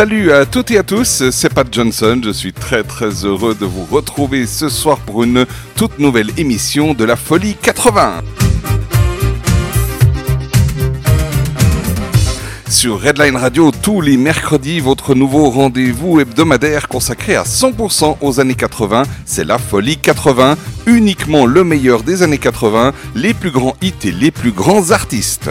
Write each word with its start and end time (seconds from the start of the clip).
Salut 0.00 0.32
à 0.32 0.46
toutes 0.46 0.70
et 0.70 0.78
à 0.78 0.82
tous, 0.82 1.24
c'est 1.30 1.52
Pat 1.52 1.68
Johnson. 1.70 2.18
Je 2.24 2.30
suis 2.30 2.54
très 2.54 2.82
très 2.82 3.10
heureux 3.26 3.54
de 3.54 3.66
vous 3.66 3.84
retrouver 3.84 4.46
ce 4.46 4.70
soir 4.70 4.96
pour 4.96 5.24
une 5.24 5.44
toute 5.76 5.98
nouvelle 5.98 6.30
émission 6.38 6.94
de 6.94 7.04
la 7.04 7.16
Folie 7.16 7.54
80. 7.60 8.22
Sur 12.70 13.02
Redline 13.02 13.36
Radio, 13.36 13.72
tous 13.82 14.00
les 14.00 14.16
mercredis, 14.16 14.80
votre 14.80 15.14
nouveau 15.14 15.50
rendez-vous 15.50 16.18
hebdomadaire 16.18 16.88
consacré 16.88 17.36
à 17.36 17.42
100% 17.42 18.16
aux 18.22 18.40
années 18.40 18.54
80, 18.54 19.02
c'est 19.26 19.44
la 19.44 19.58
Folie 19.58 19.98
80, 19.98 20.56
uniquement 20.86 21.44
le 21.44 21.62
meilleur 21.62 22.04
des 22.04 22.22
années 22.22 22.38
80, 22.38 22.94
les 23.16 23.34
plus 23.34 23.50
grands 23.50 23.76
hits 23.82 23.92
et 24.04 24.12
les 24.12 24.30
plus 24.30 24.52
grands 24.52 24.92
artistes. 24.92 25.50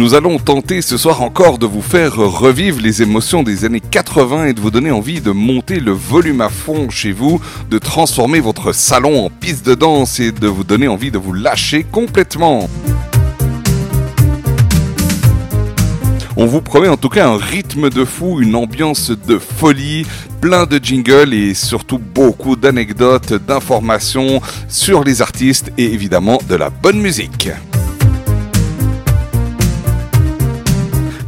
Nous 0.00 0.14
allons 0.14 0.38
tenter 0.38 0.80
ce 0.80 0.96
soir 0.96 1.20
encore 1.20 1.58
de 1.58 1.66
vous 1.66 1.82
faire 1.82 2.16
revivre 2.16 2.80
les 2.80 3.02
émotions 3.02 3.42
des 3.42 3.66
années 3.66 3.82
80 3.82 4.46
et 4.46 4.52
de 4.54 4.60
vous 4.62 4.70
donner 4.70 4.90
envie 4.90 5.20
de 5.20 5.30
monter 5.30 5.78
le 5.78 5.92
volume 5.92 6.40
à 6.40 6.48
fond 6.48 6.88
chez 6.88 7.12
vous, 7.12 7.38
de 7.68 7.76
transformer 7.76 8.40
votre 8.40 8.72
salon 8.72 9.26
en 9.26 9.28
piste 9.28 9.66
de 9.66 9.74
danse 9.74 10.18
et 10.18 10.32
de 10.32 10.48
vous 10.48 10.64
donner 10.64 10.88
envie 10.88 11.10
de 11.10 11.18
vous 11.18 11.34
lâcher 11.34 11.84
complètement. 11.84 12.70
On 16.34 16.46
vous 16.46 16.62
promet 16.62 16.88
en 16.88 16.96
tout 16.96 17.10
cas 17.10 17.28
un 17.28 17.36
rythme 17.36 17.90
de 17.90 18.06
fou, 18.06 18.40
une 18.40 18.56
ambiance 18.56 19.10
de 19.10 19.36
folie, 19.38 20.06
plein 20.40 20.64
de 20.64 20.80
jingles 20.82 21.34
et 21.34 21.52
surtout 21.52 21.98
beaucoup 21.98 22.56
d'anecdotes, 22.56 23.34
d'informations 23.34 24.40
sur 24.66 25.04
les 25.04 25.20
artistes 25.20 25.70
et 25.76 25.92
évidemment 25.92 26.38
de 26.48 26.54
la 26.54 26.70
bonne 26.70 27.02
musique. 27.02 27.50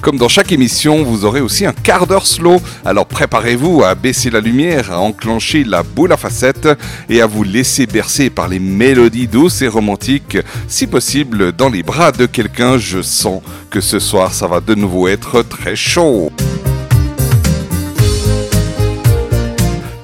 Comme 0.03 0.19
dans 0.19 0.29
chaque 0.29 0.51
émission, 0.51 1.05
vous 1.05 1.25
aurez 1.25 1.41
aussi 1.41 1.65
un 1.65 1.73
quart 1.73 2.09
d'heure 2.09 2.27
slow. 2.27 2.61
Alors 2.85 3.07
préparez-vous 3.07 3.85
à 3.85 3.95
baisser 3.95 4.31
la 4.31 4.41
lumière, 4.41 4.91
à 4.91 4.99
enclencher 4.99 5.63
la 5.63 5.85
boule 5.85 6.13
à 6.13 6.17
facettes 6.17 6.69
et 7.09 7.21
à 7.21 7.27
vous 7.27 7.45
laisser 7.45 7.87
bercer 7.87 8.29
par 8.29 8.49
les 8.49 8.59
mélodies 8.59 9.29
douces 9.29 9.63
et 9.63 9.69
romantiques. 9.69 10.39
Si 10.67 10.89
possible, 10.89 11.53
dans 11.53 11.69
les 11.69 11.85
bras 11.85 12.11
de 12.11 12.27
quelqu'un, 12.27 12.79
je 12.79 13.01
sens 13.01 13.43
que 13.71 13.81
ce 13.81 14.01
soir, 14.01 14.35
ça 14.35 14.49
va 14.49 14.61
de 14.61 14.75
nouveau 14.75 15.07
être 15.07 15.43
très 15.43 15.77
chaud. 15.77 16.33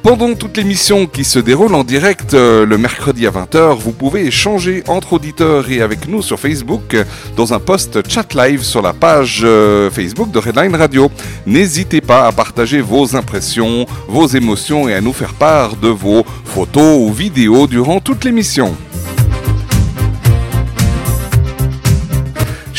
Pendant 0.09 0.35
toute 0.35 0.57
l'émission 0.57 1.07
qui 1.07 1.23
se 1.23 1.39
déroule 1.39 1.75
en 1.75 1.85
direct 1.85 2.33
euh, 2.33 2.65
le 2.65 2.79
mercredi 2.79 3.27
à 3.27 3.31
20h, 3.31 3.77
vous 3.77 3.93
pouvez 3.93 4.25
échanger 4.25 4.83
entre 4.89 5.13
auditeurs 5.13 5.71
et 5.71 5.83
avec 5.83 6.09
nous 6.09 6.23
sur 6.23 6.41
Facebook 6.41 6.97
dans 7.37 7.53
un 7.53 7.59
post 7.59 8.09
chat 8.09 8.33
live 8.33 8.63
sur 8.63 8.81
la 8.81 8.95
page 8.95 9.43
euh, 9.45 9.91
Facebook 9.91 10.31
de 10.31 10.39
Redline 10.39 10.75
Radio. 10.75 11.11
N'hésitez 11.45 12.01
pas 12.01 12.27
à 12.27 12.33
partager 12.33 12.81
vos 12.81 13.17
impressions, 13.17 13.85
vos 14.09 14.27
émotions 14.27 14.89
et 14.89 14.95
à 14.95 15.03
nous 15.03 15.13
faire 15.13 15.35
part 15.35 15.77
de 15.77 15.89
vos 15.89 16.25
photos 16.47 17.01
ou 17.01 17.13
vidéos 17.13 17.67
durant 17.67 18.01
toute 18.01 18.25
l'émission. 18.25 18.75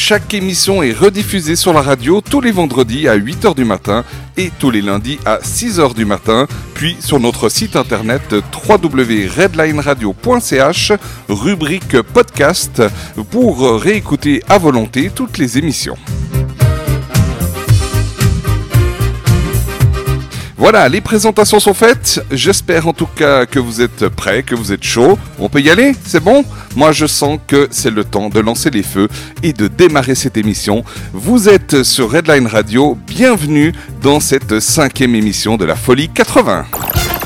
Chaque 0.09 0.33
émission 0.33 0.81
est 0.81 0.91
rediffusée 0.91 1.55
sur 1.55 1.71
la 1.71 1.83
radio 1.83 2.19
tous 2.19 2.41
les 2.41 2.49
vendredis 2.49 3.07
à 3.07 3.15
8h 3.15 3.53
du 3.53 3.63
matin 3.63 4.03
et 4.37 4.49
tous 4.57 4.71
les 4.71 4.81
lundis 4.81 5.19
à 5.23 5.37
6h 5.37 5.93
du 5.93 6.03
matin, 6.03 6.47
puis 6.73 6.97
sur 6.99 7.19
notre 7.19 7.47
site 7.47 7.75
internet 7.75 8.33
www.redlineradio.ch, 8.67 10.93
rubrique 11.29 12.01
podcast, 12.01 12.81
pour 13.29 13.79
réécouter 13.79 14.41
à 14.49 14.57
volonté 14.57 15.11
toutes 15.13 15.37
les 15.37 15.59
émissions. 15.59 15.95
Voilà, 20.59 20.89
les 20.89 20.99
présentations 20.99 21.61
sont 21.61 21.73
faites. 21.73 22.21
J'espère 22.31 22.85
en 22.85 22.91
tout 22.91 23.07
cas 23.07 23.45
que 23.45 23.59
vous 23.59 23.79
êtes 23.79 24.09
prêts, 24.09 24.43
que 24.43 24.55
vous 24.55 24.73
êtes 24.73 24.83
chaud. 24.83 25.17
On 25.39 25.47
peut 25.47 25.61
y 25.61 25.69
aller 25.69 25.95
C'est 26.05 26.21
bon? 26.21 26.43
Moi, 26.75 26.91
je 26.91 27.05
sens 27.05 27.39
que 27.47 27.69
c'est 27.71 27.89
le 27.89 28.03
temps 28.03 28.27
de 28.27 28.41
lancer 28.41 28.69
les 28.69 28.83
feux 28.83 29.07
et 29.41 29.53
de 29.53 29.69
démarrer 29.69 30.15
cette 30.15 30.35
émission. 30.35 30.83
Vous 31.13 31.47
êtes 31.47 31.83
sur 31.83 32.11
Redline 32.11 32.45
Radio. 32.45 32.97
Bienvenue 33.07 33.71
dans 34.01 34.19
cette 34.19 34.59
cinquième 34.59 35.15
émission 35.15 35.55
de 35.55 35.63
la 35.63 35.77
Folie 35.77 36.09
80. 36.09 36.65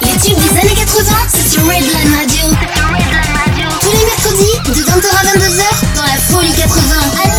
Les 0.03 0.09
des 0.09 0.59
années 0.59 0.75
80, 0.75 1.17
c'est 1.27 1.49
sur 1.49 1.63
Redline 1.63 2.15
Radio. 2.15 2.55
Tous 3.81 3.91
les 3.91 4.05
mercredis, 4.05 4.79
de 4.79 4.85
20h 4.85 5.09
à 5.09 5.23
22h, 5.35 5.95
dans 5.95 6.03
la 6.03 6.17
folie 6.21 6.53
80, 6.53 7.32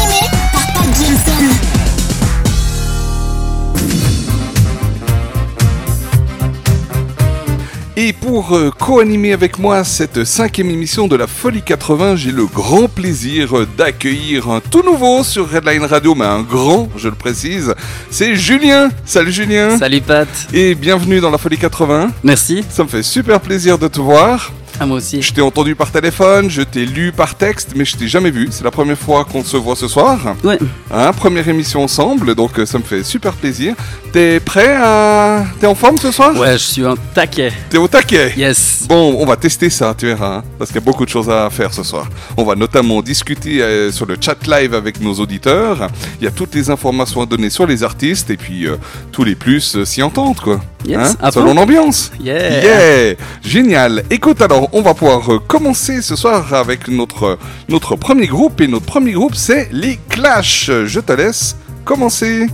Et 8.06 8.12
pour 8.12 8.54
euh, 8.54 8.70
co-animer 8.70 9.32
avec 9.32 9.58
moi 9.58 9.82
cette 9.82 10.24
cinquième 10.24 10.68
émission 10.68 11.08
de 11.08 11.16
la 11.16 11.26
Folie 11.26 11.62
80, 11.62 12.16
j'ai 12.16 12.32
le 12.32 12.44
grand 12.44 12.86
plaisir 12.86 13.56
euh, 13.56 13.66
d'accueillir 13.78 14.50
un 14.50 14.60
tout 14.60 14.82
nouveau 14.82 15.24
sur 15.24 15.48
Redline 15.48 15.84
Radio, 15.86 16.14
mais 16.14 16.26
un 16.26 16.42
grand, 16.42 16.90
je 16.98 17.08
le 17.08 17.14
précise. 17.14 17.74
C'est 18.10 18.36
Julien. 18.36 18.90
Salut 19.06 19.32
Julien. 19.32 19.78
Salut 19.78 20.02
Pat, 20.02 20.28
Et 20.52 20.74
bienvenue 20.74 21.20
dans 21.20 21.30
la 21.30 21.38
Folie 21.38 21.56
80. 21.56 22.10
merci. 22.22 22.62
Ça 22.68 22.84
me 22.84 22.88
fait 22.90 23.02
super 23.02 23.40
plaisir 23.40 23.78
de 23.78 23.88
te 23.88 24.02
voir. 24.02 24.52
À 24.80 24.86
moi 24.86 24.96
aussi. 24.96 25.22
Je 25.22 25.32
t'ai 25.32 25.40
entendu 25.40 25.74
par 25.74 25.90
téléphone, 25.90 26.50
je 26.50 26.62
t'ai 26.62 26.84
lu 26.84 27.12
par 27.12 27.36
texte, 27.36 27.70
mais 27.76 27.84
je 27.84 27.96
t'ai 27.96 28.08
jamais 28.08 28.30
vu. 28.30 28.48
C'est 28.50 28.64
la 28.64 28.70
première 28.70 28.98
fois 28.98 29.24
qu'on 29.24 29.44
se 29.44 29.56
voit 29.56 29.76
ce 29.76 29.88
soir. 29.88 30.34
Ouais, 30.42 30.58
Hein, 30.92 31.12
première 31.12 31.48
émission 31.48 31.82
ensemble, 31.82 32.34
donc 32.34 32.58
euh, 32.58 32.66
ça 32.66 32.78
me 32.78 32.84
fait 32.84 33.02
super 33.02 33.32
plaisir. 33.34 33.74
T'es 34.12 34.38
prêt 34.40 34.76
à... 34.76 35.44
T'es 35.60 35.66
en 35.66 35.74
forme 35.74 35.96
ce 35.98 36.10
soir? 36.12 36.36
Ouais, 36.36 36.52
je 36.52 36.58
suis 36.58 36.84
un 36.84 36.94
taquet. 37.14 37.52
T'es 37.70 37.78
au 37.78 37.88
taquet? 37.88 38.32
Yes. 38.36 38.84
Bon, 38.88 39.16
on 39.18 39.24
va 39.26 39.36
tester 39.36 39.70
ça, 39.70 39.94
tu 39.96 40.06
verras, 40.06 40.36
hein, 40.36 40.44
parce 40.58 40.70
qu'il 40.70 40.80
y 40.80 40.84
a 40.84 40.84
beaucoup 40.84 41.04
de 41.04 41.10
choses 41.10 41.28
à 41.30 41.48
faire 41.50 41.72
ce 41.72 41.82
soir. 41.82 42.08
On 42.36 42.44
va 42.44 42.54
notamment 42.54 43.02
discuter 43.02 43.62
euh, 43.62 43.90
sur 43.90 44.06
le 44.06 44.16
chat 44.20 44.36
live 44.46 44.74
avec 44.74 45.00
nos 45.00 45.14
auditeurs. 45.14 45.88
Il 46.20 46.24
y 46.24 46.28
a 46.28 46.30
toutes 46.30 46.54
les 46.54 46.70
informations 46.70 47.22
à 47.22 47.26
donner 47.26 47.50
sur 47.50 47.66
les 47.66 47.82
artistes 47.82 48.30
et 48.30 48.36
puis 48.36 48.66
euh, 48.66 48.76
tous 49.12 49.24
les 49.24 49.34
plus 49.34 49.76
euh, 49.76 49.84
s'y 49.84 50.02
entendent, 50.02 50.40
quoi. 50.40 50.60
Yes, 50.86 50.98
Hein, 50.98 51.14
à 51.22 51.30
selon 51.30 51.54
l'ambiance. 51.54 52.12
Yeah. 52.20 52.62
Yeah 52.62 53.16
Génial 53.42 54.02
Écoute 54.10 54.42
alors, 54.42 54.68
on 54.72 54.82
va 54.82 54.94
pouvoir 54.94 55.32
euh, 55.32 55.38
commencer 55.38 56.02
ce 56.02 56.14
soir 56.16 56.52
avec 56.52 56.88
notre, 56.88 57.38
notre 57.68 57.96
premier 57.96 58.26
groupe, 58.26 58.60
et 58.60 58.68
notre 58.68 58.86
premier 58.86 59.12
groupe 59.12 59.34
c'est 59.34 59.68
les 59.72 59.98
Clash. 60.08 60.70
Je 60.84 61.00
te 61.00 61.12
laisse 61.12 61.56
commencer. 61.84 62.48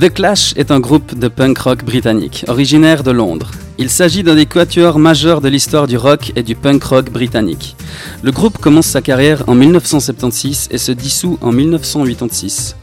The 0.00 0.08
Clash 0.10 0.54
est 0.56 0.70
un 0.70 0.80
groupe 0.80 1.18
de 1.18 1.28
punk 1.28 1.58
rock 1.58 1.84
britannique, 1.84 2.46
originaire 2.48 3.02
de 3.02 3.10
Londres. 3.10 3.50
Il 3.76 3.90
s'agit 3.90 4.22
d'un 4.22 4.34
des 4.34 4.46
quatuors 4.46 4.98
majeurs 4.98 5.42
de 5.42 5.48
l'histoire 5.48 5.86
du 5.86 5.98
rock 5.98 6.32
et 6.34 6.42
du 6.42 6.54
punk 6.54 6.82
rock 6.84 7.10
britannique. 7.10 7.76
Le 8.22 8.30
groupe 8.30 8.56
commence 8.56 8.86
sa 8.86 9.02
carrière 9.02 9.44
en 9.48 9.54
1976 9.54 10.68
et 10.70 10.78
se 10.78 10.92
dissout 10.92 11.38
en 11.42 11.52
1986. 11.52 12.76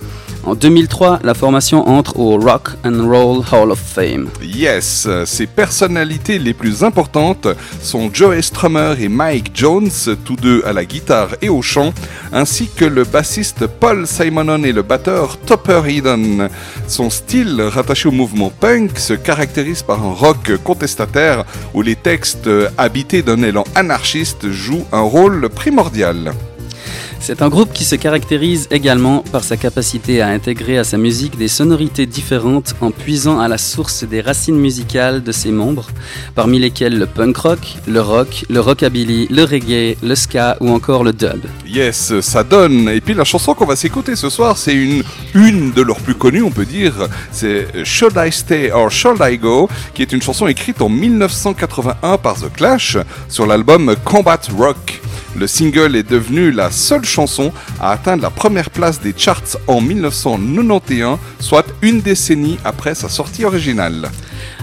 En 0.46 0.56
2003, 0.56 1.20
la 1.24 1.34
formation 1.34 1.88
entre 1.88 2.18
au 2.18 2.40
Rock 2.40 2.70
and 2.86 3.08
Roll 3.08 3.44
Hall 3.52 3.72
of 3.72 3.80
Fame. 3.80 4.30
Yes, 4.42 5.08
ses 5.26 5.48
personnalités 5.48 6.40
les 6.40 6.54
plus 6.54 6.84
importantes 6.84 7.48
sont 7.82 8.10
Joey 8.12 8.42
Strummer 8.42 8.96
et 9.00 9.10
Mike 9.10 9.52
Jones, 9.54 9.90
tous 10.26 10.38
deux 10.38 10.64
à 10.66 10.74
la 10.74 10.86
guitare 10.86 11.30
et 11.42 11.50
au 11.50 11.62
chant, 11.62 11.94
ainsi 12.32 12.70
que 12.74 12.86
le 12.86 13.04
bassiste 13.04 13.68
Paul 13.68 14.08
Simonon 14.08 14.64
et 14.64 14.72
le 14.72 14.82
batteur 14.82 15.38
Topper 15.38 15.82
Eden. 15.88 16.50
Son 16.88 17.10
style, 17.10 17.62
rattaché 17.62 18.08
au 18.08 18.14
mouvement 18.14 18.50
punk, 18.50 18.98
se 18.98 19.14
caractérise 19.14 19.84
par 19.84 20.04
un 20.04 20.14
rock 20.14 20.52
contestataire 20.64 21.44
où 21.74 21.82
les 21.82 21.96
textes 21.96 22.50
habités 22.78 23.22
d'un 23.22 23.44
élan 23.44 23.66
anarchiste 23.76 24.50
jouent 24.50 24.86
un 24.92 25.02
rôle 25.02 25.50
primordial. 25.50 26.34
C'est 27.22 27.42
un 27.42 27.50
groupe 27.50 27.74
qui 27.74 27.84
se 27.84 27.96
caractérise 27.96 28.68
également 28.72 29.24
par 29.32 29.44
sa 29.44 29.58
capacité 29.58 30.22
à 30.22 30.30
intégrer 30.30 30.78
à 30.78 30.84
sa 30.84 30.98
musique 30.98 31.38
des 31.38 31.50
sonorités 31.50 32.06
différentes 32.06 32.76
en 32.82 32.92
puisant 32.92 33.40
à 33.40 33.48
la 33.48 33.58
source 33.58 34.04
des 34.04 34.22
racines 34.22 34.58
musicales 34.58 35.22
de 35.22 35.32
ses 35.32 35.52
membres, 35.52 35.88
parmi 36.34 36.60
lesquelles 36.60 36.98
le 36.98 37.06
punk 37.06 37.38
rock, 37.38 37.60
le 37.88 38.02
rock, 38.02 38.46
le 38.50 38.60
rockabilly, 38.62 39.28
le 39.30 39.44
reggae, 39.44 39.98
le 40.02 40.16
ska 40.16 40.58
ou 40.62 40.70
encore 40.70 41.04
le 41.04 41.12
dub. 41.12 41.42
Yes, 41.68 42.20
ça 42.22 42.44
donne. 42.44 42.90
Et 42.90 43.02
puis 43.02 43.14
la 43.14 43.26
chanson 43.26 43.54
qu'on 43.54 43.66
va 43.66 43.76
s'écouter 43.76 44.16
ce 44.16 44.30
soir, 44.30 44.58
c'est 44.58 44.74
une, 44.74 45.04
une 45.36 45.72
de 45.74 45.82
leurs 45.82 46.00
plus 46.00 46.16
connues, 46.16 46.42
on 46.42 46.52
peut 46.52 46.66
dire. 46.66 46.94
C'est 47.32 47.68
Should 47.84 48.14
I 48.16 48.32
Stay 48.32 48.72
or 48.72 48.90
Should 48.90 49.20
I 49.22 49.38
Go, 49.38 49.70
qui 49.94 50.02
est 50.02 50.12
une 50.14 50.22
chanson 50.22 50.48
écrite 50.48 50.82
en 50.82 50.90
1981 50.90 52.18
par 52.18 52.36
The 52.36 52.52
Clash 52.52 52.98
sur 53.28 53.46
l'album 53.46 53.96
Combat 54.06 54.40
Rock. 54.58 55.02
Le 55.36 55.48
single 55.48 55.96
est 55.96 56.10
devenu 56.10 56.52
la 56.52 56.72
seule 56.72 57.06
chanson 57.06 57.54
à 57.80 57.92
atteindre 57.92 58.24
la 58.24 58.30
première 58.30 58.70
place 58.70 59.00
des 59.00 59.14
charts 59.16 59.58
en 59.68 59.80
1991, 59.80 61.18
soit 61.40 61.66
une 61.82 62.02
décennie 62.02 62.58
après 62.66 62.96
sa 62.96 63.10
sortie 63.10 63.46
originale. 63.46 64.10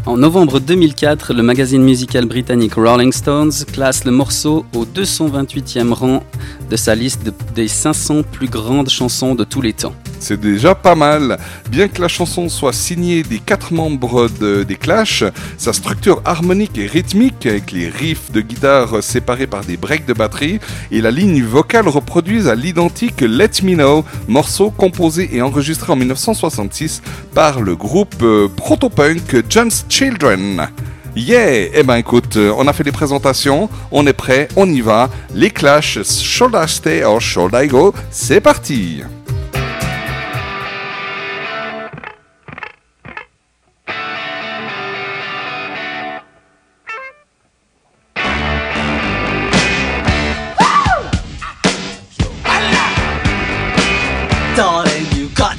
En 0.07 0.17
novembre 0.19 0.61
2004, 0.61 1.35
le 1.35 1.43
magazine 1.43 1.83
musical 1.83 2.27
britannique 2.27 2.75
Rolling 2.75 3.13
Stones 3.13 3.51
classe 3.73 4.05
le 4.05 4.13
morceau 4.13 4.65
au 4.73 4.85
228e 4.85 5.93
rang 5.93 6.23
de 6.71 6.77
sa 6.77 6.95
liste 6.95 7.25
de- 7.25 7.33
des 7.57 7.67
500 7.67 8.23
plus 8.23 8.47
grandes 8.49 8.89
chansons 8.89 9.35
de 9.35 9.43
tous 9.43 9.61
les 9.61 9.73
temps. 9.73 9.95
C'est 10.19 10.41
déjà 10.41 10.75
pas 10.75 10.95
mal. 10.95 11.39
Bien 11.71 11.89
que 11.89 12.01
la 12.01 12.09
chanson 12.09 12.49
soit 12.49 12.73
signée 12.73 13.23
des 13.25 13.39
quatre 13.39 13.73
membres 13.73 14.29
de- 14.41 14.63
des 14.63 14.77
Clash, 14.77 15.25
sa 15.59 15.73
structure 15.73 16.23
harmonique 16.25 16.79
et 16.79 16.87
rythmique, 16.87 17.45
avec 17.45 17.71
les 17.73 17.89
riffs 17.89 18.31
de 18.33 18.41
guitare 18.41 19.03
séparés 19.03 19.47
par 19.47 19.65
des 19.65 19.77
breaks 19.77 20.07
de 20.07 20.15
batterie, 20.15 20.59
et 20.91 21.01
la 21.01 21.11
ligne 21.11 21.43
vocale 21.43 21.89
reproduisent 21.89 22.49
à 22.49 22.55
l'identique 22.55 23.21
Let 23.21 23.63
Me 23.65 23.75
Know, 23.75 24.05
morceau 24.29 24.71
composé 24.71 25.29
et 25.33 25.43
enregistré 25.43 25.93
en 25.93 25.97
1966 25.97 27.03
par 27.37 27.61
le 27.61 27.77
groupe 27.77 28.23
euh, 28.23 28.49
proto-punk 28.49 29.45
John's 29.51 29.85
Children. 29.91 30.69
Yeah 31.15 31.69
Eh 31.75 31.83
ben 31.83 31.97
écoute, 31.97 32.39
euh, 32.39 32.51
on 32.57 32.67
a 32.67 32.73
fait 32.73 32.83
les 32.83 32.93
présentations, 32.93 33.69
on 33.93 34.07
est 34.07 34.15
prêt, 34.15 34.49
on 34.57 34.67
y 34.67 34.81
va. 34.81 35.11
Les 35.35 35.51
Clash, 35.51 36.03
Should 36.03 36.55
I 36.55 36.67
Stay 36.67 37.05
or 37.05 37.21
Should 37.21 37.51
I 37.53 37.67
Go 37.67 37.93
C'est 38.11 38.41
parti 38.41 39.03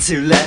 to 0.07 0.21
let 0.21 0.46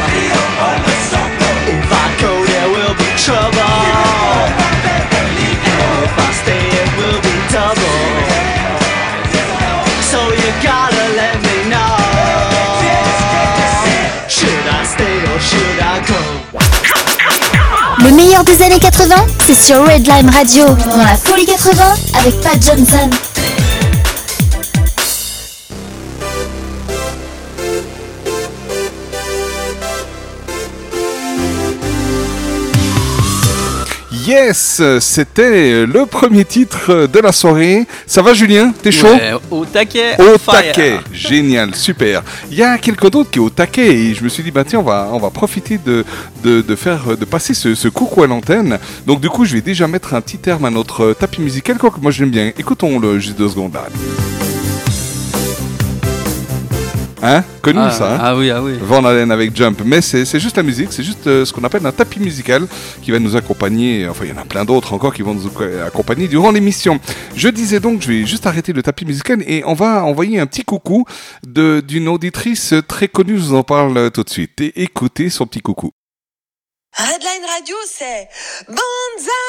Meilleur 18.11 18.43
des 18.43 18.61
années 18.61 18.79
80, 18.79 19.15
c'est 19.45 19.53
sur 19.53 19.81
Redline 19.85 20.29
Radio. 20.29 20.65
Dans 20.65 20.97
la 20.97 21.15
folie 21.15 21.45
80 21.45 21.83
avec 22.19 22.39
Pat 22.41 22.61
Johnson. 22.61 23.09
Yes, 34.27 34.81
c'était 34.99 35.85
le 35.85 36.05
premier 36.05 36.45
titre 36.45 37.07
de 37.11 37.19
la 37.19 37.31
soirée. 37.31 37.87
Ça 38.05 38.21
va 38.21 38.33
Julien? 38.33 38.71
T'es 38.83 38.91
chaud? 38.91 39.07
Ouais, 39.07 39.33
au 39.49 39.65
taquet. 39.65 40.15
Au 40.19 40.37
fire. 40.37 40.53
taquet, 40.53 40.99
génial, 41.11 41.73
super. 41.73 42.21
Il 42.51 42.57
y 42.57 42.63
a 42.63 42.77
quelqu'un 42.77 43.09
d'autre 43.09 43.31
qui 43.31 43.39
est 43.39 43.41
au 43.41 43.49
taquet 43.49 43.87
et 43.87 44.13
je 44.13 44.23
me 44.23 44.29
suis 44.29 44.43
dit 44.43 44.51
bah 44.51 44.63
tiens 44.63 44.79
on 44.79 44.83
va 44.83 45.09
on 45.11 45.17
va 45.17 45.29
profiter 45.31 45.79
de 45.83 46.05
de, 46.43 46.61
de 46.61 46.75
faire 46.75 47.17
de 47.17 47.25
passer 47.25 47.53
ce, 47.53 47.73
ce 47.73 47.87
coucou 47.87 48.21
à 48.23 48.27
l'antenne. 48.27 48.77
Donc 49.07 49.21
du 49.21 49.29
coup 49.29 49.43
je 49.45 49.55
vais 49.55 49.61
déjà 49.61 49.87
mettre 49.87 50.13
un 50.13 50.21
petit 50.21 50.37
terme 50.37 50.65
à 50.65 50.69
notre 50.69 51.13
tapis 51.13 51.41
musical 51.41 51.77
quoi 51.77 51.89
que 51.89 51.99
moi 51.99 52.11
j'aime 52.11 52.29
bien. 52.29 52.51
Écoutons-le 52.57 53.17
juste 53.19 53.37
deux 53.37 53.49
secondes 53.49 53.73
là. 53.73 53.85
Hein? 57.23 57.43
Connu 57.61 57.77
Ah, 57.79 57.91
ça 57.91 58.15
hein? 58.15 58.19
ah 58.19 58.35
oui, 58.35 58.49
ah 58.49 58.63
oui. 58.63 58.73
Van 58.81 59.03
Halen 59.05 59.29
avec 59.31 59.55
Jump, 59.55 59.81
mais 59.85 60.01
c'est 60.01 60.25
c'est 60.25 60.39
juste 60.39 60.57
la 60.57 60.63
musique, 60.63 60.91
c'est 60.91 61.03
juste 61.03 61.27
euh, 61.27 61.45
ce 61.45 61.53
qu'on 61.53 61.63
appelle 61.63 61.85
un 61.85 61.91
tapis 61.91 62.19
musical 62.19 62.65
qui 63.03 63.11
va 63.11 63.19
nous 63.19 63.35
accompagner, 63.35 64.07
enfin 64.07 64.25
il 64.25 64.31
y 64.31 64.33
en 64.33 64.41
a 64.41 64.45
plein 64.45 64.65
d'autres 64.65 64.93
encore 64.93 65.13
qui 65.13 65.21
vont 65.21 65.35
nous 65.35 65.47
accompagner 65.85 66.27
durant 66.27 66.51
l'émission. 66.51 66.99
Je 67.35 67.49
disais 67.49 67.79
donc, 67.79 68.01
je 68.01 68.07
vais 68.07 68.25
juste 68.25 68.47
arrêter 68.47 68.73
le 68.73 68.81
tapis 68.81 69.05
musical 69.05 69.43
et 69.45 69.63
on 69.65 69.73
va 69.75 70.03
envoyer 70.03 70.39
un 70.39 70.47
petit 70.47 70.63
coucou 70.63 71.05
de- 71.45 71.83
d'une 71.87 72.07
auditrice 72.07 72.73
très 72.87 73.07
connue, 73.07 73.37
je 73.37 73.43
vous 73.43 73.55
en 73.55 73.63
parle 73.63 74.09
tout 74.09 74.23
de 74.23 74.29
suite. 74.29 74.59
Et 74.61 74.81
écoutez 74.81 75.29
son 75.29 75.45
petit 75.45 75.61
coucou. 75.61 75.91
Redline 76.97 77.45
Radio, 77.55 77.75
c'est 77.85 78.27
Banzai 78.67 79.45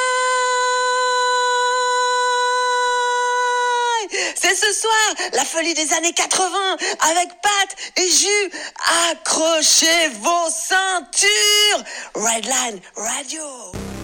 C'est 4.35 4.55
ce 4.55 4.73
soir, 4.73 5.29
la 5.33 5.45
folie 5.45 5.75
des 5.75 5.93
années 5.95 6.13
80, 6.13 6.77
avec 7.11 7.29
Pat 7.41 7.93
et 7.97 8.09
Jus. 8.09 8.53
Accrochez 9.11 10.09
vos 10.21 10.51
ceintures 10.51 11.85
Redline 12.15 12.81
Radio 12.97 14.02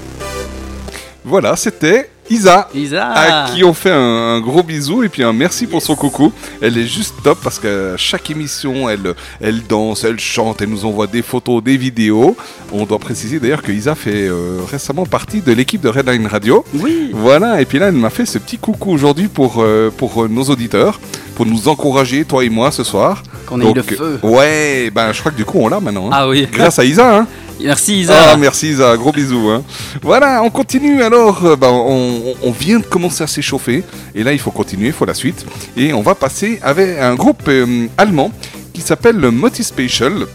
Voilà, 1.29 1.57
c'était 1.57 2.09
Isa. 2.31 2.69
Isa. 2.75 3.09
À 3.11 3.51
qui 3.51 3.63
on 3.65 3.73
fait 3.75 3.91
un, 3.91 3.97
un 4.37 4.41
gros 4.41 4.63
bisou 4.63 5.03
et 5.03 5.09
puis 5.11 5.23
un 5.23 5.33
merci 5.33 5.67
pour 5.67 5.83
son 5.83 5.95
coucou. 5.95 6.33
Elle 6.63 6.77
est 6.79 6.87
juste 6.87 7.15
top 7.23 7.39
parce 7.43 7.59
que 7.59 7.95
chaque 7.99 8.31
émission, 8.31 8.89
elle, 8.89 9.15
elle 9.41 9.63
danse, 9.67 10.05
elle 10.05 10.19
chante, 10.19 10.63
elle 10.63 10.69
nous 10.71 10.85
envoie 10.87 11.07
des 11.07 11.23
photos, 11.23 11.63
des 11.63 11.77
vidéos. 11.77 12.37
On 12.73 12.85
doit 12.87 12.99
préciser 12.99 13.41
d'ailleurs 13.41 13.63
que 13.63 13.73
Isa 13.73 13.95
fait 13.95 14.27
euh, 14.29 14.59
récemment 14.71 15.05
partie 15.07 15.41
de 15.43 15.53
l'équipe 15.53 15.81
de 15.83 15.89
Redline 15.89 16.27
Radio. 16.27 16.65
Oui. 16.75 17.11
Voilà, 17.13 17.61
et 17.61 17.65
puis 17.67 17.79
là, 17.79 17.89
elle 17.89 17.95
m'a 17.95 18.11
fait 18.11 18.27
ce 18.27 18.39
petit 18.39 18.59
coucou 18.59 18.91
aujourd'hui 18.93 19.29
pour, 19.29 19.57
euh, 19.59 19.91
pour 19.95 20.25
euh, 20.25 20.29
nos 20.29 20.45
auditeurs, 20.45 21.01
pour 21.35 21.45
nous 21.47 21.69
encourager, 21.69 22.25
toi 22.25 22.45
et 22.45 22.49
moi, 22.51 22.71
ce 22.71 22.85
soir. 22.85 23.23
Qu'on 23.47 23.61
ait 23.63 23.73
le 23.73 23.83
feu. 23.83 24.19
Ouais, 24.23 24.91
ben 24.95 25.13
je 25.13 25.21
crois 25.21 25.33
que 25.33 25.37
du 25.39 25.47
coup, 25.47 25.59
on 25.61 25.69
l'a 25.69 25.81
maintenant. 25.81 26.09
hein. 26.09 26.15
Ah 26.15 26.29
oui. 26.29 26.47
Grâce 26.53 26.79
à 26.79 26.85
Isa, 26.85 27.17
hein. 27.21 27.27
Merci 27.61 28.01
Isa. 28.01 28.15
Ah, 28.33 28.37
merci 28.37 28.71
Isa, 28.71 28.97
gros 28.97 29.13
bisous. 29.13 29.49
Hein. 29.51 29.63
Voilà, 30.03 30.43
on 30.43 30.51
continue 30.51 31.03
alors. 31.03 31.45
euh, 31.45 31.57
bah, 31.57 31.71
on, 31.71 32.53
vient 32.53 32.79
de 32.79 32.85
commencer 32.85 33.25
à 33.25 33.27
s'échauffer. 33.27 33.83
Et 34.15 34.23
là, 34.23 34.33
il 34.33 34.39
faut 34.39 34.51
continuer, 34.51 34.89
il 34.89 34.93
faut 34.93 35.05
la 35.05 35.15
suite. 35.15 35.45
Et 35.77 35.93
on 35.93 36.03
va 36.03 36.15
passer 36.15 36.59
avec 36.63 36.99
un 36.99 37.15
groupe 37.15 37.43
euh, 37.49 37.87
allemand 37.97 38.31
qui 38.73 38.81
s'appelle 38.81 39.17
le 39.17 39.31
Motispatial, 39.33 40.27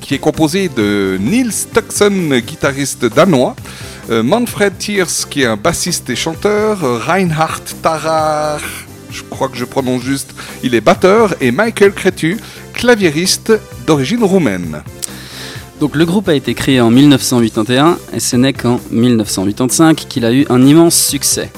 qui 0.00 0.14
est 0.14 0.18
composé 0.18 0.68
de 0.68 1.18
Nils 1.20 1.52
Tuxen, 1.74 2.38
guitariste 2.38 3.06
danois. 3.06 3.56
euh, 4.10 4.22
Manfred 4.22 4.76
Thiers, 4.78 5.26
qui 5.30 5.42
est 5.42 5.46
un 5.46 5.56
bassiste 5.56 6.10
et 6.10 6.16
chanteur. 6.16 6.78
Reinhard 7.06 7.60
Tarach, 7.82 8.62
je 9.10 9.22
crois 9.28 9.48
que 9.48 9.56
je 9.56 9.64
prononce 9.64 10.02
juste, 10.02 10.32
il 10.62 10.74
est 10.76 10.80
batteur. 10.80 11.34
Et 11.40 11.50
Michael 11.50 11.92
Cretu, 11.92 12.38
claviériste 12.72 13.52
d'origine 13.86 14.22
roumaine. 14.24 14.82
Donc 15.80 15.96
le 15.96 16.04
groupe 16.04 16.28
a 16.28 16.34
été 16.34 16.54
créé 16.54 16.80
en 16.80 16.90
1981 16.90 17.98
et 18.12 18.20
ce 18.20 18.36
n'est 18.36 18.52
qu'en 18.52 18.80
1985 18.90 19.96
qu'il 20.08 20.24
a 20.24 20.32
eu 20.32 20.46
un 20.48 20.64
immense 20.64 20.96
succès. 20.96 21.50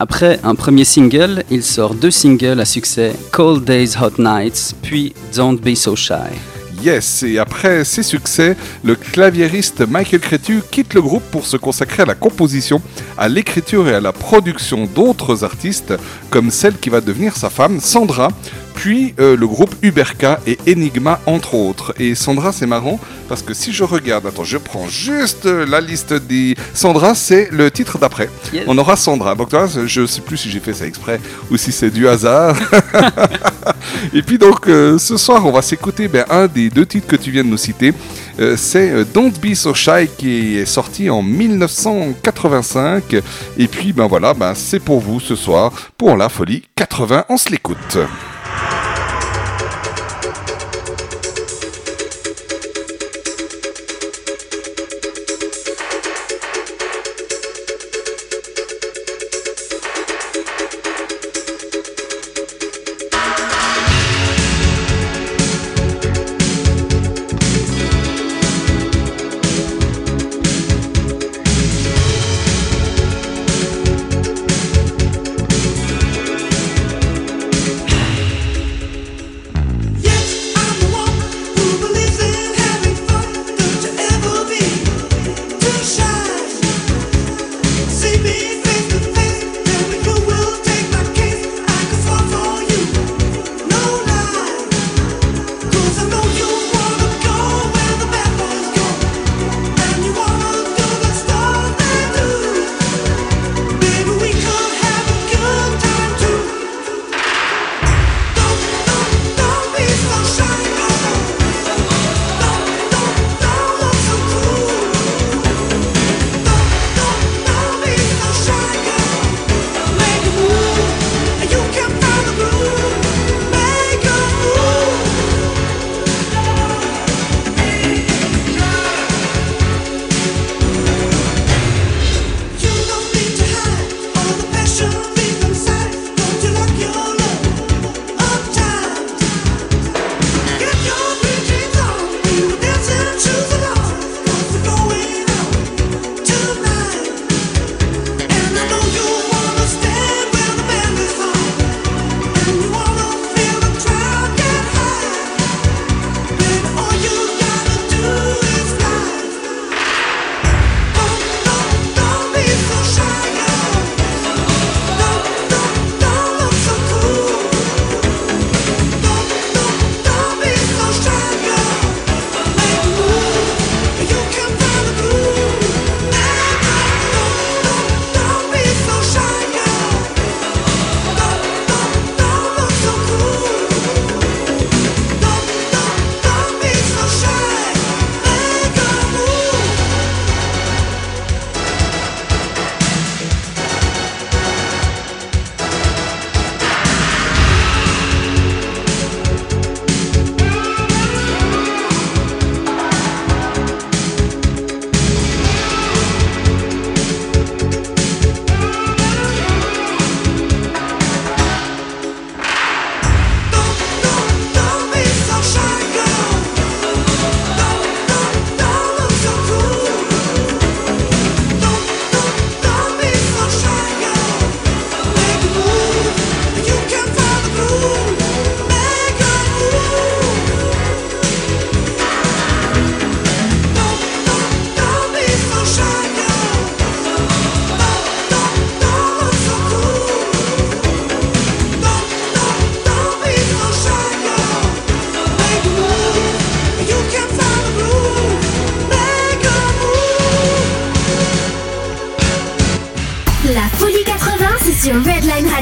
Après 0.00 0.38
un 0.44 0.54
premier 0.54 0.84
single, 0.84 1.42
il 1.50 1.62
sort 1.64 1.94
deux 1.94 2.12
singles 2.12 2.60
à 2.60 2.64
succès, 2.64 3.14
Cold 3.32 3.64
Days 3.64 3.94
Hot 4.00 4.20
Nights, 4.22 4.74
puis 4.80 5.12
Don't 5.34 5.58
Be 5.58 5.74
So 5.74 5.96
Shy. 5.96 6.14
Yes, 6.80 7.24
et 7.24 7.40
après 7.40 7.84
ses 7.84 8.04
succès, 8.04 8.56
le 8.84 8.94
claviériste 8.94 9.80
Michael 9.88 10.20
Cretu 10.20 10.62
quitte 10.70 10.94
le 10.94 11.02
groupe 11.02 11.24
pour 11.32 11.44
se 11.44 11.56
consacrer 11.56 12.04
à 12.04 12.06
la 12.06 12.14
composition, 12.14 12.80
à 13.16 13.28
l'écriture 13.28 13.88
et 13.88 13.94
à 13.94 14.00
la 14.00 14.12
production 14.12 14.86
d'autres 14.86 15.42
artistes, 15.42 15.94
comme 16.30 16.52
celle 16.52 16.78
qui 16.78 16.88
va 16.88 17.00
devenir 17.00 17.36
sa 17.36 17.50
femme, 17.50 17.80
Sandra, 17.80 18.28
puis 18.78 19.12
euh, 19.18 19.36
le 19.36 19.46
groupe 19.48 19.74
Uberka 19.82 20.38
et 20.46 20.56
Enigma, 20.68 21.20
entre 21.26 21.54
autres. 21.54 21.94
Et 21.98 22.14
Sandra, 22.14 22.52
c'est 22.52 22.66
marrant, 22.66 23.00
parce 23.28 23.42
que 23.42 23.52
si 23.52 23.72
je 23.72 23.82
regarde, 23.82 24.24
attends, 24.24 24.44
je 24.44 24.56
prends 24.56 24.86
juste 24.86 25.46
euh, 25.46 25.66
la 25.66 25.80
liste 25.80 26.12
des... 26.12 26.54
Sandra, 26.74 27.16
c'est 27.16 27.48
le 27.50 27.72
titre 27.72 27.98
d'après. 27.98 28.30
Yes. 28.52 28.62
On 28.68 28.78
aura 28.78 28.94
Sandra. 28.94 29.34
Donc, 29.34 29.48
tu 29.48 29.56
vois, 29.56 29.66
je 29.84 30.06
sais 30.06 30.20
plus 30.20 30.36
si 30.36 30.48
j'ai 30.48 30.60
fait 30.60 30.74
ça 30.74 30.86
exprès 30.86 31.20
ou 31.50 31.56
si 31.56 31.72
c'est 31.72 31.90
du 31.90 32.06
hasard. 32.06 32.56
Et 34.14 34.22
puis 34.22 34.38
donc 34.38 34.68
euh, 34.68 34.98
ce 34.98 35.16
soir 35.16 35.44
on 35.44 35.50
va 35.52 35.62
s'écouter 35.62 36.08
ben, 36.08 36.24
un 36.30 36.46
des 36.46 36.70
deux 36.70 36.86
titres 36.86 37.06
que 37.06 37.16
tu 37.16 37.30
viens 37.30 37.44
de 37.44 37.48
nous 37.48 37.56
citer. 37.56 37.92
Euh, 38.40 38.56
c'est 38.56 38.90
euh, 38.90 39.04
Don't 39.04 39.32
Be 39.42 39.54
So 39.54 39.74
Shy 39.74 40.08
qui 40.16 40.58
est 40.58 40.66
sorti 40.66 41.10
en 41.10 41.22
1985. 41.22 43.16
Et 43.58 43.68
puis 43.68 43.92
ben 43.92 44.06
voilà, 44.06 44.34
ben, 44.34 44.54
c'est 44.54 44.80
pour 44.80 45.00
vous 45.00 45.20
ce 45.20 45.36
soir 45.36 45.72
pour 45.96 46.16
la 46.16 46.28
folie 46.28 46.62
80. 46.76 47.24
On 47.28 47.36
se 47.36 47.50
l'écoute. 47.50 47.98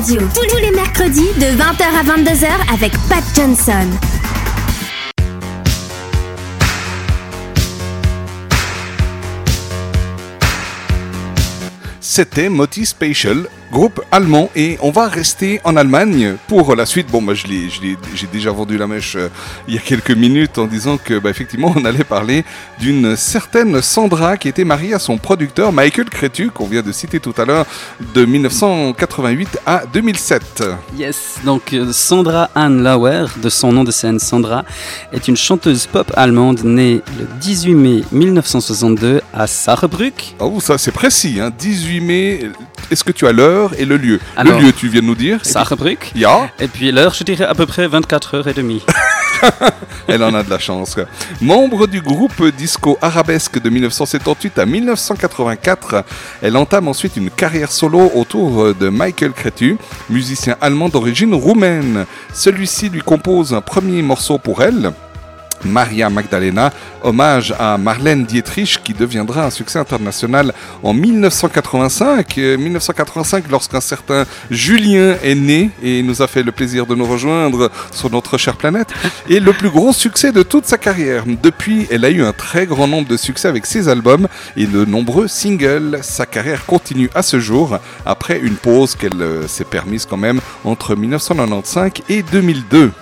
Radio. 0.07 0.21
Tous 0.35 0.57
les 0.59 0.71
mercredis 0.71 1.33
de 1.35 1.47
20h 1.57 1.83
à 1.83 2.05
22h 2.05 2.47
avec 2.73 2.93
Pat 3.09 3.25
Johnson. 3.35 3.89
C'était 12.17 12.49
Moti 12.49 12.87
Spatial, 12.87 13.47
groupe 13.71 14.01
allemand, 14.11 14.49
et 14.57 14.79
on 14.81 14.91
va 14.91 15.07
rester 15.07 15.61
en 15.65 15.77
Allemagne 15.77 16.37
pour 16.49 16.75
la 16.75 16.87
suite. 16.87 17.09
Bon, 17.11 17.21
l'ai- 17.47 17.69
j'ai 17.69 18.27
déjà 18.33 18.51
vendu 18.53 18.79
la 18.79 18.87
mèche 18.87 19.17
euh, 19.17 19.29
il 19.69 19.75
y 19.75 19.77
a 19.77 19.83
quelques 19.83 20.13
minutes 20.13 20.57
en 20.57 20.65
disant 20.67 20.97
que, 20.97 21.19
bah, 21.19 21.29
effectivement, 21.29 21.75
on 21.77 21.85
allait 21.85 22.05
parler 22.05 22.43
d'une 22.81 23.17
certaine 23.17 23.83
Sandra 23.83 24.39
qui 24.39 24.49
était 24.49 24.65
mariée 24.65 24.95
à 24.95 24.99
son 24.99 25.19
producteur 25.19 25.73
Michael 25.75 26.09
Cretu, 26.09 26.51
qu'on 26.51 26.65
vient 26.67 26.81
de 26.81 26.91
citer 26.91 27.21
tout 27.21 27.35
à 27.37 27.45
l'heure, 27.45 27.67
de 28.15 28.25
1988 28.25 29.59
à 29.67 29.83
2007. 29.93 30.65
Yes, 30.97 31.35
donc 31.45 31.75
euh, 31.75 31.93
Sandra 31.93 32.49
Anne 32.55 32.83
Lauer, 32.83 33.27
de 33.43 33.51
son 33.51 33.73
nom 33.73 33.85
de 33.85 33.91
scène 33.91 34.19
Sandra, 34.21 34.65
est 35.13 35.29
une 35.29 35.37
chanteuse 35.37 35.85
pop 35.87 36.11
allemande 36.17 36.65
née 36.65 37.03
le 37.19 37.27
18 37.43 37.75
mai 37.75 38.05
1962 38.11 39.21
à 39.37 39.47
Saarbrück. 39.47 40.35
Oh, 40.41 40.61
ça, 40.61 40.79
c'est 40.79 40.93
précis, 40.93 41.39
hein, 41.41 41.53
18 41.57 42.01
mai. 42.01 42.51
Est-ce 42.91 43.05
que 43.05 43.13
tu 43.13 43.27
as 43.27 43.33
l'heure 43.33 43.79
et 43.79 43.85
le 43.85 43.99
lieu? 43.99 44.19
Alors, 44.37 44.59
Le 44.59 44.67
lieu, 44.67 44.73
tu 44.73 44.89
viens 44.89 45.03
de 45.03 45.07
nous 45.07 45.15
dire 45.15 45.45
Saarbrück. 45.45 46.13
Ya, 46.15 46.51
Et 46.59 46.69
puis 46.69 46.91
l'heure, 46.91 47.13
je 47.13 47.23
dirais 47.23 47.45
à 47.45 47.55
peu 47.55 47.67
près 47.67 47.87
24h30. 47.87 48.81
elle 50.09 50.23
en 50.23 50.33
a 50.35 50.43
de 50.43 50.49
la 50.49 50.59
chance. 50.59 50.97
Membre 51.43 51.87
du 51.87 52.01
groupe 52.01 52.43
disco 52.57 52.97
arabesque 53.03 53.61
de 53.61 53.69
1978 53.69 54.59
à 54.59 54.65
1984, 54.65 56.05
elle 56.41 56.57
entame 56.57 56.89
ensuite 56.89 57.17
une 57.17 57.29
carrière 57.29 57.71
solo 57.71 58.11
autour 58.15 58.75
de 58.75 58.89
Michael 58.89 59.33
Cretu, 59.33 59.77
musicien 60.09 60.57
allemand 60.63 60.89
d'origine 60.89 61.35
roumaine. 61.35 62.07
Celui-ci 62.33 62.89
lui 62.89 63.03
compose 63.03 63.53
un 63.53 63.61
premier 63.61 64.01
morceau 64.01 64.39
pour 64.39 64.63
elle. 64.63 64.93
Maria 65.65 66.11
Magdalena, 66.11 66.73
hommage 67.03 67.55
à 67.59 67.79
Marlène 67.79 68.25
Dietrich 68.25 68.81
qui 68.85 68.93
deviendra 68.93 69.47
un 69.47 69.51
succès 69.51 69.79
international 69.79 70.53
en 70.83 70.93
1985. 70.95 72.39
Euh, 72.39 72.57
1985 72.57 73.45
lorsqu'un 73.51 73.81
certain 73.81 74.25
Julien 74.51 75.17
est 75.23 75.35
né 75.35 75.71
et 75.83 76.03
nous 76.03 76.23
a 76.23 76.27
fait 76.27 76.43
le 76.43 76.53
plaisir 76.53 76.87
de 76.87 76.95
nous 76.95 77.07
rejoindre 77.07 77.71
sur 77.93 78.11
notre 78.11 78.39
chère 78.39 78.57
planète. 78.57 78.89
Et 79.29 79.41
le 79.41 79.53
plus 79.53 79.71
gros 79.71 79.93
succès 79.93 80.33
de 80.33 80.43
toute 80.43 80.67
sa 80.67 80.79
carrière. 80.79 81.25
Depuis, 81.43 81.87
elle 81.91 82.05
a 82.05 82.11
eu 82.11 82.23
un 82.23 82.33
très 82.33 82.67
grand 82.67 82.87
nombre 82.87 83.09
de 83.09 83.17
succès 83.17 83.49
avec 83.49 83.67
ses 83.67 83.89
albums 83.89 84.29
et 84.57 84.67
de 84.67 84.85
nombreux 84.85 85.29
singles. 85.29 85.99
Sa 86.03 86.27
carrière 86.27 86.65
continue 86.67 87.11
à 87.15 87.23
ce 87.23 87.41
jour 87.41 87.79
après 88.05 88.39
une 88.39 88.57
pause 88.57 88.95
qu'elle 88.95 89.21
euh, 89.21 89.49
s'est 89.49 89.65
permise 89.65 90.07
quand 90.07 90.17
même 90.17 90.41
entre 90.65 90.95
1995 90.95 91.91
et 92.09 92.23
2002. 92.23 92.93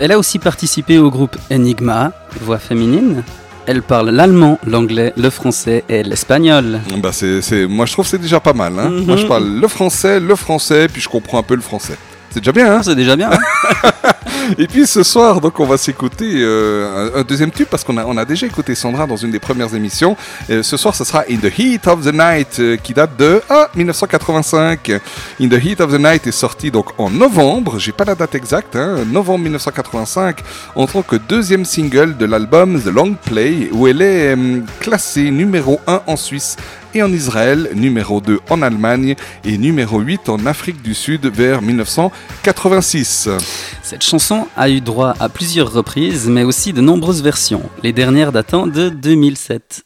Elle 0.00 0.12
a 0.12 0.18
aussi 0.18 0.38
participé 0.38 0.98
au 0.98 1.10
groupe 1.10 1.36
Enigma, 1.52 2.12
voix 2.40 2.58
féminine. 2.58 3.22
Elle 3.66 3.82
parle 3.82 4.08
l'allemand, 4.10 4.58
l'anglais, 4.66 5.12
le 5.16 5.28
français 5.30 5.84
et 5.88 6.02
l'espagnol. 6.02 6.80
Bah 7.02 7.10
c'est, 7.12 7.42
c'est- 7.42 7.66
moi 7.66 7.84
je 7.86 7.92
trouve 7.92 8.06
que 8.06 8.10
c'est 8.10 8.18
déjà 8.18 8.40
pas 8.40 8.54
mal. 8.54 8.78
Hein. 8.78 8.88
Mhm. 8.88 9.04
Moi 9.06 9.16
je 9.16 9.26
parle 9.26 9.46
le 9.60 9.68
français, 9.68 10.18
le 10.18 10.34
français, 10.34 10.88
puis 10.90 11.00
je 11.02 11.08
comprends 11.08 11.38
un 11.38 11.42
peu 11.42 11.54
le 11.54 11.60
français. 11.60 11.96
C'est 12.30 12.40
déjà 12.40 12.52
bien. 12.52 12.72
Hein 12.76 12.82
C'est 12.82 12.94
déjà 12.94 13.16
bien. 13.16 13.30
hein 13.32 13.38
Et 14.58 14.66
puis 14.66 14.86
ce 14.86 15.02
soir, 15.02 15.40
donc 15.40 15.60
on 15.60 15.66
va 15.66 15.76
s'écouter 15.76 16.26
euh, 16.36 17.12
un, 17.14 17.20
un 17.20 17.22
deuxième 17.22 17.50
tube 17.50 17.66
parce 17.70 17.84
qu'on 17.84 17.96
a, 17.98 18.04
on 18.04 18.16
a 18.16 18.24
déjà 18.24 18.46
écouté 18.46 18.74
Sandra 18.74 19.06
dans 19.06 19.16
une 19.16 19.30
des 19.30 19.38
premières 19.38 19.74
émissions. 19.74 20.16
Euh, 20.48 20.62
ce 20.62 20.76
soir, 20.76 20.94
ce 20.94 21.04
sera 21.04 21.24
In 21.30 21.36
the 21.36 21.56
Heat 21.56 21.86
of 21.86 22.04
the 22.04 22.12
Night 22.12 22.58
euh, 22.58 22.76
qui 22.76 22.94
date 22.94 23.16
de 23.16 23.42
ah, 23.48 23.68
1985. 23.74 24.90
In 25.40 25.48
the 25.48 25.62
Heat 25.64 25.80
of 25.80 25.92
the 25.92 25.98
Night 26.00 26.26
est 26.26 26.32
sorti 26.32 26.70
donc 26.70 26.86
en 26.98 27.10
novembre. 27.10 27.78
J'ai 27.78 27.92
pas 27.92 28.04
la 28.04 28.14
date 28.14 28.34
exacte. 28.34 28.76
Hein, 28.76 29.04
novembre 29.06 29.40
1985 29.44 30.38
en 30.74 30.86
tant 30.86 31.02
que 31.02 31.16
deuxième 31.16 31.64
single 31.64 32.16
de 32.16 32.24
l'album 32.26 32.80
The 32.80 32.86
Long 32.86 33.14
Play 33.14 33.68
où 33.72 33.86
elle 33.86 34.02
est 34.02 34.34
euh, 34.36 34.60
classée 34.80 35.30
numéro 35.30 35.80
1 35.86 36.02
en 36.06 36.16
Suisse 36.16 36.56
et 36.94 37.02
en 37.02 37.12
Israël, 37.12 37.70
numéro 37.74 38.20
2 38.20 38.40
en 38.50 38.62
Allemagne 38.62 39.14
et 39.44 39.58
numéro 39.58 40.00
8 40.00 40.28
en 40.28 40.46
Afrique 40.46 40.82
du 40.82 40.94
Sud 40.94 41.26
vers 41.26 41.62
1986. 41.62 43.28
Cette 43.82 44.02
chanson 44.02 44.46
a 44.56 44.70
eu 44.70 44.80
droit 44.80 45.14
à 45.20 45.28
plusieurs 45.28 45.72
reprises, 45.72 46.28
mais 46.28 46.44
aussi 46.44 46.72
de 46.72 46.80
nombreuses 46.80 47.22
versions, 47.22 47.62
les 47.82 47.92
dernières 47.92 48.32
datant 48.32 48.66
de 48.66 48.88
2007. 48.88 49.84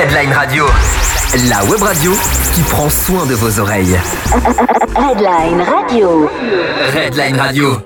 Redline 0.00 0.32
Radio. 0.32 0.64
La 1.50 1.62
web 1.64 1.82
radio 1.82 2.12
qui 2.54 2.62
prend 2.62 2.88
soin 2.88 3.26
de 3.26 3.34
vos 3.34 3.60
oreilles. 3.60 3.98
Redline 4.96 5.60
Radio. 5.60 6.30
Redline 6.94 7.36
Radio. 7.38 7.82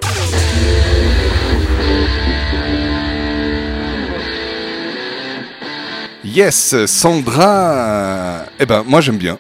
Yes, 6.25 6.75
Sandra. 6.87 8.47
Eh 8.59 8.67
ben, 8.67 8.83
moi 8.87 9.01
j'aime 9.01 9.19
bien. 9.19 9.39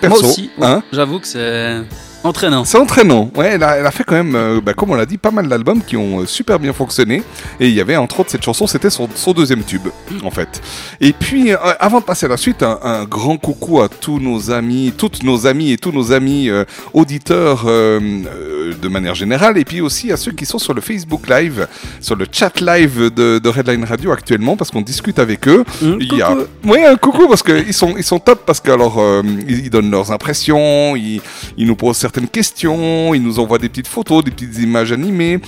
Perso, 0.00 0.20
Moi 0.20 0.28
aussi, 0.30 0.50
ouais. 0.58 0.66
hein? 0.66 0.82
j'avoue 0.92 1.18
que 1.20 1.26
c'est 1.26 1.80
entraînant. 2.24 2.64
C'est 2.64 2.78
entraînant. 2.78 3.30
Ouais, 3.34 3.50
elle 3.54 3.62
a, 3.62 3.76
elle 3.76 3.86
a 3.86 3.90
fait 3.90 4.04
quand 4.04 4.14
même, 4.14 4.34
euh, 4.34 4.60
bah, 4.60 4.74
comme 4.74 4.90
on 4.90 4.94
l'a 4.94 5.06
dit, 5.06 5.18
pas 5.18 5.30
mal 5.30 5.48
d'albums 5.48 5.82
qui 5.82 5.96
ont 5.96 6.20
euh, 6.20 6.26
super 6.26 6.58
bien 6.58 6.72
fonctionné. 6.72 7.22
Et 7.60 7.68
il 7.68 7.74
y 7.74 7.80
avait 7.80 7.96
entre 7.96 8.20
autres 8.20 8.30
cette 8.30 8.44
chanson, 8.44 8.66
c'était 8.66 8.90
son, 8.90 9.08
son 9.14 9.32
deuxième 9.32 9.62
tube, 9.62 9.86
en 10.24 10.30
fait. 10.30 10.60
Et 11.00 11.12
puis, 11.12 11.52
euh, 11.52 11.56
avant 11.80 12.00
de 12.00 12.04
passer 12.04 12.26
à 12.26 12.28
la 12.28 12.36
suite, 12.36 12.62
un, 12.62 12.78
un 12.82 13.04
grand 13.04 13.36
coucou 13.36 13.80
à 13.80 13.88
tous 13.88 14.18
nos 14.18 14.50
amis, 14.50 14.92
toutes 14.96 15.22
nos 15.22 15.46
amis 15.46 15.72
et 15.72 15.76
tous 15.78 15.92
nos 15.92 16.12
amis 16.12 16.50
auditeurs 16.92 17.64
de 17.64 18.88
manière 18.88 19.14
générale. 19.14 19.58
Et 19.58 19.64
puis 19.64 19.80
aussi 19.80 20.12
à 20.12 20.16
ceux 20.16 20.32
qui 20.32 20.46
sont 20.46 20.58
sur 20.58 20.74
le 20.74 20.80
Facebook 20.80 21.28
Live, 21.28 21.66
sur 22.00 22.16
le 22.16 22.26
chat 22.30 22.60
live 22.60 23.12
de, 23.14 23.38
de 23.38 23.48
Redline 23.48 23.84
Radio 23.84 24.12
actuellement, 24.12 24.56
parce 24.56 24.70
qu'on 24.70 24.82
discute 24.82 25.18
avec 25.18 25.46
eux. 25.48 25.64
Hum, 25.82 25.98
Il 26.00 26.14
y 26.14 26.22
a... 26.22 26.34
Oui, 26.64 26.84
un 26.84 26.96
coucou, 26.96 27.28
parce 27.28 27.42
qu'ils 27.42 27.74
sont, 27.74 27.94
ils 27.96 28.04
sont 28.04 28.18
top, 28.18 28.42
parce 28.44 28.60
que 28.60 28.70
alors, 28.70 29.02
ils, 29.48 29.66
ils 29.66 29.70
donnent 29.70 29.90
leurs 29.90 30.12
impressions, 30.12 30.96
ils, 30.96 31.20
ils 31.56 31.66
nous 31.66 31.76
posent 31.76 31.98
certaines 32.08 32.28
questions, 32.28 33.12
ils 33.12 33.22
nous 33.22 33.38
envoient 33.38 33.58
des 33.58 33.68
petites 33.68 33.86
photos, 33.86 34.24
des 34.24 34.30
petites 34.30 34.58
images 34.60 34.92
animées. 34.92 35.40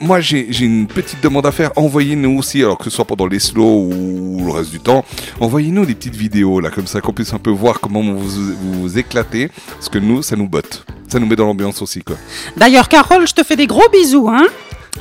Moi, 0.00 0.20
j'ai 0.20 0.64
une 0.64 0.86
petite 0.86 1.22
demande 1.22 1.44
à 1.44 1.52
faire. 1.52 1.72
Envoyez-nous 1.76 2.38
aussi, 2.38 2.62
alors 2.62 2.78
que 2.78 2.84
ce 2.84 2.90
soit 2.90 3.04
pendant 3.04 3.26
les 3.26 3.38
slows 3.38 3.90
ou 3.92 4.42
le 4.42 4.50
reste 4.50 4.70
du 4.70 4.80
temps, 4.80 5.04
envoyez-nous 5.40 5.84
des 5.84 5.94
petites 5.94 6.16
vidéos, 6.16 6.60
là, 6.60 6.70
comme 6.70 6.86
ça, 6.86 7.02
qu'on 7.02 7.12
puisse 7.12 7.34
un 7.34 7.38
peu 7.38 7.50
voir 7.50 7.80
comment 7.80 8.02
vous 8.02 8.18
vous, 8.18 8.80
vous 8.80 8.98
éclatez, 8.98 9.50
parce 9.74 9.90
que 9.90 9.98
nous, 9.98 10.22
ça 10.22 10.36
nous 10.36 10.48
botte. 10.48 10.86
Ça 11.06 11.18
nous 11.18 11.26
met 11.26 11.36
dans 11.36 11.44
l'ambiance 11.44 11.82
aussi, 11.82 12.02
quoi. 12.02 12.16
D'ailleurs, 12.56 12.88
Carole, 12.88 13.28
je 13.28 13.34
te 13.34 13.42
fais 13.42 13.56
des 13.56 13.66
gros 13.66 13.88
bisous, 13.92 14.28
hein 14.30 14.46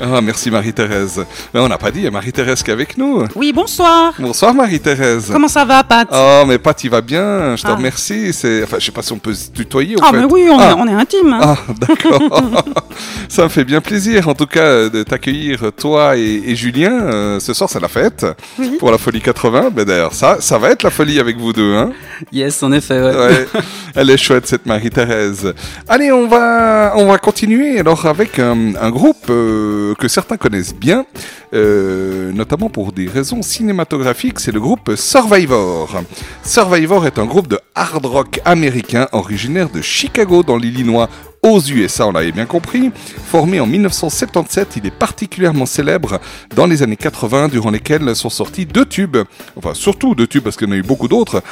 Ah, 0.02 0.20
merci 0.22 0.52
Marie-Thérèse. 0.52 1.26
Mais 1.54 1.60
on 1.60 1.68
n'a 1.70 1.78
pas 1.78 1.90
dit, 1.90 2.00
il 2.00 2.04
y 2.06 2.08
a 2.08 2.12
Marie-Thérèse 2.12 2.62
qui 2.64 2.70
est 2.70 2.74
avec 2.74 2.98
nous. 2.98 3.24
Oui, 3.36 3.54
bonsoir. 3.54 4.14
Bonsoir 4.20 4.54
Marie-Thérèse. 4.54 5.30
Comment 5.32 5.48
ça 5.48 5.64
va, 5.64 5.84
Pat? 5.84 6.08
Oh, 6.12 6.44
mais 6.48 6.58
Pat, 6.58 6.82
il 6.84 6.90
va 6.90 7.00
bien, 7.02 7.56
je 7.56 7.64
te 7.64 7.68
Ah. 7.70 7.76
remercie. 7.76 8.34
C'est... 8.34 8.64
Enfin, 8.64 8.78
je 8.80 8.86
sais 8.86 8.92
pas 8.92 9.02
si 9.02 9.14
on 9.14 9.20
peut 9.20 9.34
se 9.34 9.50
tutoyer, 9.52 9.96
Ah, 10.02 10.10
fait. 10.12 10.18
mais 10.18 10.26
oui, 10.26 10.48
on, 10.52 10.60
Ah. 10.60 10.72
est, 10.72 10.74
on 10.74 10.88
est 10.88 10.94
intime. 10.94 11.34
hein. 11.34 11.40
Ah, 11.42 11.58
d'accord. 11.80 12.42
ça 13.30 13.44
me 13.44 13.50
fait 13.50 13.64
bien 13.64 13.80
plaisir, 13.80 14.28
en 14.28 14.34
tout 14.34 14.48
cas, 14.48 14.60
euh, 14.64 14.90
de 14.90 15.04
t'accueillir, 15.04 15.72
toi 15.78 16.18
et, 16.18 16.42
et 16.46 16.56
Julien. 16.56 16.92
Euh, 16.92 17.40
ce 17.40 17.54
soir, 17.54 17.70
c'est 17.70 17.80
la 17.80 17.88
fête 17.88 18.26
Oui. 18.60 18.76
pour 18.80 18.92
la 18.92 18.98
Folie 18.98 19.22
80. 19.22 19.70
Ben, 19.74 19.86
d'ailleurs, 19.86 20.14
ça, 20.14 20.38
ça 20.42 20.58
va 20.58 20.72
être 20.72 20.84
la 20.84 20.90
folie 20.90 21.20
avec 21.20 21.38
vous 21.38 21.54
deux, 21.54 21.74
hein? 21.76 21.92
Yes, 22.34 22.62
en 22.64 22.72
effet, 22.74 23.00
ouais. 23.02 23.16
Ouais, 23.16 23.48
elle 23.96 24.10
est 24.10 24.18
chouette 24.18 24.46
cette 24.48 24.66
Marie-Thérèse. 24.66 25.54
Allez, 25.88 26.12
on 26.12 26.28
va, 26.28 26.94
on 26.98 27.06
va 27.08 27.18
continuer 27.18 27.80
alors 27.80 28.06
avec 28.06 28.40
un, 28.40 28.76
un 28.76 28.90
groupe 28.90 29.26
euh, 29.30 29.85
que 29.94 30.08
certains 30.08 30.38
connaissent 30.38 30.76
bien, 30.76 31.06
euh, 31.54 32.32
notamment 32.32 32.70
pour 32.70 32.92
des 32.92 33.08
raisons 33.08 33.42
cinématographiques, 33.42 34.40
c'est 34.40 34.52
le 34.52 34.60
groupe 34.60 34.96
Survivor. 34.96 36.02
Survivor 36.44 37.06
est 37.06 37.20
un 37.20 37.26
groupe 37.26 37.48
de 37.48 37.60
hard 37.76 38.06
rock 38.06 38.40
américain 38.46 39.08
originaire 39.12 39.70
de 39.70 39.82
Chicago 39.82 40.44
dans 40.44 40.58
l'Illinois 40.58 41.10
aux 41.46 41.62
USA, 41.62 42.08
on 42.08 42.12
l'avait 42.12 42.32
bien 42.32 42.48
compris. 42.48 42.92
Formé 43.28 43.60
en 43.60 43.68
1977, 43.68 44.78
il 44.78 44.88
est 44.88 44.92
particulièrement 44.92 45.68
célèbre 45.68 46.20
dans 46.56 46.66
les 46.66 46.82
années 46.82 46.96
80, 46.96 47.50
durant 47.50 47.70
lesquelles 47.70 48.16
sont 48.16 48.32
sortis 48.32 48.66
deux 48.66 48.86
tubes, 48.86 49.18
enfin 49.56 49.76
surtout 49.76 50.16
deux 50.16 50.26
tubes 50.26 50.44
parce 50.44 50.58
qu'il 50.58 50.68
y 50.68 50.72
en 50.72 50.74
a 50.74 50.78
eu 50.78 50.82
beaucoup 50.82 51.08
d'autres. 51.08 51.44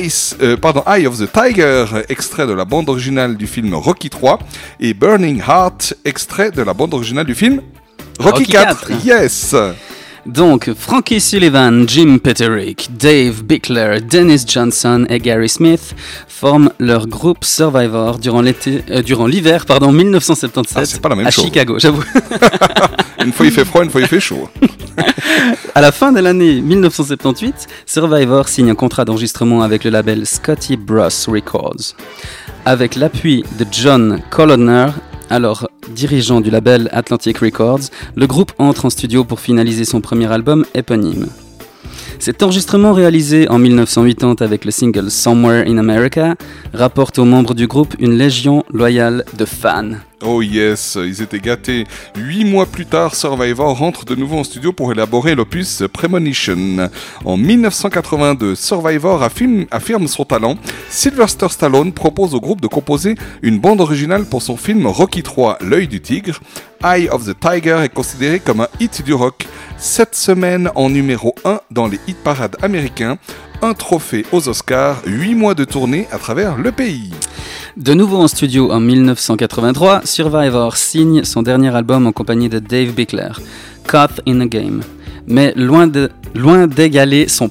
Ice, 0.00 0.36
euh, 0.42 0.58
pardon, 0.58 0.82
Eye 0.86 1.06
of 1.06 1.18
the 1.18 1.32
Tiger, 1.32 1.86
extrait 2.10 2.46
de 2.46 2.52
la 2.52 2.66
bande 2.66 2.90
originale 2.90 3.38
du 3.38 3.46
film 3.46 3.72
Rocky 3.74 4.10
3, 4.10 4.38
et 4.80 4.92
Burning 4.92 5.40
Heart, 5.40 5.94
extrait 6.04 6.50
de 6.50 6.60
la 6.60 6.74
bande 6.74 6.92
originale 6.92 7.24
du 7.24 7.34
film 7.34 7.62
Rocky, 8.18 8.44
Rocky 8.44 8.52
4. 8.52 8.86
4. 8.88 9.04
Yes. 9.04 9.54
Donc, 10.26 10.70
Frankie 10.76 11.20
Sullivan, 11.20 11.88
Jim 11.88 12.18
Petterick, 12.22 12.88
Dave 12.98 13.42
Bickler, 13.44 14.00
Dennis 14.00 14.44
Johnson 14.46 15.06
et 15.08 15.20
Gary 15.20 15.48
Smith 15.48 15.94
forment 16.26 16.70
leur 16.78 17.06
groupe 17.06 17.44
Survivor 17.44 18.18
durant 18.18 18.42
l'été, 18.42 18.82
euh, 18.90 19.00
durant 19.02 19.26
l'hiver, 19.26 19.64
pardon, 19.64 19.90
1977 19.90 20.76
Ah, 20.76 20.84
c'est 20.84 21.00
pas 21.00 21.08
la 21.08 21.16
même 21.16 21.26
à 21.26 21.30
chose. 21.30 21.44
Chicago, 21.44 21.78
j'avoue. 21.78 22.04
Une 23.24 23.32
fois 23.32 23.46
il 23.46 23.52
fait 23.52 23.64
froid, 23.64 23.82
une 23.82 23.90
fois 23.90 24.00
il 24.00 24.06
fait 24.06 24.20
chaud. 24.20 24.48
À 25.74 25.80
la 25.80 25.92
fin 25.92 26.12
de 26.12 26.20
l'année 26.20 26.60
1978, 26.60 27.66
Survivor 27.84 28.48
signe 28.48 28.70
un 28.70 28.74
contrat 28.74 29.04
d'enregistrement 29.04 29.62
avec 29.62 29.84
le 29.84 29.90
label 29.90 30.24
Scotty 30.26 30.76
Bros 30.76 31.08
Records. 31.26 31.94
Avec 32.64 32.94
l'appui 32.96 33.44
de 33.58 33.66
John 33.70 34.20
Colodner, 34.30 34.86
alors 35.30 35.68
dirigeant 35.94 36.40
du 36.40 36.50
label 36.50 36.88
Atlantic 36.92 37.38
Records, 37.38 37.90
le 38.14 38.26
groupe 38.26 38.52
entre 38.58 38.86
en 38.86 38.90
studio 38.90 39.24
pour 39.24 39.40
finaliser 39.40 39.84
son 39.84 40.00
premier 40.00 40.30
album 40.32 40.64
éponyme. 40.74 41.26
Cet 42.18 42.42
enregistrement 42.42 42.92
réalisé 42.92 43.48
en 43.48 43.58
1980 43.58 44.44
avec 44.44 44.64
le 44.64 44.70
single 44.70 45.10
Somewhere 45.10 45.64
in 45.68 45.78
America 45.78 46.34
rapporte 46.74 47.18
aux 47.18 47.24
membres 47.24 47.54
du 47.54 47.66
groupe 47.66 47.94
une 48.00 48.18
légion 48.18 48.64
loyale 48.70 49.24
de 49.36 49.44
fans. 49.44 49.90
Oh 50.24 50.42
yes, 50.42 50.98
ils 51.00 51.22
étaient 51.22 51.38
gâtés. 51.38 51.84
Huit 52.16 52.44
mois 52.44 52.66
plus 52.66 52.86
tard, 52.86 53.14
Survivor 53.14 53.78
rentre 53.78 54.04
de 54.04 54.16
nouveau 54.16 54.38
en 54.38 54.44
studio 54.44 54.72
pour 54.72 54.90
élaborer 54.90 55.36
l'opus 55.36 55.84
Premonition. 55.92 56.90
En 57.24 57.36
1982, 57.36 58.56
Survivor 58.56 59.22
affirme, 59.22 60.08
son 60.08 60.24
talent. 60.24 60.56
Sylvester 60.88 61.48
Stallone 61.48 61.92
propose 61.92 62.34
au 62.34 62.40
groupe 62.40 62.60
de 62.60 62.66
composer 62.66 63.14
une 63.42 63.60
bande 63.60 63.80
originale 63.80 64.24
pour 64.24 64.42
son 64.42 64.56
film 64.56 64.88
Rocky 64.88 65.22
3, 65.22 65.58
L'œil 65.60 65.86
du 65.86 66.00
tigre. 66.00 66.40
Eye 66.82 67.08
of 67.10 67.24
the 67.24 67.38
Tiger 67.38 67.78
est 67.84 67.92
considéré 67.92 68.40
comme 68.40 68.62
un 68.62 68.68
hit 68.80 69.04
du 69.04 69.14
rock. 69.14 69.46
Cette 69.76 70.16
semaine 70.16 70.70
en 70.74 70.90
numéro 70.90 71.34
1 71.44 71.60
dans 71.70 71.86
les 71.86 72.00
hit 72.08 72.16
parades 72.24 72.56
américains. 72.62 73.18
Un 73.60 73.74
trophée 73.74 74.24
aux 74.30 74.48
Oscars, 74.48 75.02
8 75.04 75.34
mois 75.34 75.54
de 75.54 75.64
tournée 75.64 76.06
à 76.12 76.18
travers 76.18 76.56
le 76.56 76.70
pays. 76.70 77.10
De 77.76 77.92
nouveau 77.92 78.18
en 78.18 78.28
studio 78.28 78.70
en 78.70 78.78
1983, 78.78 80.02
Survivor 80.04 80.76
signe 80.76 81.24
son 81.24 81.42
dernier 81.42 81.74
album 81.74 82.06
en 82.06 82.12
compagnie 82.12 82.48
de 82.48 82.60
Dave 82.60 82.92
Bickler, 82.92 83.32
Caught 83.84 84.20
in 84.28 84.40
a 84.42 84.46
Game, 84.46 84.82
mais 85.28 85.52
loin 85.56 85.86
de 85.86 86.10
loin 86.34 86.66
d'égaler 86.66 87.26
son, 87.28 87.50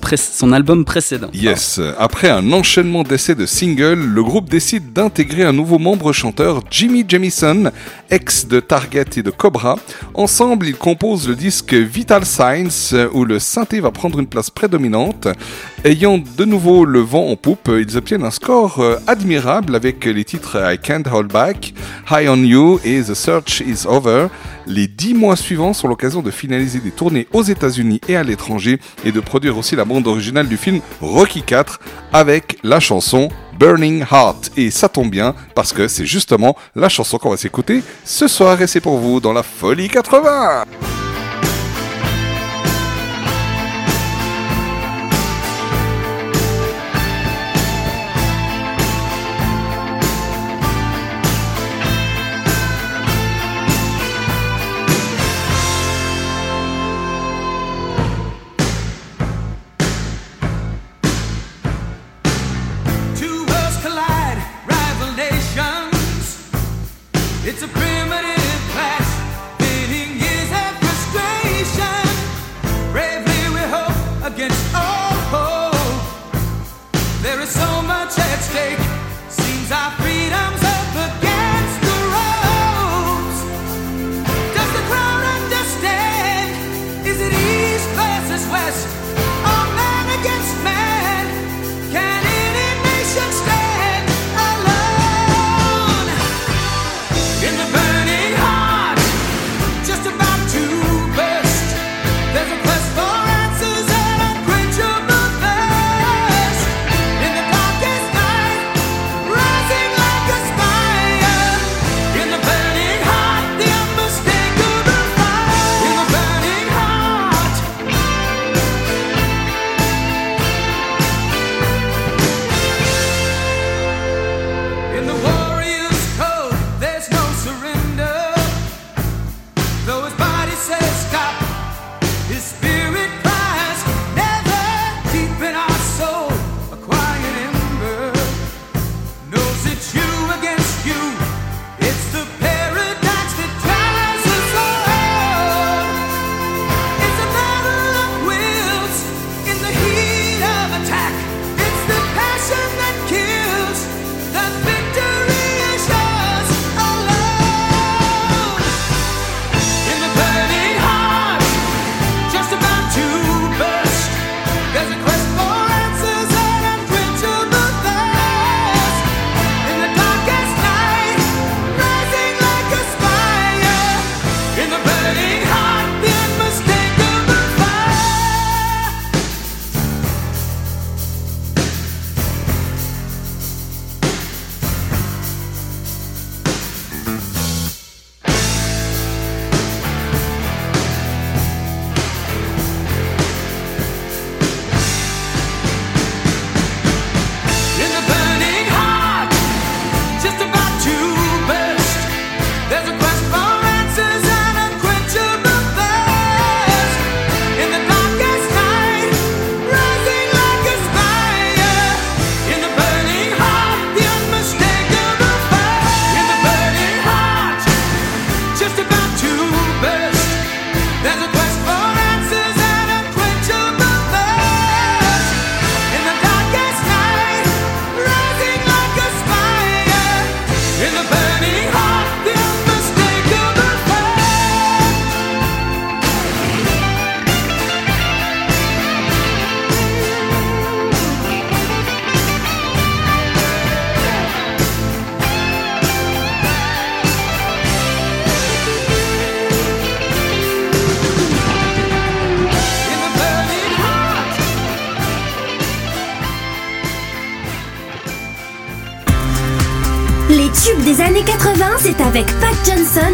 album 0.51 0.85
précédent. 0.85 1.29
Yes, 1.33 1.79
après 1.97 2.29
un 2.29 2.51
enchaînement 2.51 3.03
d'essais 3.03 3.35
de 3.35 3.45
singles, 3.45 3.99
le 3.99 4.23
groupe 4.23 4.49
décide 4.49 4.93
d'intégrer 4.93 5.43
un 5.43 5.53
nouveau 5.53 5.77
membre 5.79 6.13
chanteur, 6.13 6.61
Jimmy 6.69 7.03
Jamison, 7.07 7.71
ex 8.09 8.47
de 8.47 8.59
Target 8.59 9.05
et 9.17 9.23
de 9.23 9.31
Cobra. 9.31 9.77
Ensemble, 10.13 10.67
ils 10.67 10.75
composent 10.75 11.27
le 11.27 11.35
disque 11.35 11.73
Vital 11.73 12.25
Signs, 12.25 12.95
où 13.13 13.25
le 13.25 13.39
synthé 13.39 13.79
va 13.79 13.91
prendre 13.91 14.19
une 14.19 14.27
place 14.27 14.49
prédominante. 14.49 15.27
Ayant 15.83 16.17
de 16.17 16.45
nouveau 16.45 16.85
le 16.85 16.99
vent 16.99 17.27
en 17.27 17.35
poupe, 17.35 17.69
ils 17.69 17.97
obtiennent 17.97 18.23
un 18.23 18.31
score 18.31 18.79
euh, 18.79 18.97
admirable 19.07 19.75
avec 19.75 20.05
les 20.05 20.23
titres 20.23 20.57
I 20.57 20.77
Can't 20.77 21.03
Hold 21.11 21.31
Back, 21.31 21.73
High 22.11 22.29
on 22.29 22.37
You 22.37 22.79
et 22.83 23.01
The 23.01 23.13
Search 23.13 23.61
is 23.61 23.85
Over. 23.87 24.27
Les 24.65 24.87
dix 24.87 25.13
mois 25.13 25.37
suivants 25.37 25.73
sont 25.73 25.87
l'occasion 25.87 26.21
de 26.21 26.31
finaliser 26.31 26.79
des 26.79 26.91
tournées 26.91 27.27
aux 27.31 27.43
États-Unis 27.43 27.66
et 28.07 28.15
à 28.15 28.23
l'étranger 28.23 28.79
et 29.05 29.11
de 29.11 29.19
produire 29.19 29.57
aussi 29.57 29.75
la 29.75 29.85
bande 29.85 30.07
originale 30.07 30.47
du 30.47 30.57
film 30.57 30.79
Rocky 31.01 31.41
4 31.41 31.79
avec 32.13 32.57
la 32.63 32.79
chanson 32.79 33.29
Burning 33.59 34.05
Heart. 34.11 34.51
Et 34.57 34.71
ça 34.71 34.89
tombe 34.89 35.09
bien 35.09 35.35
parce 35.55 35.73
que 35.73 35.87
c'est 35.87 36.05
justement 36.05 36.55
la 36.75 36.89
chanson 36.89 37.17
qu'on 37.17 37.29
va 37.29 37.37
s'écouter 37.37 37.83
ce 38.03 38.27
soir 38.27 38.61
et 38.61 38.67
c'est 38.67 38.81
pour 38.81 38.97
vous 38.97 39.19
dans 39.19 39.33
la 39.33 39.43
Folie 39.43 39.89
80. 39.89 40.65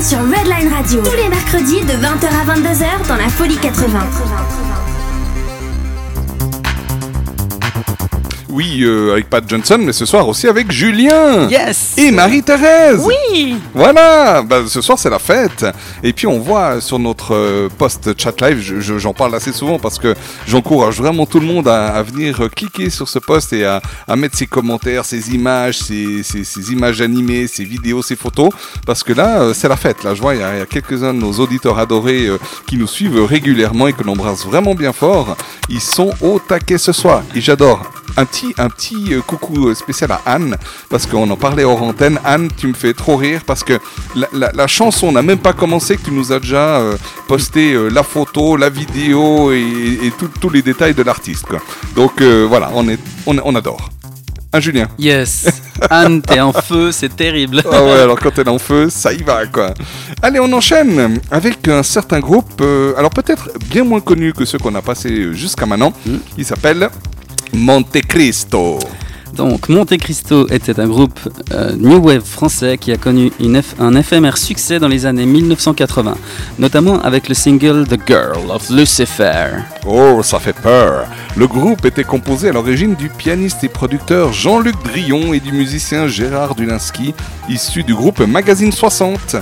Sur 0.04 0.20
Redline 0.20 0.68
Radio. 0.74 1.02
Tous 1.02 1.16
les 1.16 1.30
mercredis 1.30 1.80
de 1.82 1.94
20h 1.94 2.28
à 2.28 2.56
22h 2.56 3.08
dans 3.08 3.16
la 3.16 3.30
Folie 3.30 3.58
80. 3.58 4.63
Oui, 8.54 8.82
euh, 8.84 9.14
avec 9.14 9.32
Pat 9.32 9.44
Johnson, 9.50 9.80
mais 9.80 9.94
ce 9.94 10.06
soir 10.06 10.28
aussi 10.28 10.48
avec 10.48 10.72
Julien 10.72 11.50
Yes 11.50 11.96
et 11.98 12.12
Marie-Thérèse. 12.12 13.02
Oui 13.04 13.56
Voilà, 13.74 14.44
bah, 14.44 14.62
ce 14.68 14.80
soir 14.80 15.00
c'est 15.00 15.10
la 15.10 15.18
fête. 15.18 15.66
Et 16.04 16.14
puis 16.14 16.28
on 16.28 16.38
voit 16.40 16.80
sur 16.80 17.00
notre 17.00 17.34
euh, 17.34 17.68
post 17.80 18.12
chat 18.16 18.40
live, 18.42 18.60
je- 18.62 18.80
je- 18.80 19.00
j'en 19.00 19.14
parle 19.14 19.34
assez 19.34 19.52
souvent 19.52 19.80
parce 19.80 19.98
que 19.98 20.14
j'encourage 20.48 20.98
vraiment 20.98 21.26
tout 21.26 21.40
le 21.40 21.48
monde 21.48 21.68
à, 21.68 21.88
à 21.96 22.04
venir 22.04 22.44
euh, 22.44 22.48
cliquer 22.48 22.92
sur 22.92 23.10
ce 23.10 23.18
post 23.18 23.54
et 23.54 23.66
à, 23.66 23.82
à 24.08 24.16
mettre 24.16 24.38
ses 24.38 24.46
commentaires, 24.46 25.04
ses 25.04 25.32
images, 25.34 25.80
ses, 25.80 26.22
ses- 26.22 26.44
ses 26.44 26.72
images 26.72 27.02
animées, 27.02 27.48
ses 27.48 27.64
vidéos, 27.64 28.04
ses 28.04 28.16
photos. 28.16 28.50
Parce 28.86 29.02
que 29.04 29.14
là, 29.14 29.42
euh, 29.42 29.54
c'est 29.56 29.68
la 29.68 29.78
fête. 29.78 30.04
Là, 30.04 30.14
je 30.14 30.22
vois, 30.22 30.36
il 30.36 30.42
y 30.42 30.44
a, 30.44 30.50
a 30.62 30.66
quelques-uns 30.68 31.16
de 31.16 31.20
nos 31.20 31.34
auditeurs 31.34 31.80
adorés 31.80 32.28
qui 32.68 32.78
nous 32.78 32.88
suivent 32.88 33.24
régulièrement 33.26 33.88
et 33.88 33.94
que 33.94 34.04
l'on 34.04 34.14
embrasse 34.14 34.46
vraiment 34.46 34.76
bien 34.76 34.94
fort. 34.94 35.36
Ils 35.70 35.82
sont 35.82 36.12
au 36.22 36.40
taquet 36.40 36.78
ce 36.78 36.92
soir. 36.92 37.24
Et 37.34 37.42
j'adore. 37.42 37.82
Un 38.16 38.26
petit, 38.26 38.43
un 38.58 38.70
petit 38.70 39.14
euh, 39.14 39.22
coucou 39.22 39.68
euh, 39.70 39.76
spécial 39.76 40.12
à 40.12 40.22
Anne, 40.26 40.58
parce 40.90 41.06
qu'on 41.06 41.30
en 41.30 41.36
parlait 41.38 41.64
hors 41.64 41.82
antenne. 41.84 42.20
Anne, 42.26 42.50
tu 42.58 42.68
me 42.68 42.74
fais 42.74 42.94
trop 42.94 43.16
rire, 43.16 43.42
parce 43.46 43.64
que 43.64 43.80
la, 44.16 44.28
la- 44.34 44.52
la 44.54 44.68
chanson 44.68 45.12
n'a 45.12 45.22
même 45.22 45.40
pas 45.40 45.54
commencé, 45.54 45.98
que 45.98 46.04
tu 46.06 46.12
nous 46.12 46.32
as 46.32 46.40
déjà 46.40 46.80
euh, 46.80 46.98
posté 47.28 47.74
euh, 47.74 47.90
la 47.90 48.04
photo, 48.04 48.58
la 48.58 48.70
vidéo 48.70 49.52
et, 49.52 50.12
tous 50.42 50.50
les 50.50 50.62
détails 50.62 50.94
de 50.94 51.04
l'artiste. 51.04 51.46
Donc 51.96 52.22
euh, 52.22 52.46
voilà, 52.48 52.70
on, 52.74 52.88
est, 52.90 53.00
on, 53.26 53.36
on 53.44 53.56
adore. 53.56 53.90
Un 54.56 54.60
Julien? 54.60 54.88
Yes 55.00 55.48
Anne, 55.90 56.22
t'es 56.22 56.40
en 56.40 56.54
feu, 56.54 56.92
c'est 56.92 57.16
terrible. 57.16 57.64
Ah 57.72 57.84
ouais, 57.84 58.00
alors 58.02 58.20
quand 58.20 58.38
elle 58.38 58.46
est 58.48 58.52
en 58.52 58.60
feu, 58.60 58.88
ça 58.90 59.12
y 59.12 59.24
va 59.24 59.48
quoi. 59.48 59.74
Allez, 60.22 60.40
on 60.40 60.52
enchaîne 60.54 61.20
avec 61.32 61.68
un 61.68 61.82
certain 61.82 62.20
groupe, 62.20 62.62
euh, 62.62 62.94
alors 62.96 63.10
peut-être 63.10 63.50
bien 63.72 63.84
moins 63.84 64.00
connu 64.00 64.32
que 64.32 64.46
ceux 64.46 64.60
qu'on 64.60 64.76
a 64.76 64.82
passés 64.84 65.34
jusqu'à 65.34 65.66
maintenant. 65.66 65.92
Mm. 66.06 66.18
Il 66.38 66.46
s'appelle 66.46 66.90
Monte 67.54 68.02
Cristo. 68.08 68.80
Donc, 69.36 69.70
Monte 69.70 69.98
Cristo 69.98 70.48
était 70.50 70.80
un 70.80 70.88
groupe 70.88 71.20
euh, 71.52 71.76
New 71.76 71.98
Wave 71.98 72.24
français 72.24 72.78
qui 72.78 72.92
a 72.92 72.98
connu 72.98 73.32
une 73.40 73.62
un 73.80 73.96
éphémère 73.96 74.38
succès 74.38 74.80
dans 74.80 74.88
les 74.88 75.06
années 75.06 75.26
1980, 75.26 76.16
notamment 76.60 77.02
avec 77.02 77.30
le 77.30 77.36
single 77.36 77.88
The 77.88 78.00
Girl 78.08 78.52
of 78.52 78.70
Lucifer. 78.70 79.48
Oh, 79.88 80.22
ça 80.24 80.40
fait 80.40 80.56
peur. 80.56 81.06
Le 81.36 81.48
groupe 81.48 81.86
était 81.86 82.04
composé 82.04 82.50
à 82.50 82.54
l'origine 82.54 82.96
du 82.96 83.10
pianiste 83.10 83.64
et 83.64 83.70
producteur 83.70 84.34
Jean-Luc 84.34 84.76
Drillon 84.84 85.34
et 85.34 85.40
du 85.40 85.52
musicien 85.52 86.08
Gérard 86.08 86.56
Dulinski, 86.56 87.14
issu 87.50 87.84
du 87.84 87.94
groupe 87.96 88.20
Magazine 88.20 88.72
60. 88.72 89.38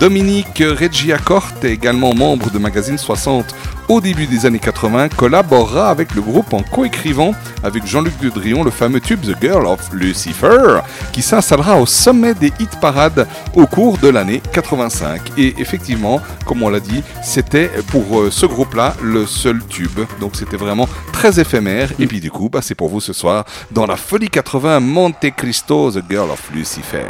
Dominique 0.00 0.62
Reggiacorte, 0.62 1.66
également 1.66 2.14
membre 2.14 2.50
de 2.50 2.58
Magazine 2.58 2.96
60 2.96 3.54
au 3.90 4.00
début 4.00 4.26
des 4.26 4.46
années 4.46 4.58
80, 4.58 5.10
collaborera 5.10 5.90
avec 5.90 6.14
le 6.14 6.22
groupe 6.22 6.54
en 6.54 6.62
coécrivant 6.62 7.34
avec 7.62 7.84
Jean-Luc 7.86 8.14
Drillon 8.18 8.64
le 8.64 8.70
fameux 8.70 9.00
tube 9.00 9.20
The 9.20 9.36
Girl 9.38 9.66
of 9.66 9.90
Lucifer, 9.92 10.80
qui 11.12 11.20
s'installera 11.20 11.78
au 11.78 11.84
sommet 11.84 12.32
des 12.32 12.50
hit 12.58 12.80
parades 12.80 13.28
au 13.54 13.66
cours 13.66 13.98
de 13.98 14.08
l'année 14.08 14.40
85. 14.54 15.32
Et 15.36 15.54
effectivement, 15.58 16.22
comme 16.46 16.62
on 16.62 16.70
l'a 16.70 16.80
dit, 16.80 17.02
c'était 17.22 17.70
pour 17.88 18.20
euh, 18.20 18.30
ce 18.30 18.46
groupe-là 18.46 18.94
le 19.02 19.26
seul 19.26 19.60
tube. 19.68 20.00
Donc 20.18 20.34
c'était 20.34 20.56
vraiment 20.56 20.88
très 21.12 21.40
éphémère. 21.40 21.90
Et 21.98 22.06
puis 22.06 22.20
du 22.20 22.30
coup, 22.30 22.48
bah, 22.48 22.60
c'est 22.62 22.74
pour 22.74 22.88
vous 22.88 23.02
ce 23.02 23.12
soir 23.12 23.44
dans 23.70 23.84
la 23.84 23.96
Folie 23.96 24.30
80 24.30 24.80
Monte 24.80 25.26
Cristo, 25.36 25.90
The 25.90 26.02
Girl 26.08 26.30
of 26.30 26.50
Lucifer. 26.54 27.04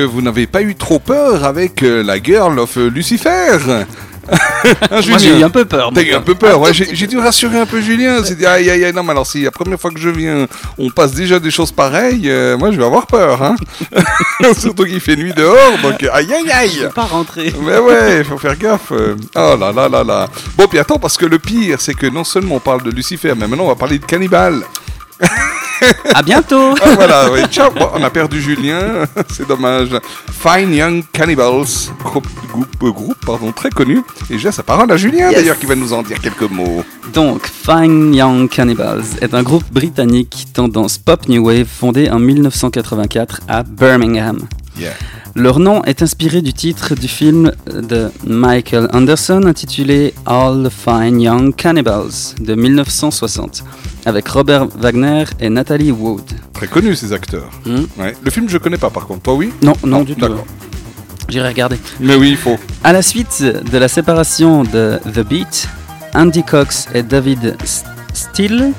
Que 0.00 0.06
vous 0.06 0.22
n'avez 0.22 0.46
pas 0.46 0.62
eu 0.62 0.74
trop 0.74 0.98
peur 0.98 1.44
avec 1.44 1.82
euh, 1.82 2.02
la 2.02 2.22
Girl 2.22 2.58
of 2.58 2.78
euh, 2.78 2.88
Lucifer. 2.88 3.58
Hein, 4.90 5.00
Moi, 5.08 5.18
j'ai 5.18 5.40
eu 5.40 5.42
un 5.42 5.50
peu 5.50 5.64
peur. 5.64 5.90
T'as 5.92 6.02
eu 6.02 6.12
un 6.12 6.20
peu 6.20 6.34
peur, 6.34 6.60
ouais. 6.60 6.72
J'ai 6.72 7.06
dû 7.06 7.18
rassurer 7.18 7.58
un 7.58 7.66
peu 7.66 7.80
Julien. 7.80 8.22
C'est 8.22 8.36
dit, 8.36 8.46
aïe, 8.46 8.70
aïe, 8.70 8.84
aïe, 8.84 8.92
non, 8.92 9.02
mais 9.02 9.10
alors 9.12 9.26
si 9.26 9.42
la 9.42 9.50
première 9.50 9.80
fois 9.80 9.90
que 9.90 9.98
je 9.98 10.10
viens, 10.10 10.46
on 10.78 10.90
passe 10.90 11.12
déjà 11.12 11.40
des 11.40 11.50
choses 11.50 11.72
pareilles, 11.72 12.30
euh, 12.30 12.56
moi 12.56 12.70
je 12.70 12.76
vais 12.76 12.84
avoir 12.84 13.06
peur, 13.06 13.42
hein. 13.42 13.56
Surtout 14.58 14.84
qu'il 14.84 15.00
fait 15.00 15.16
nuit 15.16 15.32
dehors, 15.32 15.78
donc 15.82 16.02
aïe, 16.12 16.32
aïe, 16.32 16.50
aïe. 16.52 16.88
Pas 16.94 17.06
rentrer. 17.06 17.52
Mais 17.64 17.78
ouais, 17.78 18.22
faut 18.22 18.38
faire 18.38 18.56
gaffe. 18.56 18.92
Oh 18.92 19.56
là 19.58 19.72
là 19.72 19.88
là 19.88 20.04
là. 20.04 20.28
Bon, 20.56 20.66
puis 20.68 20.78
attends, 20.78 20.98
parce 20.98 21.16
que 21.16 21.26
le 21.26 21.38
pire, 21.38 21.80
c'est 21.80 21.94
que 21.94 22.06
non 22.06 22.22
seulement 22.22 22.56
on 22.56 22.60
parle 22.60 22.82
de 22.82 22.90
Lucifer, 22.90 23.32
mais 23.36 23.48
maintenant 23.48 23.64
on 23.64 23.68
va 23.68 23.74
parler 23.76 23.98
de 23.98 24.04
cannibale. 24.04 24.62
À 26.14 26.22
bientôt. 26.22 26.74
Ah, 26.82 26.90
voilà, 26.94 27.30
oui, 27.32 27.40
ciao. 27.50 27.70
Bon, 27.70 27.88
on 27.94 28.02
a 28.02 28.10
perdu 28.10 28.40
Julien, 28.40 29.04
c'est 29.30 29.46
dommage. 29.46 29.90
Fine 30.30 30.72
Young 30.74 31.02
Cannibals, 31.12 31.66
groupe, 32.04 32.26
groupe, 32.52 32.94
groupe 32.94 33.16
pardon, 33.24 33.52
très 33.52 33.70
connu. 33.70 34.02
Et 34.30 34.38
j'ai 34.38 34.50
sa 34.52 34.62
parole 34.62 34.90
à 34.90 34.96
Julien 34.96 35.28
Yes. 35.30 35.36
d'ailleurs 35.36 35.58
qui 35.58 35.66
va 35.66 35.74
nous 35.76 35.92
en 35.92 36.02
dire 36.02 36.20
quelques 36.20 36.50
mots. 36.50 36.84
Donc, 37.12 37.46
Fine 37.46 38.14
Young 38.14 38.48
Cannibals 38.48 39.04
est 39.20 39.34
un 39.34 39.42
groupe 39.42 39.64
britannique 39.72 40.46
tendance 40.52 40.98
pop 40.98 41.28
new 41.28 41.44
wave 41.46 41.66
fondé 41.66 42.10
en 42.10 42.18
1984 42.18 43.40
à 43.48 43.62
Birmingham. 43.62 44.40
Yeah. 44.78 44.92
Leur 45.36 45.58
nom 45.60 45.82
est 45.84 46.02
inspiré 46.02 46.42
du 46.42 46.52
titre 46.52 46.94
du 46.94 47.06
film 47.06 47.52
de 47.66 48.10
Michael 48.26 48.88
Anderson 48.92 49.42
intitulé 49.46 50.12
All 50.26 50.68
the 50.68 50.72
Fine 50.72 51.20
Young 51.20 51.54
Cannibals 51.54 52.34
de 52.40 52.54
1960 52.54 53.62
avec 54.06 54.28
Robert 54.28 54.66
Wagner 54.66 55.24
et 55.40 55.48
Natalie 55.48 55.90
Wood. 55.92 56.22
Très 56.52 56.66
connu 56.66 56.94
ces 56.94 57.12
acteurs. 57.12 57.50
Hmm. 57.64 57.84
Ouais. 57.98 58.14
Le 58.22 58.30
film 58.30 58.48
je 58.48 58.58
connais 58.58 58.78
pas 58.78 58.90
par 58.90 59.06
contre, 59.06 59.22
toi 59.22 59.34
oui? 59.34 59.52
Non, 59.62 59.74
non, 59.84 60.02
du 60.02 60.14
tout. 60.14 60.20
D'accord. 60.20 60.46
J'irai 61.28 61.48
regarder. 61.48 61.76
Mais 62.00 62.16
oui, 62.16 62.30
il 62.30 62.36
faut. 62.36 62.58
À 62.82 62.92
la 62.92 63.02
suite 63.02 63.42
de 63.42 63.78
la 63.78 63.88
séparation 63.88 64.64
de 64.64 64.98
The 65.14 65.20
Beat, 65.20 65.68
Andy 66.14 66.42
Cox 66.42 66.88
et 66.92 67.02
David 67.02 67.56
Steele 68.12 68.72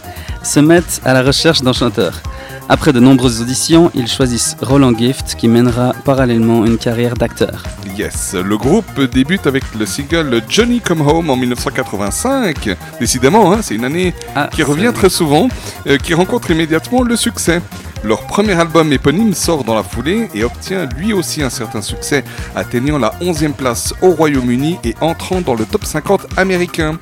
se 0.44 0.60
mettent 0.60 1.02
à 1.06 1.14
la 1.14 1.22
recherche 1.24 1.62
d'un 1.62 1.74
chanteur. 1.74 2.22
Après 2.70 2.94
de 2.94 3.00
nombreuses 3.00 3.42
auditions, 3.42 3.92
ils 3.94 4.08
choisissent 4.08 4.56
Roland 4.62 4.96
Gift 4.98 5.36
qui 5.36 5.48
mènera 5.48 5.94
parallèlement 6.06 6.66
une 6.66 6.78
carrière 6.78 7.16
d'acteur. 7.16 7.64
Yes, 7.98 8.34
le 8.34 8.58
groupe 8.58 9.02
débute 9.12 9.46
avec 9.46 9.64
le 9.78 9.86
single 9.86 10.42
Johnny 10.48 10.80
Come 10.80 11.02
Home 11.02 11.30
en 11.30 11.36
1985. 11.36 12.70
Décidément, 13.00 13.52
hein, 13.52 13.60
c'est 13.62 13.76
une 13.76 13.84
année 13.86 14.14
Ah, 14.36 14.50
qui 14.54 14.64
revient 14.64 14.92
très 14.94 15.10
souvent, 15.10 15.50
euh, 15.88 15.98
qui 15.98 16.14
rencontre 16.14 16.52
immédiatement 16.52 17.02
le 17.04 17.16
succès. 17.16 17.62
Leur 18.04 18.26
premier 18.26 18.54
album 18.54 18.92
éponyme 18.92 19.36
sort 19.36 19.64
dans 19.64 19.76
la 19.76 19.84
foulée 19.84 20.28
et 20.34 20.44
obtient 20.44 20.88
lui 20.98 21.14
aussi 21.14 21.44
un 21.44 21.52
certain 21.52 21.84
succès, 21.84 22.24
atteignant 22.56 22.98
la 22.98 23.14
11e 23.22 23.54
place 23.54 23.94
au 24.02 24.10
Royaume-Uni 24.10 24.80
et 24.84 24.96
entrant 25.02 25.42
dans 25.42 25.54
le 25.54 25.66
top 25.66 25.86
50 25.86 26.26
américain. 26.36 26.98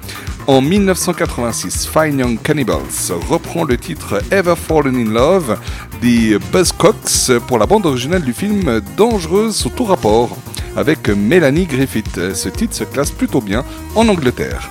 En 0.48 0.62
1986, 0.62 1.88
Fine 1.88 2.20
Young 2.20 2.42
Cannibals 2.42 3.14
reprend 3.30 3.64
le 3.64 3.78
titre 3.78 4.22
Ever 4.32 4.56
Fallen 4.58 4.96
in 4.96 5.14
Love 5.14 5.58
des 6.02 6.38
Buzzcocks 6.52 7.40
pour 7.48 7.60
la 7.60 7.66
bande 7.66 7.86
originale 7.86 8.24
du 8.24 8.34
film 8.34 8.82
Dangereuse 8.98 9.56
sous 9.56 9.70
tout 9.70 9.86
rapport 9.86 10.36
avec 10.76 11.08
Melanie 11.08 11.66
Griffith. 11.66 12.34
Ce 12.34 12.50
titre 12.50 12.76
se 12.76 12.84
classe 12.84 13.12
plutôt 13.12 13.42
bien 13.42 13.64
en 13.96 14.08
Angleterre. 14.10 14.70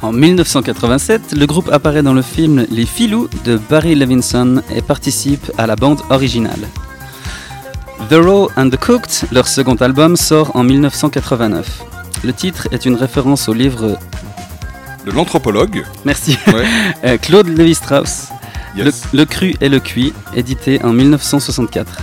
En 0.00 0.12
1987, 0.12 1.32
le 1.36 1.46
groupe 1.46 1.70
apparaît 1.72 2.02
dans 2.04 2.14
le 2.14 2.22
film 2.22 2.64
Les 2.70 2.86
Filous 2.86 3.28
de 3.44 3.58
Barry 3.68 3.96
Levinson 3.96 4.62
et 4.74 4.80
participe 4.80 5.50
à 5.58 5.66
la 5.66 5.74
bande 5.74 6.00
originale. 6.10 6.68
The 8.08 8.14
Raw 8.14 8.48
and 8.56 8.70
the 8.70 8.76
Cooked, 8.76 9.24
leur 9.32 9.48
second 9.48 9.74
album, 9.76 10.16
sort 10.16 10.54
en 10.54 10.62
1989. 10.62 11.82
Le 12.24 12.32
titre 12.32 12.68
est 12.70 12.86
une 12.86 12.94
référence 12.94 13.48
au 13.48 13.52
livre 13.52 13.98
De 15.04 15.10
l'anthropologue, 15.10 15.84
Merci 16.04 16.38
Ouais. 16.46 16.64
Euh, 17.04 17.16
Claude 17.18 17.48
Lévi-Strauss, 17.48 18.28
yes. 18.76 19.02
le, 19.12 19.18
Le 19.18 19.24
Cru 19.24 19.54
et 19.60 19.68
le 19.68 19.80
Cuit, 19.80 20.12
édité 20.36 20.80
en 20.84 20.92
1964. 20.92 21.98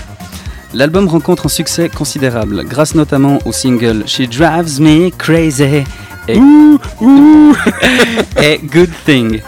L'album 0.74 1.08
rencontre 1.08 1.46
un 1.46 1.50
succès 1.50 1.88
considérable, 1.88 2.66
grâce 2.66 2.94
notamment 2.94 3.40
au 3.46 3.54
single 3.54 4.04
She 4.06 4.24
Drives 4.30 4.82
Me 4.82 5.10
Crazy 5.12 5.86
et, 6.28 6.38
et 8.42 8.60
Good 8.64 8.92
Thing, 9.06 9.42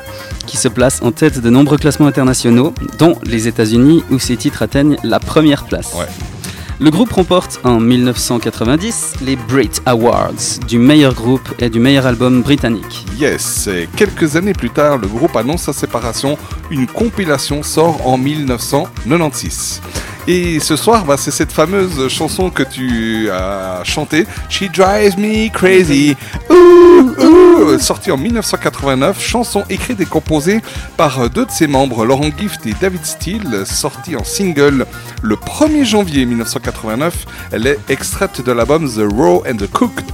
qui 0.46 0.58
se 0.58 0.68
place 0.68 1.02
en 1.02 1.12
tête 1.12 1.40
de 1.40 1.50
nombreux 1.50 1.78
classements 1.78 2.08
internationaux, 2.08 2.74
dont 2.98 3.18
les 3.24 3.48
États-Unis, 3.48 4.04
où 4.12 4.20
ces 4.20 4.38
titres 4.38 4.62
atteignent 4.62 4.98
la 5.04 5.20
première 5.20 5.66
place. 5.66 5.94
Ouais. 5.94 6.08
Le 6.80 6.92
groupe 6.92 7.12
remporte 7.12 7.60
en 7.64 7.80
1990 7.80 9.16
les 9.24 9.36
Brit 9.36 9.72
Awards 9.88 10.60
du 10.68 10.78
meilleur 10.78 11.16
groupe 11.16 11.50
et 11.58 11.72
du 11.72 11.80
meilleur 11.80 12.06
album 12.06 12.44
britannique. 12.44 13.04
Yes, 13.18 13.66
et 13.66 13.90
quelques 13.96 14.36
années 14.36 14.54
plus 14.54 14.70
tard, 14.70 15.00
le 15.00 15.08
groupe 15.08 15.36
annonce 15.36 15.64
sa 15.64 15.74
séparation. 15.74 16.38
Une 16.70 16.86
compilation 16.86 17.64
sort 17.64 18.06
en 18.06 18.20
1996. 18.20 19.82
Et 20.30 20.60
ce 20.60 20.76
soir, 20.76 21.06
bah, 21.06 21.16
c'est 21.18 21.32
cette 21.32 21.54
fameuse 21.54 22.10
chanson 22.10 22.50
que 22.50 22.64
tu 22.64 23.30
as 23.32 23.82
chantée, 23.86 24.28
She 24.50 24.64
Drives 24.64 25.18
Me 25.18 25.50
Crazy, 25.50 26.18
Ouh, 26.50 27.16
ouh, 27.18 27.80
sortie 27.80 28.12
en 28.12 28.18
1989, 28.18 29.22
chanson 29.22 29.64
écrite 29.70 30.02
et 30.02 30.06
composée 30.06 30.62
par 30.98 31.30
deux 31.30 31.46
de 31.46 31.52
ses 31.52 31.68
membres, 31.68 32.06
Laurent 32.06 32.30
Gift 32.38 32.66
et 32.66 32.74
David 32.82 33.06
Steele, 33.06 33.64
sortie 33.66 34.18
en 34.18 34.26
single 34.26 34.86
le 35.22 35.36
1er 35.36 35.86
janvier 35.86 36.26
1989. 36.26 37.26
Elle 37.54 37.68
est 37.68 37.80
extraite 37.88 38.42
de 38.46 38.52
l'album 38.52 38.90
The 38.90 39.10
Raw 39.10 39.44
and 39.50 39.56
the 39.56 39.72
Cooked. 39.72 40.06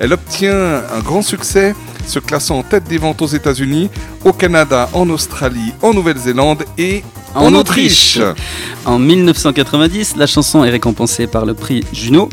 Elle 0.00 0.12
obtient 0.12 0.82
un 0.94 1.00
grand 1.00 1.22
succès, 1.22 1.74
se 2.06 2.18
classant 2.18 2.58
en 2.58 2.62
tête 2.62 2.84
des 2.84 2.98
ventes 2.98 3.22
aux 3.22 3.26
États-Unis, 3.26 3.88
au 4.24 4.32
Canada, 4.32 4.90
en 4.92 5.08
Australie, 5.08 5.72
en 5.80 5.94
Nouvelle-Zélande 5.94 6.64
et 6.76 7.04
en, 7.34 7.54
Autriche. 7.54 8.18
Autriche. 8.18 8.42
En 8.84 8.98
1990, 8.98 10.16
la 10.16 10.26
chanson 10.26 10.64
est 10.64 10.70
récompensée 10.70 11.26
par 11.26 11.46
le 11.46 11.54
prix 11.54 11.84
Juno 11.92 12.28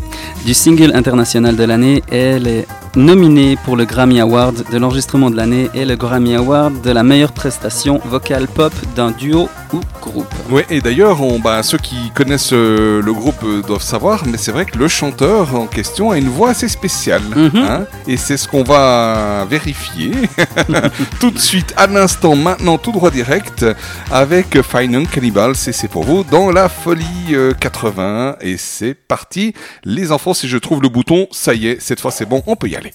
du 0.46 0.54
single 0.54 0.92
international 0.96 1.56
de 1.56 1.64
l'année 1.64 2.04
elle 2.10 2.48
est 2.48 2.68
nominée 2.96 3.58
pour 3.66 3.76
le 3.76 3.86
Grammy 3.86 4.20
Award 4.20 4.66
de 4.72 4.78
l'enregistrement 4.78 5.30
de 5.30 5.36
l'année 5.36 5.70
et 5.74 5.86
le 5.86 5.96
Grammy 5.96 6.36
Award 6.36 6.82
de 6.82 6.92
la 6.92 7.04
meilleure 7.04 7.32
prestation 7.32 8.00
vocale 8.06 8.48
pop 8.48 8.74
d'un 8.96 9.12
duo 9.12 9.50
ou 9.74 9.80
groupe. 10.02 10.34
Ouais, 10.50 10.66
et 10.70 10.82
d'ailleurs, 10.82 11.20
bah, 11.44 11.62
ceux 11.64 11.78
qui 11.78 12.12
connaissent 12.16 12.54
euh, 12.54 13.02
le 13.02 13.14
groupe 13.14 13.44
euh, 13.44 13.62
doivent 13.62 13.84
savoir, 13.84 14.26
mais 14.26 14.38
c'est 14.38 14.52
vrai 14.52 14.66
que 14.66 14.78
le 14.78 14.88
chanteur 14.88 15.56
en 15.56 15.68
question 15.68 16.12
a 16.12 16.18
une 16.18 16.30
voix 16.30 16.50
assez 16.50 16.68
spéciale. 16.68 17.22
Mhm. 17.36 17.52
hein, 17.56 17.86
et 18.08 18.18
c'est 18.18 18.38
ce 18.38 18.48
qu'on 18.48 18.64
va 18.64 19.46
vérifier 19.50 20.12
tout 21.20 21.32
de 21.32 21.40
suite, 21.40 21.74
à 21.78 21.88
l'instant, 21.88 22.36
maintenant, 22.36 22.78
tout 22.78 22.92
droit 22.92 23.12
direct, 23.12 23.66
avec 24.12 24.58
Cannibals. 25.12 25.56
Et 25.68 25.72
c'est 25.72 25.88
pour 25.88 26.04
vous 26.04 26.24
dans 26.24 26.52
la 26.52 26.70
folie 26.70 27.06
euh, 27.32 27.54
80. 27.54 28.38
Et 28.42 28.58
c'est 28.58 28.94
parti. 28.94 29.54
Les 29.84 30.12
enfants, 30.12 30.34
si 30.34 30.48
je 30.48 30.58
trouve 30.58 30.82
le 30.82 30.90
bouton, 30.90 31.28
ça 31.32 31.54
y 31.54 31.68
est, 31.68 31.82
cette 31.82 32.00
fois 32.00 32.12
c'est 32.12 32.26
bon, 32.26 32.42
on 32.48 32.56
peut 32.56 32.68
y 32.68 32.76
aller. 32.76 32.89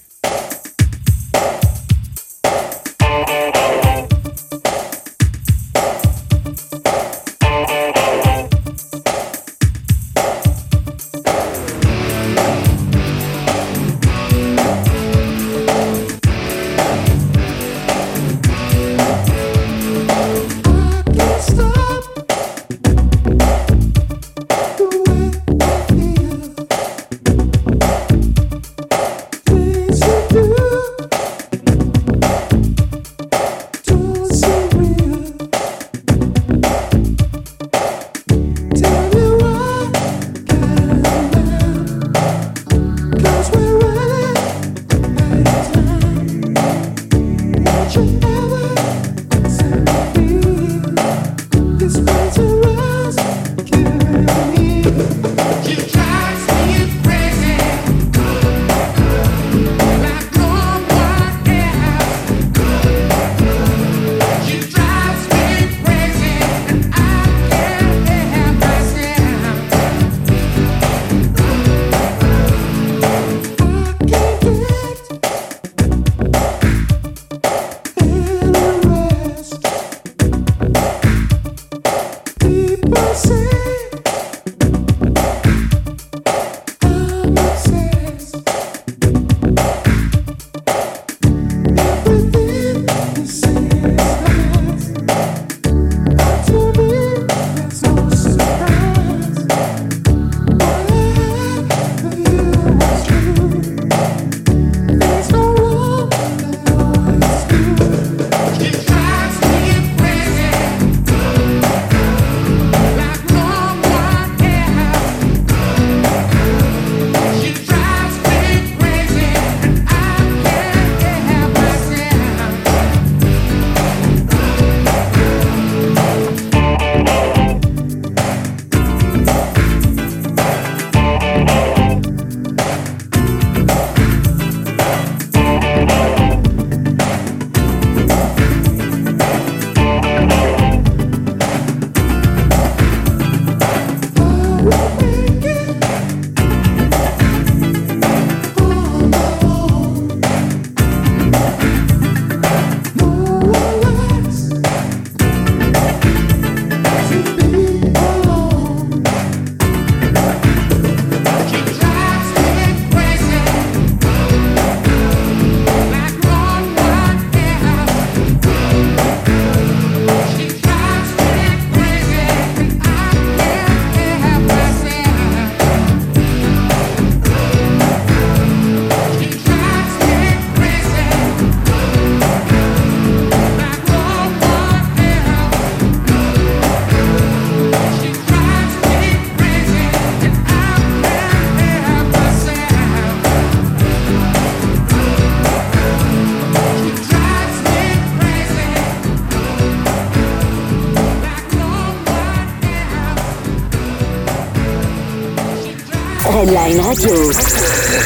Redline 206.45 206.79
Radio. 206.79 207.15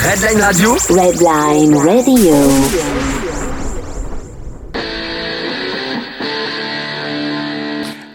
Redline 0.05 0.41
Radio, 0.41 0.77
Redline 0.91 1.77
Radio. 1.77 2.37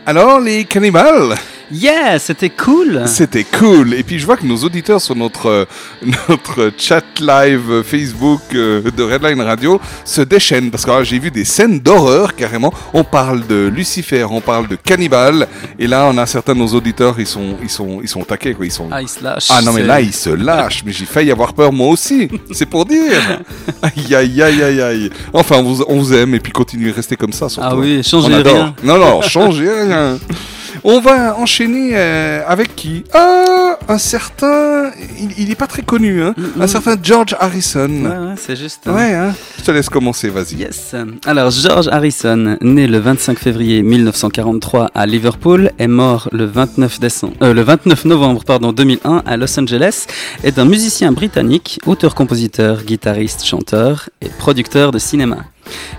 Alors, 0.06 0.40
les 0.40 0.64
cannibales 0.64 1.36
Yeah, 1.72 2.20
c'était 2.20 2.50
cool. 2.50 3.04
C'était 3.08 3.44
cool. 3.44 3.94
Et 3.94 4.04
puis 4.04 4.20
je 4.20 4.26
vois 4.26 4.38
que 4.38 4.46
nos 4.46 4.58
auditeurs 4.58 5.02
sur 5.02 5.16
notre, 5.16 5.48
euh, 5.48 5.66
notre 6.30 6.72
chat 6.78 7.04
live 7.20 7.84
Facebook 7.84 8.42
euh, 8.54 8.82
de 8.96 9.04
Redline 9.04 9.42
Radio 9.42 9.80
se 10.06 10.22
déchaînent 10.22 10.72
parce 10.72 10.86
que 10.86 10.92
là, 10.92 11.04
j'ai 11.04 11.20
vu 11.20 11.32
des 11.32 11.46
scènes 11.46 11.80
d'horreur 11.80 12.36
carrément. 12.36 12.74
On 12.94 13.04
parle 13.04 13.46
de 13.48 13.72
Lucifer, 13.74 14.24
on 14.24 14.42
parle 14.42 14.68
de 14.68 14.76
cannibales. 14.76 15.48
Et 15.80 15.88
là, 15.88 16.10
on 16.12 16.18
a 16.18 16.26
certains 16.26 16.54
de 16.54 16.60
nos 16.60 16.68
auditeurs, 16.68 17.16
ils 17.20 17.28
sont, 17.28 17.58
ils 17.62 17.70
sont, 17.70 18.00
ils 18.02 18.10
sont 18.10 18.24
taqués 18.24 18.54
quoi. 18.54 18.66
Ils 18.66 18.72
sont. 18.72 18.90
Ah, 18.92 19.02
il 19.02 19.08
se 19.10 19.24
lâche. 19.24 19.48
Ah 19.50 19.62
non 19.62 19.74
mais 19.74 19.84
là 19.84 20.02
ils 20.02 20.14
se 20.14 20.30
lâchent, 20.30 20.84
mais 20.86 20.92
j'ai 20.92 21.06
failli 21.06 21.32
avoir 21.32 21.54
peur 21.54 21.72
moi 21.72 21.88
aussi, 21.88 22.30
c'est 22.52 22.66
pour 22.66 22.86
dire. 22.86 23.12
Aïe 23.82 24.16
aïe 24.16 24.42
aïe 24.42 24.64
aïe 24.64 24.82
aïe. 24.82 25.10
Enfin 25.34 25.58
on 25.58 25.64
vous, 25.64 25.84
on 25.88 25.98
vous 26.00 26.14
aime 26.14 26.36
et 26.36 26.40
puis 26.40 26.52
continuez 26.52 26.92
à 26.92 26.94
rester 26.94 27.16
comme 27.16 27.34
ça 27.34 27.50
surtout. 27.50 27.68
Ah 27.72 27.76
oui, 27.76 28.02
changez 28.04 28.36
rien. 28.36 28.74
Non 28.84 28.98
non, 28.98 29.22
changez 29.22 29.70
rien. 29.70 30.18
On 30.86 31.00
va 31.00 31.38
enchaîner 31.38 31.92
euh, 31.94 32.42
avec 32.46 32.76
qui? 32.76 33.06
Ah, 33.14 33.78
un 33.88 33.98
certain, 33.98 34.92
il, 35.18 35.30
il 35.38 35.50
est 35.52 35.56
pas 35.56 35.68
très 35.68 35.82
connu, 35.82 36.22
hein. 36.22 36.36
Un 36.60 36.68
certain 36.68 36.98
George 37.02 37.36
Harrison. 37.40 37.88
Mm, 37.88 38.06
Ouais, 38.06 38.10
ouais, 38.18 38.34
c'est 38.36 38.58
juste. 38.58 38.82
hein. 38.88 38.94
Ouais, 38.94 39.14
hein. 39.14 39.34
Je 39.60 39.64
te 39.64 39.72
laisse 39.72 39.88
commencer, 39.88 40.28
vas-y. 40.30 40.56
Yes. 40.56 40.94
Alors, 41.26 41.52
George 41.52 41.88
Harrison, 41.90 42.58
né 42.62 42.88
le 42.88 42.98
25 43.00 43.40
février 43.40 43.82
1943 43.82 44.90
à 44.94 45.06
Liverpool, 45.06 45.72
est 45.80 45.88
mort 45.88 46.28
le 46.34 46.44
29, 46.46 47.00
décembre, 47.00 47.34
euh, 47.44 47.54
le 47.54 47.62
29 47.62 48.04
novembre 48.04 48.44
pardon, 48.44 48.74
2001 48.74 49.24
à 49.26 49.38
Los 49.38 49.58
Angeles, 49.58 50.06
est 50.44 50.60
un 50.60 50.66
musicien 50.66 51.14
britannique, 51.14 51.80
auteur-compositeur, 51.86 52.84
guitariste, 52.84 53.46
chanteur 53.46 54.10
et 54.22 54.28
producteur 54.28 54.92
de 54.92 55.00
cinéma. 55.00 55.38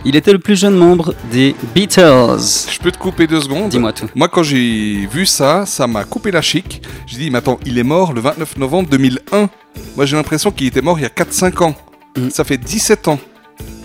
Il 0.05 0.17
était 0.17 0.33
le 0.33 0.39
plus 0.39 0.59
jeune 0.59 0.77
membre 0.77 1.15
des 1.33 1.55
Beatles. 1.75 2.39
Je 2.71 2.79
peux 2.79 2.91
te 2.91 2.99
couper 2.99 3.27
deux 3.27 3.41
secondes? 3.41 3.71
Dis-moi 3.71 3.93
tout. 3.93 4.07
Moi, 4.15 4.29
quand 4.29 4.43
j'ai 4.43 5.07
vu 5.11 5.27
ça, 5.27 5.65
ça 5.67 5.87
m'a 5.87 6.05
coupé 6.05 6.31
la 6.31 6.43
chic. 6.43 6.83
J'ai 7.07 7.19
dit, 7.19 7.31
mais 7.31 7.39
attends, 7.39 7.59
il 7.65 7.79
est 7.79 7.85
mort 7.85 8.13
le 8.13 8.21
29 8.21 8.59
novembre 8.59 8.89
2001. 8.91 9.49
Moi, 9.97 10.07
j'ai 10.07 10.17
l'impression 10.17 10.51
qu'il 10.51 10.67
était 10.67 10.83
mort 10.83 10.99
il 10.99 11.03
y 11.03 11.07
a 11.07 11.09
4-5 11.09 11.63
ans. 11.63 11.75
Mm. 12.17 12.31
Ça 12.31 12.45
fait 12.45 12.59
17 12.59 13.09
ans, 13.09 13.19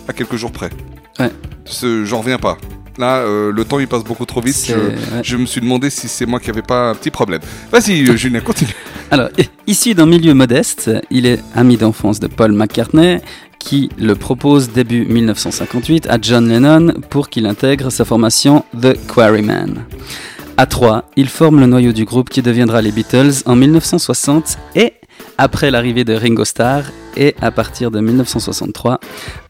à 0.08 0.14
quelques 0.14 0.36
jours 0.36 0.52
près. 0.52 0.70
Ouais. 1.20 1.32
J'en 2.04 2.20
reviens 2.20 2.38
pas. 2.38 2.58
Là, 2.98 3.20
euh, 3.20 3.54
le 3.54 3.64
temps, 3.64 3.80
il 3.80 3.88
passe 3.88 4.04
beaucoup 4.04 4.26
trop 4.26 4.42
vite. 4.42 4.66
Je, 4.68 4.74
ouais. 4.74 5.24
je 5.24 5.38
me 5.38 5.46
suis 5.46 5.62
demandé 5.62 5.90
si 5.90 6.10
c'est 6.10 6.26
moi 6.26 6.42
qui 6.42 6.50
avais 6.50 6.62
pas 6.62 6.90
un 6.90 6.96
petit 6.96 7.12
problème. 7.12 7.40
Vas-y, 7.72 8.06
euh, 8.10 8.18
Julien, 8.18 8.42
continue. 8.42 8.76
Alors, 9.12 9.30
issu 9.66 9.94
d'un 9.94 10.06
milieu 10.06 10.34
modeste, 10.34 10.92
il 11.10 11.26
est 11.26 11.40
ami 11.56 11.78
d'enfance 11.78 12.20
de 12.20 12.28
Paul 12.28 12.52
McCartney, 12.52 13.22
qui 13.60 13.90
le 13.98 14.16
propose 14.16 14.72
début 14.72 15.06
1958 15.06 16.08
à 16.10 16.18
John 16.20 16.48
Lennon 16.50 16.94
pour 17.10 17.30
qu'il 17.30 17.46
intègre 17.46 17.92
sa 17.92 18.06
formation 18.06 18.64
The 18.82 18.98
Quarrymen. 19.14 19.86
À 20.58 20.66
trois, 20.66 21.06
il 21.16 21.30
forme 21.30 21.60
le 21.60 21.68
noyau 21.68 21.92
du 21.92 22.06
groupe 22.06 22.30
qui 22.30 22.42
deviendra 22.42 22.82
les 22.82 22.92
Beatles 22.92 23.44
en 23.46 23.56
1960 23.56 24.58
et, 24.76 24.94
après 25.38 25.72
l'arrivée 25.72 26.04
de 26.04 26.14
Ringo 26.14 26.44
Starr, 26.44 26.84
et 27.16 27.36
à 27.42 27.52
partir 27.52 27.92
de 27.92 28.00
1963, 28.00 29.00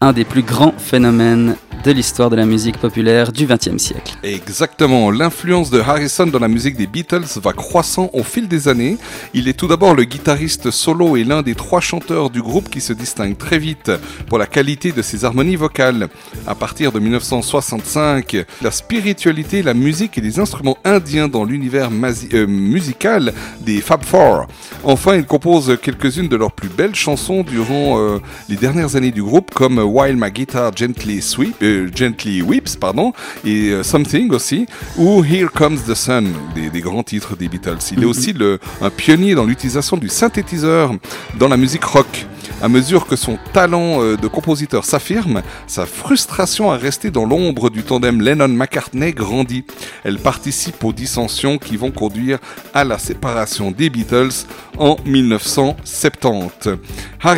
un 0.00 0.12
des 0.12 0.24
plus 0.24 0.42
grands 0.42 0.74
phénomènes 0.78 1.56
de 1.84 1.92
l'histoire 1.92 2.28
de 2.28 2.36
la 2.36 2.44
musique 2.44 2.78
populaire 2.78 3.32
du 3.32 3.46
XXe 3.46 3.78
siècle. 3.78 4.14
Exactement. 4.22 5.10
L'influence 5.10 5.70
de 5.70 5.80
Harrison 5.80 6.26
dans 6.26 6.38
la 6.38 6.48
musique 6.48 6.76
des 6.76 6.86
Beatles 6.86 7.24
va 7.42 7.52
croissant 7.52 8.10
au 8.12 8.22
fil 8.22 8.48
des 8.48 8.68
années. 8.68 8.98
Il 9.32 9.48
est 9.48 9.54
tout 9.54 9.66
d'abord 9.66 9.94
le 9.94 10.04
guitariste 10.04 10.70
solo 10.70 11.16
et 11.16 11.24
l'un 11.24 11.42
des 11.42 11.54
trois 11.54 11.80
chanteurs 11.80 12.28
du 12.28 12.42
groupe 12.42 12.68
qui 12.68 12.80
se 12.80 12.92
distingue 12.92 13.36
très 13.38 13.58
vite 13.58 13.90
pour 14.28 14.36
la 14.36 14.46
qualité 14.46 14.92
de 14.92 15.00
ses 15.00 15.24
harmonies 15.24 15.56
vocales. 15.56 16.08
À 16.46 16.54
partir 16.54 16.92
de 16.92 17.00
1965, 17.00 18.36
la 18.60 18.70
spiritualité, 18.70 19.62
la 19.62 19.74
musique 19.74 20.18
et 20.18 20.20
les 20.20 20.38
instruments 20.38 20.78
indiens 20.84 21.28
dans 21.28 21.44
l'univers 21.44 21.88
euh, 22.34 22.46
musical 22.46 23.32
des 23.60 23.80
Fab 23.80 24.04
Four. 24.04 24.46
Enfin, 24.84 25.16
il 25.16 25.24
compose 25.24 25.78
quelques-unes 25.80 26.28
de 26.28 26.36
leurs 26.36 26.52
plus 26.52 26.68
belles 26.68 26.94
chansons 26.94 27.42
durant 27.50 27.98
euh, 27.98 28.18
les 28.48 28.56
dernières 28.56 28.96
années 28.96 29.10
du 29.10 29.22
groupe, 29.22 29.50
comme 29.52 29.78
While 29.78 30.16
My 30.16 30.30
Guitar 30.30 30.70
Gently, 30.74 31.20
Sweep, 31.20 31.56
euh, 31.62 31.90
Gently 31.94 32.42
Weeps 32.42 32.76
pardon, 32.76 33.12
et 33.44 33.70
euh, 33.70 33.82
Something 33.82 34.30
aussi, 34.32 34.66
ou 34.96 35.24
Here 35.24 35.48
Comes 35.52 35.78
the 35.86 35.94
Sun, 35.94 36.28
des, 36.54 36.70
des 36.70 36.80
grands 36.80 37.02
titres 37.02 37.36
des 37.36 37.48
Beatles. 37.48 37.78
Il 37.92 38.02
est 38.02 38.06
aussi 38.06 38.32
le, 38.32 38.60
un 38.80 38.90
pionnier 38.90 39.34
dans 39.34 39.44
l'utilisation 39.44 39.96
du 39.96 40.08
synthétiseur 40.08 40.92
dans 41.38 41.48
la 41.48 41.56
musique 41.56 41.84
rock. 41.84 42.26
À 42.62 42.68
mesure 42.68 43.06
que 43.06 43.16
son 43.16 43.38
talent 43.54 44.00
de 44.00 44.28
compositeur 44.28 44.84
s'affirme, 44.84 45.42
sa 45.66 45.86
frustration 45.86 46.70
à 46.70 46.76
rester 46.76 47.10
dans 47.10 47.24
l'ombre 47.24 47.70
du 47.70 47.82
tandem 47.82 48.20
Lennon-McCartney 48.20 49.12
grandit. 49.12 49.64
Elle 50.04 50.18
participe 50.18 50.84
aux 50.84 50.92
dissensions 50.92 51.56
qui 51.56 51.78
vont 51.78 51.90
conduire 51.90 52.38
à 52.74 52.84
la 52.84 52.98
séparation 52.98 53.70
des 53.70 53.88
Beatles 53.88 54.44
en 54.78 54.96
1970. 55.06 56.68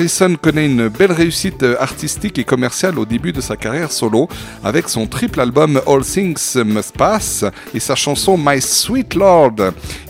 Harrison 0.02 0.34
connaît 0.34 0.66
une 0.66 0.88
belle 0.88 1.12
réussite 1.12 1.64
artistique 1.78 2.36
et 2.36 2.42
commerciale 2.42 2.98
au 2.98 3.04
début 3.04 3.30
de 3.30 3.40
sa 3.40 3.56
carrière 3.56 3.92
solo 3.92 4.26
avec 4.64 4.88
son 4.88 5.06
triple 5.06 5.40
album 5.40 5.80
All 5.86 6.04
Things 6.04 6.56
Must 6.56 6.96
Pass 6.96 7.44
et 7.72 7.78
sa 7.78 7.94
chanson 7.94 8.36
My 8.36 8.60
Sweet 8.60 9.14
Lord. 9.14 9.54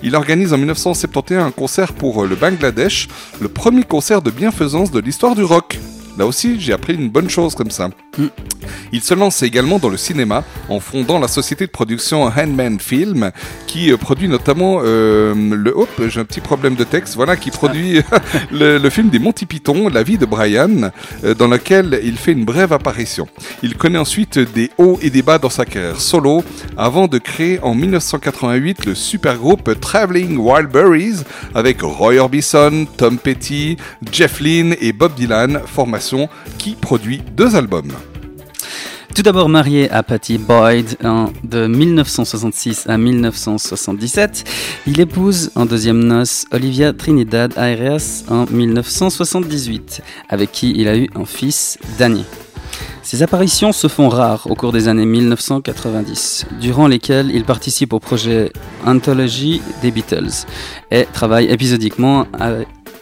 Il 0.02 0.16
organise 0.16 0.54
en 0.54 0.56
1971 0.56 1.42
un 1.42 1.50
concert 1.50 1.92
pour 1.92 2.24
le 2.24 2.34
Bangladesh, 2.36 3.06
le 3.38 3.48
premier 3.48 3.82
concert 3.82 4.22
de 4.22 4.30
bienfaisance 4.30 4.90
de 4.90 4.98
l'histoire 4.98 5.34
du 5.34 5.44
rock. 5.44 5.78
Là 6.16 6.24
aussi, 6.24 6.58
j'ai 6.58 6.72
appris 6.72 6.94
une 6.94 7.10
bonne 7.10 7.28
chose 7.28 7.54
comme 7.54 7.70
ça. 7.70 7.90
Il 8.92 9.00
se 9.00 9.14
lance 9.14 9.42
également 9.42 9.78
dans 9.78 9.88
le 9.88 9.96
cinéma 9.96 10.44
en 10.68 10.78
fondant 10.78 11.18
la 11.18 11.28
société 11.28 11.66
de 11.66 11.70
production 11.70 12.24
Handman 12.24 12.78
Film 12.78 13.30
qui 13.66 13.90
euh, 13.90 13.96
produit 13.96 14.28
notamment 14.28 14.80
euh, 14.84 15.34
le 15.34 15.74
j'ai 16.10 16.20
un 16.20 16.26
petit 16.26 16.42
problème 16.42 16.74
de 16.74 16.84
texte 16.84 17.16
film 18.90 19.08
des 19.08 19.18
Monty 19.18 19.46
Python 19.46 19.88
La 19.88 20.02
vie 20.02 20.18
de 20.18 20.26
Brian 20.26 20.90
euh, 21.24 21.34
dans 21.34 21.48
lequel 21.48 22.00
il 22.04 22.18
fait 22.18 22.32
une 22.32 22.44
brève 22.44 22.74
apparition. 22.74 23.26
Il 23.62 23.76
connaît 23.76 23.98
ensuite 23.98 24.38
des 24.38 24.70
hauts 24.76 24.98
et 25.00 25.08
des 25.08 25.22
bas 25.22 25.38
dans 25.38 25.50
sa 25.50 25.64
carrière 25.64 26.00
solo 26.00 26.44
avant 26.76 27.08
de 27.08 27.16
créer 27.16 27.60
en 27.62 27.74
1988 27.74 28.84
le 28.84 28.94
super 28.94 29.36
groupe 29.38 29.80
Traveling 29.80 30.36
Wildberries 30.36 31.24
avec 31.54 31.80
Roy 31.80 32.16
Orbison, 32.16 32.86
Tom 32.98 33.16
Petty, 33.16 33.78
Jeff 34.10 34.40
Lynne 34.40 34.76
et 34.82 34.92
Bob 34.92 35.14
Dylan, 35.14 35.60
formation 35.64 36.28
qui 36.58 36.72
produit 36.74 37.22
deux 37.34 37.56
albums. 37.56 37.92
Tout 39.14 39.22
d'abord 39.22 39.50
marié 39.50 39.90
à 39.90 40.02
Patty 40.02 40.38
Boyd 40.38 40.96
de 41.44 41.66
1966 41.66 42.86
à 42.88 42.96
1977, 42.96 44.44
il 44.86 45.00
épouse 45.00 45.50
en 45.54 45.66
deuxième 45.66 46.02
noce 46.02 46.46
Olivia 46.50 46.94
Trinidad 46.94 47.52
Areas 47.58 48.24
en 48.28 48.46
1978, 48.46 50.00
avec 50.30 50.50
qui 50.50 50.72
il 50.74 50.88
a 50.88 50.96
eu 50.96 51.10
un 51.14 51.26
fils, 51.26 51.78
Danny. 51.98 52.24
Ses 53.02 53.22
apparitions 53.22 53.72
se 53.72 53.88
font 53.88 54.08
rares 54.08 54.46
au 54.50 54.54
cours 54.54 54.72
des 54.72 54.88
années 54.88 55.04
1990, 55.04 56.46
durant 56.60 56.86
lesquelles 56.86 57.30
il 57.34 57.44
participe 57.44 57.92
au 57.92 57.98
projet 57.98 58.50
Anthology 58.86 59.60
des 59.82 59.90
Beatles 59.90 60.46
et 60.90 61.06
travaille 61.12 61.46
épisodiquement 61.48 62.26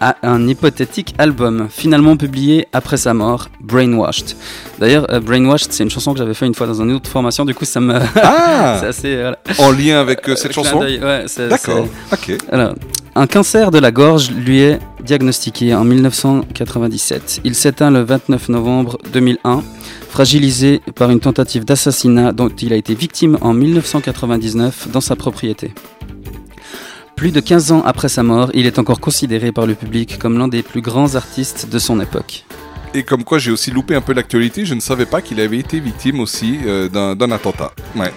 à, 0.00 0.16
un 0.22 0.48
hypothétique 0.48 1.14
album, 1.18 1.68
finalement 1.70 2.16
publié 2.16 2.66
après 2.72 2.96
sa 2.96 3.14
mort, 3.14 3.48
Brainwashed. 3.60 4.36
D'ailleurs, 4.78 5.06
euh, 5.12 5.20
Brainwashed, 5.20 5.72
c'est 5.72 5.84
une 5.84 5.90
chanson 5.90 6.12
que 6.12 6.18
j'avais 6.18 6.34
fait 6.34 6.46
une 6.46 6.54
fois 6.54 6.66
dans 6.66 6.82
une 6.82 6.92
autre 6.92 7.10
formation, 7.10 7.44
du 7.44 7.54
coup 7.54 7.64
ça 7.64 7.80
me... 7.80 7.98
Ah 8.16 8.76
c'est 8.80 8.86
assez... 8.86 9.16
voilà. 9.16 9.38
En 9.58 9.70
lien 9.70 10.00
avec 10.00 10.28
euh, 10.28 10.36
cette 10.36 10.52
chanson 10.52 10.80
ouais, 10.80 11.26
D'accord, 11.48 11.86
ok. 12.12 12.38
alors, 12.50 12.74
un 13.14 13.26
cancer 13.26 13.70
de 13.70 13.78
la 13.78 13.90
gorge 13.90 14.30
lui 14.30 14.60
est 14.60 14.78
diagnostiqué 15.04 15.74
en 15.74 15.84
1997. 15.84 17.40
Il 17.44 17.54
s'éteint 17.54 17.90
le 17.90 18.02
29 18.02 18.48
novembre 18.50 18.98
2001, 19.12 19.62
fragilisé 20.08 20.80
par 20.94 21.10
une 21.10 21.20
tentative 21.20 21.64
d'assassinat 21.64 22.32
dont 22.32 22.48
il 22.48 22.72
a 22.72 22.76
été 22.76 22.94
victime 22.94 23.36
en 23.40 23.52
1999 23.52 24.88
dans 24.92 25.00
sa 25.00 25.16
propriété. 25.16 25.74
Plus 27.20 27.32
de 27.32 27.40
15 27.40 27.72
ans 27.72 27.82
après 27.84 28.08
sa 28.08 28.22
mort, 28.22 28.50
il 28.54 28.64
est 28.64 28.78
encore 28.78 28.98
considéré 28.98 29.52
par 29.52 29.66
le 29.66 29.74
public 29.74 30.18
comme 30.18 30.38
l'un 30.38 30.48
des 30.48 30.62
plus 30.62 30.80
grands 30.80 31.16
artistes 31.16 31.68
de 31.70 31.78
son 31.78 32.00
époque. 32.00 32.46
Et 32.94 33.02
comme 33.02 33.24
quoi 33.24 33.38
j'ai 33.38 33.50
aussi 33.50 33.70
loupé 33.70 33.94
un 33.94 34.00
peu 34.00 34.14
l'actualité, 34.14 34.64
je 34.64 34.72
ne 34.72 34.80
savais 34.80 35.04
pas 35.04 35.20
qu'il 35.20 35.38
avait 35.38 35.58
été 35.58 35.80
victime 35.80 36.20
aussi 36.20 36.60
euh, 36.64 36.88
d'un 36.88 37.30
attentat. 37.30 37.72
Ouais. 37.94 38.10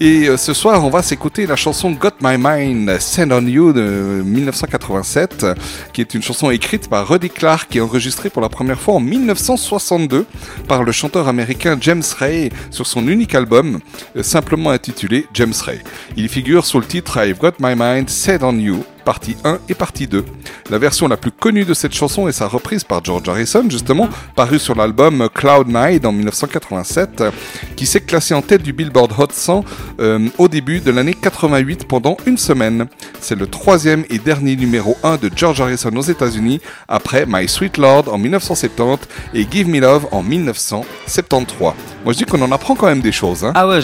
Et 0.00 0.28
euh, 0.28 0.36
ce 0.36 0.54
soir, 0.54 0.84
on 0.84 0.90
va 0.90 1.02
s'écouter 1.02 1.44
la 1.44 1.56
chanson 1.56 1.90
Got 1.90 2.12
My 2.22 2.36
Mind 2.38 3.00
Send 3.00 3.32
On 3.32 3.44
You 3.44 3.72
de 3.72 4.22
1987, 4.24 5.42
euh, 5.42 5.54
qui 5.92 6.00
est 6.00 6.14
une 6.14 6.22
chanson 6.22 6.50
écrite 6.50 6.88
par 6.88 7.08
Rudy 7.08 7.30
Clark 7.30 7.74
et 7.74 7.80
enregistrée 7.80 8.30
pour 8.30 8.40
la 8.40 8.48
première 8.48 8.78
fois 8.78 8.94
en 8.94 9.00
1962 9.00 10.24
par 10.68 10.84
le 10.84 10.92
chanteur 10.92 11.26
américain 11.26 11.76
James 11.80 12.04
Ray 12.16 12.50
sur 12.70 12.86
son 12.86 13.08
unique 13.08 13.34
album, 13.34 13.80
euh, 14.16 14.22
simplement 14.22 14.70
intitulé 14.70 15.26
James 15.34 15.54
Ray. 15.64 15.80
Il 16.16 16.28
figure 16.28 16.64
sous 16.64 16.78
le 16.78 16.86
titre 16.86 17.18
I've 17.20 17.38
Got 17.38 17.54
My 17.58 17.74
Mind 17.76 18.08
Set 18.08 18.44
On 18.44 18.56
You, 18.56 18.84
partie 19.08 19.36
1 19.42 19.58
et 19.70 19.74
partie 19.74 20.06
2. 20.06 20.22
La 20.70 20.76
version 20.76 21.08
la 21.08 21.16
plus 21.16 21.30
connue 21.30 21.64
de 21.64 21.72
cette 21.72 21.94
chanson 21.94 22.28
est 22.28 22.32
sa 22.32 22.46
reprise 22.46 22.84
par 22.84 23.02
George 23.02 23.26
Harrison, 23.26 23.64
justement, 23.70 24.06
parue 24.36 24.58
sur 24.58 24.74
l'album 24.74 25.30
Cloud 25.32 25.66
Nine 25.66 26.04
en 26.04 26.12
1987, 26.12 27.22
euh, 27.22 27.30
qui 27.74 27.86
s'est 27.86 28.02
classé 28.02 28.34
en 28.34 28.42
tête 28.42 28.62
du 28.62 28.74
Billboard 28.74 29.14
Hot 29.18 29.28
100 29.32 29.64
euh, 30.00 30.28
au 30.38 30.48
début 30.48 30.80
de 30.80 30.90
l'année 30.90 31.14
88 31.14 31.86
pendant 31.86 32.16
une 32.26 32.38
semaine. 32.38 32.86
C'est 33.20 33.38
le 33.38 33.46
troisième 33.46 34.04
et 34.10 34.18
dernier 34.18 34.56
numéro 34.56 34.96
1 35.02 35.16
de 35.16 35.30
George 35.34 35.60
Harrison 35.60 35.90
aux 35.96 36.02
États-Unis, 36.02 36.60
après 36.88 37.24
My 37.26 37.48
Sweet 37.48 37.78
Lord 37.78 38.12
en 38.12 38.18
1970 38.18 39.08
et 39.34 39.46
Give 39.50 39.68
Me 39.68 39.80
Love 39.80 40.06
en 40.12 40.22
1973. 40.22 41.72
Moi 42.04 42.12
je 42.12 42.18
dis 42.18 42.24
qu'on 42.24 42.42
en 42.42 42.52
apprend 42.52 42.74
quand 42.74 42.86
même 42.86 43.00
des 43.00 43.12
choses. 43.12 43.44
Hein. 43.44 43.52
Ah 43.54 43.66
ouais. 43.66 43.80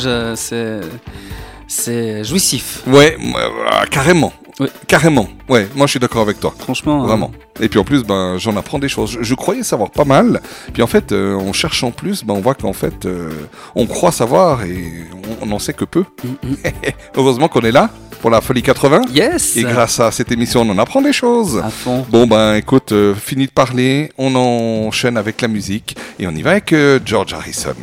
C'est 1.67 2.25
jouissif. 2.25 2.83
Ouais, 2.87 3.17
euh, 3.19 3.85
carrément. 3.91 4.33
Oui. 4.61 4.69
Carrément. 4.87 5.29
Ouais, 5.49 5.69
moi 5.75 5.87
je 5.87 5.93
suis 5.93 6.01
d'accord 6.01 6.23
avec 6.23 6.39
toi. 6.41 6.55
Franchement. 6.59 7.03
euh, 7.05 7.07
Vraiment. 7.09 7.31
Et 7.61 7.69
puis 7.69 7.79
en 7.79 7.85
plus, 7.85 8.03
ben, 8.05 8.37
j'en 8.39 8.57
apprends 8.57 8.79
des 8.79 8.89
choses. 8.89 9.11
Je, 9.11 9.23
je 9.23 9.35
croyais 9.35 9.63
savoir 9.65 9.91
pas 9.91 10.05
mal. 10.05 10.41
Puis 10.73 10.83
en 10.83 10.87
fait, 10.87 11.11
euh, 11.13 11.35
en 11.37 11.53
cherchant 11.53 11.91
plus, 11.91 12.25
ben, 12.25 12.35
on 12.35 12.41
voit 12.41 12.55
qu'en 12.55 12.73
fait, 12.73 13.05
euh, 13.05 13.31
on 13.75 13.87
croit 13.87 14.13
savoir 14.13 14.63
et 14.65 15.05
on 15.43 15.47
n'en 15.47 15.59
sait 15.59 15.73
que 15.73 15.85
peu. 15.85 16.05
Heureusement 17.17 17.49
qu'on 17.49 17.61
est 17.63 17.73
là 17.73 17.91
pour 18.21 18.31
la 18.31 18.41
Folie 18.41 18.63
80. 18.63 19.03
Yes 19.13 19.57
Et 19.57 19.63
grâce 19.65 20.01
à 20.01 20.11
cette 20.11 20.31
émission, 20.33 20.63
on 20.63 20.71
en 20.71 20.79
apprend 20.79 21.03
des 21.03 21.13
choses. 21.13 21.59
À 21.63 21.69
fond. 21.71 22.07
Bon 22.09 22.27
ben 22.27 22.55
écoute, 22.55 22.93
euh, 22.93 23.15
fini 23.15 23.47
de 23.47 23.51
parler, 23.53 24.11
on 24.19 24.35
enchaîne 24.37 25.17
avec 25.17 25.41
la 25.43 25.49
musique 25.49 25.97
et 26.19 26.27
on 26.27 26.31
y 26.31 26.43
va 26.43 26.53
avec 26.53 26.73
euh, 26.73 26.99
George 27.05 27.35
Harrison. 27.35 27.75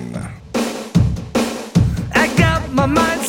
I 2.15 2.27
got 2.37 2.61
my 2.73 2.87
mind 2.87 3.23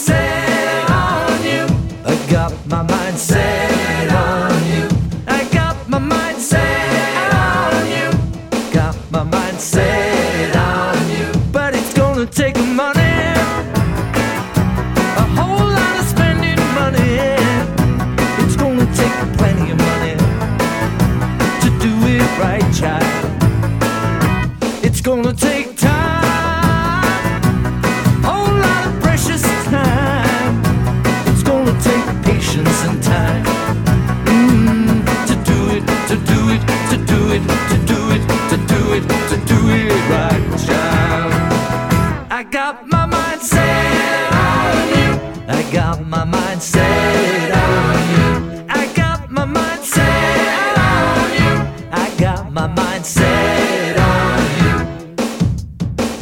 got 45.93 46.07
my 46.09 46.24
mind 46.24 46.62
set 46.62 47.53
on 47.53 47.97
you. 48.12 48.64
I 48.68 48.86
got 48.95 49.30
my 49.30 49.45
mind 49.45 49.84
set 49.84 50.78
on 50.78 51.30
you. 51.40 51.55
I 51.93 52.14
got 52.18 52.51
my 52.51 52.66
mind 52.66 53.05
set 53.05 53.99
on 53.99 54.38
you. 54.62 54.76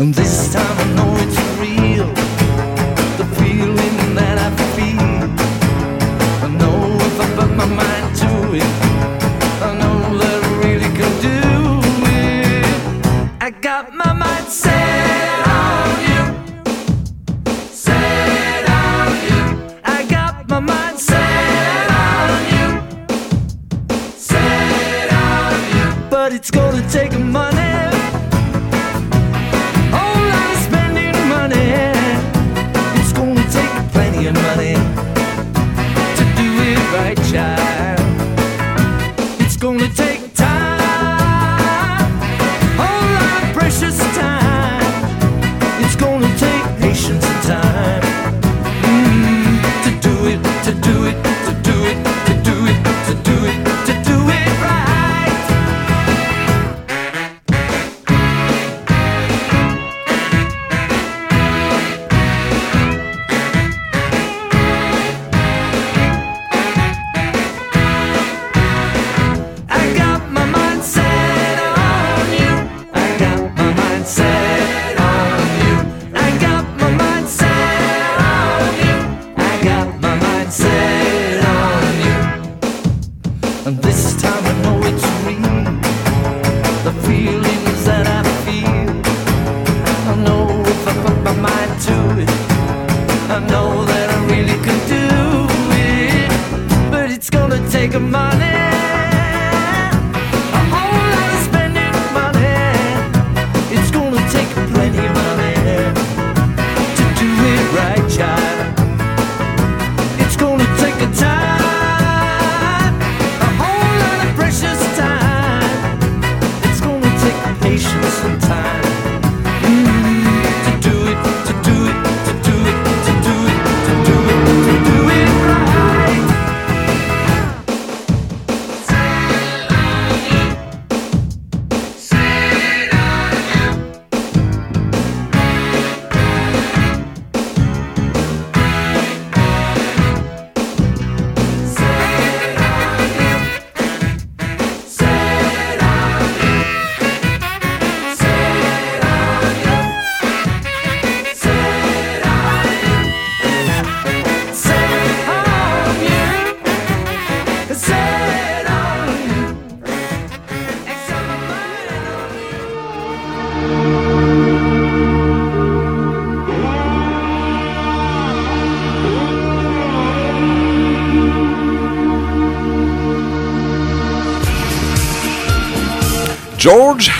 And 0.00 0.14
this 0.14 0.39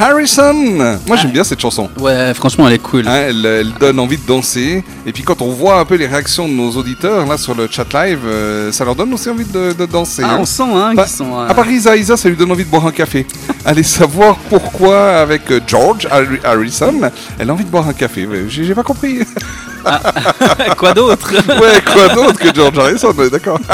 Harrison. 0.01 0.55
Moi 1.07 1.17
j'aime 1.17 1.31
bien 1.31 1.45
cette 1.45 1.61
chanson. 1.61 1.89
Ouais, 1.99 2.33
franchement, 2.35 2.67
elle 2.69 2.75
est 2.75 2.79
cool. 2.79 3.07
Hein, 3.07 3.25
elle, 3.29 3.45
elle 3.47 3.73
donne 3.79 3.99
envie 4.01 4.17
de 4.17 4.27
danser. 4.27 4.83
Et 5.07 5.13
puis 5.13 5.23
quand 5.23 5.43
on 5.43 5.51
voit 5.51 5.79
un 5.79 5.85
peu 5.85 5.97
les 5.97 6.07
réactions 6.07 6.49
de 6.49 6.53
nos 6.55 6.71
auditeurs 6.71 7.27
là 7.27 7.37
sur 7.37 7.55
le 7.55 7.69
chat 7.71 7.87
live, 7.93 8.21
euh, 8.27 8.73
ça 8.73 8.85
leur 8.85 8.95
donne 8.95 9.13
aussi 9.13 9.29
envie 9.29 9.45
de, 9.45 9.73
de 9.73 9.87
danser. 9.87 10.23
Ah, 10.25 10.33
hein. 10.35 10.39
on 10.41 10.45
sent 10.47 10.63
hein, 10.63 10.93
Bah, 10.95 11.07
sont. 11.07 11.39
euh, 11.39 11.49
À 11.49 11.55
part 11.55 11.71
Isa, 11.71 11.97
Isa, 11.97 12.17
ça 12.17 12.29
lui 12.29 12.37
donne 12.37 12.51
envie 12.53 12.65
de 12.65 12.71
boire 12.71 12.87
un 12.87 12.93
café. 12.93 13.27
Allez 13.65 13.83
savoir 13.83 14.37
pourquoi 14.49 15.19
avec 15.19 15.51
euh, 15.51 15.61
George 15.67 16.07
Harri- 16.11 16.41
Harrison, 16.45 17.01
elle 17.39 17.51
a 17.51 17.53
envie 17.53 17.65
de 17.65 17.71
boire 17.71 17.87
un 17.89 17.93
café. 17.93 18.29
J'ai 18.49 18.75
pas 18.75 18.83
compris. 18.83 19.21
Quoi 20.77 20.93
d'autre? 20.93 21.33
Ouais, 21.35 21.81
quoi 21.91 22.09
d'autre 22.15 22.39
que 22.39 22.55
George 22.55 22.79
Harrison, 22.79 23.15
d'accord. 23.33 23.59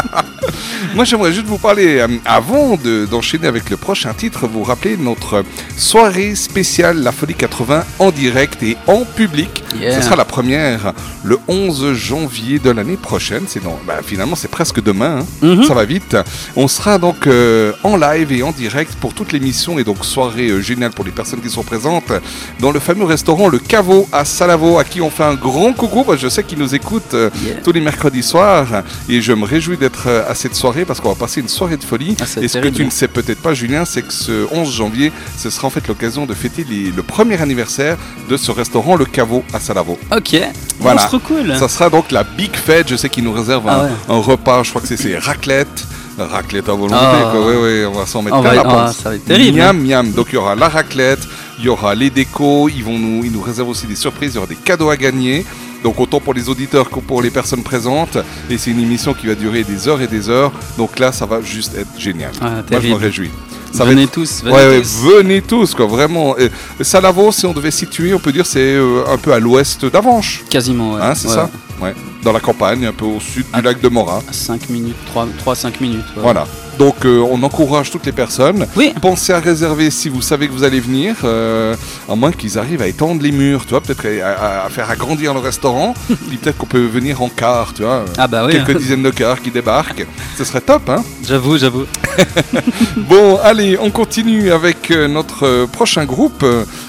Moi, 0.95 1.05
j'aimerais 1.05 1.33
juste 1.33 1.47
vous 1.47 1.59
parler, 1.59 1.99
euh, 1.99 2.09
avant 2.25 2.77
de- 2.77 3.07
d'enchaîner 3.07 3.47
avec 3.47 3.71
le 3.71 3.77
prochain 3.77 4.13
titre, 4.15 4.47
vous 4.47 4.63
rappeler 4.63 4.97
notre 4.97 5.45
soirée 5.77 6.35
spéciale 6.35 7.03
La 7.03 7.13
Folie 7.13 7.35
80 7.35 7.85
en 7.99 8.11
direct 8.11 8.63
et 8.63 8.77
en 8.87 9.05
public. 9.05 9.63
Yeah. 9.81 9.95
Ce 9.97 10.03
sera 10.07 10.17
la 10.17 10.25
première 10.25 10.93
le 11.23 11.39
11 11.49 11.93
janvier 11.95 12.59
de 12.59 12.71
l'année 12.71 12.97
prochaine. 12.97 13.45
C'est 13.47 13.63
bah, 13.87 13.99
finalement, 14.05 14.37
c'est 14.37 14.51
presque 14.51 14.83
demain. 14.83 15.21
hein. 15.21 15.27
Mhm. 15.47 15.65
Ça 15.65 15.75
va 15.75 15.85
vite. 15.85 16.17
On 16.57 16.69
sera 16.69 16.99
donc 16.99 17.27
euh, 17.27 17.73
en 17.83 17.97
live 17.97 18.33
et 18.33 18.43
en 18.43 18.53
direct 18.53 18.95
pour 19.01 19.13
toute 19.13 19.33
l'émission 19.33 19.79
et 19.79 19.85
donc 19.85 20.05
soirée 20.05 20.49
euh, 20.49 20.61
géniale 20.61 20.93
pour 20.93 21.05
les 21.05 21.11
personnes 21.11 21.41
qui 21.41 21.51
sont 21.51 21.63
présentes 21.63 22.13
dans 22.61 22.71
le 22.71 22.81
fameux 22.81 23.05
restaurant 23.05 23.49
Le 23.49 23.59
Caveau 23.59 24.09
à 24.13 24.25
Salavo, 24.25 24.79
à 24.79 24.85
qui 24.85 25.01
on 25.01 25.11
fait 25.11 25.25
un 25.25 25.35
grand 25.35 25.73
coucou. 25.73 26.05
Je 26.17 26.29
sais 26.29 26.43
qu'ils 26.43 26.59
nous 26.59 26.75
écoutent 26.75 27.15
euh, 27.15 27.31
Yeah. 27.45 27.57
tous 27.63 27.73
les 27.73 27.81
mercredis 27.81 28.23
soirs 28.23 28.83
et 29.09 29.21
je 29.21 29.33
me 29.33 29.45
réjouis 29.45 29.77
d'être 29.77 30.09
à 30.29 30.35
cette 30.35 30.55
soirée 30.55 30.66
parce 30.87 31.01
qu'on 31.01 31.09
va 31.11 31.15
passer 31.15 31.41
une 31.41 31.49
soirée 31.49 31.77
de 31.77 31.85
folie. 31.85 32.17
Ah, 32.21 32.25
et 32.41 32.49
ce 32.49 32.59
que 32.59 32.69
tu 32.69 32.85
ne 32.85 32.91
sais 32.91 33.09
peut-être 33.09 33.41
pas, 33.41 33.55
Julien, 33.55 33.85
c'est 33.85 34.03
que 34.03 34.13
ce 34.13 34.47
11 34.53 34.73
janvier, 34.75 35.13
ce 35.39 35.49
sera 35.51 35.69
en 35.69 35.71
fait 35.71 35.87
l'occasion 35.89 36.27
de 36.27 36.35
fêter 36.35 36.67
les- 36.69 36.91
le 36.91 37.03
premier 37.03 37.41
anniversaire 37.41 37.97
de 38.29 38.37
ce 38.37 38.51
restaurant 38.51 38.97
Le 38.97 39.05
Caveau 39.05 39.45
à 39.53 39.61
Salavo. 39.61 39.99
Ok. 40.15 40.37
Voilà. 40.81 41.01
Oh, 41.01 41.09
c'est 41.11 41.19
trop 41.19 41.35
cool. 41.35 41.57
Ça 41.57 41.69
sera 41.69 41.89
donc 41.91 42.11
la 42.11 42.25
Big 42.25 42.55
Fête. 42.55 42.89
Je 42.89 42.97
sais 42.97 43.09
qu'ils 43.09 43.25
nous 43.25 43.33
réservent 43.33 43.67
Ah 43.69 43.81
un, 43.81 43.85
ouais. 43.85 43.91
un 44.09 44.19
repas. 44.21 44.63
Je 44.65 44.71
crois 44.71 44.83
que 44.83 44.89
c'est- 44.97 45.19
raclette. 45.19 45.85
Raclette 46.19 46.67
à 46.71 46.73
volonté, 46.73 46.95
Ah. 46.99 47.29
quoi. 47.31 47.47
Ouais, 47.47 47.57
ouais, 47.57 47.85
on 47.85 47.93
va 47.93 48.07
s'en 48.07 48.23
mettre 48.23 48.41
plein 48.41 48.55
la 48.55 48.63
ah, 48.65 48.91
ça 48.91 49.11
va 49.11 49.17
être 49.17 49.27
terrible. 49.27 49.59
Miam, 49.59 49.79
miam. 49.79 50.11
Donc 50.13 50.29
il 50.31 50.37
y 50.37 50.39
aura 50.39 50.55
la 50.55 50.67
raclette, 50.71 51.21
il 51.59 51.67
y 51.67 51.69
aura 51.69 51.95
les 51.95 52.09
décos, 52.09 52.71
ils, 52.71 52.83
vont 52.83 52.99
nous, 52.99 53.23
ils 53.23 53.31
nous 53.31 53.43
réservent 53.43 53.69
aussi 53.69 53.87
des 53.87 53.97
surprises, 53.97 54.33
il 54.33 54.37
y 54.37 54.39
aura 54.39 54.47
des 54.47 54.55
cadeaux 54.57 54.89
à 54.89 54.97
gagner. 54.97 55.45
Donc 55.87 56.01
autant 56.01 56.19
pour 56.19 56.35
les 56.35 56.49
auditeurs 56.49 56.91
que 56.91 56.99
pour 56.99 57.23
les 57.23 57.31
personnes 57.31 57.63
présentes. 57.63 58.19
Et 58.51 58.59
c'est 58.59 58.73
une 58.73 58.81
émission 58.81 59.15
qui 59.15 59.29
va 59.29 59.37
durer 59.37 59.63
des 59.63 59.87
heures 59.87 60.01
et 60.03 60.09
des 60.09 60.29
heures. 60.29 60.51
Donc 60.77 60.99
là, 60.99 61.13
ça 61.13 61.27
va 61.27 61.41
juste 61.41 61.77
être 61.79 61.97
génial. 61.97 62.33
Ah, 62.43 62.55
Moi, 62.69 62.81
je 62.81 62.89
me 62.89 62.95
réjouis. 62.95 63.31
Ça 63.73 63.85
venez 63.85 64.03
être- 64.03 64.11
tous, 64.11 64.43
venez 64.43 64.53
Ouais, 64.57 64.69
ouais, 64.69 64.81
tous. 64.83 64.97
venez 65.17 65.43
tous, 65.43 65.75
quoi, 65.77 65.87
vraiment. 65.87 66.35
Euh, 66.41 66.49
Salavo, 66.81 67.31
si 67.31 67.47
on 67.47 67.53
devait 67.53 67.71
situer, 67.71 68.13
on 68.15 68.19
peut 68.19 68.33
dire 68.33 68.47
c'est 68.47 68.59
euh, 68.75 69.05
un 69.09 69.17
peu 69.17 69.33
à 69.33 69.39
l'ouest 69.39 69.85
d'Avanches. 69.85 70.43
Quasiment, 70.51 70.95
ouais. 70.95 71.01
Hein, 71.03 71.15
c'est 71.15 71.29
Ouais. 71.29 71.35
ça 71.35 71.51
Ouais. 71.81 71.95
Dans 72.25 72.33
la 72.33 72.41
campagne, 72.41 72.85
un 72.87 72.93
peu 72.93 73.05
au 73.05 73.21
sud 73.21 73.45
du 73.55 73.63
lac 73.63 73.81
de 73.81 73.89
Morat. 73.89 74.23
5 74.33 74.69
minutes, 74.71 74.97
3-5 75.45 75.81
minutes. 75.81 76.07
Voilà. 76.17 76.49
Donc 76.79 77.05
euh, 77.05 77.21
on 77.31 77.43
encourage 77.43 77.91
toutes 77.91 78.07
les 78.07 78.13
personnes. 78.13 78.67
Oui. 78.77 78.93
Pensez 79.01 79.33
à 79.33 79.41
réserver 79.41 79.91
si 79.91 80.09
vous 80.09 80.21
savez 80.23 80.47
que 80.49 80.53
vous 80.53 80.65
allez 80.65 80.81
venir, 80.81 81.17
euh, 81.25 81.75
à 82.09 82.15
moins 82.15 82.33
qu'ils 82.33 82.59
arrivent 82.59 82.83
à 82.83 82.87
étendre 82.87 83.23
les 83.23 83.33
murs, 83.33 83.63
tu 83.65 83.71
vois, 83.71 83.81
peut-être 83.81 84.07
à, 84.23 84.29
à- 84.63 84.67
à 84.67 84.69
faire 84.69 84.91
agrandir 84.91 85.33
le 85.35 85.41
restaurant. 85.41 85.95
Puis 86.29 86.37
peut-être 86.37 86.59
qu'on 86.59 86.67
peut 86.67 86.85
venir 86.87 87.23
en 87.23 87.29
car, 87.29 87.73
tu 87.75 87.83
vois. 87.83 88.05
Ah 88.19 88.27
bah 88.29 88.45
oui. 88.47 88.53
Quelques 88.53 88.77
dizaines 88.79 89.03
de 89.03 89.11
cars 89.11 89.41
qui 89.41 89.51
débarquent. 89.51 90.07
Ce 90.37 90.45
serait 90.45 90.61
top, 90.61 90.89
hein 90.89 91.03
J'avoue, 91.27 91.57
j'avoue. 91.59 91.85
Bon, 92.97 93.39
allez, 93.43 93.79
on 93.81 93.91
continue 93.91 94.51
avec 94.51 94.91
euh, 94.91 95.07
notre 95.09 95.67
prochain 95.67 96.05
groupe. 96.05 96.45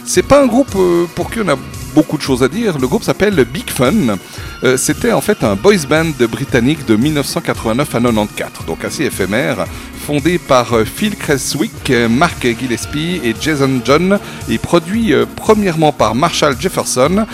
C'est 0.06 0.24
pas 0.24 0.42
un 0.42 0.48
groupe 0.48 0.76
pour 1.16 1.30
qui 1.32 1.40
on 1.42 1.48
a 1.50 1.56
beaucoup 1.98 2.18
de 2.18 2.22
choses 2.22 2.44
à 2.44 2.48
dire. 2.48 2.78
Le 2.78 2.88
groupe 2.88 3.04
s'appelle 3.04 3.44
Big 3.52 3.72
Fun. 3.72 4.18
Euh, 4.64 4.78
C'était 4.78 5.14
en 5.14 5.22
fait 5.22 5.44
un 5.44 5.56
boys 5.56 5.88
band 5.90 6.12
britannique 6.30 6.86
de 6.86 6.96
1989 6.96 7.96
à 7.96 8.00
94, 8.00 8.68
donc 8.68 8.86
assez 8.86 9.06
éphémère, 9.06 9.66
fondé 10.06 10.38
par 10.38 10.74
euh, 10.74 10.86
Phil 10.86 11.16
Creswick, 11.16 11.90
euh, 11.90 12.08
Mark 12.08 12.46
Gillespie 12.60 13.20
et 13.24 13.34
Jason 13.42 13.82
John, 13.84 14.20
et 14.48 14.60
produit 14.60 15.12
premièrement 15.36 15.92
par 15.92 16.14
Marshall 16.14 16.56
Jefferson, 16.60 17.26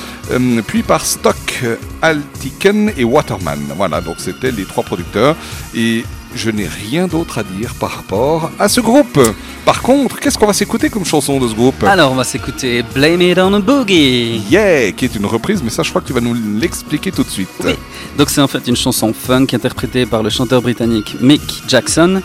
puis 0.66 0.82
par 0.82 1.06
Stock, 1.06 1.66
Altiken 2.02 2.94
et 2.96 3.04
Waterman. 3.04 3.60
Voilà, 3.76 4.00
donc 4.00 4.16
c'était 4.20 4.52
les 4.52 4.64
trois 4.64 4.84
producteurs. 4.84 5.36
Et 5.76 6.06
je 6.36 6.50
n'ai 6.50 6.68
rien 6.68 7.08
d'autre 7.08 7.38
à 7.40 7.44
dire 7.44 7.74
par 7.76 7.92
rapport 7.92 8.52
à 8.60 8.68
ce 8.68 8.82
groupe. 8.82 9.20
Par 9.66 9.82
contre, 9.82 10.20
qu'est-ce 10.20 10.38
qu'on 10.38 10.48
va 10.48 10.54
s'écouter 10.54 10.90
comme 10.90 11.06
chanson 11.06 11.40
de 11.40 11.48
ce 11.48 11.54
groupe? 11.54 11.84
Alors, 11.84 12.12
on 12.12 12.16
va 12.16 12.24
s'écouter 12.24 12.84
Blame 12.94 13.22
It 13.22 13.38
on 13.38 13.54
a 13.54 13.60
Boogie. 13.60 14.42
Yeah, 14.50 14.92
qui 14.92 15.06
est 15.06 15.16
une 15.16 15.26
reprise, 15.26 15.62
mais 15.64 15.70
ça 15.70 15.84
je 15.84 15.90
crois 15.90 16.02
que 16.02 16.08
tu 16.08 16.14
vas 16.14 16.22
nous 16.22 16.36
l'expliquer 16.60 17.12
tout 17.12 17.24
de 17.24 17.30
suite. 17.30 17.50
Oui. 17.64 17.74
Donc, 18.18 18.30
c'est 18.30 18.42
en 18.42 18.48
fait 18.48 18.68
une 18.68 18.76
chanson 18.76 19.14
funk 19.14 19.48
interprétée 19.54 20.06
par 20.06 20.24
le 20.24 20.30
chanteur 20.30 20.62
britannique 20.62 21.16
Mick 21.22 21.64
Jackson, 21.68 22.22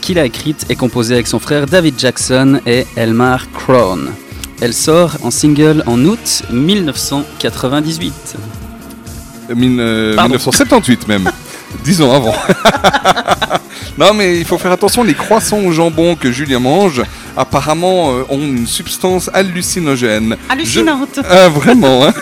qu'il 0.00 0.18
a 0.18 0.24
écrite 0.24 0.66
et 0.68 0.76
composée 0.76 1.14
avec 1.14 1.26
son 1.26 1.38
frère 1.40 1.66
David 1.66 1.94
Jackson 1.98 2.60
et 2.66 2.86
Elmar 2.96 3.50
Crone. 3.52 4.10
Elle 4.60 4.74
sort 4.74 5.16
en 5.22 5.30
single 5.30 5.82
en 5.86 6.04
août 6.04 6.42
1998. 6.50 8.12
Euh, 9.50 9.54
mille- 9.54 9.78
euh, 9.80 10.14
Pardon. 10.16 10.34
1978 10.34 11.08
même. 11.08 11.30
Dix 11.88 12.02
ans 12.02 12.12
avant. 12.12 12.34
non 13.98 14.12
mais 14.12 14.38
il 14.38 14.44
faut 14.44 14.58
faire 14.58 14.72
attention, 14.72 15.02
les 15.02 15.14
croissants 15.14 15.60
au 15.60 15.72
jambon 15.72 16.16
que 16.16 16.30
Julien 16.30 16.58
mange, 16.58 17.02
apparemment 17.34 18.10
euh, 18.10 18.24
ont 18.28 18.40
une 18.40 18.66
substance 18.66 19.30
hallucinogène. 19.32 20.36
Hallucinante. 20.50 21.18
Ah, 21.26 21.48
vraiment, 21.48 22.04
hein 22.04 22.12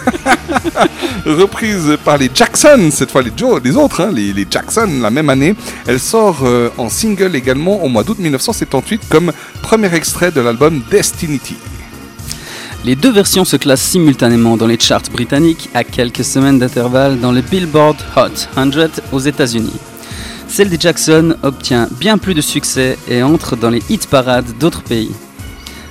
Reprise 1.27 1.99
par 2.05 2.17
les 2.17 2.31
Jackson, 2.33 2.91
cette 2.93 3.11
fois 3.11 3.23
les, 3.23 3.33
Joe, 3.37 3.61
les 3.65 3.75
autres, 3.77 4.03
hein, 4.03 4.11
les, 4.15 4.33
les 4.33 4.47
Jackson, 4.49 5.01
la 5.03 5.11
même 5.11 5.31
année. 5.31 5.57
Elle 5.89 5.99
sort 5.99 6.43
euh, 6.45 6.71
en 6.79 6.89
single 6.89 7.35
également 7.35 7.83
au 7.83 7.89
mois 7.89 8.05
d'août 8.05 8.21
1978 8.21 9.03
comme 9.09 9.33
premier 9.63 9.93
extrait 9.93 10.31
de 10.31 10.41
l'album 10.41 10.81
Destinity. 10.93 11.57
Les 12.85 12.95
deux 12.95 13.11
versions 13.11 13.45
se 13.45 13.57
classent 13.57 13.83
simultanément 13.83 14.57
dans 14.57 14.67
les 14.67 14.79
charts 14.79 15.03
britanniques 15.13 15.69
à 15.75 15.83
quelques 15.83 16.25
semaines 16.25 16.59
d'intervalle 16.59 17.19
dans 17.19 17.33
le 17.33 17.41
Billboard 17.41 17.97
Hot 18.17 18.47
100 18.55 19.01
aux 19.13 19.19
États-Unis. 19.19 19.75
Celle 20.49 20.71
des 20.71 20.79
Jackson 20.79 21.37
obtient 21.43 21.89
bien 21.99 22.19
plus 22.19 22.35
de 22.35 22.41
succès 22.41 22.97
et 23.09 23.23
entre 23.23 23.57
dans 23.57 23.71
les 23.71 23.83
hit 23.91 24.07
parades 24.07 24.57
d'autres 24.59 24.83
pays. 24.83 25.11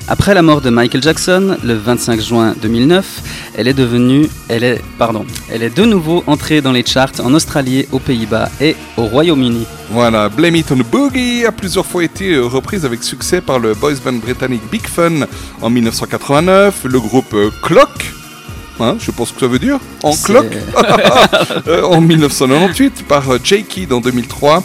Après 0.08 0.36
la 0.36 0.44
mort 0.44 0.62
de 0.62 0.70
Michael 0.70 1.02
Jackson, 1.02 1.58
le 1.64 1.74
25 1.74 2.22
juin 2.22 2.54
2009, 2.62 3.24
elle 3.56 3.68
est 3.68 3.74
devenue, 3.74 4.30
elle 4.50 4.64
est, 4.64 4.80
pardon, 5.00 5.26
elle 5.52 5.64
est 5.64 5.76
de 5.76 5.84
nouveau 5.84 6.24
entrée 6.28 6.62
dans 6.62 6.72
les 6.72 6.86
charts 6.86 7.14
en 7.24 7.34
Australie, 7.34 7.88
aux 7.92 7.98
Pays-Bas 7.98 8.50
et 8.62 8.76
au 8.98 9.06
Royaume-Uni. 9.06 9.66
Voilà, 9.90 10.30
Blame 10.30 10.58
It 10.58 10.72
on 10.72 10.76
the 10.76 10.86
Boogie 10.86 11.44
a 11.48 11.52
plusieurs 11.52 11.88
fois 11.88 12.04
été 12.04 12.38
reprise 12.38 12.86
avec 12.86 13.04
succès 13.04 13.42
par 13.42 13.58
le 13.58 13.74
boys 13.74 13.96
band 14.06 14.14
britannique 14.14 14.62
Big 14.72 14.86
Fun 14.86 15.26
en 15.60 15.70
1989, 15.72 16.84
le 16.84 17.00
groupe 17.00 17.34
euh, 17.34 17.50
Clock, 17.64 18.14
hein, 18.80 18.98
je 19.00 19.10
pense 19.10 19.32
que 19.32 19.40
ça 19.40 19.48
veut 19.48 19.58
dire, 19.58 19.80
en 20.04 20.16
Clock, 20.16 20.46
euh, 21.68 21.82
en 21.82 22.00
1998 22.00 23.06
par 23.08 23.24
Kidd 23.42 23.92
en 23.92 24.02
2003, 24.02 24.62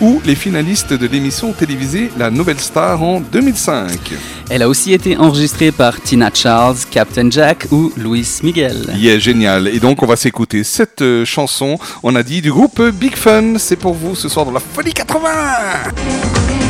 ou 0.00 0.20
les 0.24 0.34
finalistes 0.34 0.92
de 0.92 1.06
l'émission 1.06 1.52
télévisée 1.52 2.10
La 2.18 2.30
Nouvelle 2.30 2.60
Star 2.60 3.02
en 3.02 3.20
2005. 3.20 4.14
Elle 4.50 4.62
a 4.62 4.68
aussi 4.68 4.92
été 4.92 5.16
enregistrée 5.16 5.72
par 5.72 6.00
Tina 6.00 6.30
Charles, 6.32 6.76
Captain 6.90 7.30
Jack 7.30 7.66
ou 7.70 7.92
Luis 7.96 8.40
Miguel. 8.42 8.94
Yeah, 8.96 9.18
génial. 9.18 9.68
Et 9.68 9.80
donc, 9.80 10.02
on 10.02 10.06
va 10.06 10.16
s'écouter 10.16 10.64
cette 10.64 11.02
euh, 11.02 11.24
chanson, 11.24 11.78
on 12.02 12.14
a 12.14 12.22
dit, 12.22 12.42
du 12.42 12.50
groupe 12.50 12.80
Big 12.80 13.16
Fun. 13.16 13.58
C'est 13.58 13.76
pour 13.76 13.94
vous 13.94 14.14
ce 14.14 14.28
soir 14.28 14.46
dans 14.46 14.52
la 14.52 14.60
Folie 14.60 14.92
80 14.92 16.63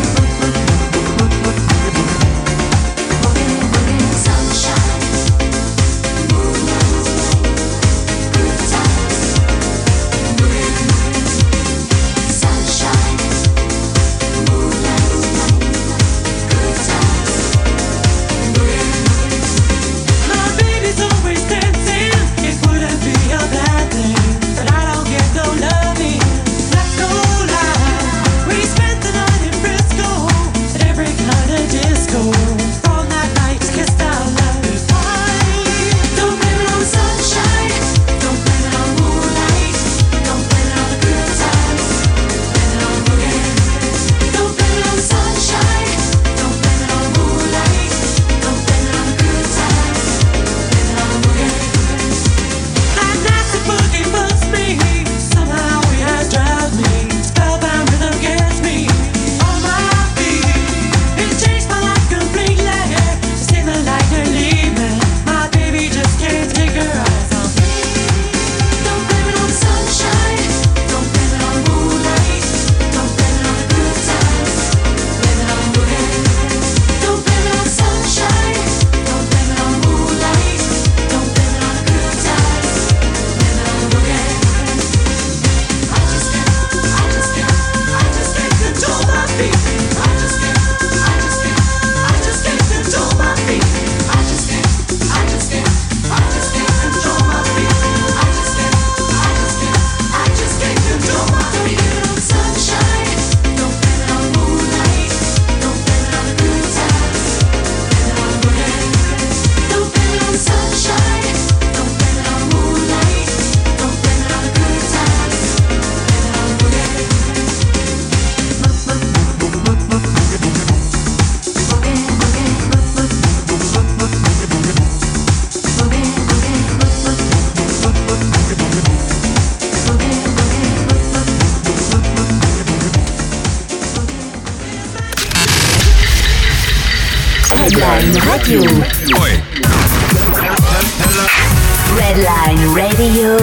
Radio. 143.04 143.36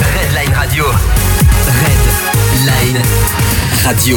Redline 0.00 0.54
Radio. 0.54 0.84
Redline 2.56 3.02
Radio. 3.84 4.16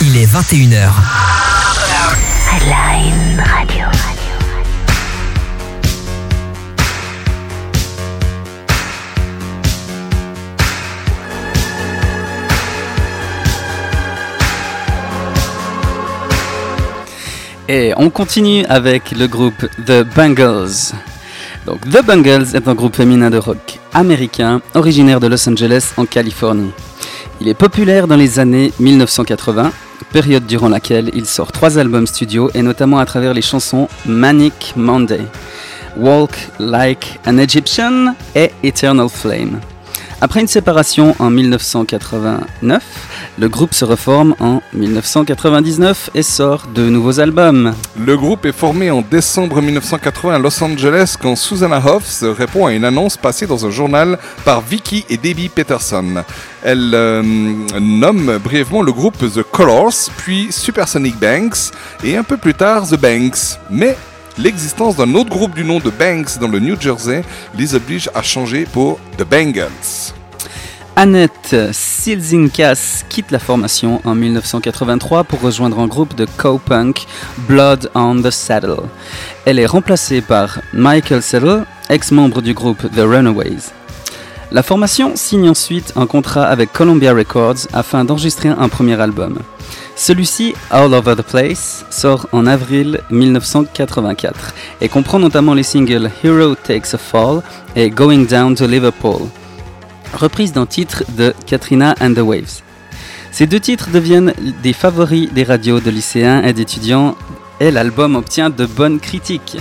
Il 0.00 0.16
est 0.18 0.26
21h. 0.26 0.88
Redline 2.52 3.42
Radio. 3.44 3.86
Et 17.66 17.92
on 17.96 18.10
continue 18.10 18.64
avec 18.66 19.10
le 19.10 19.26
groupe 19.26 19.66
The 19.84 20.04
Bangles. 20.04 20.94
The 21.68 22.02
Bangles 22.02 22.54
est 22.54 22.66
un 22.66 22.74
groupe 22.74 22.96
féminin 22.96 23.28
de 23.28 23.36
rock 23.36 23.78
américain 23.92 24.62
originaire 24.74 25.20
de 25.20 25.26
Los 25.26 25.46
Angeles 25.48 25.92
en 25.98 26.06
Californie. 26.06 26.70
Il 27.42 27.48
est 27.48 27.54
populaire 27.54 28.06
dans 28.06 28.16
les 28.16 28.38
années 28.38 28.72
1980, 28.80 29.70
période 30.10 30.46
durant 30.46 30.70
laquelle 30.70 31.10
il 31.12 31.26
sort 31.26 31.52
trois 31.52 31.76
albums 31.78 32.06
studio 32.06 32.50
et 32.54 32.62
notamment 32.62 32.98
à 32.98 33.04
travers 33.04 33.34
les 33.34 33.42
chansons 33.42 33.88
Manic 34.06 34.72
Monday, 34.76 35.20
Walk 35.98 36.32
Like 36.58 37.20
an 37.26 37.36
Egyptian 37.36 38.14
et 38.34 38.50
Eternal 38.62 39.10
Flame. 39.10 39.60
Après 40.22 40.40
une 40.40 40.48
séparation 40.48 41.14
en 41.18 41.28
1989, 41.28 43.07
le 43.38 43.48
groupe 43.48 43.72
se 43.72 43.84
reforme 43.84 44.34
en 44.40 44.60
1999 44.72 46.10
et 46.14 46.22
sort 46.22 46.66
deux 46.74 46.88
nouveaux 46.90 47.20
albums. 47.20 47.74
Le 47.96 48.16
groupe 48.16 48.44
est 48.46 48.52
formé 48.52 48.90
en 48.90 49.00
décembre 49.00 49.62
1980 49.62 50.34
à 50.34 50.38
Los 50.38 50.62
Angeles 50.62 51.14
quand 51.20 51.36
Susanna 51.36 51.80
Hoffs 51.84 52.22
répond 52.22 52.66
à 52.66 52.72
une 52.72 52.84
annonce 52.84 53.16
passée 53.16 53.46
dans 53.46 53.64
un 53.64 53.70
journal 53.70 54.18
par 54.44 54.60
Vicky 54.60 55.04
et 55.08 55.16
Debbie 55.16 55.48
Peterson. 55.48 56.24
Elle 56.64 56.90
euh, 56.94 57.22
nomme 57.80 58.38
brièvement 58.42 58.82
le 58.82 58.92
groupe 58.92 59.18
The 59.18 59.42
Colors, 59.42 60.10
puis 60.16 60.48
Supersonic 60.50 61.16
Banks 61.18 61.70
et 62.02 62.16
un 62.16 62.24
peu 62.24 62.36
plus 62.36 62.54
tard 62.54 62.88
The 62.88 63.00
Banks. 63.00 63.58
Mais 63.70 63.96
l'existence 64.36 64.96
d'un 64.96 65.14
autre 65.14 65.30
groupe 65.30 65.54
du 65.54 65.64
nom 65.64 65.78
de 65.78 65.90
Banks 65.90 66.38
dans 66.40 66.48
le 66.48 66.58
New 66.58 66.80
Jersey 66.80 67.22
les 67.56 67.74
oblige 67.76 68.10
à 68.14 68.22
changer 68.22 68.64
pour 68.64 68.98
The 69.16 69.24
Bangles. 69.24 70.14
Annette 71.00 71.54
Silzinkas 71.70 73.04
quitte 73.08 73.30
la 73.30 73.38
formation 73.38 74.00
en 74.04 74.16
1983 74.16 75.22
pour 75.22 75.40
rejoindre 75.40 75.78
un 75.78 75.86
groupe 75.86 76.16
de 76.16 76.26
co-punk 76.38 77.06
Blood 77.46 77.88
on 77.94 78.20
the 78.20 78.32
Saddle. 78.32 78.80
Elle 79.44 79.60
est 79.60 79.66
remplacée 79.66 80.20
par 80.20 80.58
Michael 80.72 81.22
Settle, 81.22 81.66
ex-membre 81.88 82.42
du 82.42 82.52
groupe 82.52 82.82
The 82.96 83.02
Runaways. 83.02 83.70
La 84.50 84.64
formation 84.64 85.12
signe 85.14 85.48
ensuite 85.48 85.92
un 85.94 86.08
contrat 86.08 86.46
avec 86.46 86.72
Columbia 86.72 87.14
Records 87.14 87.68
afin 87.72 88.04
d'enregistrer 88.04 88.48
un 88.48 88.68
premier 88.68 89.00
album. 89.00 89.38
Celui-ci, 89.94 90.52
All 90.68 90.92
Over 90.92 91.14
the 91.14 91.22
Place, 91.22 91.84
sort 91.90 92.26
en 92.32 92.44
avril 92.44 93.02
1984 93.12 94.52
et 94.80 94.88
comprend 94.88 95.20
notamment 95.20 95.54
les 95.54 95.62
singles 95.62 96.10
Hero 96.24 96.56
Takes 96.56 96.94
a 96.94 96.98
Fall 96.98 97.42
et 97.76 97.88
Going 97.88 98.24
Down 98.24 98.56
to 98.56 98.66
Liverpool 98.66 99.28
reprise 100.14 100.52
d'un 100.52 100.66
titre 100.66 101.04
de 101.16 101.34
Katrina 101.46 101.94
and 102.00 102.14
the 102.14 102.20
Waves. 102.20 102.62
Ces 103.30 103.46
deux 103.46 103.60
titres 103.60 103.90
deviennent 103.90 104.32
des 104.62 104.72
favoris 104.72 105.32
des 105.32 105.44
radios 105.44 105.80
de 105.80 105.90
lycéens 105.90 106.42
et 106.42 106.52
d'étudiants 106.52 107.16
et 107.60 107.70
l'album 107.70 108.16
obtient 108.16 108.50
de 108.50 108.66
bonnes 108.66 109.00
critiques. 109.00 109.56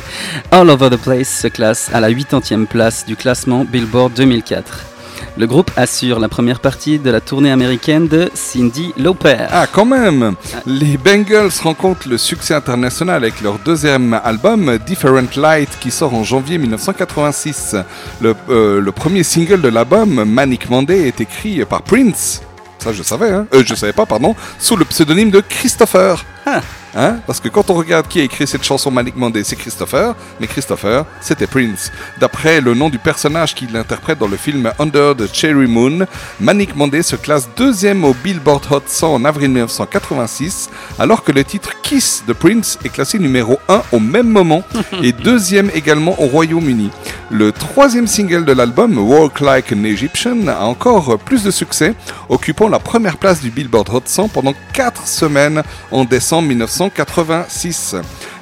All 0.51 0.69
Over 0.69 0.89
the 0.89 0.97
Place 0.97 1.41
se 1.41 1.47
classe 1.47 1.89
à 1.93 1.99
la 1.99 2.11
80e 2.11 2.65
place 2.65 3.05
du 3.05 3.15
classement 3.15 3.65
Billboard 3.65 4.13
2004. 4.13 4.96
Le 5.37 5.47
groupe 5.47 5.71
assure 5.75 6.19
la 6.19 6.29
première 6.29 6.59
partie 6.59 6.99
de 6.99 7.09
la 7.09 7.21
tournée 7.21 7.51
américaine 7.51 8.07
de 8.07 8.29
Cindy 8.33 8.93
Lauper. 8.97 9.47
Ah, 9.51 9.67
quand 9.71 9.85
même 9.85 10.35
Les 10.65 10.97
Bengals 10.97 11.51
rencontrent 11.63 12.07
le 12.07 12.17
succès 12.17 12.53
international 12.53 13.23
avec 13.23 13.41
leur 13.41 13.59
deuxième 13.59 14.19
album, 14.23 14.77
Different 14.85 15.35
Light, 15.35 15.69
qui 15.79 15.91
sort 15.91 16.13
en 16.13 16.23
janvier 16.23 16.57
1986. 16.57 17.75
Le, 18.21 18.35
euh, 18.49 18.81
le 18.81 18.91
premier 18.91 19.23
single 19.23 19.61
de 19.61 19.69
l'album, 19.69 20.23
Manic 20.23 20.69
Monday, 20.69 21.07
est 21.07 21.21
écrit 21.21 21.63
par 21.65 21.81
Prince. 21.83 22.41
Ça, 22.79 22.93
je 22.93 23.03
savais, 23.03 23.31
hein 23.31 23.47
euh, 23.53 23.63
Je 23.65 23.75
savais 23.75 23.93
pas, 23.93 24.05
pardon. 24.05 24.35
Sous 24.59 24.75
le 24.75 24.85
pseudonyme 24.85 25.31
de 25.31 25.41
Christopher. 25.41 26.23
Ah. 26.45 26.61
Hein? 26.97 27.19
Parce 27.27 27.39
que 27.39 27.47
quand 27.47 27.69
on 27.69 27.75
regarde 27.75 28.07
qui 28.07 28.19
a 28.19 28.23
écrit 28.23 28.47
cette 28.47 28.63
chanson 28.63 28.89
Manic 28.89 29.15
Monday, 29.15 29.43
c'est 29.43 29.55
Christopher, 29.55 30.15
mais 30.39 30.47
Christopher, 30.47 31.05
c'était 31.21 31.45
Prince. 31.45 31.91
D'après 32.19 32.59
le 32.59 32.73
nom 32.73 32.89
du 32.89 32.97
personnage 32.97 33.53
qu'il 33.53 33.77
interprète 33.77 34.17
dans 34.17 34.27
le 34.27 34.35
film 34.35 34.71
Under 34.79 35.15
the 35.15 35.31
Cherry 35.31 35.67
Moon, 35.67 36.07
Manic 36.39 36.75
Monday 36.75 37.03
se 37.03 37.15
classe 37.15 37.47
deuxième 37.55 38.03
au 38.03 38.15
Billboard 38.15 38.65
Hot 38.71 38.81
100 38.87 39.13
en 39.13 39.25
avril 39.25 39.49
1986, 39.49 40.71
alors 40.97 41.23
que 41.23 41.31
le 41.31 41.43
titre 41.43 41.69
Kiss 41.83 42.23
de 42.27 42.33
Prince 42.33 42.79
est 42.83 42.89
classé 42.89 43.19
numéro 43.19 43.59
1 43.69 43.83
au 43.91 43.99
même 43.99 44.27
moment 44.27 44.63
et 45.03 45.11
deuxième 45.11 45.69
également 45.75 46.19
au 46.19 46.25
Royaume-Uni. 46.25 46.89
Le 47.29 47.51
troisième 47.51 48.07
single 48.07 48.43
de 48.43 48.53
l'album, 48.53 48.97
Walk 48.97 49.41
Like 49.41 49.71
an 49.71 49.83
Egyptian, 49.83 50.47
a 50.47 50.61
encore 50.61 51.19
plus 51.19 51.43
de 51.43 51.51
succès, 51.51 51.93
occupant 52.27 52.69
la 52.69 52.79
première 52.79 53.17
place 53.17 53.39
du 53.39 53.51
Billboard 53.51 53.89
Hot 53.93 54.01
100 54.05 54.29
pendant 54.29 54.55
4 54.73 55.05
semaines 55.05 55.61
en 55.91 56.03
décembre 56.03 56.47
1986. 56.47 56.86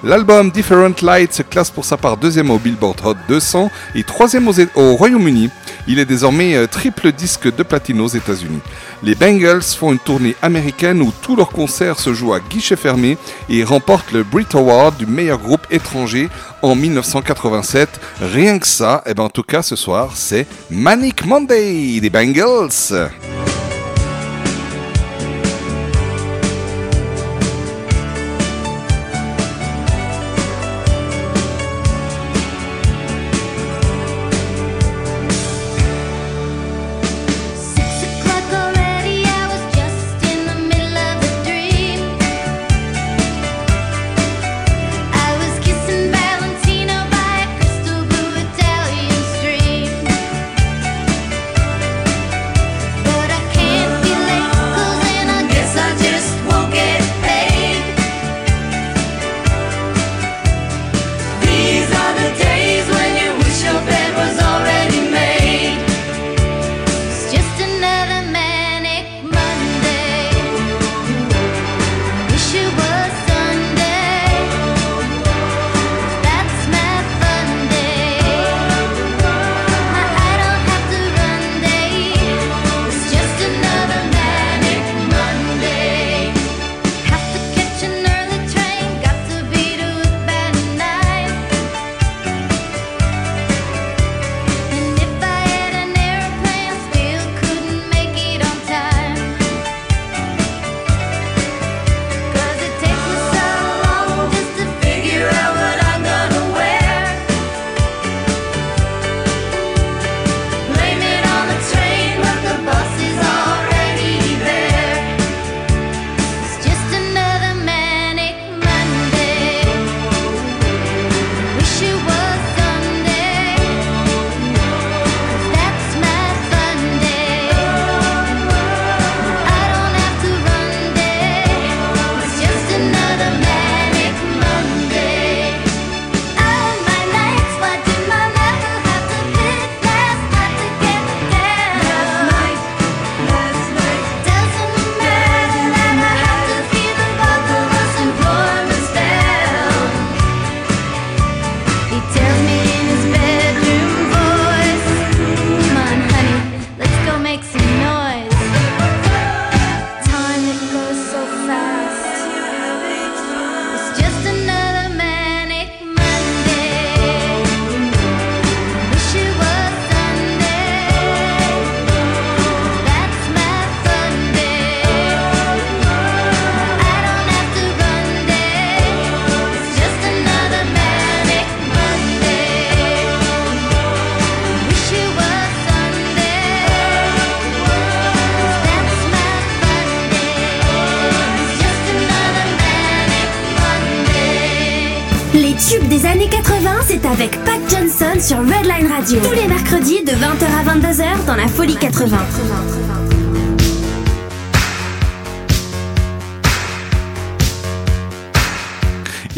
L'album 0.03 0.51
Different 0.51 1.01
Light 1.01 1.33
se 1.33 1.41
classe 1.41 1.69
pour 1.69 1.85
sa 1.85 1.97
part 1.97 2.17
deuxième 2.17 2.51
au 2.51 2.57
Billboard 2.57 3.01
Hot 3.05 3.15
200 3.27 3.71
et 3.95 4.03
troisième 4.03 4.47
au 4.47 4.95
Royaume-Uni. 4.95 5.49
Il 5.87 5.99
est 5.99 6.05
désormais 6.05 6.55
euh, 6.55 6.67
triple 6.67 7.11
disque 7.11 7.53
de 7.53 7.63
platine 7.63 8.01
aux 8.01 8.07
États-Unis. 8.07 8.59
Les 9.03 9.15
Bengals 9.15 9.61
font 9.61 9.91
une 9.91 9.99
tournée 9.99 10.35
américaine 10.41 11.01
où 11.01 11.11
tous 11.21 11.35
leurs 11.35 11.49
concerts 11.49 11.99
se 11.99 12.13
jouent 12.13 12.33
à 12.33 12.39
guichet 12.39 12.75
fermé 12.75 13.17
et 13.49 13.63
remportent 13.63 14.11
le 14.11 14.23
Brit 14.23 14.47
Award 14.53 14.97
du 14.97 15.05
meilleur 15.05 15.39
groupe 15.39 15.65
étranger 15.69 16.29
en 16.61 16.75
1987. 16.75 17.89
Rien 18.21 18.59
que 18.59 18.67
ça, 18.67 19.03
et 19.05 19.13
ben 19.13 19.23
en 19.23 19.29
tout 19.29 19.43
cas 19.43 19.61
ce 19.61 19.75
soir, 19.75 20.11
c'est 20.15 20.47
Manic 20.69 21.25
Monday 21.25 21.99
des 21.99 22.09
Bengals. 22.09 23.09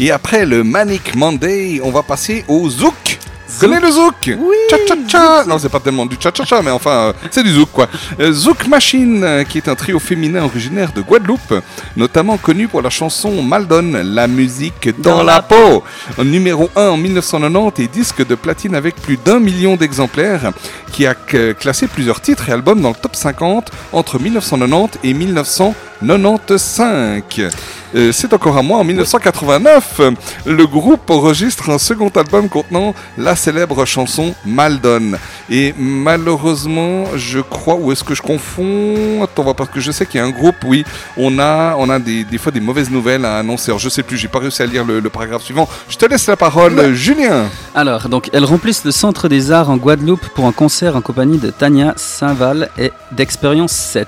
Et 0.08 0.10
après 0.10 0.44
le 0.46 0.64
Manic 0.64 1.14
Monday, 1.14 1.82
on 1.84 1.90
va 1.90 2.02
passer 2.02 2.42
au 2.48 2.66
Zouk. 2.70 3.18
Vous 3.46 3.60
connaissez 3.60 3.84
le 3.84 3.90
Zouk 3.90 4.38
Oui 4.38 4.56
Cha-cha-cha 4.70 5.44
Non, 5.44 5.58
c'est 5.58 5.68
pas 5.68 5.80
tellement 5.80 6.06
du 6.06 6.16
cha-cha-cha, 6.18 6.62
mais 6.62 6.70
enfin, 6.70 6.90
euh, 6.90 7.12
c'est 7.30 7.42
du 7.42 7.52
Zouk, 7.52 7.68
quoi. 7.70 7.88
Euh, 8.18 8.32
Zouk 8.32 8.66
Machine, 8.68 9.22
euh, 9.22 9.44
qui 9.44 9.58
est 9.58 9.68
un 9.68 9.74
trio 9.74 9.98
féminin 9.98 10.44
originaire 10.44 10.92
de 10.94 11.02
Guadeloupe, 11.02 11.60
notamment 11.94 12.38
connu 12.38 12.68
pour 12.68 12.80
la 12.80 12.88
chanson 12.88 13.42
Maldon, 13.42 14.00
la 14.02 14.26
musique 14.28 14.98
dans, 14.98 15.22
la 15.22 15.42
peau. 15.42 15.84
Numéro 16.24 16.70
1 16.74 16.88
en 16.88 16.96
1990 16.96 17.82
et 17.82 17.88
disque 17.88 18.26
de 18.26 18.34
platine 18.34 18.74
avec 18.74 18.96
plus 18.96 19.18
d'un 19.22 19.40
million 19.40 19.76
d'exemplaires, 19.76 20.52
qui 20.90 21.06
a 21.06 21.14
classé 21.14 21.86
plusieurs 21.86 22.22
titres 22.22 22.48
et 22.48 22.52
albums 22.52 22.80
dans 22.80 22.88
le 22.88 22.94
top 22.94 23.14
50 23.14 23.70
entre 23.92 24.18
1990 24.18 25.00
et 25.04 25.12
1995. 25.12 27.50
Euh, 27.94 28.12
c'est 28.12 28.32
encore 28.34 28.56
à 28.58 28.62
moi, 28.62 28.78
en 28.78 28.84
1989, 28.84 29.96
euh, 30.00 30.10
le 30.44 30.66
groupe 30.66 31.08
enregistre 31.10 31.70
un 31.70 31.78
second 31.78 32.08
album 32.10 32.48
contenant 32.48 32.94
la 33.16 33.34
célèbre 33.34 33.84
chanson 33.86 34.34
Maldon. 34.44 35.12
Et 35.50 35.74
malheureusement, 35.78 37.04
je 37.16 37.38
crois, 37.40 37.76
ou 37.76 37.92
est-ce 37.92 38.04
que 38.04 38.14
je 38.14 38.22
confonds? 38.22 39.22
Attends, 39.24 39.42
on 39.42 39.46
va- 39.46 39.54
parce 39.54 39.70
que 39.70 39.80
je 39.80 39.90
sais 39.90 40.04
qu'il 40.04 40.18
y 40.18 40.22
a 40.22 40.26
un 40.26 40.30
groupe, 40.30 40.56
oui, 40.64 40.84
on 41.16 41.38
a, 41.38 41.74
on 41.78 41.88
a 41.88 41.98
des, 41.98 42.24
des 42.24 42.38
fois 42.38 42.52
des 42.52 42.60
mauvaises 42.60 42.90
nouvelles 42.90 43.24
à 43.24 43.38
annoncer. 43.38 43.70
Alors, 43.70 43.78
je 43.78 43.88
sais 43.88 44.02
plus, 44.02 44.16
j'ai 44.18 44.28
pas 44.28 44.38
réussi 44.40 44.62
à 44.62 44.66
lire 44.66 44.84
le, 44.84 45.00
le 45.00 45.08
paragraphe 45.10 45.42
suivant. 45.42 45.68
Je 45.88 45.96
te 45.96 46.04
laisse 46.06 46.26
la 46.26 46.36
parole, 46.36 46.92
Julien. 46.92 47.46
Alors, 47.74 48.08
donc, 48.08 48.28
elles 48.32 48.44
remplissent 48.44 48.84
le 48.84 48.90
Centre 48.90 49.28
des 49.28 49.50
Arts 49.52 49.70
en 49.70 49.76
Guadeloupe 49.76 50.28
pour 50.34 50.46
un 50.46 50.52
concert 50.52 50.96
en 50.96 51.00
compagnie 51.00 51.38
de 51.38 51.50
Tania 51.50 51.94
Saint-Val 51.96 52.68
et 52.78 52.92
d'Expérience 53.12 53.72
7. 53.72 54.06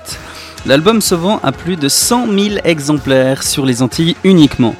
L'album 0.65 1.01
se 1.01 1.15
vend 1.15 1.39
à 1.43 1.51
plus 1.51 1.75
de 1.75 1.89
100 1.89 2.27
000 2.27 2.55
exemplaires 2.63 3.41
sur 3.41 3.65
les 3.65 3.81
Antilles 3.81 4.15
uniquement. 4.23 4.75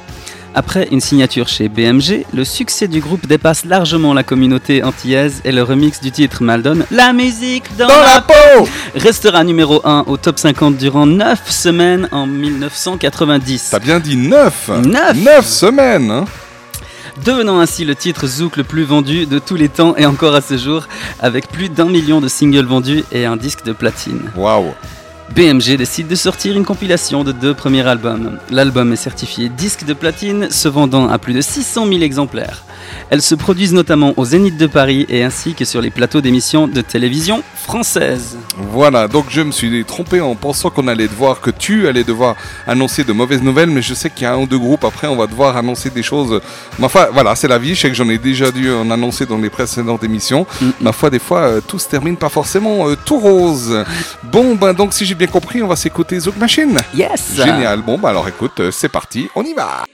Après 0.54 0.86
une 0.92 1.00
signature 1.00 1.48
chez 1.48 1.68
BMG, 1.68 2.24
le 2.34 2.44
succès 2.44 2.86
du 2.86 3.00
groupe 3.00 3.26
dépasse 3.26 3.64
largement 3.64 4.12
la 4.12 4.22
communauté 4.22 4.82
antillaise 4.82 5.40
et 5.44 5.50
le 5.50 5.62
remix 5.62 6.00
du 6.00 6.12
titre 6.12 6.42
Maldon, 6.42 6.84
La 6.90 7.12
musique 7.12 7.64
dans, 7.78 7.88
la 7.88 8.20
peau, 8.20 8.68
restera 8.94 9.44
numéro 9.44 9.80
1 9.84 10.04
au 10.06 10.18
top 10.18 10.38
50 10.38 10.76
durant 10.76 11.06
9 11.06 11.50
semaines 11.50 12.08
en 12.12 12.26
1990. 12.26 13.68
T'as 13.70 13.78
bien 13.78 13.98
dit 13.98 14.16
9 14.16 14.70
9 14.84 15.16
9 15.16 15.46
semaines 15.46 16.10
hein 16.10 16.24
devenant 17.24 17.60
ainsi 17.60 17.84
le 17.84 17.94
titre 17.94 18.26
Zouk 18.26 18.56
le 18.56 18.64
plus 18.64 18.84
vendu 18.84 19.26
de 19.26 19.38
tous 19.38 19.56
les 19.56 19.68
temps 19.68 19.94
et 19.96 20.06
encore 20.06 20.34
à 20.34 20.40
ce 20.40 20.56
jour, 20.56 20.88
avec 21.20 21.48
plus 21.48 21.68
d'un 21.68 21.88
million 21.88 22.20
de 22.20 22.28
singles 22.28 22.64
vendus 22.64 23.04
et 23.12 23.26
un 23.26 23.36
disque 23.36 23.64
de 23.64 23.72
platine. 23.72 24.30
Waouh 24.36 24.72
BMG 25.34 25.78
décide 25.78 26.08
de 26.08 26.14
sortir 26.14 26.54
une 26.58 26.64
compilation 26.66 27.24
de 27.24 27.32
deux 27.32 27.54
premiers 27.54 27.86
albums. 27.86 28.38
L'album 28.50 28.92
est 28.92 28.96
certifié 28.96 29.48
disque 29.48 29.84
de 29.86 29.94
platine, 29.94 30.50
se 30.50 30.68
vendant 30.68 31.08
à 31.08 31.16
plus 31.16 31.32
de 31.32 31.40
600 31.40 31.86
000 31.86 32.02
exemplaires. 32.02 32.64
Elles 33.08 33.22
se 33.22 33.34
produisent 33.34 33.72
notamment 33.72 34.12
au 34.18 34.26
Zénith 34.26 34.58
de 34.58 34.66
Paris 34.66 35.06
et 35.08 35.22
ainsi 35.22 35.54
que 35.54 35.64
sur 35.64 35.80
les 35.80 35.90
plateaux 35.90 36.20
d'émissions 36.20 36.68
de 36.68 36.80
télévision 36.82 37.42
françaises. 37.54 38.36
Voilà, 38.72 39.08
donc 39.08 39.26
je 39.30 39.40
me 39.40 39.52
suis 39.52 39.84
trompé 39.84 40.20
en 40.20 40.34
pensant 40.34 40.68
qu'on 40.68 40.88
allait 40.88 41.08
devoir, 41.08 41.40
que 41.40 41.50
tu 41.50 41.88
allais 41.88 42.04
devoir 42.04 42.36
annoncer 42.66 43.04
de 43.04 43.12
mauvaises 43.12 43.42
nouvelles, 43.42 43.70
mais 43.70 43.82
je 43.82 43.94
sais 43.94 44.10
qu'il 44.10 44.24
y 44.24 44.26
a 44.26 44.34
un 44.34 44.38
ou 44.38 44.46
deux 44.46 44.58
groupes 44.58 44.84
après, 44.84 45.06
on 45.06 45.16
va 45.16 45.26
devoir 45.26 45.56
annoncer 45.56 45.88
des 45.88 46.02
choses. 46.02 46.40
Mais 46.78 46.84
enfin, 46.84 47.08
voilà, 47.12 47.34
c'est 47.36 47.48
la 47.48 47.58
vie, 47.58 47.74
je 47.74 47.80
sais 47.80 47.88
que 47.88 47.94
j'en 47.94 48.08
ai 48.08 48.18
déjà 48.18 48.50
dû 48.50 48.70
en 48.70 48.90
annoncer 48.90 49.24
dans 49.24 49.38
les 49.38 49.50
précédentes 49.50 50.04
émissions. 50.04 50.46
Ma 50.80 50.92
foi, 50.92 51.08
des 51.08 51.18
fois, 51.18 51.40
euh, 51.40 51.60
tout 51.66 51.78
se 51.78 51.88
termine 51.88 52.16
pas 52.16 52.28
forcément 52.28 52.88
euh, 52.88 52.96
tout 53.04 53.18
rose. 53.18 53.84
Bon, 54.24 54.56
ben 54.56 54.74
donc, 54.74 54.92
si 54.92 55.06
j'ai 55.06 55.14
bien 55.22 55.30
compris, 55.30 55.62
on 55.62 55.68
va 55.68 55.76
s'écouter 55.76 56.18
Zouk 56.18 56.36
Machine. 56.36 56.80
Yes. 56.96 57.34
Génial, 57.36 57.80
bon, 57.80 57.96
ben 57.96 58.08
alors 58.08 58.26
écoute, 58.26 58.58
euh, 58.58 58.70
c'est 58.72 58.88
parti, 58.88 59.28
on 59.36 59.44
y 59.44 59.54
va 59.54 59.84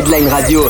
Redline 0.00 0.28
Radio. 0.28 0.66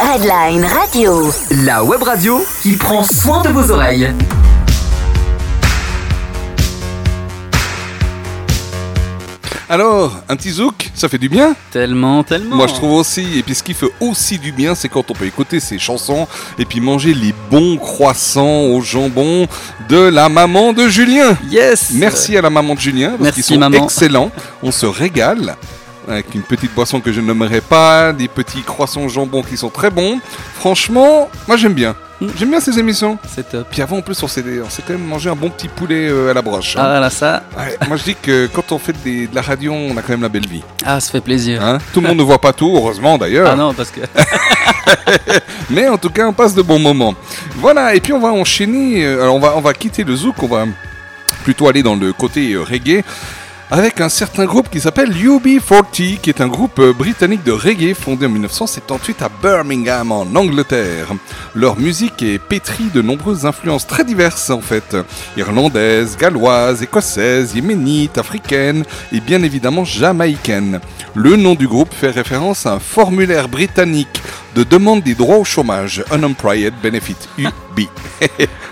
Redline 0.00 0.64
Radio. 0.64 1.30
La 1.66 1.84
web 1.84 2.02
radio 2.02 2.42
qui 2.62 2.72
prend 2.72 3.04
soin 3.04 3.42
de 3.42 3.50
vos 3.50 3.70
oreilles. 3.70 4.08
Alors, 9.68 10.16
un 10.28 10.36
petit 10.36 10.52
zouk, 10.52 10.90
ça 10.94 11.08
fait 11.10 11.18
du 11.18 11.28
bien 11.28 11.54
Tellement, 11.70 12.22
tellement. 12.22 12.56
Moi 12.56 12.66
je 12.68 12.72
trouve 12.74 12.92
aussi, 12.92 13.38
et 13.38 13.42
puis 13.42 13.54
ce 13.54 13.62
qui 13.62 13.74
fait 13.74 13.90
aussi 14.00 14.38
du 14.38 14.52
bien, 14.52 14.74
c'est 14.74 14.88
quand 14.88 15.10
on 15.10 15.14
peut 15.14 15.26
écouter 15.26 15.60
ces 15.60 15.78
chansons 15.78 16.26
et 16.58 16.64
puis 16.64 16.80
manger 16.80 17.12
les 17.12 17.34
bons 17.50 17.76
croissants 17.76 18.60
au 18.62 18.80
jambon 18.80 19.46
de 19.88 19.98
la 19.98 20.28
maman 20.28 20.72
de 20.72 20.88
Julien. 20.88 21.36
Yes 21.50 21.90
Merci 21.94 22.38
à 22.38 22.42
la 22.42 22.48
maman 22.50 22.74
de 22.74 22.80
Julien, 22.80 23.10
parce 23.10 23.22
Merci, 23.22 23.42
qu'ils 23.42 23.54
sont 23.54 23.58
maman. 23.60 23.84
excellents. 23.84 24.30
On 24.62 24.70
se 24.70 24.86
régale 24.86 25.56
avec 26.08 26.34
une 26.34 26.42
petite 26.42 26.74
boisson 26.74 27.00
que 27.00 27.12
je 27.12 27.20
ne 27.20 27.26
nommerai 27.26 27.60
pas, 27.60 28.12
des 28.12 28.28
petits 28.28 28.62
croissants 28.62 29.08
jambon 29.08 29.42
qui 29.42 29.56
sont 29.56 29.70
très 29.70 29.90
bons. 29.90 30.18
Franchement, 30.54 31.28
moi 31.48 31.56
j'aime 31.56 31.74
bien. 31.74 31.94
Mm. 32.20 32.26
J'aime 32.38 32.50
bien 32.50 32.60
ces 32.60 32.78
émissions. 32.78 33.18
C'est 33.28 33.48
top. 33.50 33.66
Puis 33.70 33.82
avant, 33.82 33.98
en 33.98 34.02
plus, 34.02 34.22
on 34.22 34.26
s'est, 34.28 34.42
on 34.64 34.70
s'est 34.70 34.82
quand 34.86 34.94
même 34.94 35.04
mangé 35.04 35.28
un 35.28 35.34
bon 35.34 35.50
petit 35.50 35.68
poulet 35.68 36.08
euh, 36.08 36.30
à 36.30 36.34
la 36.34 36.40
broche. 36.40 36.74
hein. 36.76 36.82
Ah 36.82 37.00
là, 37.00 37.10
ça, 37.10 37.42
Ouais, 37.58 37.76
moi 37.88 37.96
je 37.98 38.04
dis 38.04 38.14
que 38.20 38.46
quand 38.46 38.72
on 38.72 38.78
fait 38.78 38.94
des- 39.04 39.26
de 39.26 39.34
la 39.34 39.42
radio, 39.42 39.72
on 39.72 39.94
a 39.96 40.00
quand 40.00 40.10
même 40.10 40.22
la 40.22 40.30
belle 40.30 40.46
vie. 40.46 40.62
ah, 40.84 40.98
ça 40.98 41.10
fait 41.12 41.20
plaisir. 41.20 41.62
Hein 41.62 41.78
Tout 41.92 42.00
le 42.00 42.08
monde 42.08 42.16
ne 42.18 42.22
voit 42.22 42.40
pas 42.40 42.54
tout, 42.54 42.72
heureusement 42.74 43.18
d'ailleurs. 43.18 43.50
Ah 43.52 43.56
non, 43.56 43.74
parce 43.74 43.90
que. 43.90 44.00
Mais 45.70 45.88
en 45.88 45.98
tout 45.98 46.10
cas, 46.10 46.26
on 46.26 46.32
passe 46.32 46.54
de 46.54 46.62
bons 46.62 46.78
moments. 46.78 47.14
Voilà, 47.56 47.94
et 47.94 48.00
puis 48.00 48.12
on 48.12 48.20
va 48.20 48.28
enchaîner. 48.28 49.04
euh, 49.04 49.22
Alors 49.22 49.34
on 49.34 49.40
va, 49.40 49.52
on 49.56 49.60
va 49.60 49.74
quitter 49.74 50.04
le 50.04 50.14
zouk, 50.16 50.42
on 50.42 50.46
va 50.46 50.64
plutôt 51.44 51.68
aller 51.68 51.82
dans 51.82 51.96
le 51.96 52.12
côté 52.12 52.52
euh, 52.52 52.62
reggae. 52.62 53.04
Avec 53.68 54.00
un 54.00 54.08
certain 54.08 54.44
groupe 54.44 54.70
qui 54.70 54.80
s'appelle 54.80 55.10
UB40, 55.10 56.20
qui 56.20 56.30
est 56.30 56.40
un 56.40 56.46
groupe 56.46 56.78
euh, 56.78 56.92
britannique 56.92 57.42
de 57.42 57.50
reggae 57.50 57.94
fondé 57.94 58.26
en 58.26 58.28
1978 58.28 59.22
à 59.22 59.28
Birmingham, 59.42 60.12
en 60.12 60.24
Angleterre. 60.36 61.08
Leur 61.52 61.76
musique 61.76 62.22
est 62.22 62.38
pétrie 62.38 62.90
de 62.94 63.02
nombreuses 63.02 63.44
influences 63.44 63.84
très 63.84 64.04
diverses 64.04 64.50
en 64.50 64.60
fait. 64.60 64.96
Irlandaises, 65.36 66.16
galloises, 66.16 66.84
écossaises, 66.84 67.56
yéménites, 67.56 68.18
africaines 68.18 68.84
et 69.10 69.18
bien 69.18 69.42
évidemment 69.42 69.84
jamaïcaines. 69.84 70.80
Le 71.16 71.34
nom 71.34 71.56
du 71.56 71.66
groupe 71.66 71.92
fait 71.92 72.10
référence 72.10 72.66
à 72.66 72.74
un 72.74 72.78
formulaire 72.78 73.48
britannique 73.48 74.22
de 74.56 74.64
demande 74.64 75.02
des 75.02 75.14
droits 75.14 75.36
au 75.36 75.44
chômage, 75.44 76.02
Unemployed 76.12 76.72
Benefit, 76.82 77.16
UB. 77.38 77.50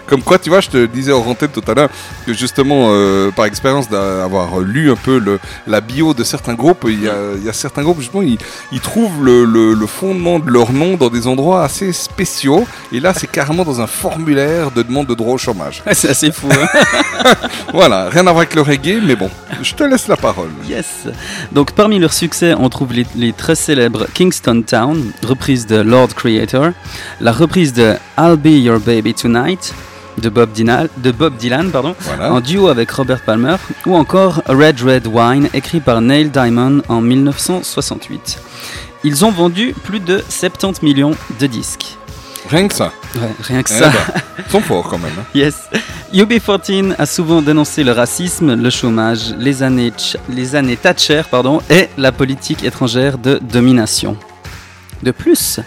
Comme 0.06 0.22
quoi, 0.22 0.38
tu 0.38 0.48
vois, 0.50 0.60
je 0.60 0.68
te 0.70 0.86
disais 0.86 1.12
en 1.12 1.20
antenne 1.26 1.50
tout 1.50 1.62
à 1.66 1.74
l'heure 1.74 1.88
que 2.26 2.32
justement, 2.34 2.88
euh, 2.90 3.30
par 3.30 3.44
expérience 3.46 3.88
d'avoir 3.88 4.58
lu 4.60 4.90
un 4.90 4.96
peu 4.96 5.18
le, 5.18 5.38
la 5.66 5.80
bio 5.80 6.12
de 6.14 6.24
certains 6.24 6.54
groupes, 6.54 6.84
il 6.88 7.02
y 7.04 7.08
a, 7.08 7.14
il 7.36 7.44
y 7.44 7.48
a 7.48 7.52
certains 7.52 7.82
groupes, 7.82 8.00
justement, 8.00 8.22
ils, 8.22 8.38
ils 8.72 8.80
trouvent 8.80 9.22
le, 9.24 9.44
le- 9.44 9.74
le 9.74 9.86
fondement 9.86 10.38
de 10.38 10.50
leur 10.50 10.72
nom 10.72 10.96
dans 10.96 11.08
des 11.10 11.26
endroits 11.26 11.64
assez 11.64 11.92
spéciaux. 11.92 12.66
Et 12.92 13.00
là, 13.00 13.12
c'est 13.14 13.30
carrément 13.30 13.64
dans 13.64 13.80
un 13.80 13.86
formulaire 13.86 14.70
de 14.70 14.82
demande 14.82 15.06
de 15.06 15.14
droit 15.14 15.34
au 15.34 15.38
chômage. 15.38 15.82
c'est 15.92 16.08
assez 16.10 16.32
fou. 16.32 16.48
hein. 16.50 17.34
voilà, 17.72 18.08
rien 18.08 18.22
à 18.26 18.32
voir 18.32 18.38
avec 18.38 18.54
le 18.54 18.62
reggae, 18.62 19.00
mais 19.04 19.16
bon, 19.16 19.30
je 19.62 19.74
te 19.74 19.84
laisse 19.84 20.08
la 20.08 20.16
parole. 20.16 20.50
Yes. 20.68 21.06
Donc 21.52 21.72
parmi 21.72 21.98
leurs 21.98 22.12
succès, 22.14 22.54
on 22.58 22.68
trouve 22.68 22.92
les, 22.92 23.06
les 23.16 23.32
très 23.32 23.54
célèbres 23.54 24.06
Kingston 24.14 24.62
Town, 24.66 25.12
reprise 25.22 25.66
de 25.66 25.73
Lord 25.78 26.08
Creator, 26.14 26.70
la 27.20 27.32
reprise 27.32 27.72
de 27.72 27.94
I'll 28.18 28.36
Be 28.36 28.62
Your 28.64 28.78
Baby 28.80 29.14
Tonight 29.14 29.74
de 30.18 30.28
Bob 30.28 30.52
Dylan, 30.52 30.88
de 30.98 31.10
Bob 31.10 31.36
Dylan 31.36 31.70
pardon, 31.72 31.94
Voilà. 32.00 32.32
en 32.32 32.40
duo 32.40 32.68
avec 32.68 32.90
Robert 32.92 33.20
Palmer, 33.22 33.56
ou 33.84 33.96
encore 33.96 34.42
Red 34.46 34.80
Red 34.80 35.06
Wine, 35.08 35.48
écrit 35.54 35.80
par 35.80 36.00
Neil 36.00 36.30
Diamond 36.30 36.82
en 36.88 37.00
1968. 37.00 38.38
Ils 39.02 39.24
ont 39.24 39.30
vendu 39.32 39.74
plus 39.84 40.00
de 40.00 40.22
70 40.28 40.82
millions 40.82 41.14
de 41.40 41.46
disques. 41.46 41.96
Rien 42.48 42.68
que 42.68 42.74
ça. 42.74 42.92
Ouais, 43.16 43.22
rien 43.42 43.62
que 43.62 43.70
Eh 43.72 43.78
ça. 43.78 43.88
ben, 43.90 44.20
ils 44.46 44.50
sont 44.52 44.60
forts 44.60 44.88
quand 44.88 44.98
même. 44.98 45.12
hein. 45.18 45.24
Yes. 45.34 45.54
UB14 46.12 46.94
a 46.98 47.06
souvent 47.06 47.42
dénoncé 47.42 47.82
le 47.84 47.92
racisme, 47.92 48.54
le 48.54 48.70
chômage, 48.70 49.34
les 49.38 49.62
années, 49.62 49.92
les 50.28 50.54
années 50.54 50.76
Thatcher 50.76 51.22
pardon, 51.30 51.60
et 51.70 51.88
la 51.98 52.12
politique 52.12 52.62
étrangère 52.62 53.18
de 53.18 53.40
domination. 53.42 54.16
De 55.04 55.10
plus, 55.10 55.60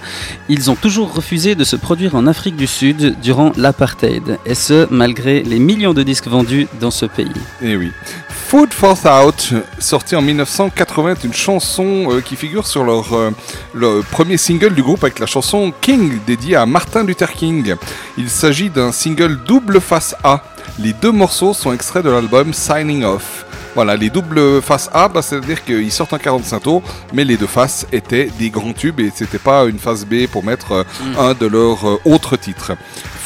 ils 0.50 0.72
ont 0.72 0.76
toujours 0.76 1.14
refusé 1.14 1.54
de 1.54 1.64
se 1.64 1.76
produire 1.76 2.16
en 2.16 2.26
Afrique 2.26 2.56
du 2.56 2.66
Sud 2.66 3.20
durant 3.22 3.52
l'apartheid, 3.56 4.40
et 4.48 4.56
ce 4.56 4.88
malgré 4.90 5.44
les 5.44 5.60
millions 5.60 5.94
de 5.94 6.02
disques 6.02 6.26
vendus 6.26 6.68
dans 6.82 6.90
ce 6.90 7.06
pays. 7.06 7.30
Eh 7.62 7.76
oui. 7.78 7.92
Food 8.30 8.74
for 8.74 9.00
Thought, 9.00 9.54
sorti 9.78 10.16
en 10.16 10.24
1980, 10.24 11.12
est 11.12 11.24
une 11.24 11.34
chanson 11.34 12.08
euh, 12.10 12.22
qui 12.22 12.36
figure 12.36 12.66
sur 12.66 12.84
leur, 12.84 13.14
euh, 13.14 13.30
le 13.76 14.02
premier 14.10 14.38
single 14.38 14.74
du 14.74 14.82
groupe 14.82 15.04
avec 15.04 15.20
la 15.20 15.28
chanson 15.28 15.72
King, 15.82 16.18
dédiée 16.26 16.56
à 16.56 16.66
Martin 16.66 17.04
Luther 17.04 17.32
King. 17.32 17.76
Il 18.18 18.32
s'agit 18.32 18.72
d'un 18.72 18.92
single 18.92 19.38
double 19.46 19.80
face 19.80 20.16
A. 20.24 20.42
Les 20.80 20.94
deux 20.94 21.12
morceaux 21.12 21.54
sont 21.54 21.74
extraits 21.74 22.04
de 22.04 22.10
l'album 22.10 22.54
Signing 22.54 23.04
Off. 23.04 23.47
Voilà, 23.78 23.96
les 23.96 24.10
doubles 24.10 24.60
faces 24.64 24.90
A, 24.92 25.08
bah, 25.08 25.22
c'est-à-dire 25.22 25.64
qu'ils 25.64 25.92
sortent 25.92 26.14
en 26.14 26.18
45 26.18 26.60
tours, 26.62 26.82
mais 27.14 27.24
les 27.24 27.38
deux 27.38 27.46
faces 27.46 27.86
étaient 27.92 28.28
des 28.40 28.50
grands 28.50 28.74
tubes 28.74 29.00
et 29.00 29.12
c'était 29.14 29.38
pas 29.38 29.66
une 29.66 29.78
face 29.78 30.04
B 30.04 30.26
pour 30.26 30.44
mettre 30.44 30.72
euh, 30.72 30.84
un 31.16 31.36
de 31.36 31.46
leurs 31.46 31.88
euh, 31.88 32.02
autres 32.04 32.38
titres. 32.38 32.72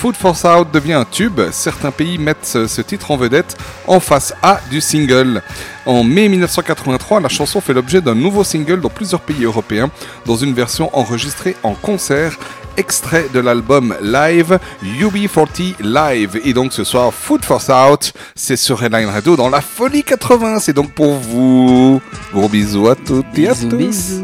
Food 0.01 0.17
for 0.17 0.37
Thought 0.37 0.69
devient 0.73 0.91
un 0.91 1.05
tube. 1.05 1.39
Certains 1.51 1.91
pays 1.91 2.17
mettent 2.17 2.57
ce 2.67 2.81
titre 2.81 3.11
en 3.11 3.15
vedette 3.15 3.55
en 3.87 4.01
face 4.01 4.33
A 4.43 4.59
du 4.69 4.81
single. 4.81 5.41
En 5.85 6.03
mai 6.03 6.27
1983, 6.27 7.21
la 7.21 7.29
chanson 7.29 7.61
fait 7.61 7.73
l'objet 7.73 8.01
d'un 8.01 8.15
nouveau 8.15 8.43
single 8.43 8.81
dans 8.81 8.89
plusieurs 8.89 9.21
pays 9.21 9.45
européens, 9.45 9.89
dans 10.25 10.35
une 10.35 10.53
version 10.53 10.89
enregistrée 10.91 11.55
en 11.63 11.75
concert, 11.75 12.37
extrait 12.77 13.27
de 13.33 13.39
l'album 13.39 13.95
live 14.01 14.59
UB40 14.83 15.75
Live. 15.81 16.39
Et 16.43 16.53
donc 16.53 16.73
ce 16.73 16.83
soir, 16.83 17.13
Food 17.13 17.43
for 17.43 17.63
Thought, 17.63 18.13
c'est 18.35 18.55
sur 18.55 18.79
Redline 18.79 19.09
Radio 19.09 19.35
dans 19.35 19.49
la 19.49 19.61
folie 19.61 20.03
80. 20.03 20.59
C'est 20.59 20.73
donc 20.73 20.91
pour 20.93 21.13
vous. 21.15 22.01
Gros 22.33 22.49
bisous 22.49 22.87
à 22.87 22.95
toutes 22.95 23.25
et 23.37 23.47
à 23.47 23.55
tous. 23.55 23.65
bisous. 23.75 24.23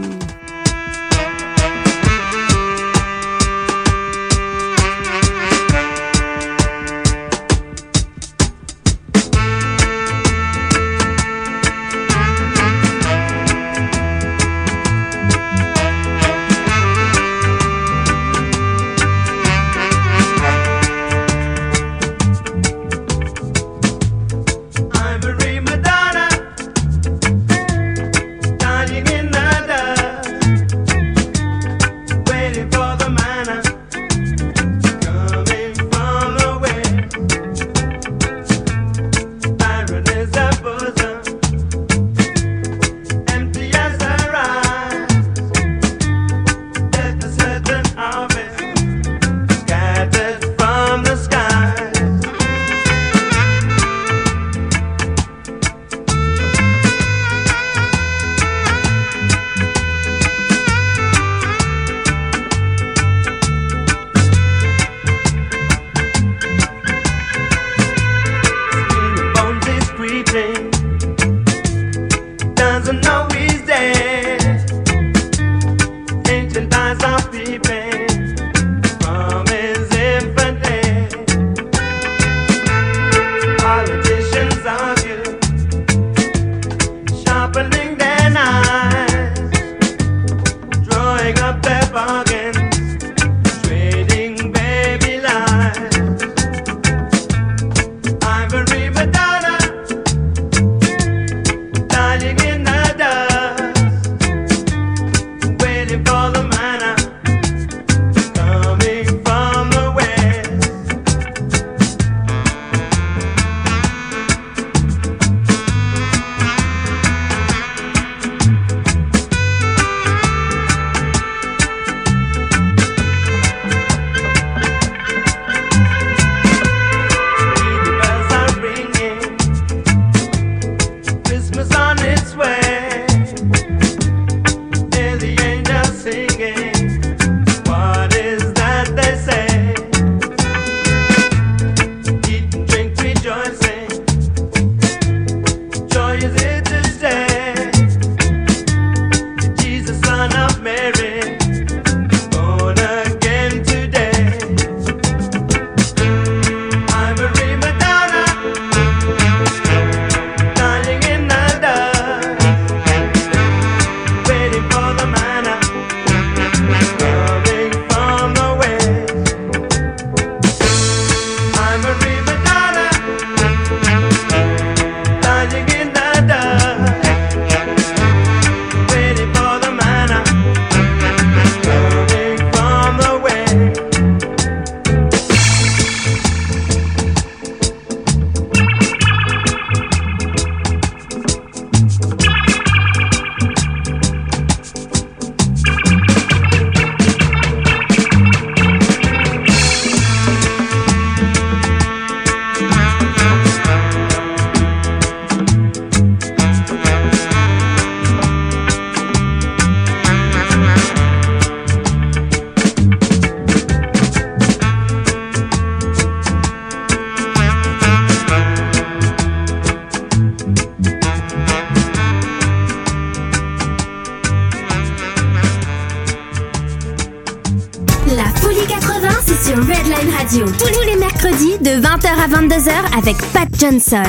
Mercredis 231.23 231.57
de 231.61 231.81
20h 231.81 232.07
à 232.07 232.27
22h 232.27 232.97
avec 232.97 233.17
Pat 233.33 233.47
Johnson. 233.59 234.03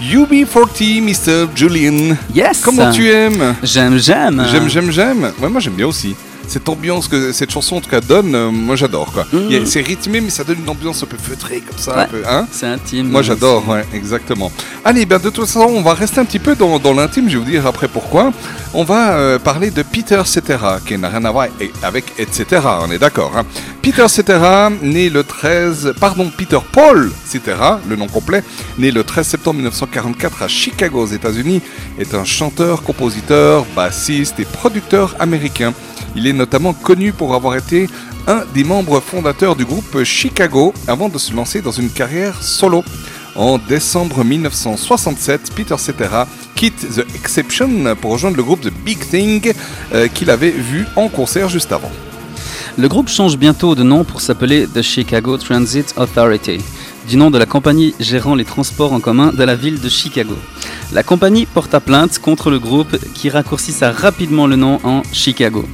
UB40, 0.00 1.02
Mr. 1.02 1.48
Julian. 1.56 2.16
Yes 2.34 2.60
Comment 2.64 2.90
tu 2.92 3.10
aimes? 3.10 3.56
J'aime, 3.64 3.98
j'aime 3.98 4.46
J'aime, 4.50 4.68
j'aime, 4.68 4.90
j'aime. 4.92 5.32
Ouais, 5.40 5.48
moi 5.48 5.60
j'aime 5.60 5.74
bien 5.74 5.86
aussi. 5.88 6.14
Cette 6.48 6.68
ambiance 6.68 7.08
que 7.08 7.30
cette 7.32 7.50
chanson 7.50 7.76
en 7.76 7.80
tout 7.80 7.90
cas 7.90 8.00
donne, 8.00 8.34
euh, 8.34 8.50
moi 8.50 8.74
j'adore 8.74 9.12
quoi. 9.12 9.26
A- 9.32 9.66
C'est 9.66 9.82
rythmé 9.82 10.20
mais 10.22 10.30
ça 10.30 10.44
donne 10.44 10.58
une 10.62 10.68
ambiance 10.70 11.02
un 11.02 11.06
peu 11.06 11.18
feutrée 11.18 11.60
comme 11.60 11.78
ça. 11.78 11.92
un 11.94 11.98
Ouais, 11.98 12.06
peu, 12.06 12.22
hein 12.28 12.46
C'est 12.50 12.66
intime. 12.66 13.08
Moi 13.10 13.20
j'adore, 13.22 13.68
ouais, 13.68 13.84
exactement. 13.92 14.50
Allez, 14.84 15.04
ben, 15.04 15.18
de 15.18 15.28
toute 15.30 15.44
façon, 15.46 15.60
on 15.70 15.82
va 15.82 15.92
rester 15.94 16.20
un 16.20 16.24
petit 16.24 16.38
peu 16.38 16.54
dans, 16.56 16.78
dans 16.78 16.94
l'intime, 16.94 17.28
je 17.28 17.36
vais 17.38 17.44
vous 17.44 17.50
dire 17.50 17.66
après 17.66 17.86
pourquoi. 17.88 18.32
On 18.72 18.82
va 18.84 19.10
euh, 19.12 19.38
parler 19.38 19.70
de 19.70 19.82
Peter 19.82 20.22
Cetera, 20.24 20.80
qui 20.84 20.96
n'a 20.96 21.08
rien 21.10 21.24
à 21.26 21.30
voir 21.30 21.46
et- 21.60 21.70
avec 21.82 22.04
etc. 22.18 22.62
On 22.80 22.90
est 22.90 22.98
d'accord. 22.98 23.32
hein. 23.36 23.44
Peter 23.82 24.08
Cetera, 24.08 24.70
né 24.82 25.10
le 25.10 25.24
13, 25.24 25.92
pardon, 26.00 26.30
Peter 26.34 26.58
Paul 26.72 27.10
Cetera, 27.26 27.80
le 27.88 27.96
nom 27.96 28.06
complet, 28.06 28.42
né 28.78 28.90
le 28.90 29.04
13 29.04 29.26
septembre 29.26 29.56
1944 29.56 30.42
à 30.42 30.48
Chicago, 30.48 31.02
aux 31.02 31.06
États-Unis, 31.06 31.60
est 31.98 32.14
un 32.14 32.24
chanteur, 32.24 32.82
compositeur, 32.82 33.66
bassiste 33.76 34.40
et 34.40 34.44
producteur 34.44 35.14
américain. 35.18 35.72
Il 36.16 36.26
est 36.26 36.32
notamment 36.32 36.72
connu 36.72 37.12
pour 37.12 37.34
avoir 37.34 37.56
été 37.56 37.88
un 38.26 38.44
des 38.54 38.64
membres 38.64 39.00
fondateurs 39.00 39.56
du 39.56 39.64
groupe 39.64 40.02
Chicago 40.04 40.74
avant 40.86 41.08
de 41.08 41.18
se 41.18 41.34
lancer 41.34 41.62
dans 41.62 41.70
une 41.70 41.90
carrière 41.90 42.42
solo. 42.42 42.84
En 43.36 43.58
décembre 43.58 44.24
1967, 44.24 45.52
Peter 45.54 45.76
Cetera 45.78 46.26
quitte 46.56 46.88
The 46.96 47.06
Exception 47.14 47.94
pour 48.00 48.12
rejoindre 48.12 48.36
le 48.36 48.42
groupe 48.42 48.60
The 48.60 48.72
Big 48.84 48.98
Thing 48.98 49.52
euh, 49.94 50.08
qu'il 50.08 50.30
avait 50.30 50.50
vu 50.50 50.86
en 50.96 51.08
concert 51.08 51.48
juste 51.48 51.72
avant. 51.72 51.90
Le 52.76 52.88
groupe 52.88 53.08
change 53.08 53.36
bientôt 53.36 53.74
de 53.74 53.82
nom 53.82 54.04
pour 54.04 54.20
s'appeler 54.20 54.66
The 54.66 54.82
Chicago 54.82 55.36
Transit 55.36 55.94
Authority, 55.96 56.58
du 57.08 57.16
nom 57.16 57.30
de 57.30 57.38
la 57.38 57.46
compagnie 57.46 57.94
gérant 57.98 58.34
les 58.34 58.44
transports 58.44 58.92
en 58.92 59.00
commun 59.00 59.32
de 59.32 59.44
la 59.44 59.54
ville 59.54 59.80
de 59.80 59.88
Chicago. 59.88 60.36
La 60.92 61.02
compagnie 61.02 61.46
porta 61.46 61.80
plainte 61.80 62.18
contre 62.18 62.50
le 62.50 62.58
groupe 62.58 62.96
qui 63.14 63.30
raccourcissa 63.30 63.90
rapidement 63.92 64.46
le 64.46 64.56
nom 64.56 64.80
en 64.84 65.02
Chicago. 65.12 65.64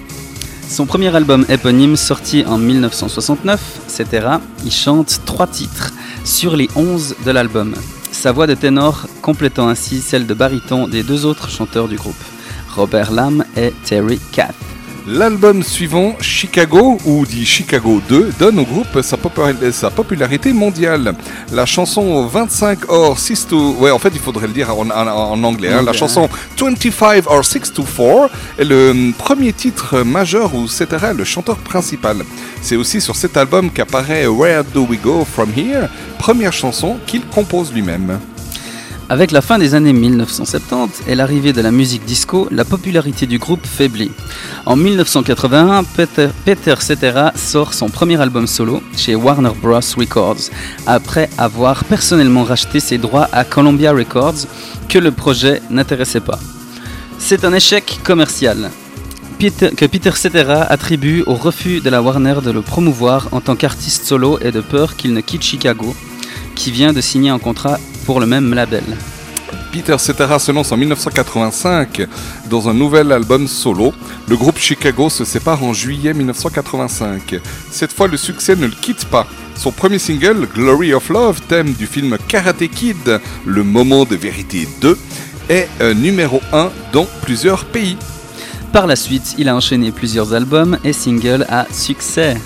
Son 0.68 0.86
premier 0.86 1.14
album 1.14 1.44
éponyme 1.48 1.96
sorti 1.96 2.44
en 2.46 2.58
1969, 2.58 3.60
etc., 3.84 4.28
il 4.64 4.72
chante 4.72 5.20
trois 5.24 5.46
titres 5.46 5.92
sur 6.24 6.56
les 6.56 6.68
11 6.74 7.16
de 7.24 7.30
l'album. 7.30 7.74
Sa 8.10 8.32
voix 8.32 8.46
de 8.46 8.54
ténor 8.54 9.06
complétant 9.22 9.68
ainsi 9.68 10.00
celle 10.00 10.26
de 10.26 10.34
baryton 10.34 10.88
des 10.88 11.02
deux 11.02 11.26
autres 11.26 11.50
chanteurs 11.50 11.88
du 11.88 11.96
groupe, 11.96 12.14
Robert 12.74 13.12
Lamb 13.12 13.44
et 13.56 13.72
Terry 13.84 14.18
Kath. 14.32 14.63
L'album 15.06 15.62
suivant, 15.62 16.16
Chicago, 16.20 16.96
ou 17.04 17.26
dit 17.26 17.44
Chicago 17.44 18.00
2, 18.08 18.32
donne 18.38 18.58
au 18.58 18.64
groupe 18.64 19.02
sa, 19.02 19.18
popula- 19.18 19.70
sa 19.70 19.90
popularité 19.90 20.54
mondiale. 20.54 21.12
La 21.52 21.66
chanson 21.66 22.24
25 22.26 22.88
or 22.88 23.18
6 23.18 23.48
to... 23.48 23.72
Ouais, 23.78 23.90
en 23.90 23.98
fait, 23.98 24.08
il 24.14 24.18
faudrait 24.18 24.46
le 24.46 24.54
dire 24.54 24.70
en, 24.74 24.88
en- 24.88 25.06
en 25.06 25.44
anglais. 25.44 25.68
hein. 25.68 25.82
La 25.82 25.92
chanson 25.92 26.28
25 26.58 27.24
or 27.26 27.44
6 27.44 27.72
to 27.74 27.82
4 27.82 28.30
est 28.58 28.64
le 28.64 28.90
hum, 28.92 29.12
premier 29.12 29.52
titre 29.52 30.00
majeur 30.00 30.54
où 30.54 30.66
Cetera 30.68 31.10
est 31.10 31.14
le 31.14 31.24
chanteur 31.24 31.58
principal. 31.58 32.16
C'est 32.62 32.76
aussi 32.76 33.02
sur 33.02 33.14
cet 33.14 33.36
album 33.36 33.70
qu'apparaît 33.70 34.26
Where 34.26 34.64
Do 34.64 34.86
We 34.88 34.98
Go 35.02 35.26
From 35.30 35.50
Here, 35.54 35.88
première 36.18 36.54
chanson 36.54 36.96
qu'il 37.06 37.26
compose 37.26 37.70
lui-même. 37.74 38.18
Avec 39.10 39.32
la 39.32 39.42
fin 39.42 39.58
des 39.58 39.74
années 39.74 39.92
1970 39.92 41.02
et 41.06 41.14
l'arrivée 41.14 41.52
de 41.52 41.60
la 41.60 41.70
musique 41.70 42.06
disco, 42.06 42.48
la 42.50 42.64
popularité 42.64 43.26
du 43.26 43.38
groupe 43.38 43.66
faiblit. 43.66 44.10
En 44.64 44.76
1981, 44.76 45.84
Peter, 46.44 46.74
Cetera 46.80 47.32
sort 47.36 47.74
son 47.74 47.90
premier 47.90 48.18
album 48.18 48.46
solo 48.46 48.82
chez 48.96 49.14
Warner 49.14 49.52
Bros. 49.60 49.80
Records, 49.98 50.48
après 50.86 51.28
avoir 51.36 51.84
personnellement 51.84 52.44
racheté 52.44 52.80
ses 52.80 52.96
droits 52.96 53.28
à 53.30 53.44
Columbia 53.44 53.92
Records, 53.92 54.46
que 54.88 54.98
le 54.98 55.10
projet 55.10 55.60
n'intéressait 55.68 56.20
pas. 56.20 56.38
C'est 57.18 57.44
un 57.44 57.52
échec 57.52 58.00
commercial. 58.04 58.70
Que 59.38 59.84
Peter 59.84 60.12
Cetera 60.14 60.62
attribue 60.62 61.22
au 61.26 61.34
refus 61.34 61.80
de 61.80 61.90
la 61.90 62.00
Warner 62.00 62.36
de 62.42 62.50
le 62.50 62.62
promouvoir 62.62 63.28
en 63.32 63.42
tant 63.42 63.56
qu'artiste 63.56 64.06
solo 64.06 64.38
et 64.40 64.50
de 64.50 64.62
peur 64.62 64.96
qu'il 64.96 65.12
ne 65.12 65.20
quitte 65.20 65.42
Chicago, 65.42 65.94
qui 66.54 66.70
vient 66.70 66.94
de 66.94 67.02
signer 67.02 67.28
un 67.28 67.38
contrat 67.38 67.78
pour 68.04 68.20
le 68.20 68.26
même 68.26 68.54
label. 68.54 68.84
Peter 69.72 69.96
Cetera 69.98 70.38
se 70.38 70.52
lance 70.52 70.70
en 70.70 70.76
1985 70.76 72.06
dans 72.48 72.68
un 72.68 72.74
nouvel 72.74 73.10
album 73.10 73.48
solo. 73.48 73.92
Le 74.28 74.36
groupe 74.36 74.58
Chicago 74.58 75.10
se 75.10 75.24
sépare 75.24 75.64
en 75.64 75.72
juillet 75.72 76.14
1985. 76.14 77.40
Cette 77.70 77.92
fois, 77.92 78.06
le 78.06 78.16
succès 78.16 78.54
ne 78.54 78.66
le 78.66 78.72
quitte 78.72 79.04
pas. 79.06 79.26
Son 79.56 79.72
premier 79.72 79.98
single, 79.98 80.46
Glory 80.54 80.94
of 80.94 81.08
Love, 81.08 81.40
thème 81.48 81.72
du 81.72 81.86
film 81.86 82.16
Karate 82.28 82.68
Kid, 82.68 83.20
Le 83.44 83.64
moment 83.64 84.04
de 84.04 84.14
vérité 84.14 84.68
2, 84.80 84.96
est 85.48 85.68
numéro 85.94 86.40
1 86.52 86.70
dans 86.92 87.06
plusieurs 87.22 87.64
pays. 87.64 87.96
Par 88.72 88.86
la 88.86 88.96
suite, 88.96 89.34
il 89.38 89.48
a 89.48 89.56
enchaîné 89.56 89.92
plusieurs 89.92 90.34
albums 90.34 90.78
et 90.84 90.92
singles 90.92 91.46
à 91.48 91.66
succès. 91.72 92.36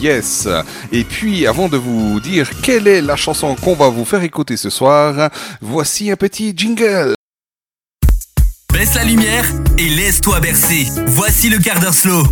Yes. 0.00 0.48
Et 0.92 1.04
puis, 1.04 1.46
avant 1.46 1.68
de 1.68 1.76
vous 1.76 2.20
dire 2.20 2.50
quelle 2.62 2.86
est 2.86 3.00
la 3.00 3.16
chanson 3.16 3.54
qu'on 3.54 3.74
va 3.74 3.88
vous 3.88 4.04
faire 4.04 4.22
écouter 4.22 4.56
ce 4.56 4.70
soir, 4.70 5.30
voici 5.60 6.10
un 6.10 6.16
petit 6.16 6.52
jingle. 6.56 7.14
Baisse 8.72 8.94
la 8.94 9.04
lumière 9.04 9.46
et 9.78 9.88
laisse-toi 9.88 10.40
bercer. 10.40 10.86
Voici 11.06 11.48
le 11.48 11.58
quart 11.58 11.80
d'heure 11.80 11.94
slow. 11.94 12.24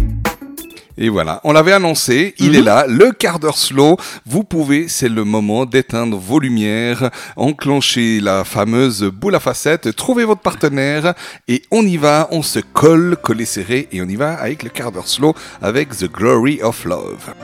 Et 0.96 1.08
voilà, 1.08 1.40
on 1.42 1.52
l'avait 1.52 1.72
annoncé, 1.72 2.34
il 2.38 2.54
est 2.54 2.62
là, 2.62 2.86
le 2.86 3.10
quart 3.10 3.40
d'heure 3.40 3.58
slow. 3.58 3.96
Vous 4.26 4.44
pouvez, 4.44 4.86
c'est 4.86 5.08
le 5.08 5.24
moment 5.24 5.66
d'éteindre 5.66 6.16
vos 6.16 6.38
lumières, 6.38 7.10
enclencher 7.34 8.20
la 8.20 8.44
fameuse 8.44 9.02
boule 9.02 9.34
à 9.34 9.40
facettes, 9.40 9.96
trouver 9.96 10.24
votre 10.24 10.42
partenaire 10.42 11.14
et 11.48 11.62
on 11.72 11.84
y 11.84 11.96
va, 11.96 12.28
on 12.30 12.42
se 12.42 12.60
colle, 12.60 13.16
collé 13.20 13.44
serré 13.44 13.88
et 13.90 14.02
on 14.02 14.08
y 14.08 14.14
va 14.14 14.34
avec 14.34 14.62
le 14.62 14.70
quart 14.70 14.92
d'heure 14.92 15.08
slow 15.08 15.34
avec 15.60 15.96
The 15.96 16.06
Glory 16.10 16.60
of 16.62 16.84
Love. 16.84 17.34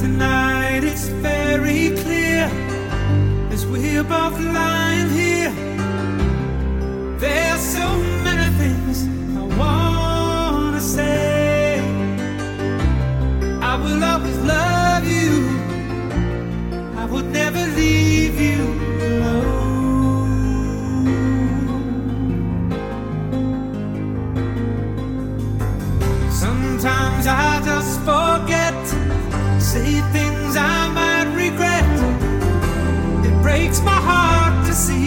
Tonight 0.00 0.84
it's 0.84 1.08
very 1.08 1.90
clear 1.90 2.12
as 2.12 2.15
we're 3.78 4.02
both 4.02 4.38
lying 4.40 5.10
here. 5.10 5.52
There's 7.18 7.60
so 7.60 7.88
many 8.24 8.48
things 8.60 9.06
I 9.36 9.42
wanna 9.60 10.80
say. 10.80 11.80
I 13.60 13.76
will 13.82 14.02
always 14.02 14.38
love 14.38 15.04
you. 15.16 15.32
I 16.96 17.04
would 17.04 17.26
never 17.26 17.62
leave 17.80 18.40
you 18.40 18.62
alone. 19.08 20.30
Sometimes 26.30 27.26
I 27.26 27.60
just 27.64 28.00
forget 28.08 28.76
say 29.60 30.00
things 30.12 30.56
I 30.56 30.88
might 30.94 31.15
breaks 33.66 33.82
my 33.82 33.90
heart 33.90 34.64
to 34.64 34.72
see 34.72 35.05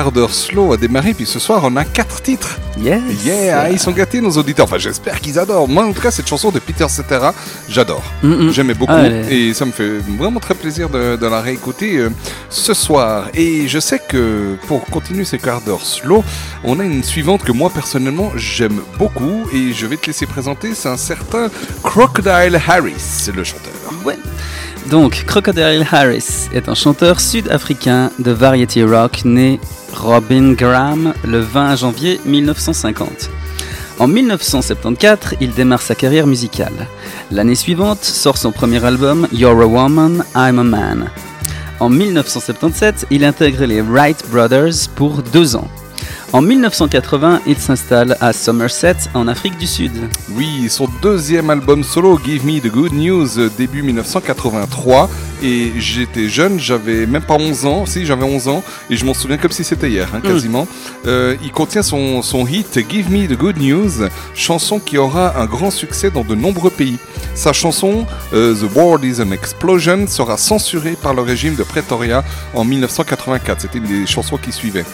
quart 0.00 0.12
d'heure 0.12 0.32
slow 0.32 0.72
a 0.72 0.78
démarré, 0.78 1.12
puis 1.12 1.26
ce 1.26 1.38
soir 1.38 1.60
on 1.64 1.76
a 1.76 1.84
quatre 1.84 2.22
titres. 2.22 2.58
Yes. 2.78 3.02
Yeah, 3.22 3.70
ils 3.70 3.78
sont 3.78 3.90
gâtés 3.92 4.22
nos 4.22 4.30
auditeurs. 4.30 4.64
Enfin, 4.64 4.78
j'espère 4.78 5.20
qu'ils 5.20 5.38
adorent. 5.38 5.68
Moi, 5.68 5.84
en 5.84 5.92
tout 5.92 6.00
cas, 6.00 6.10
cette 6.10 6.26
chanson 6.26 6.50
de 6.50 6.58
Peter 6.58 6.88
Cetera, 6.88 7.34
j'adore. 7.68 8.02
Mm. 8.22 8.48
J'aimais 8.48 8.72
beaucoup 8.72 8.94
Ah, 8.96 9.06
et 9.30 9.52
ça 9.52 9.66
me 9.66 9.72
fait 9.72 9.98
vraiment 10.22 10.40
très 10.40 10.54
plaisir 10.54 10.88
de, 10.88 11.16
de 11.16 11.26
la 11.26 11.42
réécouter 11.42 11.98
euh, 11.98 12.08
ce 12.48 12.72
soir. 12.72 13.28
Et 13.34 13.68
je 13.68 13.78
sais 13.78 13.98
que 13.98 14.56
pour 14.66 14.86
continuer 14.86 15.26
ces 15.26 15.38
quarts 15.38 15.60
d'heure 15.60 15.84
slow, 15.84 16.24
on 16.64 16.80
a 16.80 16.84
une 16.84 17.04
suivante 17.04 17.42
que 17.44 17.52
moi 17.52 17.68
personnellement 17.68 18.32
j'aime 18.36 18.80
beaucoup 18.98 19.44
et 19.52 19.74
je 19.74 19.84
vais 19.86 19.98
te 19.98 20.06
laisser 20.06 20.24
présenter. 20.24 20.74
C'est 20.74 20.88
un 20.88 20.96
certain 20.96 21.48
Crocodile 21.82 22.58
Harris, 22.66 23.28
le 23.36 23.44
chanteur. 23.44 23.74
Ouais. 24.06 24.16
Donc, 24.88 25.24
Crocodile 25.26 25.86
Harris 25.90 26.48
est 26.52 26.68
un 26.68 26.74
chanteur 26.74 27.20
sud-africain 27.20 28.10
de 28.18 28.30
variety 28.30 28.82
rock 28.82 29.24
né 29.24 29.60
Robin 29.92 30.52
Graham 30.52 31.12
le 31.24 31.40
20 31.40 31.76
janvier 31.76 32.20
1950. 32.24 33.30
En 33.98 34.08
1974, 34.08 35.36
il 35.40 35.52
démarre 35.52 35.82
sa 35.82 35.94
carrière 35.94 36.26
musicale. 36.26 36.86
L'année 37.30 37.54
suivante 37.54 38.02
sort 38.02 38.38
son 38.38 38.50
premier 38.50 38.82
album 38.84 39.28
You're 39.32 39.60
a 39.60 39.66
Woman, 39.66 40.24
I'm 40.34 40.58
a 40.58 40.64
Man. 40.64 41.10
En 41.80 41.90
1977, 41.90 43.06
il 43.10 43.24
intègre 43.24 43.64
les 43.64 43.82
Wright 43.82 44.24
Brothers 44.30 44.88
pour 44.96 45.22
deux 45.22 45.54
ans. 45.56 45.68
En 46.32 46.42
1980, 46.42 47.40
il 47.48 47.58
s'installe 47.58 48.16
à 48.20 48.32
Somerset, 48.32 48.94
en 49.14 49.26
Afrique 49.26 49.58
du 49.58 49.66
Sud. 49.66 49.90
Oui, 50.30 50.68
son 50.68 50.88
deuxième 51.02 51.50
album 51.50 51.82
solo, 51.82 52.20
Give 52.24 52.46
Me 52.46 52.60
the 52.60 52.70
Good 52.70 52.92
News, 52.92 53.48
début 53.58 53.82
1983. 53.82 55.10
Et 55.42 55.72
j'étais 55.78 56.28
jeune, 56.28 56.60
j'avais 56.60 57.06
même 57.06 57.22
pas 57.22 57.34
11 57.34 57.66
ans. 57.66 57.86
Si, 57.86 58.06
j'avais 58.06 58.24
11 58.24 58.46
ans. 58.46 58.62
Et 58.90 58.96
je 58.96 59.04
m'en 59.04 59.14
souviens 59.14 59.38
comme 59.38 59.50
si 59.50 59.64
c'était 59.64 59.90
hier, 59.90 60.08
hein, 60.14 60.20
quasiment. 60.20 60.68
Euh, 61.06 61.34
il 61.42 61.50
contient 61.50 61.82
son, 61.82 62.22
son 62.22 62.46
hit 62.46 62.78
Give 62.88 63.10
Me 63.10 63.26
the 63.26 63.36
Good 63.36 63.58
News, 63.58 64.08
chanson 64.34 64.78
qui 64.78 64.98
aura 64.98 65.40
un 65.40 65.46
grand 65.46 65.70
succès 65.70 66.10
dans 66.10 66.22
de 66.22 66.34
nombreux 66.34 66.70
pays. 66.70 66.98
Sa 67.34 67.52
chanson 67.52 68.06
euh, 68.34 68.54
The 68.54 68.76
World 68.76 69.04
is 69.04 69.20
an 69.20 69.32
Explosion 69.32 70.06
sera 70.06 70.36
censurée 70.36 70.96
par 71.02 71.14
le 71.14 71.22
régime 71.22 71.56
de 71.56 71.62
Pretoria 71.62 72.22
en 72.54 72.64
1984. 72.64 73.62
C'était 73.62 73.78
une 73.78 73.84
des 73.84 74.06
chansons 74.06 74.36
qui 74.36 74.52
suivaient. 74.52 74.84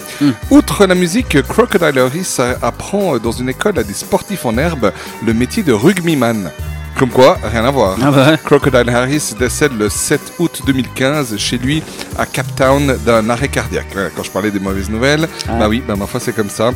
Outre 0.50 0.86
la 0.86 0.94
musique, 0.94 1.25
Crocodile 1.48 1.98
Harris 1.98 2.36
apprend 2.62 3.18
dans 3.18 3.32
une 3.32 3.48
école 3.48 3.78
à 3.78 3.82
des 3.82 3.92
sportifs 3.92 4.44
en 4.46 4.56
herbe 4.58 4.92
le 5.24 5.34
métier 5.34 5.62
de 5.62 5.72
rugbyman. 5.72 6.50
Comme 6.98 7.10
quoi, 7.10 7.36
rien 7.44 7.64
à 7.64 7.70
voir. 7.70 7.98
Ah 8.02 8.10
bah. 8.10 8.36
Crocodile 8.38 8.88
Harris 8.88 9.34
décède 9.38 9.72
le 9.78 9.88
7 9.90 10.20
août 10.38 10.62
2015 10.66 11.36
chez 11.36 11.58
lui 11.58 11.82
à 12.18 12.24
Cape 12.24 12.54
Town 12.56 12.96
d'un 13.04 13.28
arrêt 13.28 13.48
cardiaque. 13.48 13.94
Quand 14.16 14.22
je 14.22 14.30
parlais 14.30 14.50
des 14.50 14.60
mauvaises 14.60 14.88
nouvelles, 14.88 15.28
Ah. 15.48 15.58
bah 15.58 15.68
oui, 15.68 15.82
bah 15.86 15.94
ma 15.96 16.06
foi 16.06 16.20
c'est 16.20 16.32
comme 16.34 16.48
ça. 16.48 16.70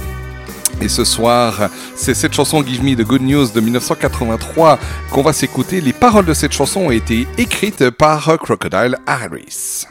Et 0.83 0.89
ce 0.89 1.05
soir, 1.05 1.69
c'est 1.95 2.15
cette 2.15 2.33
chanson 2.35 2.63
Give 2.65 2.83
Me 2.83 2.95
the 2.95 3.07
Good 3.07 3.23
News 3.23 3.49
de 3.55 3.61
1983 3.61 4.79
qu'on 5.11 5.23
va 5.23 5.33
s'écouter. 5.33 5.81
Les 5.81 5.93
paroles 5.93 6.25
de 6.27 6.33
cette 6.35 6.53
chanson 6.53 6.81
ont 6.87 6.91
été 6.91 7.27
écrites 7.39 7.91
par 7.91 8.37
Crocodile 8.39 8.97
Harris. 9.07 9.87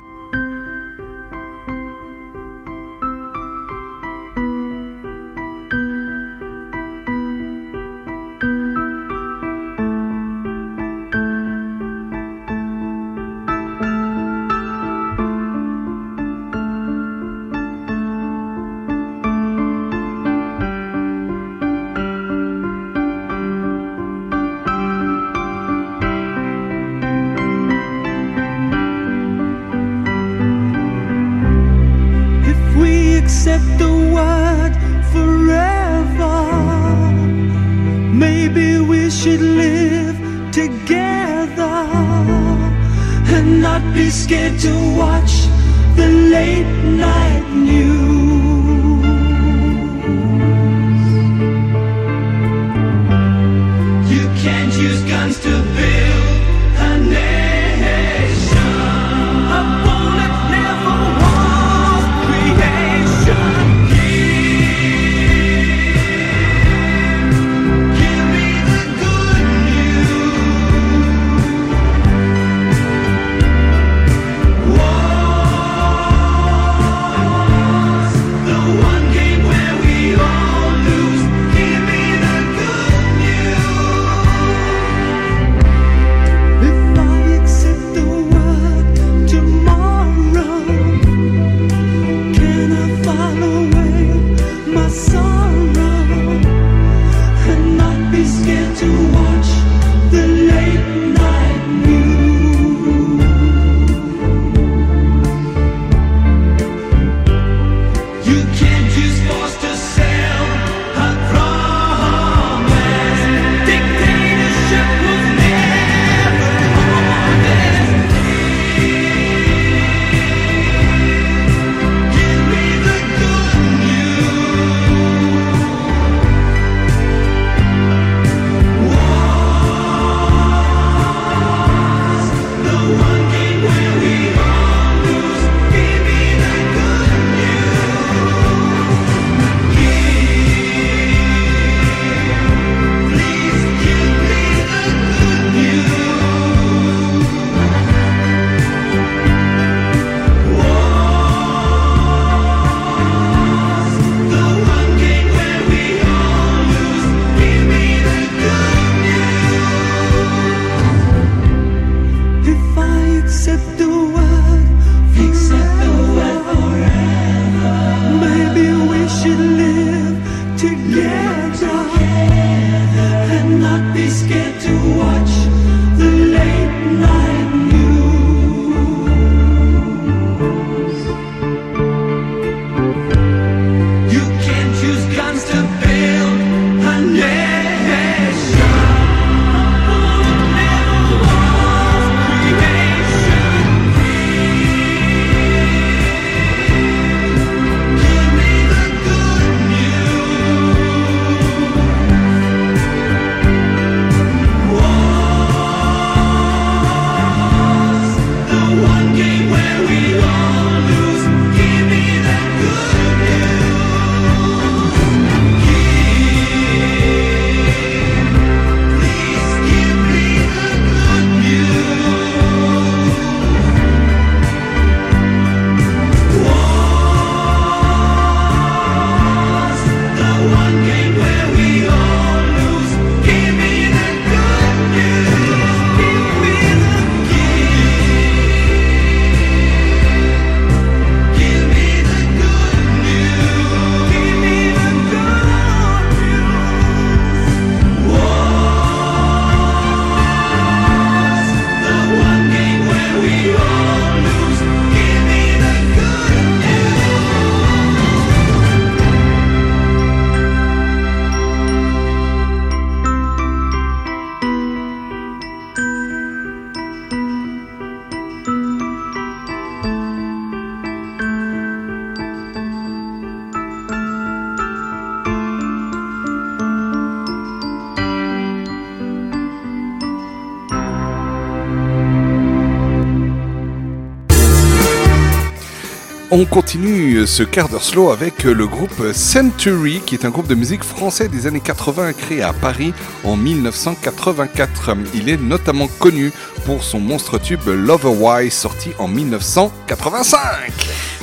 Continue 286.49 287.27
ce 287.27 287.43
quart 287.43 287.69
d'heure 287.69 287.84
slow 287.84 288.09
avec 288.09 288.43
le 288.43 288.65
groupe 288.65 289.13
Century, 289.13 290.01
qui 290.05 290.15
est 290.15 290.26
un 290.26 290.30
groupe 290.30 290.47
de 290.47 290.55
musique 290.55 290.84
français 290.84 291.27
des 291.27 291.45
années 291.47 291.59
80 291.59 292.13
créé 292.13 292.41
à 292.41 292.53
Paris 292.53 292.93
en 293.23 293.35
1984. 293.35 294.95
Il 295.13 295.30
est 295.30 295.39
notamment 295.39 295.88
connu 295.99 296.31
pour 296.65 296.84
son 296.84 296.99
monstre 296.99 297.39
tube 297.39 297.67
Lover 297.67 298.09
Why 298.09 298.49
sorti 298.49 298.91
en 298.97 299.07
1985. 299.07 300.39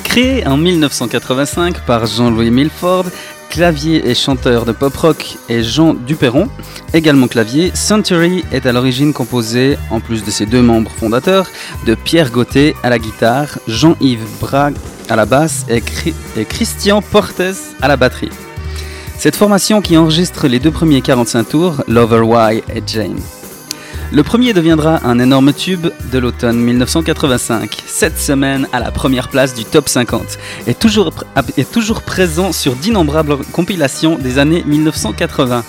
Créé 0.04 0.46
en 0.46 0.56
1985 0.56 1.84
par 1.86 2.06
Jean-Louis 2.06 2.50
Milford, 2.50 3.06
clavier 3.50 4.08
et 4.08 4.14
chanteur 4.14 4.64
de 4.64 4.72
pop 4.72 4.96
rock, 4.96 5.38
et 5.48 5.62
Jean 5.62 5.94
Duperron, 5.94 6.48
également 6.94 7.26
clavier, 7.26 7.72
Century 7.74 8.44
est 8.52 8.66
à 8.66 8.72
l'origine 8.72 9.12
composé, 9.12 9.76
en 9.90 10.00
plus 10.00 10.24
de 10.24 10.30
ses 10.30 10.46
deux 10.46 10.62
membres 10.62 10.92
fondateurs, 10.92 11.48
de 11.84 11.94
Pierre 11.94 12.30
Gauthier 12.30 12.74
à 12.82 12.90
la 12.90 12.98
guitare, 12.98 13.58
Jean-Yves 13.66 14.26
Brague 14.40 14.76
à 15.08 15.16
la 15.16 15.26
basse 15.26 15.66
et, 15.68 15.82
Christian 16.44 17.02
Portes 17.02 17.40
à 17.80 17.88
la 17.88 17.96
batterie. 17.96 18.30
Cette 19.18 19.36
formation 19.36 19.80
qui 19.80 19.96
enregistre 19.96 20.46
les 20.46 20.58
deux 20.58 20.70
premiers 20.70 21.00
45 21.00 21.48
tours, 21.48 21.82
Lover 21.88 22.20
Why 22.20 22.62
et 22.74 22.82
Jane. 22.86 23.16
Le 24.12 24.22
premier 24.22 24.52
deviendra 24.52 25.00
un 25.04 25.18
énorme 25.18 25.52
tube 25.52 25.88
de 26.12 26.18
l'automne 26.18 26.58
1985, 26.58 27.76
cette 27.86 28.18
semaine 28.18 28.68
à 28.72 28.78
la 28.78 28.92
première 28.92 29.28
place 29.28 29.52
du 29.52 29.64
top 29.64 29.88
50, 29.88 30.38
et 30.68 30.74
toujours, 30.74 31.10
est 31.56 31.70
toujours 31.70 32.02
présent 32.02 32.52
sur 32.52 32.76
d'innombrables 32.76 33.38
compilations 33.52 34.16
des 34.16 34.38
années 34.38 34.62
1980. 34.64 35.64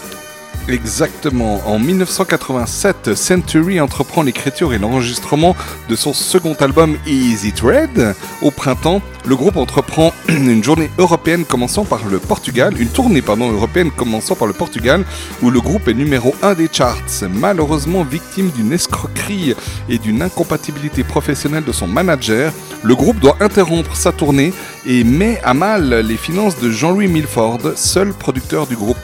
Exactement. 0.70 1.62
En 1.66 1.80
1987, 1.80 3.16
Century 3.16 3.80
entreprend 3.80 4.22
l'écriture 4.22 4.74
et 4.74 4.78
l'enregistrement 4.78 5.56
de 5.88 5.96
son 5.96 6.12
second 6.12 6.56
album 6.60 6.98
Easy 7.08 7.54
Tread. 7.54 8.14
Au 8.42 8.52
printemps, 8.52 9.02
le 9.26 9.38
groupe 9.38 9.56
entreprend 9.56 10.14
une 10.28 10.62
journée 10.62 10.90
européenne 10.98 11.46
commençant 11.46 11.86
par 11.86 12.06
le 12.10 12.20
Portugal, 12.20 12.74
une 12.78 12.90
tournée 12.90 13.22
pardon, 13.22 13.50
européenne 13.50 13.92
commençant 13.92 14.36
par 14.36 14.46
le 14.46 14.54
Portugal, 14.54 15.06
où 15.42 15.52
le 15.52 15.62
groupe 15.62 15.88
est 15.88 15.94
numéro 15.94 16.36
1 16.44 16.56
des 16.56 16.68
charts. 16.70 16.98
Malheureusement 17.30 18.04
victime 18.04 18.50
d'une 18.50 18.74
escroquerie 18.74 19.56
et 19.88 19.98
d'une 20.00 20.22
incompatibilité 20.22 21.06
professionnelle 21.06 21.64
de 21.64 21.72
son 21.72 21.88
manager, 21.88 22.52
le 22.84 22.96
groupe 22.96 23.20
doit 23.20 23.38
interrompre 23.40 23.96
sa 23.96 24.12
tournée 24.12 24.52
et 24.86 25.06
met 25.06 25.40
à 25.46 25.54
mal 25.54 25.94
les 26.06 26.18
finances 26.18 26.60
de 26.60 26.70
Jean-Louis 26.70 27.08
Milford, 27.08 27.60
seul 27.78 28.14
producteur 28.14 28.68
du 28.68 28.76
groupe. 28.76 28.98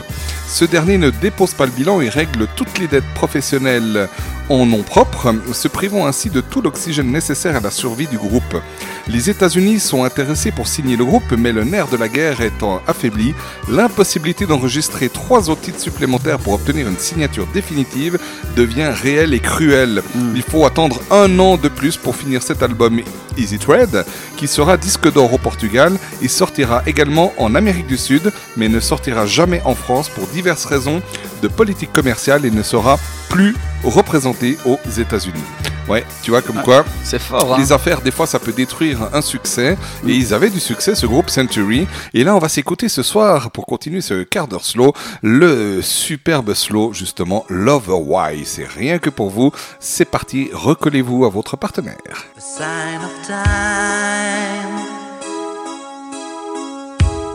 Ce 0.47 0.65
dernier 0.65 0.97
ne 0.97 1.09
dépose 1.09 1.53
pas 1.53 1.65
le 1.65 1.71
bilan 1.71 2.01
et 2.01 2.09
règle 2.09 2.47
toutes 2.55 2.77
les 2.79 2.87
dettes 2.87 3.13
professionnelles 3.15 4.07
en 4.49 4.65
nom 4.65 4.83
propre, 4.83 5.33
se 5.53 5.67
privant 5.67 6.05
ainsi 6.05 6.29
de 6.29 6.41
tout 6.41 6.61
l'oxygène 6.61 7.11
nécessaire 7.11 7.55
à 7.55 7.59
la 7.59 7.71
survie 7.71 8.07
du 8.07 8.17
groupe. 8.17 8.61
Les 9.07 9.29
États-Unis 9.29 9.79
sont 9.79 10.03
intéressés 10.03 10.51
pour 10.51 10.67
signer 10.67 10.95
le 10.95 11.05
groupe, 11.05 11.31
mais 11.37 11.51
le 11.51 11.63
nerf 11.63 11.87
de 11.89 11.97
la 11.97 12.07
guerre 12.07 12.41
étant 12.41 12.81
affaibli, 12.87 13.33
l'impossibilité 13.69 14.45
d'enregistrer 14.45 15.09
trois 15.09 15.49
autres 15.49 15.61
titres 15.61 15.81
supplémentaires 15.81 16.39
pour 16.39 16.53
obtenir 16.53 16.87
une 16.87 16.97
signature 16.97 17.47
définitive 17.53 18.17
devient 18.55 18.91
réelle 18.93 19.33
et 19.33 19.39
cruelle. 19.39 20.03
Il 20.35 20.41
faut 20.41 20.65
attendre 20.65 21.01
un 21.11 21.37
an 21.39 21.57
de 21.57 21.67
plus 21.67 21.97
pour 21.97 22.15
finir 22.15 22.41
cet 22.41 22.63
album 22.63 23.01
Easy 23.37 23.57
Tread, 23.57 24.05
qui 24.37 24.47
sera 24.47 24.77
disque 24.77 25.11
d'or 25.11 25.33
au 25.33 25.37
Portugal 25.37 25.97
et 26.21 26.27
sortira 26.27 26.83
également 26.85 27.33
en 27.37 27.55
Amérique 27.55 27.87
du 27.87 27.97
Sud, 27.97 28.31
mais 28.57 28.69
ne 28.69 28.79
sortira 28.79 29.25
jamais 29.25 29.61
en 29.65 29.75
France 29.75 30.09
pour 30.09 30.27
diverses 30.27 30.65
raisons 30.65 31.01
de 31.41 31.47
politique 31.47 31.91
commerciale 31.91 32.45
et 32.45 32.51
ne 32.51 32.63
sera 32.63 32.99
plus 33.29 33.55
représenté 33.83 34.42
aux 34.65 34.79
États-Unis. 34.89 35.43
Ouais, 35.87 36.05
tu 36.21 36.31
vois 36.31 36.41
comme 36.41 36.61
quoi. 36.61 36.85
C'est 37.03 37.19
fort, 37.19 37.53
hein. 37.53 37.57
Les 37.59 37.73
affaires, 37.73 38.01
des 38.01 38.11
fois, 38.11 38.25
ça 38.25 38.39
peut 38.39 38.53
détruire 38.53 39.09
un 39.13 39.21
succès. 39.21 39.77
Et 40.07 40.11
ils 40.11 40.33
avaient 40.33 40.49
du 40.49 40.61
succès, 40.61 40.95
ce 40.95 41.05
groupe 41.05 41.29
Century. 41.29 41.87
Et 42.13 42.23
là, 42.23 42.35
on 42.35 42.39
va 42.39 42.47
s'écouter 42.47 42.87
ce 42.87 43.03
soir, 43.03 43.51
pour 43.51 43.65
continuer 43.65 43.99
ce 43.99 44.23
quart 44.23 44.47
d'heure 44.47 44.63
slow, 44.63 44.93
le 45.21 45.81
superbe 45.81 46.53
slow, 46.53 46.93
justement, 46.93 47.45
Lover 47.49 47.99
Why. 48.05 48.45
C'est 48.45 48.67
rien 48.67 48.97
que 48.97 49.09
pour 49.09 49.29
vous. 49.29 49.51
C'est 49.79 50.05
parti, 50.05 50.49
recollez-vous 50.53 51.25
à 51.25 51.29
votre 51.29 51.57
partenaire. 51.57 51.97
a 52.37 52.41
sign 52.41 53.01
of 53.03 53.27
time. 53.27 53.43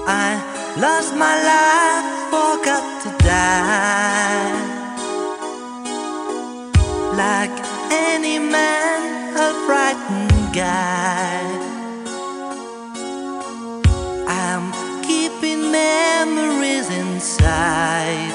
I 0.06 0.40
lost 0.80 1.12
my 1.14 1.36
life, 1.44 2.30
forgot 2.30 2.82
to 3.02 3.24
die. 3.24 4.67
Like 7.18 7.50
any 7.90 8.38
man, 8.38 9.36
a 9.36 9.52
frightened 9.66 10.54
guy. 10.54 11.42
I'm 14.28 14.70
keeping 15.02 15.72
memories 15.72 16.88
inside 16.88 18.34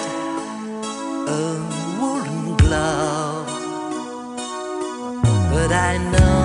a 1.30 1.56
woolen 1.98 2.58
glove. 2.58 3.48
But 5.50 5.72
I 5.72 5.98
know 6.12 6.43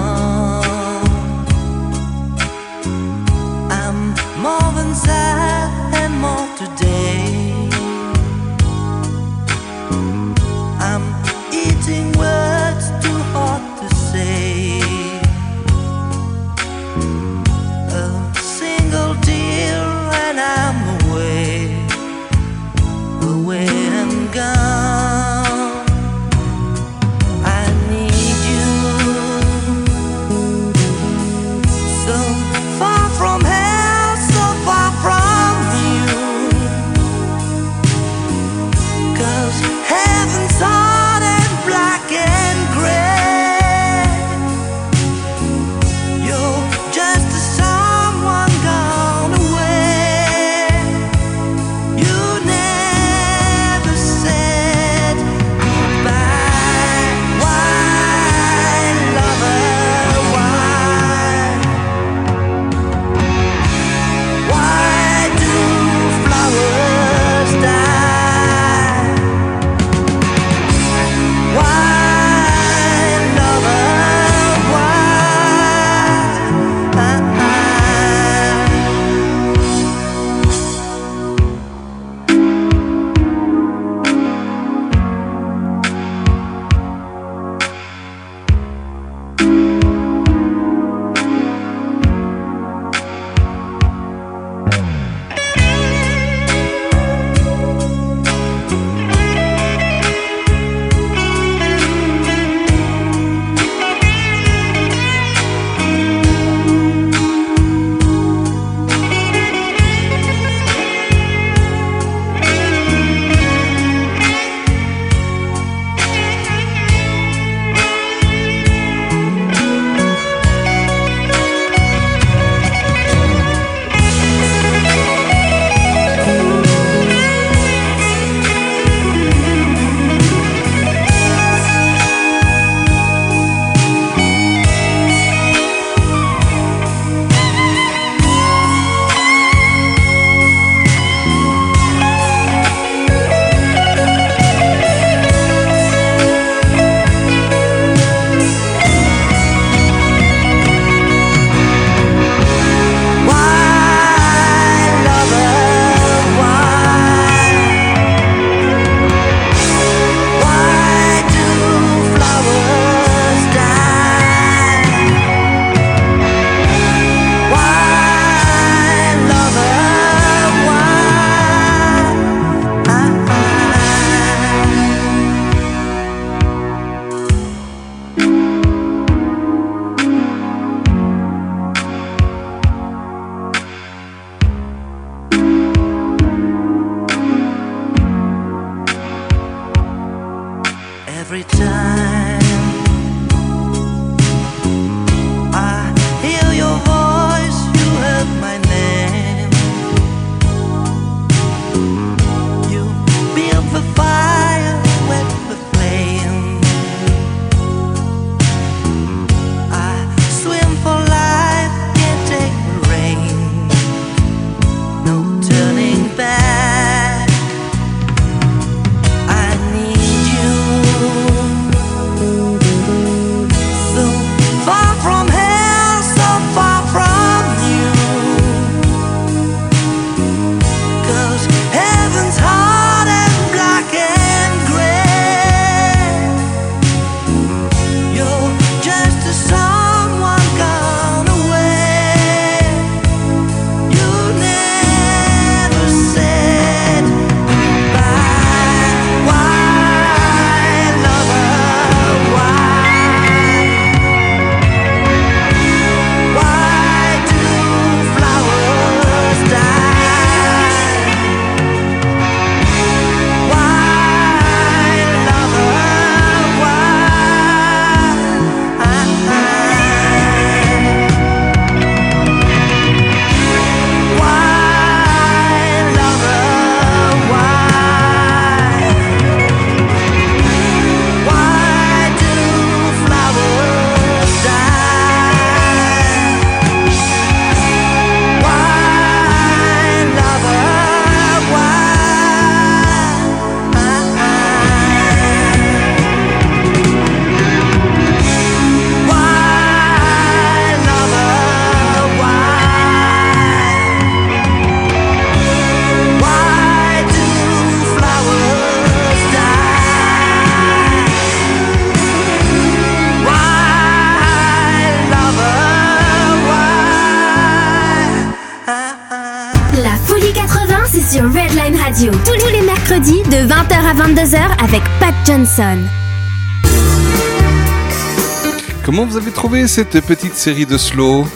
Comment 328.84 329.04
vous 329.04 329.16
avez 329.16 329.30
trouvé 329.32 329.66
cette 329.68 330.00
petite 330.06 330.34
série 330.34 330.66
de 330.66 330.78
slow 330.78 331.26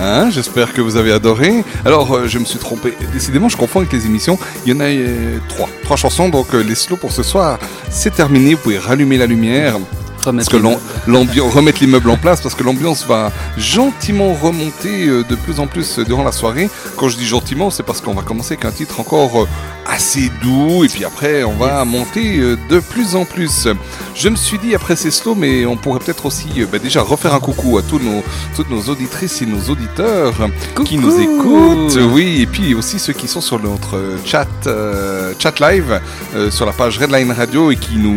Hein, 0.00 0.28
J'espère 0.30 0.72
que 0.74 0.80
vous 0.82 0.96
avez 0.96 1.10
adoré. 1.12 1.64
Alors, 1.84 2.14
euh, 2.14 2.26
je 2.28 2.38
me 2.38 2.44
suis 2.44 2.58
trompé. 2.58 2.94
Décidément, 3.14 3.48
je 3.48 3.56
confonds 3.56 3.80
avec 3.80 3.92
les 3.92 4.04
émissions. 4.06 4.38
Il 4.66 4.72
y 4.72 4.76
en 4.76 4.80
a 4.80 4.84
euh, 4.84 5.38
trois. 5.48 5.68
Trois 5.84 5.96
chansons, 5.96 6.28
donc 6.28 6.54
euh, 6.54 6.62
les 6.62 6.74
slows 6.74 6.96
pour 6.98 7.12
ce 7.12 7.22
soir, 7.22 7.58
c'est 7.90 8.14
terminé. 8.14 8.54
Vous 8.54 8.60
pouvez 8.60 8.78
rallumer 8.78 9.16
la 9.16 9.26
lumière. 9.26 9.76
Parce 10.38 10.48
que 10.48 10.56
l'am- 10.56 10.78
l'ambiance, 11.06 11.54
remettre 11.54 11.80
l'immeuble 11.82 12.10
en 12.10 12.16
place, 12.18 12.40
parce 12.42 12.54
que 12.54 12.62
l'ambiance 12.62 13.06
va 13.06 13.30
gentiment 13.56 14.34
remonter 14.34 15.06
de 15.06 15.34
plus 15.34 15.60
en 15.60 15.66
plus 15.66 15.98
durant 16.00 16.24
la 16.24 16.32
soirée. 16.32 16.68
Quand 16.96 17.08
je 17.08 17.16
dis 17.16 17.26
gentiment, 17.26 17.70
c'est 17.70 17.82
parce 17.84 18.00
qu'on 18.02 18.12
va 18.14 18.22
commencer 18.22 18.54
avec 18.54 18.64
un 18.66 18.72
titre 18.72 19.00
encore 19.00 19.46
assez 19.96 20.30
doux, 20.42 20.84
et 20.84 20.88
puis 20.88 21.04
après, 21.04 21.42
on 21.42 21.54
va 21.54 21.82
monter 21.86 22.36
euh, 22.38 22.56
de 22.68 22.80
plus 22.80 23.16
en 23.16 23.24
plus. 23.24 23.66
Je 24.14 24.28
me 24.28 24.36
suis 24.36 24.58
dit 24.58 24.74
après 24.74 24.94
ces 24.94 25.10
slows, 25.10 25.34
mais 25.34 25.64
on 25.64 25.76
pourrait 25.76 26.00
peut-être 26.00 26.26
aussi 26.26 26.48
euh, 26.58 26.66
bah, 26.70 26.78
déjà 26.78 27.00
refaire 27.00 27.34
un 27.34 27.40
coucou 27.40 27.78
à 27.78 27.82
tous 27.82 27.98
nos, 27.98 28.22
toutes 28.54 28.70
nos 28.70 28.82
auditrices 28.92 29.40
et 29.40 29.46
nos 29.46 29.60
auditeurs 29.72 30.34
qui 30.84 30.98
nous 30.98 31.18
écoutent. 31.20 31.98
Oui, 32.12 32.42
et 32.42 32.46
puis 32.46 32.74
aussi 32.74 32.98
ceux 32.98 33.14
qui 33.14 33.26
sont 33.26 33.40
sur 33.40 33.58
notre 33.58 33.96
euh, 33.96 34.16
chat, 34.24 34.46
euh, 34.66 35.32
chat 35.38 35.58
live 35.60 36.00
euh, 36.34 36.50
sur 36.50 36.66
la 36.66 36.72
page 36.72 36.98
Redline 36.98 37.32
Radio 37.32 37.70
et 37.70 37.76
qui 37.76 37.96
nous, 37.96 38.12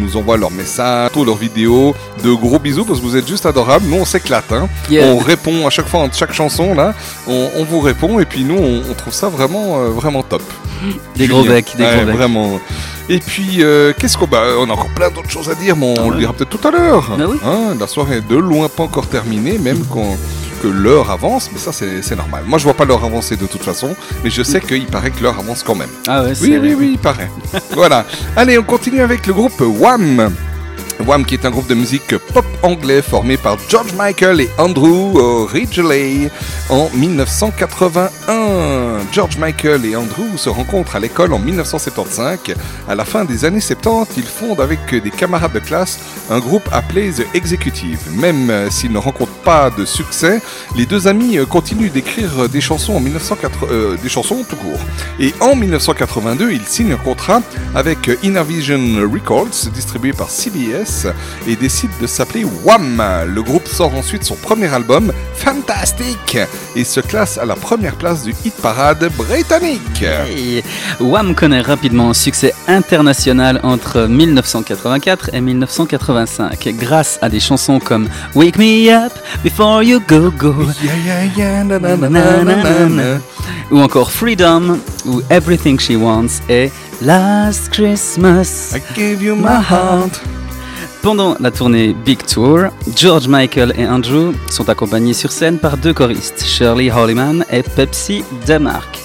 nous 0.00 0.16
envoient 0.16 0.38
leurs 0.38 0.50
messages, 0.50 1.10
leurs 1.14 1.36
vidéos. 1.36 1.94
De 2.24 2.32
gros 2.32 2.58
bisous 2.58 2.84
parce 2.84 3.00
que 3.00 3.04
vous 3.04 3.16
êtes 3.16 3.28
juste 3.28 3.44
adorables. 3.46 3.84
Nous, 3.86 3.96
on 3.98 4.04
s'éclate. 4.04 4.50
hein. 4.52 4.68
Yeah. 4.90 5.06
On 5.08 5.18
répond 5.18 5.66
à 5.66 5.70
chaque 5.70 5.88
fois, 5.88 6.04
à 6.04 6.08
chaque 6.12 6.32
chanson 6.32 6.74
là. 6.74 6.94
On, 7.26 7.50
on 7.56 7.64
vous 7.64 7.80
répond 7.80 8.18
et 8.18 8.24
puis 8.24 8.44
nous, 8.44 8.56
on, 8.56 8.82
on 8.90 8.94
trouve 8.94 9.12
ça 9.12 9.28
vraiment, 9.28 9.78
euh, 9.78 9.88
vraiment 9.90 10.22
top. 10.22 10.42
Des 11.16 11.26
gros 11.26 11.44
becs, 11.44 11.74
des 11.76 11.84
Ouais, 11.84 11.96
gros 11.96 12.06
becs. 12.06 12.14
Vraiment. 12.16 12.60
Et 13.08 13.18
puis, 13.20 13.62
euh, 13.62 13.92
qu'est-ce 13.98 14.18
qu'on. 14.18 14.26
Bah, 14.26 14.42
on 14.58 14.68
a 14.68 14.72
encore 14.72 14.90
plein 14.94 15.10
d'autres 15.10 15.30
choses 15.30 15.48
à 15.48 15.54
dire, 15.54 15.76
mais 15.76 15.94
on 15.98 16.10
le 16.10 16.18
dira 16.18 16.32
peut-être 16.32 16.50
tout 16.58 16.68
à 16.68 16.70
l'heure. 16.70 17.10
Bah 17.18 17.24
oui. 17.28 17.38
Hein, 17.44 17.74
la 17.80 17.86
soirée 17.86 18.16
est 18.18 18.28
de 18.28 18.36
loin 18.36 18.68
pas 18.68 18.82
encore 18.82 19.06
terminée, 19.06 19.58
même 19.58 19.84
qu'on- 19.86 20.16
que 20.62 20.66
l'heure 20.66 21.10
avance, 21.12 21.48
mais 21.52 21.58
ça, 21.60 21.70
c'est 21.72 22.16
normal. 22.16 22.42
Moi, 22.46 22.58
je 22.58 22.64
vois 22.64 22.74
pas 22.74 22.84
l'heure 22.84 23.04
avancer 23.04 23.36
de 23.36 23.46
toute 23.46 23.62
façon, 23.62 23.94
mais 24.24 24.30
je 24.30 24.42
sais 24.42 24.60
qu'il 24.60 24.86
paraît 24.86 25.10
que 25.12 25.22
l'heure 25.22 25.38
avance 25.38 25.62
quand 25.62 25.76
même. 25.76 25.88
Ah 26.08 26.24
ouais, 26.24 26.32
Oui, 26.42 26.58
oui, 26.60 26.74
oui, 26.76 26.90
il 26.94 26.98
paraît. 26.98 27.30
voilà. 27.76 28.04
Allez, 28.36 28.58
on 28.58 28.64
continue 28.64 29.00
avec 29.00 29.26
le 29.28 29.32
groupe 29.34 29.60
Wham. 29.60 30.32
Wham 31.06 31.24
qui 31.24 31.34
est 31.34 31.44
un 31.46 31.50
groupe 31.50 31.68
de 31.68 31.76
musique 31.76 32.16
pop 32.34 32.44
anglais 32.64 33.02
formé 33.02 33.36
par 33.36 33.56
George 33.68 33.92
Michael 33.96 34.40
et 34.40 34.50
Andrew 34.58 35.46
Ridgeley 35.46 36.28
en 36.70 36.90
1981. 36.92 38.10
George 39.10 39.38
Michael 39.38 39.84
et 39.84 39.96
Andrew 39.96 40.36
se 40.36 40.48
rencontrent 40.48 40.96
à 40.96 41.00
l'école 41.00 41.32
en 41.32 41.38
1975. 41.38 42.38
À 42.88 42.94
la 42.94 43.04
fin 43.04 43.24
des 43.24 43.44
années 43.44 43.60
70, 43.60 44.16
ils 44.16 44.24
fondent 44.24 44.60
avec 44.60 44.78
des 44.90 45.10
camarades 45.10 45.52
de 45.52 45.60
classe 45.60 45.98
un 46.30 46.40
groupe 46.40 46.68
appelé 46.72 47.10
The 47.10 47.26
Executive. 47.34 47.98
Même 48.12 48.50
euh, 48.50 48.70
s'ils 48.70 48.92
ne 48.92 48.98
rencontrent 48.98 49.32
pas 49.44 49.70
de 49.70 49.84
succès, 49.84 50.40
les 50.76 50.86
deux 50.86 51.08
amis 51.08 51.38
euh, 51.38 51.46
continuent 51.46 51.90
d'écrire 51.90 52.48
des 52.48 52.60
chansons 52.60 52.96
en 52.96 53.00
1980, 53.00 53.66
euh, 53.70 53.96
des 54.02 54.08
chansons 54.08 54.44
tout 54.48 54.56
court. 54.56 54.80
Et 55.18 55.34
en 55.40 55.56
1982, 55.56 56.52
ils 56.52 56.66
signent 56.66 56.92
un 56.92 56.96
contrat 56.96 57.40
avec 57.74 58.10
Innervision 58.22 59.08
Records, 59.12 59.70
distribué 59.72 60.12
par 60.12 60.30
CBS, 60.30 61.06
et 61.46 61.56
décident 61.56 61.94
de 62.00 62.06
s'appeler 62.06 62.44
Wham. 62.64 63.02
Le 63.26 63.42
groupe 63.42 63.66
sort 63.66 63.94
ensuite 63.94 64.24
son 64.24 64.36
premier 64.36 64.72
album, 64.72 65.12
Fantastic, 65.34 66.38
et 66.76 66.84
se 66.84 67.00
classe 67.00 67.38
à 67.38 67.46
la 67.46 67.54
première 67.54 67.96
place 67.96 68.22
du 68.22 68.34
hit 68.44 68.54
parade 68.54 68.97
britannique. 69.06 70.02
Et 70.30 70.62
Wham 71.00 71.34
connaît 71.34 71.60
rapidement 71.60 72.10
un 72.10 72.14
succès 72.14 72.54
international 72.66 73.60
entre 73.62 74.06
1984 74.06 75.30
et 75.32 75.40
1985 75.40 76.68
grâce 76.78 77.18
à 77.22 77.28
des 77.28 77.40
chansons 77.40 77.78
comme 77.78 78.08
Wake 78.34 78.58
Me 78.58 78.90
Up 78.90 79.12
Before 79.44 79.82
You 79.82 80.00
Go 80.06 80.30
Go 80.30 80.54
ou 83.70 83.78
encore 83.80 84.10
Freedom 84.10 84.78
ou 85.06 85.22
Everything 85.30 85.78
She 85.78 85.96
Wants 85.96 86.40
et 86.48 86.70
Last 87.02 87.70
Christmas 87.70 88.74
I 88.74 88.80
gave 88.94 89.22
you 89.22 89.36
my 89.36 89.60
heart. 89.60 90.20
Pendant 91.08 91.36
la 91.40 91.50
tournée 91.50 91.94
Big 92.04 92.22
Tour, 92.26 92.64
George 92.94 93.28
Michael 93.28 93.72
et 93.78 93.86
Andrew 93.86 94.34
sont 94.50 94.68
accompagnés 94.68 95.14
sur 95.14 95.32
scène 95.32 95.58
par 95.58 95.78
deux 95.78 95.94
choristes, 95.94 96.44
Shirley 96.44 96.90
Holliman 96.90 97.46
et 97.50 97.62
Pepsi 97.62 98.22
DeMarc. 98.46 98.98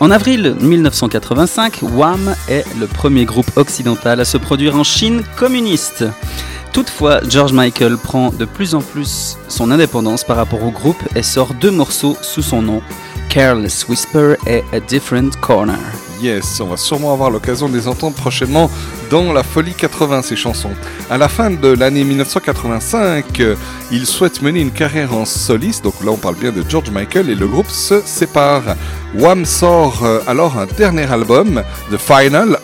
En 0.00 0.10
avril 0.10 0.56
1985, 0.58 1.80
Wham 1.82 2.34
est 2.48 2.64
le 2.80 2.86
premier 2.86 3.26
groupe 3.26 3.50
occidental 3.56 4.20
à 4.20 4.24
se 4.24 4.38
produire 4.38 4.74
en 4.76 4.84
Chine 4.84 5.22
communiste. 5.36 6.06
Toutefois, 6.72 7.20
George 7.28 7.52
Michael 7.52 7.98
prend 7.98 8.30
de 8.30 8.46
plus 8.46 8.74
en 8.74 8.80
plus 8.80 9.36
son 9.48 9.70
indépendance 9.70 10.24
par 10.24 10.38
rapport 10.38 10.64
au 10.64 10.70
groupe 10.70 11.02
et 11.14 11.22
sort 11.22 11.52
deux 11.52 11.70
morceaux 11.70 12.16
sous 12.22 12.40
son 12.40 12.62
nom, 12.62 12.80
Careless 13.28 13.86
Whisper 13.86 14.36
et 14.46 14.64
A 14.72 14.80
Different 14.80 15.38
Corner. 15.42 15.76
Yes, 16.20 16.60
on 16.60 16.66
va 16.66 16.76
sûrement 16.76 17.12
avoir 17.12 17.30
l'occasion 17.30 17.68
de 17.68 17.76
les 17.76 17.88
entendre 17.88 18.14
prochainement 18.14 18.70
dans 19.10 19.32
la 19.32 19.42
Folie 19.42 19.74
80, 19.74 20.22
ces 20.22 20.36
chansons. 20.36 20.70
À 21.10 21.18
la 21.18 21.28
fin 21.28 21.50
de 21.50 21.68
l'année 21.68 22.04
1985, 22.04 23.40
euh, 23.40 23.56
il 23.90 24.06
souhaite 24.06 24.40
mener 24.40 24.60
une 24.60 24.70
carrière 24.70 25.14
en 25.14 25.24
soliste, 25.24 25.84
donc 25.84 25.94
là 26.04 26.12
on 26.12 26.16
parle 26.16 26.36
bien 26.36 26.52
de 26.52 26.62
George 26.68 26.90
Michael, 26.90 27.30
et 27.30 27.34
le 27.34 27.46
groupe 27.46 27.68
se 27.68 28.00
sépare. 28.04 28.76
Wham 29.16 29.44
sort 29.44 30.04
euh, 30.04 30.20
alors 30.26 30.58
un 30.58 30.66
dernier 30.66 31.10
album, 31.10 31.62
The 31.90 31.98
Final, 31.98 32.58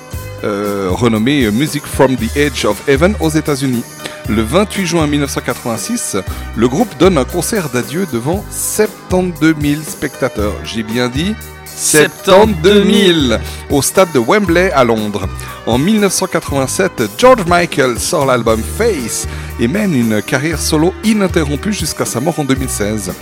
euh, 0.45 0.89
renommé 0.91 1.51
Music 1.51 1.85
from 1.85 2.17
the 2.17 2.37
Edge 2.37 2.65
of 2.65 2.89
Heaven 2.89 3.15
aux 3.21 3.31
États-Unis. 3.31 3.85
Le 4.29 4.43
28 4.43 4.87
juin 4.87 5.07
1986, 5.07 6.17
le 6.57 6.69
groupe 6.69 6.97
donne 6.99 7.19
un 7.19 7.25
concert 7.25 7.69
d'adieu 7.69 8.07
devant 8.13 8.45
72 8.51 9.55
000 9.61 9.83
spectateurs. 9.83 10.55
J'ai 10.63 10.85
bien 10.85 11.09
dit 11.09 11.35
72 11.77 12.85
000 13.29 13.41
au 13.71 13.83
stade 13.83 14.13
de 14.13 14.19
Wembley 14.19 14.71
à 14.73 14.85
Londres. 14.85 15.29
En 15.67 15.79
1987, 15.79 17.03
George 17.19 17.45
Michael 17.47 17.99
sort 17.99 18.27
l'album 18.27 18.63
Face 18.63 19.27
et 19.59 19.69
mène 19.69 19.95
une 19.95 20.23
carrière 20.23 20.61
solo 20.61 20.95
ininterrompue 21.05 21.73
jusqu'à 21.73 22.05
sa 22.05 22.21
mort 22.21 22.39
en 22.39 22.45
2016. 22.45 23.13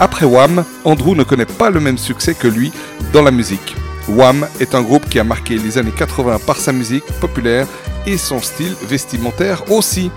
Après 0.00 0.26
Wham, 0.26 0.64
Andrew 0.84 1.14
ne 1.14 1.24
connaît 1.24 1.46
pas 1.46 1.70
le 1.70 1.80
même 1.80 1.98
succès 1.98 2.34
que 2.34 2.48
lui 2.48 2.72
dans 3.12 3.22
la 3.22 3.30
musique. 3.30 3.76
Wham 4.08 4.46
est 4.60 4.74
un 4.74 4.82
groupe 4.82 5.08
qui 5.08 5.18
a 5.18 5.24
marqué 5.24 5.56
les 5.56 5.78
années 5.78 5.92
80 5.96 6.40
par 6.46 6.56
sa 6.56 6.72
musique 6.72 7.04
populaire 7.20 7.66
et 8.06 8.18
son 8.18 8.40
style 8.40 8.74
vestimentaire 8.88 9.70
aussi. 9.70 10.10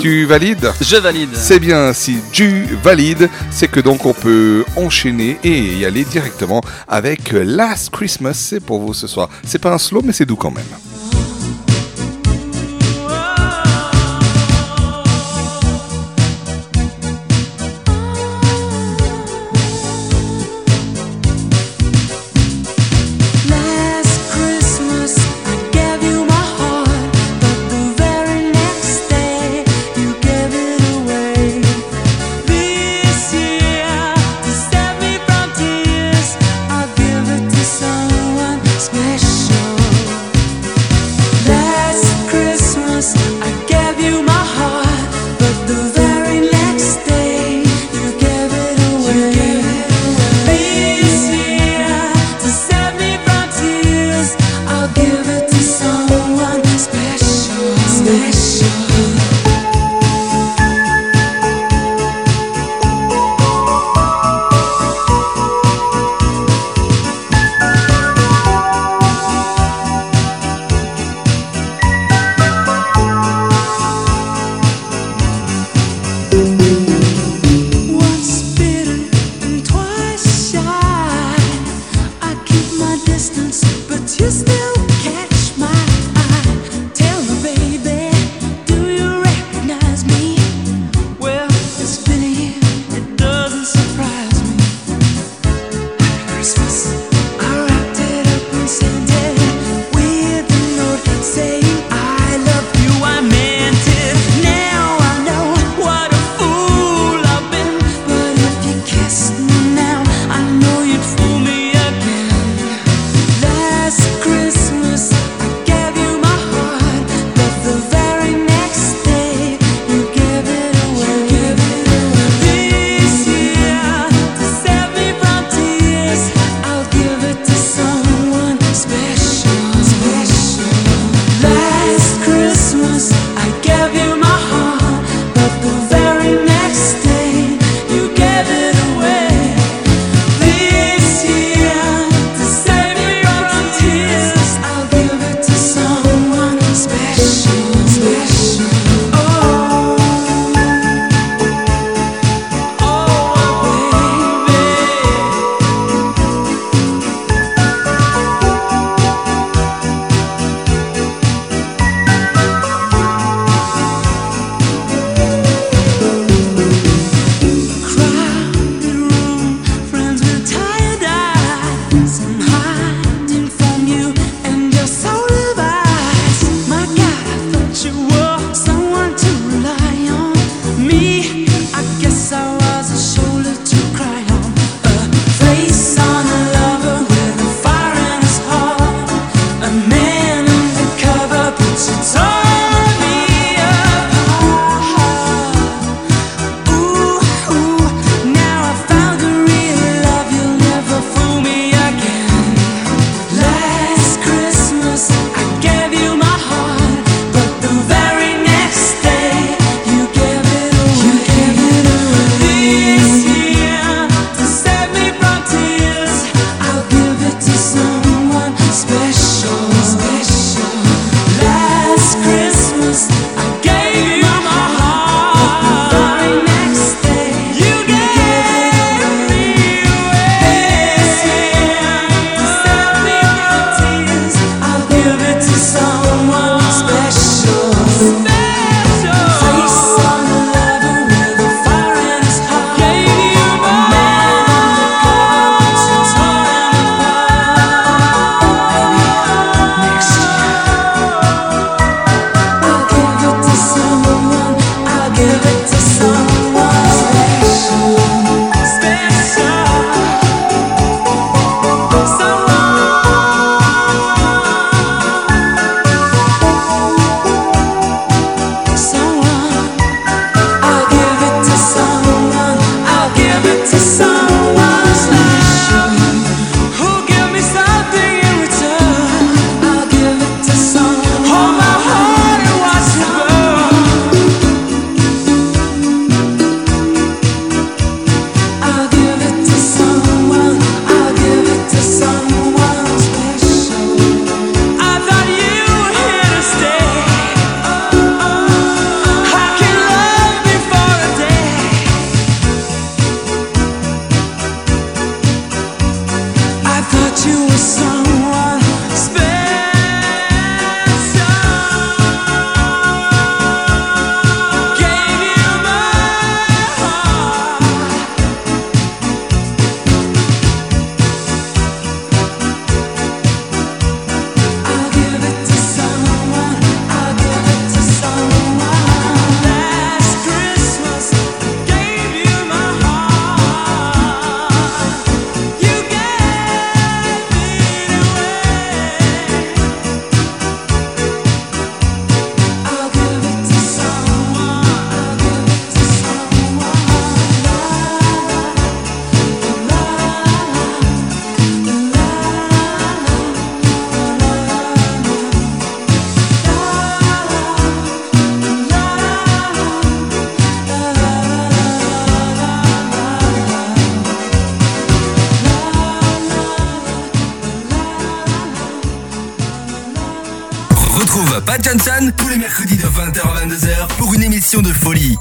Tu 0.00 0.24
valides? 0.26 0.72
Je 0.80 0.96
valide. 0.96 1.30
C'est 1.34 1.58
bien, 1.58 1.92
si 1.92 2.18
tu 2.30 2.66
valides, 2.82 3.28
c'est 3.50 3.68
que 3.68 3.80
donc 3.80 4.06
on 4.06 4.14
peut 4.14 4.64
enchaîner 4.76 5.38
et 5.42 5.76
y 5.76 5.84
aller 5.84 6.04
directement 6.04 6.60
avec 6.86 7.32
Last 7.32 7.90
Christmas. 7.90 8.34
C'est 8.34 8.60
pour 8.60 8.80
vous 8.80 8.94
ce 8.94 9.06
soir. 9.08 9.28
C'est 9.44 9.58
pas 9.58 9.72
un 9.72 9.78
slow, 9.78 10.02
mais 10.04 10.12
c'est 10.12 10.26
doux 10.26 10.36
quand 10.36 10.52
même. 10.52 10.64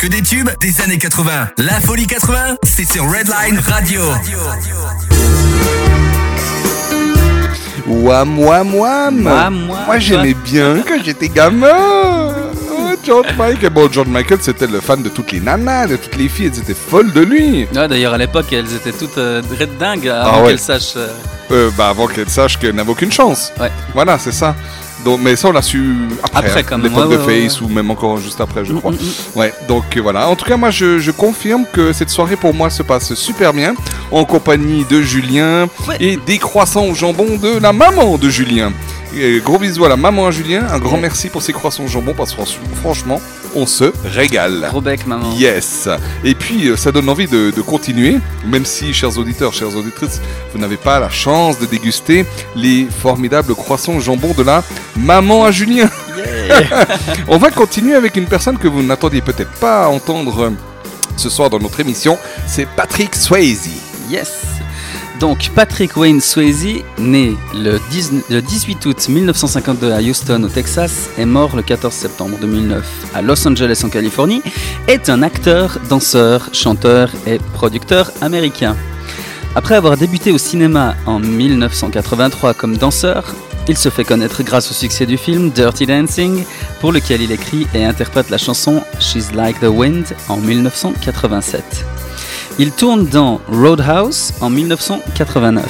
Que 0.01 0.07
des 0.07 0.21
tubes 0.23 0.49
des 0.59 0.81
années 0.81 0.97
80. 0.97 1.49
La 1.59 1.79
folie 1.79 2.07
80, 2.07 2.57
c'est 2.63 2.91
sur 2.91 3.03
Redline 3.03 3.59
Radio. 3.59 4.01
Wam, 7.87 8.39
wam, 8.39 8.75
wam. 8.75 9.21
Moi, 9.85 9.99
j'aimais 9.99 10.33
bien 10.33 10.81
quand 10.87 11.03
j'étais 11.03 11.29
gamin. 11.29 11.67
Oh, 12.71 12.93
John 13.05 13.25
Michael. 13.37 13.69
Bon, 13.69 13.89
John 13.91 14.09
Michael, 14.09 14.39
c'était 14.41 14.65
le 14.67 14.81
fan 14.81 15.03
de 15.03 15.09
toutes 15.09 15.31
les 15.33 15.39
nanas, 15.39 15.87
de 15.87 15.97
toutes 15.97 16.15
les 16.15 16.29
filles. 16.29 16.47
Elles 16.53 16.59
étaient 16.59 16.73
folles 16.73 17.11
de 17.13 17.21
lui. 17.21 17.67
Ouais, 17.75 17.87
D'ailleurs, 17.87 18.13
à 18.13 18.17
l'époque, 18.17 18.51
elles 18.53 18.73
étaient 18.73 18.91
toutes 18.93 19.17
euh, 19.19 19.41
red 19.59 19.77
dingues 19.77 20.07
avant 20.07 20.31
Ah 20.33 20.41
ouais. 20.41 20.47
qu'elles 20.49 20.59
sachent. 20.59 20.93
euh, 20.97 21.09
Euh, 21.51 21.69
bah, 21.77 21.89
avant 21.89 22.07
qu'elle 22.07 22.29
sache 22.29 22.57
qu'elle 22.57 22.73
n'avait 22.75 22.89
aucune 22.91 23.11
chance. 23.11 23.51
Ouais. 23.59 23.71
Voilà, 23.93 24.17
c'est 24.17 24.31
ça. 24.31 24.55
Donc, 25.03 25.19
mais 25.23 25.35
ça, 25.35 25.49
on 25.49 25.51
l'a 25.51 25.61
su 25.61 25.95
après. 26.23 26.39
Après, 26.47 26.59
hein, 26.61 26.63
quand. 26.67 26.77
L'époque 26.77 27.09
Ouais, 27.09 27.17
de 27.17 27.21
ouais, 27.23 27.43
Face 27.43 27.59
ou 27.61 27.67
même 27.67 27.89
encore 27.89 28.17
juste 28.17 28.39
après, 28.39 28.63
je 28.65 28.73
Mm, 28.73 28.79
crois. 28.79 28.91
mm, 28.91 28.95
mm. 28.95 29.39
Ouais, 29.39 29.53
donc 29.67 29.83
euh, 29.97 30.01
voilà. 30.01 30.27
En 30.29 30.35
tout 30.35 30.45
cas, 30.45 30.57
moi, 30.57 30.69
je, 30.69 30.99
je 30.99 31.11
confirme 31.11 31.65
que 31.71 31.91
cette 31.93 32.09
soirée 32.09 32.35
pour 32.35 32.53
moi 32.53 32.69
se 32.69 32.83
passe 32.83 33.13
super 33.15 33.51
bien 33.53 33.73
en 34.11 34.25
compagnie 34.25 34.85
de 34.89 35.01
Julien 35.01 35.67
et 35.99 36.17
des 36.17 36.37
croissants 36.37 36.85
au 36.85 36.93
jambon 36.93 37.37
de 37.41 37.57
la 37.59 37.73
maman 37.73 38.17
de 38.17 38.29
Julien. 38.29 38.71
Et 39.15 39.39
gros 39.43 39.57
bisous 39.59 39.83
à 39.85 39.89
la 39.89 39.97
maman 39.97 40.27
à 40.27 40.31
Julien. 40.31 40.65
Un 40.71 40.79
grand 40.79 40.97
merci 40.97 41.27
pour 41.29 41.41
ces 41.41 41.51
croissants 41.51 41.83
au 41.83 41.87
jambon 41.87 42.13
parce 42.15 42.31
que 42.33 42.41
franch- 42.41 42.57
franchement, 42.81 43.19
on 43.55 43.65
se 43.65 43.91
régale. 44.05 44.67
Gros 44.69 44.81
bec, 44.81 45.05
maman. 45.07 45.33
Yes. 45.37 45.89
Et 46.23 46.35
puis, 46.35 46.67
euh, 46.67 46.75
ça 46.77 46.91
donne 46.91 47.09
envie 47.09 47.27
de, 47.27 47.51
de 47.51 47.61
continuer, 47.61 48.17
même 48.45 48.65
si, 48.65 48.93
chers 48.93 49.17
auditeurs, 49.17 49.53
chères 49.53 49.75
auditrices, 49.75 50.21
vous 50.53 50.59
n'avez 50.59 50.77
pas 50.77 50.99
la 50.99 51.09
chance 51.09 51.59
de 51.59 51.65
déguster 51.65 52.25
les 52.55 52.85
formidables 52.89 53.53
croissants 53.55 53.99
jambon 53.99 54.33
de 54.37 54.43
la 54.43 54.63
maman 54.95 55.45
à 55.45 55.51
Julien. 55.51 55.89
On 57.27 57.37
va 57.37 57.51
continuer 57.51 57.95
avec 57.95 58.15
une 58.15 58.27
personne 58.27 58.57
que 58.57 58.67
vous 58.67 58.83
n'attendiez 58.83 59.21
peut-être 59.21 59.53
pas 59.53 59.85
à 59.85 59.87
entendre 59.87 60.51
ce 61.17 61.29
soir 61.29 61.49
dans 61.49 61.59
notre 61.59 61.79
émission. 61.79 62.17
C'est 62.47 62.67
Patrick 62.67 63.15
Swayze. 63.15 63.69
Yes. 64.09 64.60
Donc 65.21 65.51
Patrick 65.53 65.97
Wayne 65.97 66.19
Swayze, 66.19 66.81
né 66.97 67.37
le, 67.53 67.79
10 67.91 68.11
le 68.31 68.41
18 68.41 68.85
août 68.87 69.07
1952 69.07 69.91
à 69.91 70.01
Houston 70.01 70.41
au 70.41 70.47
Texas, 70.47 71.11
est 71.15 71.25
mort 71.25 71.55
le 71.55 71.61
14 71.61 71.93
septembre 71.93 72.37
2009 72.41 72.83
à 73.13 73.21
Los 73.21 73.47
Angeles 73.47 73.83
en 73.85 73.89
Californie, 73.89 74.41
est 74.87 75.11
un 75.11 75.21
acteur, 75.21 75.77
danseur, 75.87 76.49
chanteur 76.53 77.11
et 77.27 77.37
producteur 77.53 78.11
américain. 78.21 78.75
Après 79.53 79.75
avoir 79.75 79.95
débuté 79.95 80.31
au 80.31 80.39
cinéma 80.39 80.95
en 81.05 81.19
1983 81.19 82.55
comme 82.55 82.77
danseur, 82.77 83.35
il 83.67 83.77
se 83.77 83.89
fait 83.89 84.03
connaître 84.03 84.41
grâce 84.41 84.71
au 84.71 84.73
succès 84.73 85.05
du 85.05 85.17
film 85.17 85.51
Dirty 85.51 85.85
Dancing, 85.85 86.45
pour 86.79 86.91
lequel 86.91 87.21
il 87.21 87.31
écrit 87.31 87.67
et 87.75 87.85
interprète 87.85 88.31
la 88.31 88.39
chanson 88.39 88.81
She's 88.99 89.31
Like 89.33 89.59
the 89.59 89.65
Wind 89.65 90.15
en 90.29 90.37
1987. 90.37 92.00
Il 92.59 92.71
tourne 92.71 93.05
dans 93.05 93.39
Roadhouse 93.47 94.33
en 94.41 94.49
1989. 94.49 95.65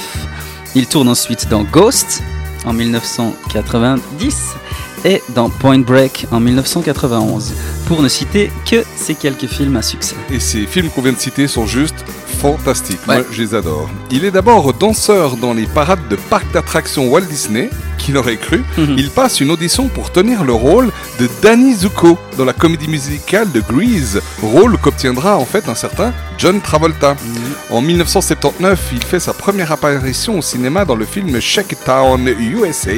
Il 0.74 0.86
tourne 0.86 1.08
ensuite 1.08 1.48
dans 1.48 1.62
Ghost 1.64 2.22
en 2.64 2.72
1990 2.72 4.54
et 5.04 5.22
dans 5.34 5.48
Point 5.48 5.80
Break 5.80 6.26
en 6.30 6.40
1991, 6.40 7.52
pour 7.92 8.00
ne 8.00 8.08
citer 8.08 8.50
que 8.64 8.82
ces 8.96 9.14
quelques 9.14 9.48
films 9.48 9.76
à 9.76 9.82
succès. 9.82 10.16
Et 10.30 10.40
ces 10.40 10.66
films 10.66 10.88
qu'on 10.88 11.02
vient 11.02 11.12
de 11.12 11.18
citer 11.18 11.46
sont 11.46 11.66
juste 11.66 12.06
fantastiques. 12.40 13.06
Ouais. 13.06 13.16
Moi, 13.16 13.26
je 13.30 13.42
les 13.42 13.54
adore. 13.54 13.90
Il 14.10 14.24
est 14.24 14.30
d'abord 14.30 14.72
danseur 14.72 15.36
dans 15.36 15.52
les 15.52 15.66
parades 15.66 16.08
de 16.08 16.16
parcs 16.16 16.50
d'attractions 16.54 17.10
Walt 17.10 17.26
Disney. 17.26 17.68
Qui 17.98 18.12
l'aurait 18.12 18.38
cru 18.38 18.64
Il 18.78 19.10
passe 19.10 19.40
une 19.40 19.50
audition 19.50 19.88
pour 19.88 20.10
tenir 20.10 20.42
le 20.42 20.54
rôle 20.54 20.90
de 21.20 21.28
Danny 21.42 21.74
Zuko 21.74 22.18
dans 22.38 22.46
la 22.46 22.54
comédie 22.54 22.88
musicale 22.88 23.52
de 23.52 23.60
Grease, 23.60 24.22
rôle 24.40 24.78
qu'obtiendra 24.78 25.36
en 25.36 25.44
fait 25.44 25.68
un 25.68 25.74
certain 25.74 26.14
John 26.38 26.62
Travolta. 26.62 27.14
En 27.68 27.82
1979, 27.82 28.88
il 28.94 29.04
fait 29.04 29.20
sa 29.20 29.34
première 29.34 29.70
apparition 29.70 30.38
au 30.38 30.42
cinéma 30.42 30.86
dans 30.86 30.96
le 30.96 31.04
film 31.04 31.38
Shakedown 31.38 32.26
USA 32.26 32.94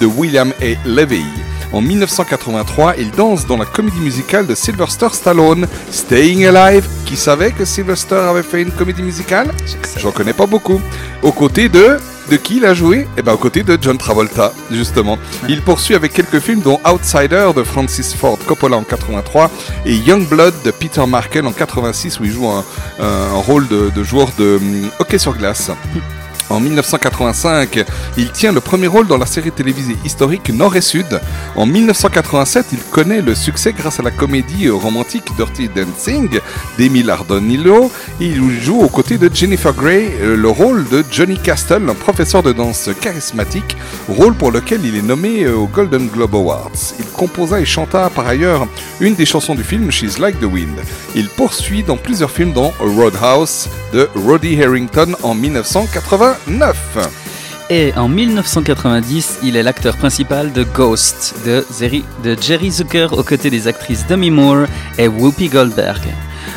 de 0.00 0.06
William 0.06 0.52
A. 0.62 0.88
Levy. 0.88 1.26
En 1.72 1.80
1983, 1.80 2.96
il 2.98 3.10
danse 3.12 3.46
dans 3.46 3.56
la 3.56 3.64
comédie 3.64 4.00
musicale 4.00 4.46
de 4.46 4.54
Sylvester 4.54 5.08
Stallone, 5.12 5.66
Staying 5.90 6.46
Alive. 6.46 6.86
Qui 7.06 7.16
savait 7.16 7.52
que 7.52 7.64
Sylvester 7.64 8.16
avait 8.16 8.42
fait 8.42 8.62
une 8.62 8.72
comédie 8.72 9.02
musicale? 9.02 9.52
J'en 9.96 10.10
connais 10.10 10.32
pas 10.32 10.46
beaucoup. 10.46 10.80
Aux 11.22 11.32
côtés 11.32 11.68
de... 11.68 11.98
De 12.30 12.36
qui 12.36 12.58
il 12.58 12.64
a 12.64 12.74
joué? 12.74 13.08
Eh 13.16 13.22
ben, 13.22 13.32
aux 13.32 13.38
côtés 13.38 13.64
de 13.64 13.76
John 13.80 13.98
Travolta, 13.98 14.52
justement. 14.70 15.18
Il 15.48 15.62
poursuit 15.62 15.96
avec 15.96 16.12
quelques 16.12 16.38
films 16.38 16.60
dont 16.60 16.78
Outsider 16.88 17.48
de 17.56 17.64
Francis 17.64 18.14
Ford 18.14 18.38
Coppola 18.46 18.76
en 18.76 18.84
83 18.84 19.50
et 19.84 19.94
Youngblood 19.96 20.54
de 20.64 20.70
Peter 20.70 21.04
Markel 21.06 21.44
en 21.44 21.52
86 21.52 22.20
où 22.20 22.24
il 22.24 22.30
joue 22.30 22.46
un, 22.46 22.64
un 23.00 23.34
rôle 23.34 23.66
de, 23.66 23.90
de 23.90 24.04
joueur 24.04 24.28
de 24.38 24.58
hum, 24.60 24.90
hockey 25.00 25.18
sur 25.18 25.36
glace. 25.36 25.72
En 26.50 26.58
1985, 26.58 27.84
il 28.16 28.32
tient 28.32 28.50
le 28.50 28.60
premier 28.60 28.88
rôle 28.88 29.06
dans 29.06 29.16
la 29.16 29.26
série 29.26 29.52
télévisée 29.52 29.96
historique 30.04 30.50
Nord 30.50 30.74
et 30.74 30.80
Sud. 30.80 31.20
En 31.54 31.64
1987, 31.64 32.66
il 32.72 32.78
connaît 32.90 33.22
le 33.22 33.36
succès 33.36 33.72
grâce 33.72 34.00
à 34.00 34.02
la 34.02 34.10
comédie 34.10 34.68
romantique 34.68 35.30
Dirty 35.36 35.68
Dancing 35.68 36.40
d'Emile 36.76 37.10
Ardonillo. 37.10 37.92
Il 38.20 38.60
joue 38.60 38.80
aux 38.80 38.88
côtés 38.88 39.16
de 39.16 39.30
Jennifer 39.32 39.72
Grey 39.72 40.10
euh, 40.20 40.36
le 40.36 40.48
rôle 40.48 40.88
de 40.88 41.04
Johnny 41.10 41.38
Castle, 41.38 41.88
un 41.88 41.94
professeur 41.94 42.42
de 42.42 42.52
danse 42.52 42.90
charismatique, 43.00 43.76
rôle 44.08 44.34
pour 44.34 44.50
lequel 44.50 44.84
il 44.84 44.96
est 44.96 45.02
nommé 45.02 45.44
euh, 45.44 45.54
aux 45.54 45.68
Golden 45.68 46.08
Globe 46.08 46.34
Awards. 46.34 46.94
Il 46.98 47.06
composa 47.06 47.60
et 47.60 47.64
chanta 47.64 48.10
par 48.10 48.26
ailleurs 48.26 48.66
une 49.00 49.14
des 49.14 49.26
chansons 49.26 49.54
du 49.54 49.62
film 49.62 49.92
She's 49.92 50.18
Like 50.18 50.40
the 50.40 50.44
Wind. 50.44 50.78
Il 51.14 51.28
poursuit 51.28 51.84
dans 51.84 51.96
plusieurs 51.96 52.30
films 52.30 52.52
dont 52.52 52.72
Roadhouse 52.80 53.68
de 53.92 54.08
Roddy 54.14 54.60
Harrington 54.62 55.14
en 55.22 55.34
1989. 56.46 57.08
Et 57.72 57.92
en 57.96 58.08
1990, 58.08 59.38
il 59.44 59.56
est 59.56 59.62
l'acteur 59.62 59.96
principal 59.96 60.52
de 60.52 60.64
Ghost 60.64 61.34
de, 61.46 61.64
Zeri- 61.72 62.02
de 62.24 62.36
Jerry 62.40 62.70
Zucker 62.72 63.06
aux 63.12 63.22
côtés 63.22 63.48
des 63.50 63.68
actrices 63.68 64.04
Demi 64.08 64.30
Moore 64.30 64.66
et 64.98 65.06
Whoopi 65.06 65.48
Goldberg. 65.48 66.00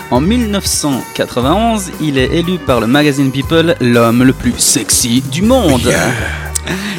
En 0.09 0.19
1991, 0.21 1.91
il 2.01 2.17
est 2.17 2.33
élu 2.33 2.57
par 2.57 2.79
le 2.79 2.87
magazine 2.87 3.31
People 3.31 3.75
l'homme 3.79 4.23
le 4.23 4.33
plus 4.33 4.57
sexy 4.57 5.21
du 5.31 5.43
monde. 5.43 5.93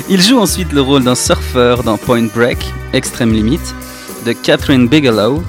Il 0.08 0.20
joue 0.22 0.38
ensuite 0.38 0.72
le 0.72 0.80
rôle 0.82 1.02
d'un 1.04 1.14
surfeur 1.16 1.82
dans 1.82 1.96
Point 1.96 2.28
Break, 2.32 2.58
Extreme 2.92 3.32
Limit, 3.32 3.60
de 4.24 4.32
Catherine 4.32 4.86
Bigelow, 4.86 5.42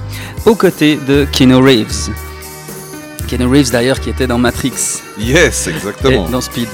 aux 0.45 0.55
côtés 0.55 0.97
de 1.07 1.27
Keanu 1.31 1.55
Reeves. 1.55 2.09
Keanu 3.25 3.45
Reeves 3.47 3.71
d'ailleurs 3.71 3.99
qui 3.99 4.09
était 4.09 4.27
dans 4.27 4.37
Matrix. 4.37 5.01
Yes, 5.19 5.67
exactement. 5.67 6.27
Et 6.27 6.31
dans 6.31 6.41
Speed. 6.41 6.69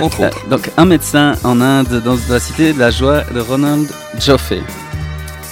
Entre 0.00 0.20
Euh, 0.22 0.26
autres. 0.28 0.46
donc 0.48 0.70
un 0.76 0.84
médecin 0.84 1.34
en 1.44 1.60
Inde 1.60 2.02
dans 2.04 2.16
la 2.28 2.40
cité 2.40 2.72
de 2.72 2.78
la 2.78 2.90
joie 2.90 3.22
de 3.34 3.40
Ronald 3.40 3.88
Joffe. 4.18 4.52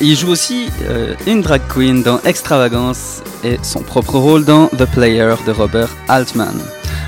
Il 0.00 0.16
joue 0.16 0.28
aussi 0.30 0.70
euh, 0.88 1.14
une 1.26 1.42
drag 1.42 1.60
queen 1.68 2.02
dans 2.02 2.20
Extravagance 2.24 3.22
et 3.44 3.58
son 3.62 3.80
propre 3.80 4.14
rôle 4.18 4.44
dans 4.44 4.68
The 4.68 4.86
Player 4.86 5.34
de 5.46 5.52
Robert 5.52 5.88
Altman. 6.08 6.54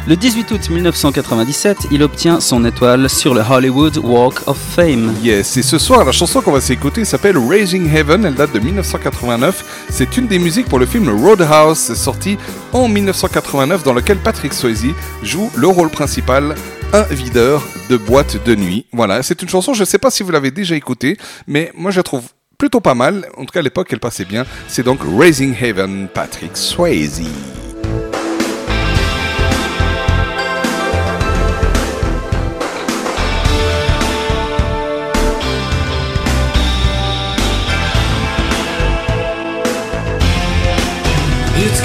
Le 0.06 0.16
18 0.16 0.50
août 0.50 0.70
1997, 0.70 1.76
il 1.90 2.02
obtient 2.02 2.40
son 2.40 2.64
étoile 2.64 3.08
sur 3.08 3.34
le 3.34 3.40
Hollywood 3.40 3.98
Walk 3.98 4.46
of 4.46 4.58
Fame. 4.58 5.14
Yes, 5.22 5.56
et 5.56 5.62
ce 5.62 5.78
soir, 5.78 6.04
la 6.04 6.12
chanson 6.12 6.40
qu'on 6.40 6.52
va 6.52 6.60
s'écouter 6.60 7.04
s'appelle 7.04 7.38
Raising 7.38 7.88
Heaven, 7.94 8.24
elle 8.24 8.34
date 8.34 8.52
de 8.52 8.58
1989. 8.58 9.86
C'est 9.90 10.16
une 10.16 10.26
des 10.26 10.38
musiques 10.38 10.66
pour 10.66 10.78
le 10.78 10.86
film 10.86 11.08
Roadhouse, 11.08 11.94
sorti 11.94 12.36
en 12.72 12.88
1989, 12.88 13.84
dans 13.84 13.92
lequel 13.92 14.18
Patrick 14.18 14.52
Swayze 14.52 14.86
joue 15.22 15.50
le 15.54 15.68
rôle 15.68 15.90
principal, 15.90 16.54
un 16.92 17.02
videur 17.02 17.62
de 17.88 17.96
boîte 17.96 18.44
de 18.44 18.54
nuit. 18.54 18.86
Voilà, 18.92 19.22
c'est 19.22 19.40
une 19.42 19.48
chanson, 19.48 19.72
je 19.72 19.80
ne 19.80 19.86
sais 19.86 19.98
pas 19.98 20.10
si 20.10 20.22
vous 20.22 20.30
l'avez 20.30 20.50
déjà 20.50 20.74
écoutée, 20.74 21.16
mais 21.46 21.70
moi 21.76 21.90
je 21.90 21.98
la 21.98 22.02
trouve 22.02 22.24
plutôt 22.62 22.80
pas 22.80 22.94
mal. 22.94 23.26
En 23.36 23.44
tout 23.44 23.52
cas, 23.52 23.58
à 23.58 23.62
l'époque, 23.62 23.88
elle 23.90 23.98
passait 23.98 24.24
bien. 24.24 24.46
C'est 24.68 24.84
donc 24.84 25.00
Raising 25.18 25.52
Heaven, 25.60 26.06
Patrick 26.06 26.56
Swayze. 26.56 27.22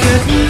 It's 0.09 0.46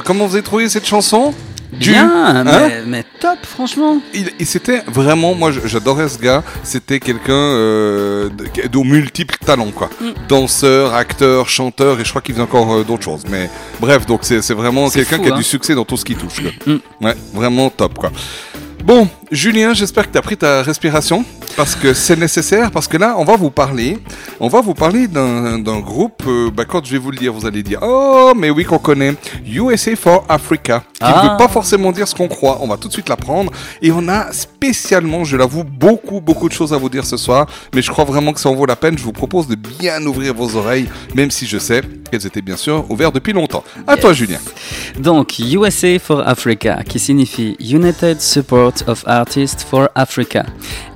Alors, 0.00 0.06
comment 0.06 0.26
vous 0.26 0.34
avez 0.34 0.42
trouvé 0.42 0.66
cette 0.70 0.86
chanson? 0.86 1.34
Du- 1.74 1.90
Bien, 1.90 2.10
Hein? 2.10 2.84
mais, 2.86 3.04
top, 3.20 3.38
franchement. 3.42 4.00
Il, 4.14 4.30
c'était 4.46 4.82
vraiment, 4.86 5.34
moi 5.34 5.50
j'adorais 5.66 6.08
ce 6.08 6.18
gars, 6.18 6.42
c'était 6.64 6.98
quelqu'un 7.00 7.32
euh, 7.34 8.30
multiples 8.82 9.36
talents 9.44 9.70
quoi. 9.70 9.90
Mm. 10.00 10.04
Danseur, 10.26 10.94
acteur, 10.94 11.50
chanteur 11.50 12.00
et 12.00 12.04
je 12.04 12.08
crois 12.08 12.22
qu'il 12.22 12.34
faisait 12.34 12.42
encore 12.42 12.72
euh, 12.72 12.82
d'autres 12.82 13.04
choses. 13.04 13.24
Mais 13.28 13.50
bref, 13.78 14.06
donc 14.06 14.20
c'est 14.22 14.40
vraiment 14.54 14.88
quelqu'un 14.88 15.18
qui 15.18 15.28
a 15.30 15.34
hein. 15.34 15.36
du 15.36 15.44
succès 15.44 15.74
dans 15.74 15.84
tout 15.84 15.98
ce 15.98 16.04
qu'il 16.06 16.16
touche. 16.16 16.40
quoi. 16.40 16.50
Mm. 16.74 17.04
Ouais, 17.04 17.14
vraiment 17.34 17.68
top 17.68 17.98
quoi. 17.98 18.10
Bon, 18.82 19.06
Julien, 19.30 19.74
j'espère 19.74 20.06
que 20.06 20.12
tu 20.12 20.16
as 20.18 20.22
pris 20.22 20.38
ta 20.38 20.62
respiration 20.62 21.22
parce 21.54 21.74
que 21.76 21.92
c'est 21.92 22.16
nécessaire 22.16 22.70
parce 22.70 22.88
que 22.88 22.96
là, 22.96 23.14
on 23.18 23.24
va 23.24 23.36
vous 23.36 23.50
parler, 23.50 23.98
on 24.40 24.48
va 24.48 24.62
vous 24.62 24.72
parler 24.72 25.06
d'un 25.06 25.58
d'un 25.58 25.80
groupe. 25.80 26.22
euh, 26.26 26.50
bah, 26.50 26.64
quand 26.64 26.82
je 26.86 26.92
vais 26.92 26.98
vous 26.98 27.10
le 27.10 27.18
dire, 27.18 27.30
vous 27.34 27.44
allez 27.46 27.62
dire 27.62 27.80
oh, 27.82 28.32
mais 28.34 28.48
oui 28.48 28.64
qu'on 28.64 28.78
connaît 28.78 29.14
USA 29.50 29.94
for 29.96 30.24
Africa, 30.28 30.84
qui 31.00 31.06
ne 31.06 31.12
Ah. 31.12 31.30
veut 31.32 31.36
pas 31.38 31.48
forcément 31.48 31.92
dire 31.92 32.06
ce 32.06 32.14
qu'on 32.14 32.28
croit. 32.28 32.58
On 32.60 32.68
va 32.68 32.76
tout 32.76 32.88
de 32.88 32.92
suite 32.92 33.08
l'apprendre 33.08 33.50
et 33.82 33.90
on 33.90 34.06
a 34.08 34.32
spécialement, 34.32 35.24
je 35.24 35.36
l'avoue, 35.36 35.64
beaucoup 35.64 36.20
beaucoup 36.20 36.48
de 36.48 36.52
choses 36.54 36.72
à 36.72 36.76
vous 36.76 36.88
dire 36.90 37.04
ce 37.06 37.16
soir, 37.16 37.46
mais 37.74 37.80
je 37.82 37.90
crois 37.90 38.04
vraiment 38.04 38.32
que 38.32 38.40
ça 38.40 38.48
en 38.50 38.54
vaut 38.54 38.66
la 38.66 38.76
peine. 38.76 38.98
Je 38.98 39.02
vous 39.04 39.12
propose 39.12 39.48
de 39.48 39.54
bien 39.54 40.04
ouvrir 40.06 40.34
vos 40.34 40.56
oreilles, 40.56 40.88
même 41.14 41.30
si 41.30 41.46
je 41.46 41.58
sais 41.58 41.80
qu'elles 42.10 42.26
étaient 42.26 42.42
bien 42.42 42.56
sûr 42.56 42.84
ouvertes 42.90 43.14
depuis 43.14 43.32
longtemps. 43.32 43.64
À 43.86 43.96
toi, 43.96 44.12
Julien. 44.12 44.38
Donc, 44.98 45.38
USA 45.38 45.98
for 45.98 46.20
Africa, 46.26 46.82
qui 46.86 46.98
signifie 46.98 47.56
United 47.60 48.20
Support 48.20 48.72
of 48.86 49.02
Artists 49.06 49.62
for 49.62 49.88
Africa, 49.94 50.44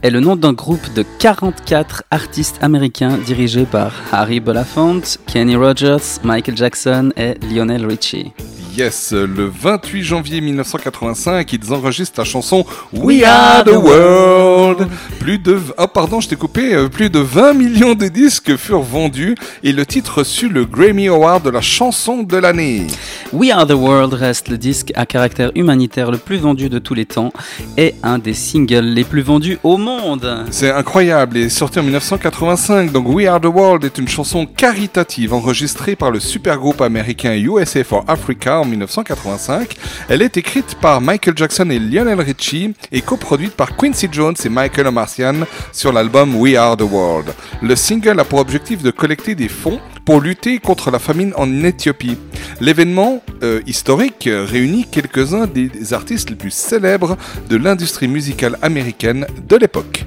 est 0.02 0.10
le 0.10 0.20
nom 0.20 0.36
d'un 0.36 0.52
groupe 0.52 0.92
de 0.94 1.04
44 1.18 2.02
artistes 2.10 2.56
américains 2.60 3.16
dirigés 3.24 3.64
par 3.64 3.92
Harry 4.12 4.40
Belafonte, 4.40 5.18
Kenny 5.26 5.56
Rogers, 5.56 6.20
Michael 6.22 6.56
Jackson 6.56 7.12
et 7.16 7.34
Lionel 7.50 7.86
Richie. 7.86 8.32
Yes, 8.76 9.12
le 9.12 9.46
28 9.46 10.02
janvier 10.02 10.40
1985, 10.40 11.52
ils 11.52 11.72
enregistrent 11.72 12.18
la 12.18 12.24
chanson 12.24 12.66
We 12.92 13.22
Are 13.22 13.62
the 13.62 13.68
World. 13.68 14.88
Plus 15.20 15.38
de, 15.38 15.60
oh 15.78 15.86
pardon, 15.86 16.20
je 16.20 16.28
t'ai 16.28 16.34
coupé. 16.34 16.74
euh, 16.74 16.88
Plus 16.88 17.08
de 17.08 17.20
20 17.20 17.52
millions 17.54 17.94
de 17.94 18.08
disques 18.08 18.56
furent 18.56 18.82
vendus 18.82 19.36
et 19.62 19.70
le 19.72 19.86
titre 19.86 20.18
reçut 20.18 20.48
le 20.48 20.64
Grammy 20.64 21.06
Award 21.06 21.44
de 21.44 21.50
la 21.50 21.60
chanson 21.60 22.24
de 22.24 22.36
l'année. 22.36 22.86
We 23.32 23.52
Are 23.52 23.64
the 23.64 23.74
World 23.74 24.12
reste 24.14 24.48
le 24.48 24.58
disque 24.58 24.90
à 24.96 25.06
caractère 25.06 25.52
humanitaire 25.54 26.10
le 26.10 26.18
plus 26.18 26.38
vendu 26.38 26.68
de 26.68 26.80
tous 26.80 26.94
les 26.94 27.06
temps 27.06 27.32
et 27.76 27.94
un 28.02 28.18
des 28.18 28.34
singles 28.34 28.86
les 28.86 29.04
plus 29.04 29.22
vendus 29.22 29.58
au 29.62 29.76
monde. 29.76 30.46
C'est 30.50 30.70
incroyable 30.72 31.36
et 31.36 31.48
sorti 31.48 31.78
en 31.78 31.84
1985. 31.84 32.90
Donc 32.90 33.06
We 33.08 33.28
Are 33.28 33.40
the 33.40 33.44
World 33.46 33.84
est 33.84 33.98
une 33.98 34.08
chanson 34.08 34.46
caritative 34.46 35.32
enregistrée 35.32 35.94
par 35.94 36.10
le 36.10 36.18
supergroupe 36.18 36.80
américain 36.80 37.34
USA 37.34 37.84
for 37.84 38.04
Africa 38.08 38.62
en 38.64 38.66
1985. 38.66 39.76
Elle 40.08 40.22
est 40.22 40.36
écrite 40.36 40.74
par 40.80 41.00
Michael 41.00 41.36
Jackson 41.36 41.68
et 41.70 41.78
Lionel 41.78 42.20
Richie 42.20 42.74
et 42.90 43.02
coproduite 43.02 43.52
par 43.52 43.76
Quincy 43.76 44.08
Jones 44.10 44.34
et 44.44 44.48
Michael 44.48 44.86
Omartian 44.86 45.34
sur 45.72 45.92
l'album 45.92 46.34
We 46.36 46.56
Are 46.56 46.76
the 46.76 46.82
World. 46.82 47.34
Le 47.62 47.76
single 47.76 48.18
a 48.18 48.24
pour 48.24 48.38
objectif 48.38 48.82
de 48.82 48.90
collecter 48.90 49.34
des 49.34 49.48
fonds 49.48 49.80
pour 50.04 50.20
lutter 50.20 50.58
contre 50.58 50.90
la 50.90 50.98
famine 50.98 51.32
en 51.36 51.64
Éthiopie. 51.64 52.18
L'événement 52.60 53.22
euh, 53.42 53.60
historique 53.66 54.28
réunit 54.30 54.86
quelques-uns 54.90 55.46
des 55.46 55.92
artistes 55.92 56.30
les 56.30 56.36
plus 56.36 56.52
célèbres 56.52 57.16
de 57.48 57.56
l'industrie 57.56 58.08
musicale 58.08 58.58
américaine 58.62 59.26
de 59.46 59.56
l'époque. 59.56 60.04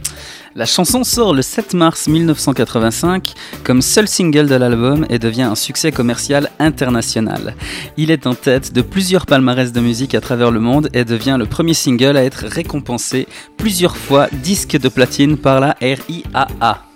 La 0.57 0.65
chanson 0.65 1.03
sort 1.03 1.35
le 1.35 1.43
7 1.43 1.75
mars 1.75 2.07
1985 2.07 3.35
comme 3.63 3.84
seul 3.84 4.07
single 4.07 4.47
de 4.47 4.55
l'album 4.55 5.05
et 5.07 5.19
devient 5.19 5.43
un 5.43 5.53
succès 5.53 5.91
commercial 5.91 6.49
international. 6.57 7.53
Il 7.95 8.09
est 8.09 8.25
en 8.25 8.34
tête 8.34 8.73
de 8.73 8.81
plusieurs 8.81 9.27
palmarès 9.27 9.71
de 9.71 9.79
musique 9.79 10.15
à 10.15 10.19
travers 10.19 10.49
le 10.49 10.59
monde 10.59 10.89
et 10.93 11.05
devient 11.05 11.35
le 11.38 11.45
premier 11.45 11.75
single 11.75 12.17
à 12.17 12.23
être 12.23 12.47
récompensé 12.47 13.27
plusieurs 13.55 13.97
fois 13.97 14.29
disque 14.34 14.79
de 14.79 14.89
platine 14.89 15.38
par 15.38 15.59
la 15.59 15.75
RIAA. 15.79 16.86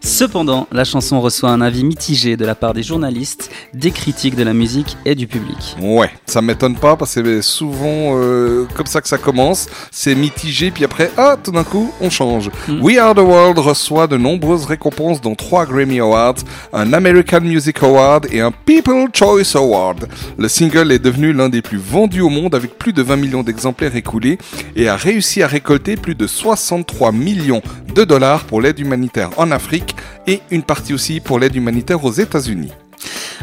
Cependant, 0.00 0.68
la 0.70 0.84
chanson 0.84 1.20
reçoit 1.20 1.50
un 1.50 1.60
avis 1.60 1.84
mitigé 1.84 2.36
de 2.36 2.44
la 2.44 2.54
part 2.54 2.74
des 2.74 2.82
journalistes, 2.82 3.50
des 3.74 3.90
critiques 3.90 4.36
de 4.36 4.44
la 4.44 4.54
musique 4.54 4.96
et 5.04 5.14
du 5.14 5.26
public. 5.26 5.76
Ouais, 5.80 6.10
ça 6.26 6.40
m'étonne 6.40 6.76
pas 6.76 6.96
parce 6.96 7.14
que 7.14 7.24
c'est 7.24 7.42
souvent 7.42 8.14
euh, 8.14 8.66
comme 8.76 8.86
ça 8.86 9.00
que 9.00 9.08
ça 9.08 9.18
commence. 9.18 9.66
C'est 9.90 10.14
mitigé, 10.14 10.70
puis 10.70 10.84
après, 10.84 11.10
ah, 11.16 11.36
tout 11.42 11.50
d'un 11.50 11.64
coup, 11.64 11.92
on 12.00 12.08
change. 12.08 12.50
We 12.80 12.98
Are 12.98 13.14
the 13.14 13.18
World 13.18 13.58
reçoit 13.58 14.06
de 14.06 14.16
nombreuses 14.16 14.64
récompenses, 14.64 15.20
dont 15.20 15.34
trois 15.34 15.66
Grammy 15.66 15.98
Awards, 15.98 16.36
un 16.72 16.92
American 16.92 17.40
Music 17.40 17.82
Award 17.82 18.26
et 18.30 18.40
un 18.40 18.52
People 18.52 19.08
Choice 19.12 19.56
Award. 19.56 20.08
Le 20.38 20.48
single 20.48 20.92
est 20.92 20.98
devenu 20.98 21.32
l'un 21.32 21.48
des 21.48 21.62
plus 21.62 21.78
vendus 21.78 22.20
au 22.20 22.28
monde 22.28 22.54
avec 22.54 22.78
plus 22.78 22.92
de 22.92 23.02
20 23.02 23.16
millions 23.16 23.42
d'exemplaires 23.42 23.96
écoulés 23.96 24.38
et 24.76 24.88
a 24.88 24.96
réussi 24.96 25.42
à 25.42 25.46
récolter 25.46 25.96
plus 25.96 26.14
de 26.14 26.26
63 26.26 27.12
millions 27.12 27.62
de 27.94 28.04
dollars 28.04 28.44
pour 28.44 28.60
l'aide 28.60 28.78
humanitaire 28.78 29.30
en 29.36 29.45
Afrique 29.50 29.96
et 30.26 30.40
une 30.50 30.62
partie 30.62 30.94
aussi 30.94 31.20
pour 31.20 31.38
l'aide 31.38 31.56
humanitaire 31.56 32.04
aux 32.04 32.12
États-Unis. 32.12 32.72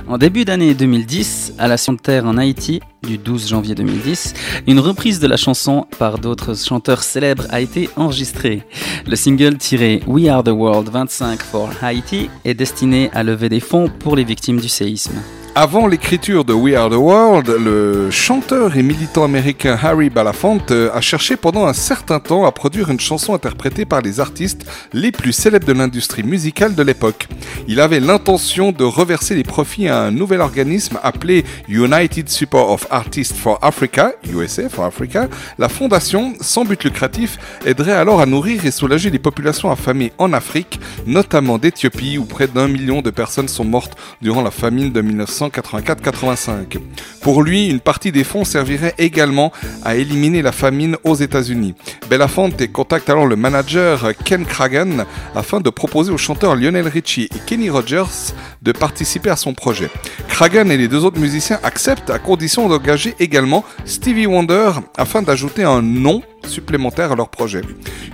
En 0.08 0.18
début 0.18 0.44
d'année 0.44 0.74
2010, 0.74 1.54
à 1.60 1.68
la 1.68 1.78
Sion 1.78 1.94
de 1.94 2.00
Terre 2.00 2.26
en 2.26 2.38
Haïti, 2.38 2.82
du 3.04 3.18
12 3.18 3.48
janvier 3.50 3.76
2010, 3.76 4.34
une 4.68 4.80
reprise 4.80 5.20
de 5.20 5.28
la 5.28 5.38
chanson 5.38 5.86
par 5.98 6.20
d'autres 6.20 6.56
chanteurs 6.58 7.04
célèbres 7.04 7.46
a 7.50 7.62
été 7.62 7.90
enregistrée. 7.96 8.64
Le 9.08 9.16
single 9.16 9.58
tiré 9.58 10.02
We 10.08 10.28
Are 10.28 10.44
the 10.44 10.50
World 10.50 10.90
25 10.90 11.42
for 11.42 11.70
Haiti 11.82 12.30
est 12.44 12.54
destiné 12.54 13.10
à 13.14 13.24
lever 13.24 13.50
des 13.50 13.60
fonds 13.60 13.90
pour 14.00 14.16
les 14.16 14.24
victimes 14.24 14.60
du 14.60 14.70
séisme. 14.70 15.22
Avant 15.56 15.86
l'écriture 15.86 16.46
de 16.46 16.54
We 16.54 16.74
Are 16.74 16.90
the 16.90 16.96
World, 16.96 17.48
le 17.48 18.10
chanteur 18.10 18.76
et 18.76 18.82
militant 18.82 19.24
américain 19.24 19.78
Harry 19.80 20.10
Belafonte 20.10 20.72
euh, 20.72 20.90
a 20.96 21.00
cherché 21.00 21.36
pendant 21.38 21.68
un 21.68 21.74
certain 21.74 22.20
temps 22.20 22.48
à 22.48 22.52
produire 22.52 22.90
une 22.90 23.00
chanson 23.00 23.36
interprétée 23.36 23.86
par 23.86 24.02
les 24.02 24.20
artistes 24.20 24.66
les 24.94 25.12
plus 25.12 25.32
célèbres 25.32 25.68
de 25.68 25.74
l'industrie 25.74 26.24
musicale 26.24 26.74
de 26.74 26.82
l'époque. 26.82 27.28
Il 27.68 27.82
avait 27.82 28.00
l'intention 28.00 28.72
de 28.72 28.84
reverser 28.84 29.36
les 29.36 29.44
profits 29.44 29.88
à 29.88 30.02
un 30.02 30.10
nouvel 30.10 30.42
organisme 30.42 30.98
appelé 31.04 31.46
United 31.70 32.30
Support 32.30 32.72
of 32.72 32.88
Artists 32.90 33.36
for 33.36 33.60
Africa, 33.62 34.14
USA 34.34 34.70
for 34.70 34.86
Africa. 34.86 35.30
La 35.60 35.70
fondation, 35.70 36.34
sans 36.42 36.66
but 36.66 36.84
lucratif, 36.84 37.38
aiderait 37.64 37.92
alors 37.92 38.22
à 38.22 38.26
nourrir 38.26 38.66
et 38.66 38.72
soulager 38.72 39.12
les 39.12 39.20
populations 39.20 39.70
affamées 39.70 40.14
en 40.18 40.34
Afrique, 40.34 40.80
notamment 41.06 41.60
d'Éthiopie 41.60 42.18
où 42.18 42.26
près 42.26 42.48
d'un 42.48 42.68
million 42.68 43.04
de 43.04 43.12
personnes 43.12 43.48
sont 43.48 43.66
mortes 43.66 43.96
durant 44.20 44.42
la 44.42 44.50
famine 44.50 44.92
de 44.92 45.02
1984-85. 45.50 46.78
Pour 47.22 47.44
lui, 47.44 47.68
une 47.68 47.80
partie 47.80 48.12
des 48.12 48.24
fonds 48.24 48.44
servirait 48.44 48.94
également 48.98 49.52
à 49.84 49.96
éliminer 49.96 50.42
la 50.42 50.52
famine 50.52 50.98
aux 51.04 51.16
États-Unis. 51.16 51.76
Belafonte 52.10 52.72
contacte 52.72 53.10
alors 53.10 53.26
le 53.26 53.36
manager 53.36 54.12
Ken 54.24 54.46
Kragan 54.46 55.06
afin 55.36 55.62
de 55.62 55.70
proposer 55.70 56.12
au 56.12 56.18
chanteur 56.18 56.56
Lionel 56.56 56.88
Richie 56.88 57.30
et 57.34 57.40
Kenny 57.46 57.70
Rogers 57.70 58.34
de 58.62 58.72
participer 58.72 59.30
à 59.30 59.36
son 59.36 59.54
projet. 59.54 59.90
Kragan 60.28 60.70
et 60.70 60.78
les 60.78 60.88
deux 60.88 61.06
autres 61.06 61.20
musiciens 61.20 61.60
acceptent 61.64 62.10
à 62.10 62.20
condition 62.20 62.68
d'engager 62.70 63.16
également 63.20 63.64
Stevie 63.86 64.26
Wonder 64.26 64.72
afin 64.98 65.22
d'ajouter 65.22 65.64
un 65.64 65.82
nom 65.82 66.22
supplémentaire 66.48 67.12
à 67.12 67.16
leur 67.16 67.30
projet. 67.30 67.62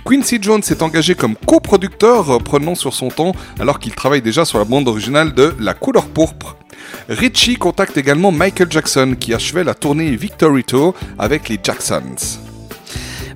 Quincy 0.04 0.38
Jones 0.40 0.62
s'est 0.62 0.82
engagé 0.82 1.14
comme 1.14 1.36
coproducteur, 1.36 2.42
prenant 2.42 2.74
sur 2.74 2.94
son 2.94 3.08
temps 3.08 3.32
alors 3.58 3.78
qu'il 3.78 3.94
travaille 3.94 4.22
déjà 4.22 4.44
sur 4.44 4.58
la 4.58 4.64
bande 4.64 4.88
originale 4.88 5.34
de 5.34 5.54
La 5.58 5.74
couleur 5.74 6.06
pourpre. 6.06 6.56
Richie 7.08 7.56
contacte 7.56 7.96
également 7.96 8.32
Michael 8.32 8.70
Jackson 8.70 9.16
qui 9.18 9.34
achevait 9.34 9.64
la 9.64 9.74
tournée 9.74 10.14
Victory 10.16 10.64
Tour 10.64 10.94
avec 11.18 11.48
les 11.48 11.58
Jacksons. 11.62 12.38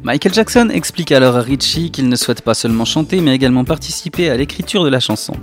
Michael 0.03 0.35
Jackson 0.35 0.69
explique 0.71 1.13
alors 1.13 1.37
à 1.37 1.41
Richie 1.41 1.91
qu'il 1.91 2.09
ne 2.09 2.17
souhaite 2.17 2.43
pas 2.43 2.55
seulement 2.55 2.85
chanter 2.85 3.21
mais 3.21 3.35
également 3.35 3.65
participer 3.65 4.29
à 4.29 4.37
l'écriture 4.37 4.85
de 4.85 4.91
la 4.91 5.01
chanson. 5.01 5.35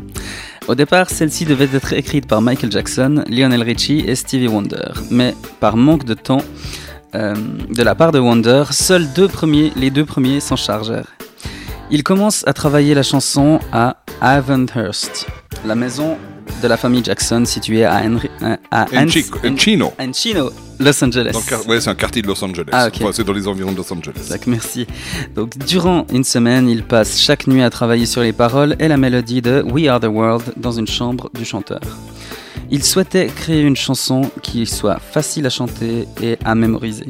Au 0.68 0.76
départ, 0.76 1.10
celle-ci 1.10 1.46
devait 1.46 1.70
être 1.74 1.94
écrite 1.94 2.28
par 2.28 2.42
Michael 2.42 2.72
Jackson, 2.72 3.24
Lionel 3.28 3.64
Richie 3.64 4.04
et 4.08 4.16
Stevie 4.16 4.48
Wonder, 4.48 4.94
mais 5.10 5.36
par 5.60 5.76
manque 5.76 6.06
de 6.06 6.14
temps 6.14 6.44
euh, 7.16 7.36
de 7.70 7.84
la 7.84 7.96
part 7.96 8.12
de 8.12 8.20
Wonder, 8.20 8.66
seuls 8.72 9.08
les 9.76 9.90
deux 9.90 10.06
premiers 10.06 10.40
s'en 10.40 10.56
chargèrent. 10.56 11.18
Il 11.90 12.04
commence 12.04 12.48
à 12.48 12.54
travailler 12.54 12.94
la 12.94 13.04
chanson 13.04 13.60
à 13.74 13.98
Avonhurst, 14.22 15.28
la 15.66 15.76
maison 15.76 16.18
de 16.62 16.68
la 16.68 16.78
famille 16.78 17.04
Jackson 17.04 17.44
située 17.46 17.86
à, 17.86 18.02
Henry, 18.04 18.30
euh, 18.44 18.56
à 18.72 18.86
Enchico- 18.86 19.38
Ans- 19.40 19.54
Encino. 19.54 19.94
Encino, 20.00 20.52
Los 20.80 21.04
Angeles. 21.04 21.36
Ouais, 21.68 21.82
c'est 21.82 21.90
un 21.90 21.96
quartier 21.96 22.22
de 22.22 22.28
Los 22.28 22.44
Angeles. 22.44 22.70
Ah. 22.72 22.90
Enfin, 22.94 23.10
c'est 23.14 23.24
dans 23.24 23.34
les 23.34 23.48
environs 23.48 23.72
de 23.72 23.78
Los 23.78 23.92
Angeles. 23.94 24.28
Tac, 24.30 24.48
merci. 24.48 24.86
Donc, 25.36 25.58
durant 25.58 26.06
une 26.12 26.24
semaine, 26.24 26.70
il 26.70 26.84
passe 26.84 27.20
chaque 27.20 27.48
nuit 27.48 27.62
à 27.64 27.70
travailler 27.70 28.06
sur 28.06 28.22
les 28.22 28.34
paroles 28.34 28.76
et 28.80 28.88
la 28.88 28.98
mélodie 28.98 29.42
de 29.42 29.64
We 29.72 29.88
Are 29.88 30.00
the 30.00 30.06
World 30.06 30.44
dans 30.58 30.72
une 30.72 30.88
chambre 30.88 31.30
du 31.38 31.46
chanteur. 31.46 31.82
Il 32.70 32.84
souhaitait 32.84 33.28
créer 33.28 33.62
une 33.62 33.76
chanson 33.76 34.32
qui 34.42 34.66
soit 34.66 35.00
facile 35.00 35.46
à 35.46 35.50
chanter 35.50 36.08
et 36.22 36.38
à 36.46 36.56
mémoriser. 36.56 37.08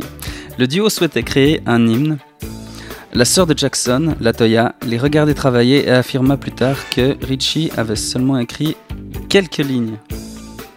Le 0.58 0.68
duo 0.68 0.90
souhaitait 0.90 1.24
créer 1.24 1.62
un 1.66 1.86
hymne. 1.88 2.18
La 3.14 3.26
sœur 3.26 3.46
de 3.46 3.58
Jackson, 3.58 4.16
Latoya, 4.22 4.74
les 4.88 4.98
regardait 4.98 5.34
travailler 5.34 5.86
et 5.86 5.92
affirma 5.92 6.38
plus 6.38 6.54
tard 6.54 6.78
que 6.96 7.18
Richie 7.26 7.70
avait 7.76 7.98
seulement 7.98 8.40
écrit 8.40 8.78
quelques 9.32 9.60
lignes. 9.60 9.96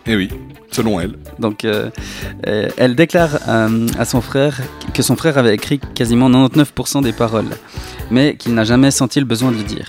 Eh 0.06 0.14
oui, 0.14 0.28
selon 0.70 1.01
elle. 1.01 1.16
Donc, 1.40 1.64
euh, 1.64 1.90
euh, 2.47 2.68
elle 2.76 2.94
déclare 2.94 3.31
euh, 3.48 3.86
à 3.98 4.05
son 4.05 4.20
frère 4.20 4.60
que 4.94 5.02
son 5.02 5.16
frère 5.16 5.39
avait 5.39 5.55
écrit 5.55 5.81
quasiment 5.94 6.31
99% 6.31 7.02
des 7.02 7.12
paroles, 7.12 7.51
mais 8.12 8.36
qu'il 8.36 8.55
n'a 8.55 8.62
jamais 8.64 8.93
senti 8.93 9.18
le 9.18 9.26
besoin 9.26 9.51
de 9.51 9.56
le 9.56 9.64
dire. 9.64 9.89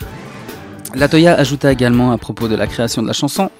Latoya 0.96 1.36
ajouta 1.36 1.72
également 1.72 2.12
à 2.12 2.18
propos 2.18 2.48
de 2.48 2.56
la 2.56 2.66
création 2.68 3.02
de 3.04 3.08
la 3.08 3.14
chanson 3.14 3.52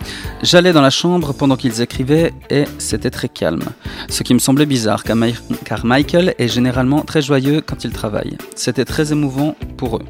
J'allais 0.42 0.72
dans 0.72 0.82
la 0.82 0.90
chambre 0.90 1.34
pendant 1.34 1.58
qu'ils 1.58 1.82
écrivaient 1.82 2.32
et 2.50 2.64
c'était 2.80 3.10
très 3.12 3.28
calme. 3.30 3.64
Ce 4.10 4.24
qui 4.24 4.34
me 4.34 4.40
semblait 4.40 4.66
bizarre 4.66 5.04
car, 5.04 5.18
Mi- 5.18 5.36
car 5.66 5.86
Michael 5.86 6.34
est 6.40 6.48
généralement 6.48 7.02
très 7.02 7.22
joyeux 7.22 7.62
quand 7.64 7.84
il 7.84 7.92
travaille. 7.92 8.38
C'était 8.56 8.86
très 8.86 9.12
émouvant 9.12 9.56
pour 9.78 9.98
eux. 9.98 10.04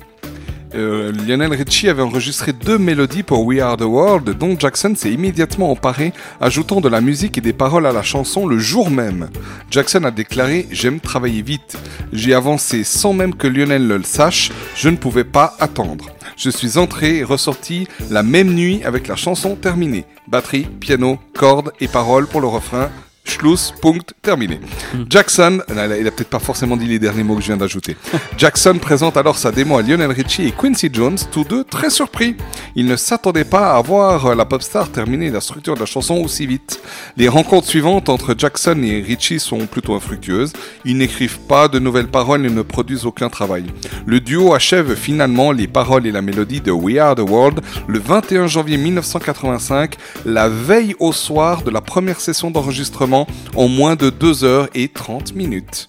Euh, 0.76 1.12
Lionel 1.12 1.54
Richie 1.54 1.90
avait 1.90 2.02
enregistré 2.02 2.52
deux 2.52 2.78
mélodies 2.78 3.24
pour 3.24 3.46
We 3.46 3.62
Are 3.62 3.78
the 3.78 3.84
World, 3.84 4.38
dont 4.38 4.58
Jackson 4.60 4.94
s'est 4.96 5.12
immédiatement 5.12 5.72
emparé, 5.72 6.12
ajoutant 6.42 6.82
de 6.82 6.90
la 6.90 7.00
musique 7.00 7.38
et 7.38 7.42
des 7.42 7.54
paroles 7.54 7.86
à 7.86 7.94
la 7.94 8.04
chanson 8.04 8.46
le 8.46 8.60
jour 8.60 8.90
même. 8.90 9.30
Jackson 9.72 10.04
a 10.04 10.12
déclaré 10.12 10.68
J'aime 10.72 11.00
travailler 11.00 11.42
vite. 11.42 11.78
J'ai 12.12 12.34
avancé 12.34 12.84
sans 12.84 13.14
même 13.14 13.36
que 13.36 13.48
Lionel 13.48 13.88
le 13.88 14.04
sache, 14.04 14.52
je 14.76 14.90
ne 14.90 14.98
pouvais 14.98 15.24
pas 15.24 15.56
attendre. 15.60 16.10
Je 16.36 16.50
suis 16.50 16.78
entré 16.78 17.18
et 17.18 17.24
ressorti 17.24 17.88
la 18.10 18.24
même 18.24 18.54
nuit 18.54 18.82
avec 18.84 19.08
la 19.08 19.16
chanson 19.16 19.56
terminée. 19.56 20.06
Batterie, 20.28 20.68
piano, 20.80 21.20
cordes 21.34 21.72
et 21.80 21.88
paroles 21.88 22.28
pour 22.28 22.42
le 22.42 22.48
refrain. 22.48 22.90
Schluss, 23.26 23.74
punct, 23.82 24.14
terminé. 24.22 24.60
Jackson, 25.10 25.60
là, 25.74 25.88
là, 25.88 25.98
il 25.98 26.08
a 26.08 26.12
peut-être 26.12 26.30
pas 26.30 26.40
forcément 26.40 26.78
dit 26.78 26.86
les 26.86 27.00
derniers 27.00 27.24
mots 27.24 27.36
que 27.36 27.42
je 27.42 27.48
viens 27.48 27.58
d'ajouter. 27.58 27.98
Jackson 28.38 28.78
présente 28.80 29.18
alors 29.18 29.38
sa 29.38 29.52
démo 29.52 29.78
à 29.78 29.82
Lionel 29.82 30.12
Richie 30.12 30.48
et 30.48 30.52
Quincy 30.52 30.90
Jones, 30.94 31.18
tous 31.32 31.44
deux 31.44 31.64
très 31.64 31.90
surpris. 31.90 32.38
Ils 32.76 32.86
ne 32.86 32.96
s'attendaient 32.96 33.44
pas 33.44 33.76
à 33.76 33.82
voir 33.82 34.28
euh, 34.28 34.36
la 34.36 34.46
pop 34.46 34.62
star 34.62 34.92
terminer 34.92 35.32
la 35.32 35.42
structure 35.42 35.74
de 35.74 35.80
la 35.80 35.86
chanson 35.86 36.16
aussi 36.16 36.46
vite. 36.46 36.80
Les 37.18 37.28
rencontres 37.28 37.68
suivantes 37.68 38.10
entre 38.10 38.36
Jackson 38.38 38.80
et 38.84 39.02
Richie 39.02 39.40
sont 39.40 39.66
plutôt 39.66 39.96
infructueuses. 39.96 40.54
Ils 40.86 40.98
n'écrivent 40.98 41.40
pas 41.40 41.68
de 41.68 41.80
nouvelles 41.80 42.08
paroles 42.08 42.46
et 42.46 42.50
ne 42.50 42.62
produisent 42.62 43.06
aucun 43.06 43.30
travail. 43.30 43.66
Le 44.06 44.20
duo 44.20 44.54
achève 44.54 44.96
finalement 44.96 45.52
les 45.52 45.68
paroles 45.68 46.06
et 46.06 46.12
la 46.12 46.22
mélodie 46.22 46.62
de 46.62 46.72
We 46.72 46.98
Are 47.00 47.16
the 47.16 47.20
World 47.20 47.62
le 47.88 48.00
21 48.00 48.48
janvier 48.48 48.78
1985, 48.78 49.96
la 50.26 50.50
veille 50.50 50.96
au 51.00 51.12
soir 51.12 51.64
de 51.64 51.72
la 51.72 51.82
première 51.82 52.20
session 52.20 52.52
d'enregistrement 52.52 53.15
en 53.56 53.68
moins 53.68 53.96
de 53.96 54.10
2 54.10 54.44
heures 54.44 54.68
et 54.76 54.88
30 54.88 55.34
minutes. 55.36 55.88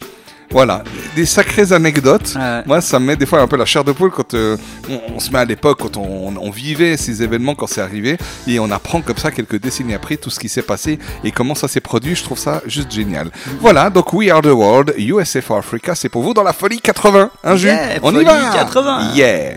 Voilà, 0.50 0.84
des 1.16 1.26
sacrées 1.26 1.72
anecdotes. 1.72 2.36
Moi, 2.66 2.80
ça 2.80 3.00
me 3.00 3.06
met 3.06 3.16
des 3.16 3.26
fois 3.26 3.40
un 3.40 3.48
peu 3.48 3.56
la 3.56 3.64
chair 3.64 3.82
de 3.82 3.90
poule 3.90 4.12
quand 4.12 4.32
euh, 4.34 4.56
on, 4.88 5.14
on 5.16 5.18
se 5.18 5.30
met 5.32 5.40
à 5.40 5.44
l'époque, 5.44 5.78
quand 5.82 5.96
on, 5.96 6.32
on 6.40 6.50
vivait 6.50 6.96
ces 6.96 7.20
événements 7.22 7.56
quand 7.56 7.66
c'est 7.66 7.80
arrivé, 7.80 8.16
et 8.46 8.60
on 8.60 8.70
apprend 8.70 9.00
comme 9.02 9.16
ça 9.16 9.32
quelques 9.32 9.60
décennies 9.60 9.94
après 9.94 10.16
tout 10.16 10.30
ce 10.30 10.38
qui 10.38 10.48
s'est 10.48 10.62
passé 10.62 11.00
et 11.24 11.32
comment 11.32 11.56
ça 11.56 11.66
s'est 11.66 11.80
produit. 11.80 12.14
Je 12.14 12.22
trouve 12.22 12.38
ça 12.38 12.62
juste 12.66 12.92
génial. 12.92 13.30
Voilà, 13.60 13.90
donc 13.90 14.12
We 14.12 14.30
Are 14.30 14.40
the 14.40 14.46
World, 14.46 14.94
USA 14.98 15.42
for 15.42 15.58
Africa, 15.58 15.96
c'est 15.96 16.08
pour 16.08 16.22
vous 16.22 16.32
dans 16.32 16.44
la 16.44 16.52
folie 16.52 16.80
80. 16.80 17.30
Hein, 17.42 17.56
Jules? 17.56 17.68
Yeah, 17.70 17.98
On 18.02 18.12
y 18.12 18.14
folie 18.14 18.26
va 18.26 18.50
80. 18.54 19.14
Yeah 19.16 19.56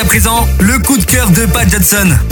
à 0.00 0.04
présent 0.04 0.46
le 0.60 0.78
coup 0.78 0.96
de 0.96 1.04
cœur 1.04 1.30
de 1.30 1.46
Pat 1.46 1.68
Johnson. 1.68 2.27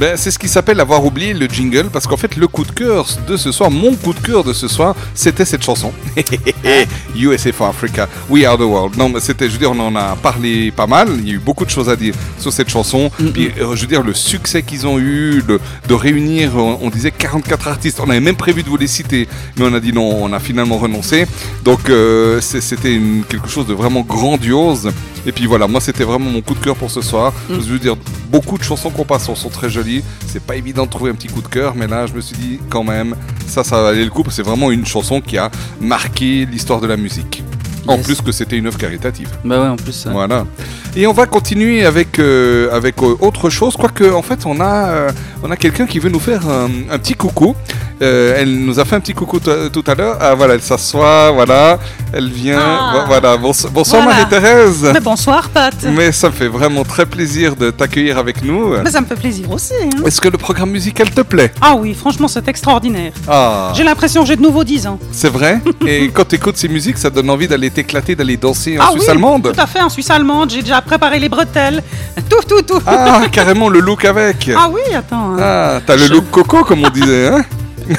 Ben, 0.00 0.16
c'est 0.16 0.30
ce 0.30 0.38
qui 0.38 0.48
s'appelle 0.48 0.80
avoir 0.80 1.04
oublié 1.04 1.34
le 1.34 1.46
jingle 1.46 1.90
parce 1.92 2.06
qu'en 2.06 2.16
fait 2.16 2.34
le 2.36 2.48
coup 2.48 2.64
de 2.64 2.70
cœur 2.72 3.06
de 3.28 3.36
ce 3.36 3.52
soir, 3.52 3.70
mon 3.70 3.94
coup 3.94 4.14
de 4.14 4.18
cœur 4.20 4.42
de 4.42 4.54
ce 4.54 4.66
soir, 4.66 4.96
c'était 5.14 5.44
cette 5.44 5.62
chanson. 5.62 5.92
USA 7.14 7.52
for 7.52 7.66
Africa, 7.68 8.08
We 8.30 8.44
Are 8.46 8.56
the 8.56 8.62
World. 8.62 8.96
Non, 8.96 9.10
mais 9.10 9.20
c'était, 9.20 9.46
je 9.46 9.52
veux 9.52 9.58
dire, 9.58 9.72
on 9.72 9.78
en 9.78 9.94
a 9.96 10.16
parlé 10.16 10.70
pas 10.70 10.86
mal. 10.86 11.08
Il 11.18 11.28
y 11.28 11.32
a 11.32 11.34
eu 11.34 11.38
beaucoup 11.38 11.66
de 11.66 11.70
choses 11.70 11.90
à 11.90 11.96
dire 11.96 12.14
sur 12.38 12.50
cette 12.50 12.70
chanson. 12.70 13.10
Puis, 13.34 13.50
euh, 13.60 13.76
je 13.76 13.82
veux 13.82 13.86
dire, 13.88 14.02
le 14.02 14.14
succès 14.14 14.62
qu'ils 14.62 14.86
ont 14.86 14.98
eu, 14.98 15.42
le- 15.46 15.60
de 15.86 15.94
réunir, 15.94 16.52
on, 16.56 16.78
on 16.80 16.88
disait 16.88 17.10
44 17.10 17.68
artistes. 17.68 18.00
On 18.00 18.08
avait 18.08 18.20
même 18.20 18.36
prévu 18.36 18.62
de 18.62 18.68
vous 18.70 18.78
les 18.78 18.86
citer, 18.86 19.28
mais 19.58 19.66
on 19.66 19.74
a 19.74 19.80
dit 19.80 19.92
non, 19.92 20.22
on 20.22 20.32
a 20.32 20.40
finalement 20.40 20.78
renoncé. 20.78 21.26
Donc 21.62 21.90
euh, 21.90 22.40
c'était 22.40 22.98
quelque 23.28 23.48
chose 23.48 23.66
de 23.66 23.74
vraiment 23.74 24.00
grandiose. 24.00 24.90
Et 25.26 25.32
puis 25.32 25.44
voilà, 25.44 25.68
moi 25.68 25.82
c'était 25.82 26.04
vraiment 26.04 26.30
mon 26.30 26.40
coup 26.40 26.54
de 26.54 26.60
cœur 26.60 26.76
pour 26.76 26.90
ce 26.90 27.02
soir. 27.02 27.34
Je 27.50 27.56
veux 27.56 27.78
dire, 27.78 27.96
beaucoup 28.30 28.58
de 28.58 28.62
chansons 28.62 28.90
qu'on 28.90 29.04
passe 29.04 29.32
sont 29.34 29.48
très 29.48 29.68
jolies. 29.70 30.02
C'est 30.26 30.42
pas 30.42 30.56
évident 30.56 30.84
de 30.86 30.90
trouver 30.90 31.10
un 31.10 31.14
petit 31.14 31.28
coup 31.28 31.42
de 31.42 31.48
cœur, 31.48 31.74
mais 31.74 31.86
là 31.86 32.06
je 32.06 32.12
me 32.14 32.20
suis 32.20 32.36
dit 32.36 32.60
quand 32.68 32.84
même, 32.84 33.14
ça, 33.46 33.64
ça 33.64 33.82
valait 33.82 34.04
le 34.04 34.10
coup 34.10 34.24
c'est 34.30 34.42
vraiment 34.42 34.70
une 34.70 34.86
chanson 34.86 35.20
qui 35.20 35.38
a 35.38 35.50
marqué 35.80 36.46
l'histoire 36.46 36.80
de 36.80 36.86
la 36.86 36.96
musique. 36.96 37.42
En 37.86 37.98
plus 37.98 38.20
que 38.20 38.30
c'était 38.30 38.56
une 38.56 38.66
œuvre 38.66 38.78
caritative. 38.78 39.28
Bah 39.42 39.60
ouais, 39.60 39.66
en 39.66 39.74
plus. 39.76 40.04
ouais. 40.06 40.12
Voilà. 40.12 40.46
Et 40.94 41.06
on 41.06 41.12
va 41.12 41.26
continuer 41.26 41.84
avec, 41.84 42.18
euh, 42.18 42.70
avec 42.72 43.02
euh, 43.02 43.16
autre 43.20 43.48
chose, 43.48 43.74
quoique 43.76 44.04
en 44.12 44.22
fait 44.22 44.44
on 44.44 44.60
a, 44.60 44.88
euh, 44.90 45.10
on 45.42 45.50
a 45.50 45.56
quelqu'un 45.56 45.86
qui 45.86 45.98
veut 45.98 46.10
nous 46.10 46.20
faire 46.20 46.48
un, 46.48 46.68
un 46.90 46.98
petit 46.98 47.14
coucou. 47.14 47.56
Elle 48.00 48.64
nous 48.64 48.78
a 48.80 48.84
fait 48.84 48.96
un 48.96 49.00
petit 49.00 49.12
coucou 49.12 49.40
tout 49.40 49.84
à 49.86 49.94
l'heure. 49.94 50.16
Ah 50.20 50.34
voilà, 50.34 50.54
elle 50.54 50.62
s'assoit, 50.62 51.30
voilà, 51.32 51.78
elle 52.12 52.28
vient. 52.28 52.58
Ah. 52.60 52.92
Vo- 52.94 53.06
Voilà, 53.06 53.36
Bonso- 53.36 53.68
bonsoir 53.70 54.02
Voilà. 54.02 54.18
Marie-Thérèse. 54.18 54.92
Bonsoir, 55.02 55.48
Pat. 55.50 55.74
Mais 55.94 56.12
ça 56.12 56.28
me 56.28 56.32
fait 56.34 56.48
vraiment 56.48 56.84
très 56.84 57.06
plaisir 57.06 57.56
de 57.56 57.70
t'accueillir 57.70 58.18
avec 58.18 58.42
nous. 58.44 58.74
Mais 58.84 58.90
ça 58.90 59.00
me 59.00 59.06
fait 59.06 59.14
plaisir 59.16 59.50
aussi. 59.50 59.72
hein. 59.82 60.02
Est-ce 60.06 60.20
que 60.20 60.28
le 60.28 60.38
programme 60.38 60.70
musical 60.70 61.10
te 61.10 61.20
plaît? 61.22 61.52
Ah 61.60 61.74
oui, 61.76 61.94
franchement, 61.94 62.28
c'est 62.28 62.46
extraordinaire. 62.48 63.12
Ah, 63.28 63.72
J'ai 63.76 63.84
l'impression 63.84 64.22
que 64.22 64.28
j'ai 64.28 64.36
de 64.36 64.42
nouveau 64.42 64.64
10 64.64 64.86
ans. 64.86 64.98
c'est 65.12 65.28
vrai? 65.30 65.60
Et 65.86 66.08
quand 66.10 66.26
tu 66.28 66.36
écoutes 66.36 66.56
ces 66.56 66.68
musiques, 66.68 66.98
ça 66.98 67.10
donne 67.10 67.30
envie 67.30 67.48
d'aller 67.48 67.70
t'éclater, 67.70 68.14
d'aller 68.14 68.36
danser 68.36 68.78
en 68.78 68.82
ah 68.82 68.90
Suisse 68.92 69.04
oui, 69.04 69.10
allemande? 69.10 69.52
Tout 69.54 69.60
à 69.60 69.66
fait, 69.66 69.80
en 69.80 69.88
Suisse 69.88 70.10
allemande. 70.10 70.50
J'ai 70.50 70.62
déjà 70.62 70.80
préparé 70.80 71.18
les 71.18 71.28
bretelles. 71.28 71.82
Tout, 72.28 72.42
tout, 72.48 72.62
tout. 72.62 72.80
Ah, 72.86 73.22
carrément 73.32 73.68
le 73.68 73.80
look 73.80 74.04
avec 74.04 74.50
Ah 74.56 74.68
oui, 74.70 74.80
attends. 74.94 75.32
hein. 75.34 75.36
Ah, 75.40 75.80
t'as 75.84 75.96
le 75.96 76.04
Je- 76.06 76.12
look 76.12 76.30
coco 76.30 76.62
comme 76.64 76.84
on 76.84 76.90
disait, 76.90 77.28
hein? 77.28 77.44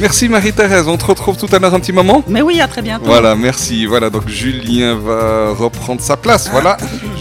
Merci 0.00 0.28
Marie-Thérèse, 0.28 0.86
on 0.86 0.96
te 0.96 1.04
retrouve 1.04 1.36
tout 1.36 1.48
à 1.50 1.58
l'heure 1.58 1.74
un 1.74 1.80
petit 1.80 1.92
moment 1.92 2.22
Mais 2.28 2.40
oui, 2.40 2.60
à 2.60 2.68
très 2.68 2.82
bientôt. 2.82 3.06
Voilà, 3.06 3.34
merci. 3.34 3.84
Voilà, 3.84 4.10
donc 4.10 4.28
Julien 4.28 4.94
va 4.94 5.52
reprendre 5.52 6.00
sa 6.00 6.16
place. 6.16 6.48
Voilà, 6.50 6.76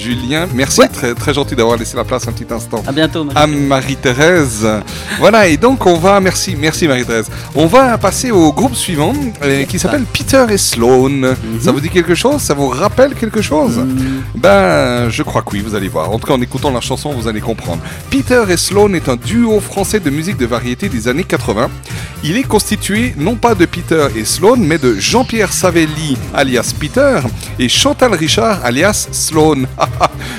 Julien, 0.07 0.47
merci, 0.53 0.79
très, 0.87 1.13
très 1.13 1.33
gentil 1.33 1.53
d'avoir 1.53 1.75
laissé 1.75 1.97
la 1.97 2.05
place 2.05 2.25
un 2.29 2.31
petit 2.31 2.45
instant. 2.53 2.81
À 2.87 2.93
bientôt. 2.93 3.25
Marie. 3.25 3.37
À 3.37 3.45
Marie-Thérèse. 3.45 4.65
Voilà, 5.19 5.47
et 5.49 5.57
donc 5.57 5.85
on 5.85 5.97
va, 5.97 6.21
merci, 6.21 6.55
merci 6.57 6.87
Marie-Thérèse. 6.87 7.29
On 7.53 7.65
va 7.65 7.97
passer 7.97 8.31
au 8.31 8.53
groupe 8.53 8.73
suivant 8.73 9.11
euh, 9.43 9.65
qui 9.65 9.77
s'appelle 9.77 10.05
Peter 10.05 10.45
et 10.49 10.57
Sloan. 10.57 11.35
Ça 11.59 11.73
vous 11.73 11.81
dit 11.81 11.89
quelque 11.89 12.15
chose? 12.15 12.41
Ça 12.41 12.53
vous 12.53 12.69
rappelle 12.69 13.15
quelque 13.15 13.41
chose? 13.41 13.81
Ben, 14.33 15.09
je 15.09 15.23
crois 15.23 15.41
que 15.41 15.49
oui, 15.51 15.59
vous 15.59 15.75
allez 15.75 15.89
voir. 15.89 16.09
En 16.09 16.19
tout 16.19 16.27
cas, 16.27 16.35
en 16.35 16.41
écoutant 16.41 16.71
la 16.71 16.79
chanson, 16.79 17.11
vous 17.11 17.27
allez 17.27 17.41
comprendre. 17.41 17.81
Peter 18.09 18.43
et 18.47 18.55
Sloan 18.55 18.93
est 18.93 19.09
un 19.09 19.17
duo 19.17 19.59
français 19.59 19.99
de 19.99 20.09
musique 20.09 20.37
de 20.37 20.45
variété 20.45 20.87
des 20.87 21.09
années 21.09 21.25
80. 21.25 21.69
Il 22.23 22.37
est 22.37 22.43
constitué 22.47 23.13
non 23.17 23.35
pas 23.35 23.55
de 23.55 23.65
Peter 23.65 24.07
et 24.15 24.25
Sloan, 24.25 24.57
mais 24.57 24.77
de 24.77 24.95
Jean-Pierre 24.95 25.51
Savelli, 25.51 26.17
alias 26.33 26.73
Peter, 26.79 27.19
et 27.59 27.69
Chantal 27.69 28.13
Richard, 28.13 28.63
alias 28.63 29.09
Sloan. 29.11 29.67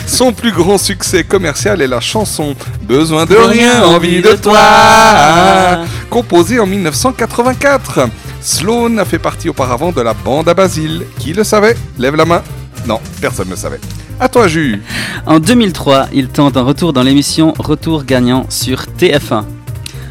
Son 0.08 0.32
plus 0.32 0.52
grand 0.52 0.78
succès 0.78 1.22
commercial 1.22 1.82
est 1.82 1.86
la 1.86 2.00
chanson 2.00 2.56
Besoin 2.82 3.26
de 3.26 3.36
rien, 3.36 3.84
envie 3.84 4.22
de 4.22 4.32
toi, 4.32 5.84
composée 6.08 6.58
en 6.58 6.66
1984. 6.66 8.08
Sloan 8.40 8.96
a 8.96 9.04
fait 9.04 9.18
partie 9.18 9.50
auparavant 9.50 9.92
de 9.92 10.00
la 10.00 10.14
bande 10.14 10.48
à 10.48 10.54
Basile. 10.54 11.04
Qui 11.18 11.34
le 11.34 11.44
savait? 11.44 11.76
Lève 11.98 12.16
la 12.16 12.24
main. 12.24 12.42
Non, 12.86 13.00
personne 13.20 13.46
ne 13.48 13.52
le 13.52 13.56
savait. 13.58 13.80
À 14.18 14.28
toi, 14.28 14.48
Jus. 14.48 14.82
En 15.26 15.38
2003, 15.40 16.06
il 16.14 16.28
tente 16.28 16.56
un 16.56 16.62
retour 16.62 16.94
dans 16.94 17.02
l'émission 17.02 17.52
Retour 17.58 18.04
gagnant 18.04 18.46
sur 18.48 18.84
TF1. 18.98 19.44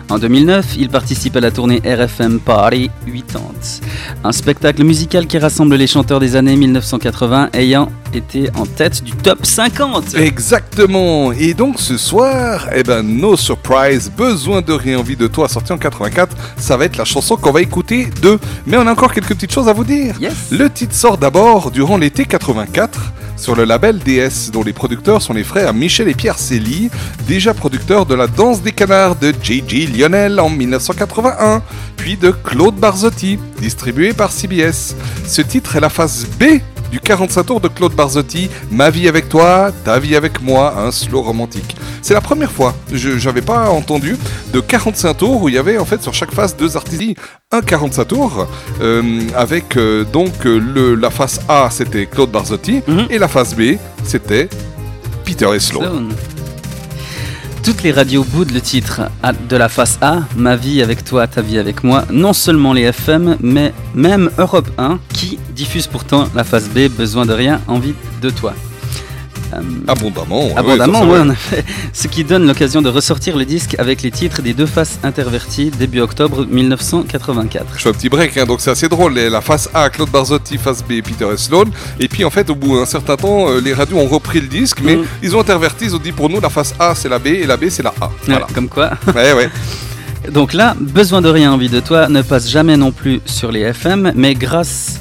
En 0.10 0.20
2009, 0.20 0.78
il 0.80 0.90
participe 0.90 1.36
à 1.36 1.42
la 1.42 1.52
tournée 1.52 1.82
RFM 1.84 2.40
Party 2.40 2.90
80, 3.06 3.42
un 4.24 4.32
spectacle 4.32 4.84
musical 4.86 5.28
qui 5.28 5.38
rassemble 5.38 5.76
les 5.76 5.88
chanteurs 5.88 6.22
des 6.22 6.38
années 6.38 6.56
1980 6.56 7.50
ayant 7.52 7.92
été 8.14 8.50
en 8.56 8.66
tête 8.66 9.04
du 9.04 9.12
top 9.12 9.46
50. 9.46 10.16
Exactement. 10.16 11.34
Et 11.34 11.54
donc 11.54 11.80
ce 11.80 11.98
soir, 11.98 12.70
eh 12.74 12.84
ben, 12.84 13.04
no 13.04 13.36
surprise, 13.36 14.10
besoin 14.16 14.62
de 14.62 14.72
rien, 14.72 14.98
envie 14.98 15.18
de 15.18 15.28
toi, 15.28 15.50
sorti 15.50 15.74
en 15.74 15.78
84, 15.78 16.36
ça 16.58 16.78
va 16.78 16.86
être 16.86 16.96
la 16.96 17.06
chanson 17.06 17.36
qu'on 17.36 17.52
va 17.52 17.62
écouter 17.62 18.08
de. 18.22 18.40
Mais 18.66 18.78
on 18.78 18.88
a 18.88 18.92
encore 18.92 19.14
quelques 19.14 19.36
petites 19.36 19.52
choses 19.52 19.68
à 19.68 19.74
vous 19.74 19.84
dire. 19.84 20.16
Yes. 20.22 20.52
Le 20.52 20.70
titre 20.70 20.96
sort 20.96 21.18
d'abord 21.18 21.70
durant 21.70 21.98
l'été 21.98 22.24
84 22.24 23.14
sur 23.38 23.56
le 23.56 23.64
label 23.64 24.00
DS, 24.00 24.52
dont 24.52 24.64
les 24.64 24.74
producteurs 24.74 25.22
sont 25.22 25.34
les 25.34 25.44
frères 25.44 25.74
Michel 25.74 26.08
et 26.08 26.14
Pierre 26.14 26.38
Célie, 26.38 26.90
déjà 27.28 27.54
producteurs 27.54 28.06
de 28.06 28.16
La 28.16 28.28
Danse 28.28 28.62
des 28.62 28.72
Canards 28.72 29.16
de 29.16 29.34
J.J. 29.42 29.88
Lionel 29.88 30.40
en 30.40 30.50
1981, 30.50 31.62
puis 31.96 32.18
de 32.18 32.32
Claude 32.32 32.76
Barzotti, 32.76 33.40
distribué 33.60 34.14
par 34.14 34.32
CBS. 34.32 34.96
Ce 35.26 35.42
titre 35.42 35.76
est 35.76 35.82
la 35.82 35.90
phase 35.90 36.28
B 36.40 36.60
du 36.92 37.00
45 37.00 37.44
tours 37.44 37.62
de 37.62 37.68
Claude 37.68 37.94
Barzotti, 37.94 38.50
Ma 38.72 38.90
vie 38.90 39.08
avec 39.08 39.30
toi, 39.30 39.72
ta 39.84 40.00
vie 40.00 40.16
avec 40.16 40.42
moi, 40.42 40.76
un 40.78 40.92
slow 40.92 41.22
romantique. 41.22 41.76
C'est 42.02 42.14
la 42.14 42.22
première 42.22 42.52
fois, 42.52 42.76
je 42.92 43.26
n'avais 43.26 43.42
pas 43.42 43.70
entendu, 43.70 44.18
de 44.54 44.60
45 44.60 45.14
tours 45.18 45.44
où 45.44 45.50
il 45.50 45.56
y 45.56 45.58
avait 45.58 45.78
en 45.78 45.86
fait 45.86 46.02
sur 46.02 46.14
chaque 46.14 46.32
face 46.32 46.56
deux 46.56 46.78
artistes. 46.78 47.18
Un 47.52 47.62
45 47.62 48.06
tours, 48.06 48.48
euh, 48.82 49.22
avec 49.36 49.78
euh, 49.78 50.04
donc 50.04 50.44
le, 50.44 50.96
la 50.96 51.10
face 51.10 51.40
A 51.48 51.70
c'était 51.72 52.06
Claude 52.06 52.32
Barzotti, 52.32 52.82
et 53.10 53.18
la 53.18 53.28
face 53.28 53.56
B 53.56 53.78
c'était 54.04 54.50
Peter 55.26 55.50
et 55.54 55.60
Sloan. 55.60 56.10
Toutes 57.64 57.84
les 57.84 57.92
radios 57.92 58.24
boudent 58.24 58.52
le 58.54 58.62
titre 58.62 59.02
de 59.50 59.58
la 59.58 59.70
face 59.70 59.98
A, 60.02 60.22
Ma 60.36 60.56
vie 60.56 60.82
avec 60.82 61.04
toi, 61.04 61.28
ta 61.28 61.42
vie 61.42 61.58
avec 61.58 61.84
moi. 61.84 62.06
Non 62.12 62.34
seulement 62.34 62.74
les 62.74 62.84
FM, 62.84 63.38
mais 63.42 63.74
même 63.94 64.30
Europe 64.38 64.70
1, 64.78 65.00
qui 65.14 65.38
diffuse 65.52 65.88
pourtant 65.88 66.28
la 66.36 66.44
face 66.44 66.70
B, 66.70 66.88
Besoin 66.90 67.26
de 67.26 67.34
rien, 67.34 67.62
envie 67.68 67.94
de 68.22 68.30
toi. 68.30 68.54
Euh, 69.54 69.62
Abondamment. 69.88 70.48
ouais, 70.48 70.54
Abondamment, 70.58 71.04
ouais, 71.06 71.18
va. 71.20 71.24
en 71.24 71.30
effet. 71.30 71.64
Ce 71.94 72.08
qui 72.08 72.24
donne 72.24 72.46
l'occasion 72.48 72.82
de 72.82 72.90
ressortir 72.90 73.38
le 73.38 73.46
disque 73.46 73.76
avec 73.80 74.02
les 74.02 74.12
titres 74.12 74.42
des 74.42 74.54
deux 74.54 74.66
faces 74.66 75.00
interverties 75.04 75.72
début 75.72 76.02
octobre 76.02 76.46
1984. 76.50 77.66
Je 77.76 77.82
fais 77.82 77.90
un 77.90 77.94
petit 77.94 78.10
break, 78.10 78.36
hein, 78.38 78.46
donc 78.46 78.62
c'est 78.62 78.72
assez 78.72 78.90
drôle. 78.90 79.14
La 79.16 79.42
face 79.42 79.70
A, 79.74 79.90
Claude 79.90 80.10
Barzotti, 80.10 80.58
face 80.58 80.84
B, 80.84 81.02
Peter 81.02 81.28
et 81.34 81.38
Sloan. 81.38 81.66
Et 82.00 82.08
puis 82.08 82.24
en 82.26 82.30
fait, 82.30 82.50
au 82.50 82.56
bout 82.56 82.78
d'un 82.78 82.86
certain 82.86 83.16
temps, 83.16 83.50
euh, 83.50 83.60
les 83.62 83.74
radios 83.74 83.98
ont 83.98 84.08
repris 84.08 84.42
le 84.42 84.48
disque, 84.48 84.80
mais 84.84 84.96
Mm. 84.98 85.06
ils 85.24 85.36
ont 85.36 85.40
interverti, 85.40 85.86
ils 85.86 85.96
ont 85.96 86.00
dit 86.00 86.12
pour 86.12 86.30
nous, 86.30 86.40
la 86.42 86.50
face 86.50 86.74
A 86.80 86.94
c'est 86.96 87.10
la 87.10 87.20
B 87.20 87.28
et 87.28 87.46
la 87.46 87.56
B 87.58 87.66
c'est 87.70 87.84
la 87.84 87.94
A. 88.02 88.10
Voilà. 88.26 88.46
Ouais, 88.46 88.54
comme 88.54 88.68
quoi. 88.70 88.92
Ouais, 89.16 89.34
ouais. 89.34 89.50
Donc 90.32 90.54
là, 90.54 90.76
Besoin 90.80 91.22
de 91.22 91.30
rien, 91.30 91.54
envie 91.54 91.70
de 91.70 91.80
toi 91.80 92.10
ne 92.10 92.22
passe 92.22 92.50
jamais 92.50 92.76
non 92.76 92.92
plus 92.92 93.22
sur 93.26 93.52
les 93.52 93.62
FM, 93.62 94.12
mais 94.16 94.34
grâce 94.34 95.00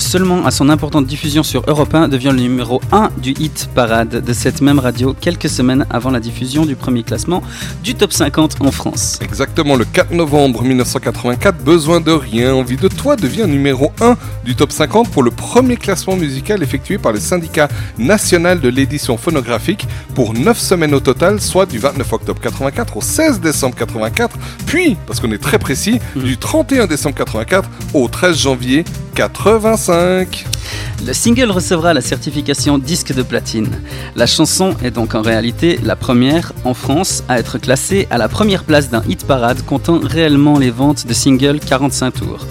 seulement 0.00 0.44
à 0.46 0.50
son 0.50 0.68
importante 0.68 1.06
diffusion 1.06 1.42
sur 1.42 1.62
Europe 1.66 1.94
1, 1.94 2.08
devient 2.08 2.32
le 2.32 2.40
numéro 2.40 2.80
1 2.90 3.10
du 3.18 3.32
hit 3.38 3.68
parade 3.74 4.24
de 4.24 4.32
cette 4.32 4.60
même 4.60 4.78
radio 4.78 5.14
quelques 5.18 5.48
semaines 5.48 5.86
avant 5.90 6.10
la 6.10 6.20
diffusion 6.20 6.64
du 6.64 6.74
premier 6.74 7.02
classement 7.02 7.42
du 7.84 7.94
top 7.94 8.12
50 8.12 8.56
en 8.60 8.70
France. 8.70 9.18
Exactement, 9.22 9.76
le 9.76 9.84
4 9.84 10.12
novembre 10.12 10.62
1984, 10.62 11.58
Besoin 11.62 12.00
de 12.00 12.12
rien, 12.12 12.54
envie 12.54 12.76
de 12.76 12.88
toi 12.88 13.16
devient 13.16 13.46
numéro 13.46 13.92
1 14.00 14.16
du 14.44 14.56
top 14.56 14.72
50 14.72 15.10
pour 15.10 15.22
le 15.22 15.30
premier 15.30 15.76
classement 15.76 16.16
musical 16.16 16.62
effectué 16.62 16.98
par 16.98 17.12
le 17.12 17.20
syndicat 17.20 17.68
national 17.98 18.60
de 18.60 18.68
l'édition 18.68 19.16
phonographique 19.16 19.86
pour 20.14 20.34
9 20.34 20.58
semaines 20.58 20.94
au 20.94 21.00
total, 21.00 21.40
soit 21.40 21.66
du 21.66 21.78
29 21.78 22.12
octobre 22.12 22.40
84 22.40 22.96
au 22.96 23.02
16 23.02 23.40
décembre 23.40 23.76
84, 23.76 24.36
puis, 24.66 24.96
parce 25.06 25.20
qu'on 25.20 25.32
est 25.32 25.38
très 25.38 25.58
précis, 25.58 26.00
du 26.16 26.38
31 26.38 26.86
décembre 26.86 27.16
84 27.16 27.68
au 27.94 28.08
13 28.08 28.36
janvier 28.36 28.84
85. 29.14 29.89
Le 29.90 31.12
single 31.12 31.50
recevra 31.50 31.92
la 31.94 32.00
certification 32.00 32.78
disque 32.78 33.12
de 33.12 33.22
platine. 33.22 33.68
La 34.14 34.26
chanson 34.26 34.76
est 34.84 34.92
donc 34.92 35.16
en 35.16 35.22
réalité 35.22 35.80
la 35.82 35.96
première 35.96 36.52
en 36.64 36.74
France 36.74 37.24
à 37.28 37.40
être 37.40 37.58
classée 37.58 38.06
à 38.10 38.18
la 38.18 38.28
première 38.28 38.62
place 38.62 38.90
d'un 38.90 39.02
hit 39.08 39.26
parade 39.26 39.64
comptant 39.64 39.98
réellement 39.98 40.60
les 40.60 40.70
ventes 40.70 41.08
de 41.08 41.12
singles 41.12 41.58
45 41.58 42.12
tours. 42.12 42.46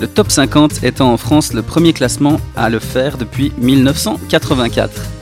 Le 0.00 0.06
top 0.06 0.30
50 0.30 0.84
étant 0.84 1.12
en 1.12 1.16
France 1.16 1.54
le 1.54 1.62
premier 1.62 1.92
classement 1.92 2.38
à 2.54 2.68
le 2.68 2.78
faire 2.78 3.18
depuis 3.18 3.52
1984. 3.58 5.15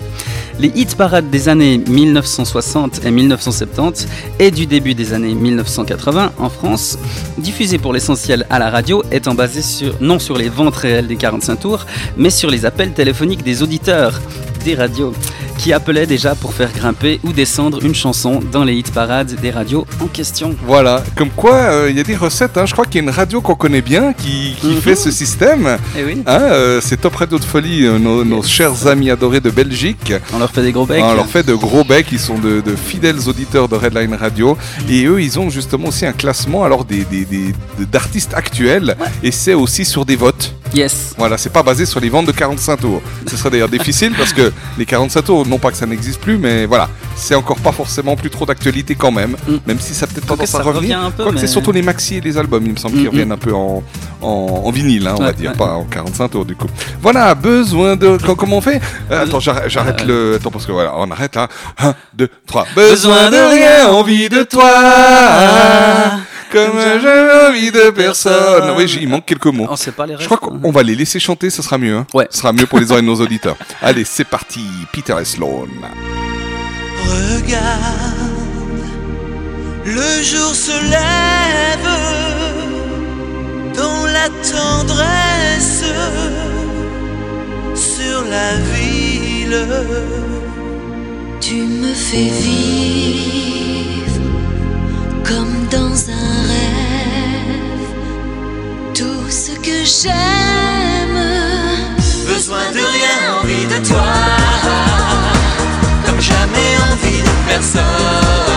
Les 0.61 0.69
hit 0.75 0.97
parades 0.97 1.31
des 1.31 1.49
années 1.49 1.79
1960 1.79 3.05
et 3.05 3.11
1970 3.11 4.07
et 4.39 4.51
du 4.51 4.67
début 4.67 4.95
des 4.95 5.13
années 5.13 5.35
1980 5.35 6.33
en 6.39 6.49
France, 6.49 6.97
diffusées 7.39 7.79
pour 7.79 7.93
l'essentiel 7.93 8.47
à 8.51 8.59
la 8.59 8.71
radio, 8.71 9.03
étant 9.11 9.35
basées 9.35 9.63
sur, 9.63 10.01
non 10.01 10.19
sur 10.19 10.39
les 10.39 10.49
ventes 10.49 10.77
réelles 10.77 11.09
des 11.09 11.17
45 11.17 11.57
tours, 11.57 11.87
mais 12.17 12.31
sur 12.31 12.51
les 12.51 12.67
appels 12.67 12.93
téléphoniques 12.93 13.43
des 13.43 13.63
auditeurs 13.63 14.21
des 14.65 14.75
radios 14.75 15.13
qui 15.59 15.73
appelaient 15.73 16.07
déjà 16.07 16.35
pour 16.35 16.53
faire 16.53 16.73
grimper 16.73 17.21
ou 17.23 17.33
descendre 17.33 17.79
une 17.85 17.95
chanson 17.95 18.41
dans 18.51 18.65
les 18.65 18.75
hit 18.75 18.91
parades 18.93 19.37
des 19.41 19.51
radios 19.53 19.87
en 20.01 20.07
question. 20.07 20.57
Voilà, 20.67 21.05
comme 21.17 21.31
quoi 21.31 21.55
euh, 21.55 21.87
il 21.91 21.97
y 21.97 22.01
a 22.01 22.03
des 22.03 22.17
recettes. 22.17 22.59
hein. 22.59 22.67
Je 22.67 22.73
crois 22.73 22.85
qu'il 22.87 22.97
y 22.97 22.99
a 22.99 23.03
une 23.05 23.15
radio 23.15 23.41
qu'on 23.41 23.55
connaît 23.55 23.81
bien 23.83 24.13
qui, 24.15 24.57
qui 24.61 24.75
fait 24.77 24.97
ce 24.97 25.13
système. 25.13 25.79
Eh 25.97 26.03
oui. 26.05 26.23
Hein, 26.27 26.39
euh, 26.41 26.81
c'est 26.83 27.01
Top 27.01 27.15
Radio 27.15 27.39
de 27.39 27.45
Folie, 27.45 27.85
euh, 27.87 27.99
nos, 27.99 28.25
nos 28.25 28.43
chers 28.43 28.89
amis 28.89 29.11
adorés 29.11 29.41
de 29.41 29.51
Belgique. 29.51 30.13
On 30.33 30.39
leur 30.39 30.51
fait 30.51 30.63
des 30.63 30.73
gros 30.73 30.87
becs. 30.87 31.03
On 31.05 31.15
leur 31.15 31.27
fait 31.27 31.45
de 31.47 31.55
gros 31.55 31.85
becs. 31.85 32.09
Ils 32.11 32.19
sont 32.19 32.39
de, 32.39 32.61
de 32.61 32.75
fidèles 32.75 33.29
auditeurs 33.29 33.69
de 33.69 33.77
Redline 33.77 34.15
Radio. 34.15 34.57
Et 34.91 35.05
eux, 35.05 35.23
ils 35.23 35.39
ont 35.39 35.51
justement 35.51 35.89
aussi 35.89 36.05
un 36.05 36.13
classement 36.13 36.65
alors 36.65 36.85
des, 36.85 37.05
des- 37.05 37.25
des- 37.27 37.53
de- 37.79 37.85
d'artistes 37.85 38.35
actuels. 38.35 38.97
Et 39.23 39.31
c'est 39.31 39.55
aussi 39.55 39.85
sur 39.85 40.05
des 40.05 40.17
votes. 40.17 40.53
Yes. 40.75 41.15
Voilà, 41.17 41.39
c'est 41.39 41.53
pas 41.53 41.63
basé 41.63 41.87
sur 41.87 42.01
les 42.01 42.09
ventes 42.09 42.27
de 42.27 42.33
45 42.33 42.77
tours. 42.81 43.01
Ce 43.31 43.37
serait 43.37 43.51
d'ailleurs 43.51 43.69
difficile 43.69 44.13
parce 44.19 44.33
que 44.33 44.53
les 44.79 44.87
45 44.87 45.23
tours, 45.25 45.47
non 45.47 45.59
pas 45.59 45.71
que 45.71 45.77
ça 45.77 45.87
n'existe 45.87 46.21
plus, 46.21 46.39
mais 46.39 46.67
voilà, 46.67 46.89
c'est 47.17 47.35
encore 47.35 47.59
pas 47.61 47.73
forcément 47.73 48.17
plus 48.17 48.31
trop 48.31 48.47
d'actualité 48.47 48.95
quand 48.95 49.13
même. 49.13 49.37
Même 49.67 49.81
si 49.81 49.95
ça 49.95 50.05
a 50.05 50.07
peut-être 50.09 50.27
tendance 50.27 50.55
à 50.55 50.63
revenir. 50.63 50.99
un 51.01 51.11
peu, 51.11 51.31
mais- 51.31 51.41
c'est 51.41 51.47
surtout 51.47 51.73
les 51.73 51.83
maxi 51.83 52.17
et 52.17 52.21
les 52.21 52.37
albums, 52.39 52.65
il 52.67 52.73
me 52.73 52.77
semble, 52.77 52.97
qui 52.97 53.05
Mm, 53.05 53.09
reviennent 53.09 53.29
mm. 53.29 53.33
un 53.33 53.37
peu 53.39 53.55
en, 53.55 53.83
en, 54.23 54.63
en 54.65 54.71
vinyle, 54.71 55.07
hein, 55.07 55.15
on 55.19 55.23
va 55.23 55.33
dire, 55.33 55.51
ouais. 55.53 55.57
pas 55.57 55.73
en 55.75 55.85
45 55.85 56.29
tours 56.29 56.45
du 56.45 56.57
coup. 56.57 56.67
Voilà, 57.03 57.35
besoin 57.35 57.97
de. 57.97 58.17
co- 58.17 58.35
Comment 58.35 58.57
on 58.59 58.61
fait? 58.61 58.81
Euh, 59.11 59.25
Attends, 59.25 59.41
j'arrête, 59.41 59.69
j'arrête 59.69 60.03
Euh, 60.03 60.31
le. 60.33 60.37
Attends, 60.37 60.51
parce 60.51 60.67
que 60.67 60.73
voilà, 60.73 60.93
on 60.97 61.11
arrête 61.11 61.35
là. 61.37 61.49
1, 61.79 61.95
2, 62.15 62.29
3. 62.47 62.67
Besoin 62.75 63.31
de 63.31 63.37
rien, 63.37 63.89
envie 63.93 64.29
de 64.29 64.43
toi. 64.43 64.71
Comme 66.55 66.79
j'ai 67.03 67.47
envie 67.49 67.71
de 67.73 67.91
personne. 67.91 68.73
Oui, 68.77 68.87
j'ai- 68.89 69.03
il 69.03 69.09
manque 69.09 69.27
quelques 69.27 69.47
mots. 69.47 69.67
On 69.69 69.77
sait 69.77 69.93
pas 69.93 70.07
les 70.07 70.17
Je 70.19 70.25
crois 70.27 70.39
qu'on 70.39 70.71
va 70.71 70.83
les 70.83 70.95
laisser 70.95 71.19
chanter, 71.21 71.51
ça 71.51 71.63
sera 71.63 71.79
mieux. 71.79 71.97
Hein. 71.97 72.07
Ouais. 72.15 72.27
Ce 72.31 72.39
sera 72.39 72.53
mieux 72.53 72.67
pour 72.67 72.79
les 72.79 72.91
oreilles 72.91 73.03
de 73.03 73.09
nos 73.09 73.21
auditeurs. 73.21 73.57
Allez, 73.83 74.05
c'est 74.05 74.25
parti. 74.25 74.61
Peter 74.93 75.15
et 75.21 75.25
Sloan. 75.25 75.67
Regarde, 77.07 77.59
le 79.85 80.23
jour 80.23 80.55
se 80.55 80.73
lève 80.91 81.89
dans 83.77 84.07
la 84.07 84.29
tendresse 84.53 85.85
sur 87.75 88.25
la 88.31 88.55
ville. 88.75 89.67
Tu 91.41 91.57
me 91.57 91.93
fais 91.93 92.31
vivre 92.41 93.74
comme 95.25 95.67
dans 95.71 96.11
un 96.11 96.43
rêve 96.53 97.89
tout 98.95 99.31
ce 99.31 99.53
que 99.53 99.85
j'aime. 99.85 101.21
Besoin 102.27 102.71
de 102.73 102.79
rien, 102.79 103.41
envie 103.43 103.67
de 103.67 103.87
toi, 103.87 104.13
comme 106.07 106.21
jamais 106.21 106.77
envie 106.91 107.23
de 107.23 107.49
personne. 107.49 108.54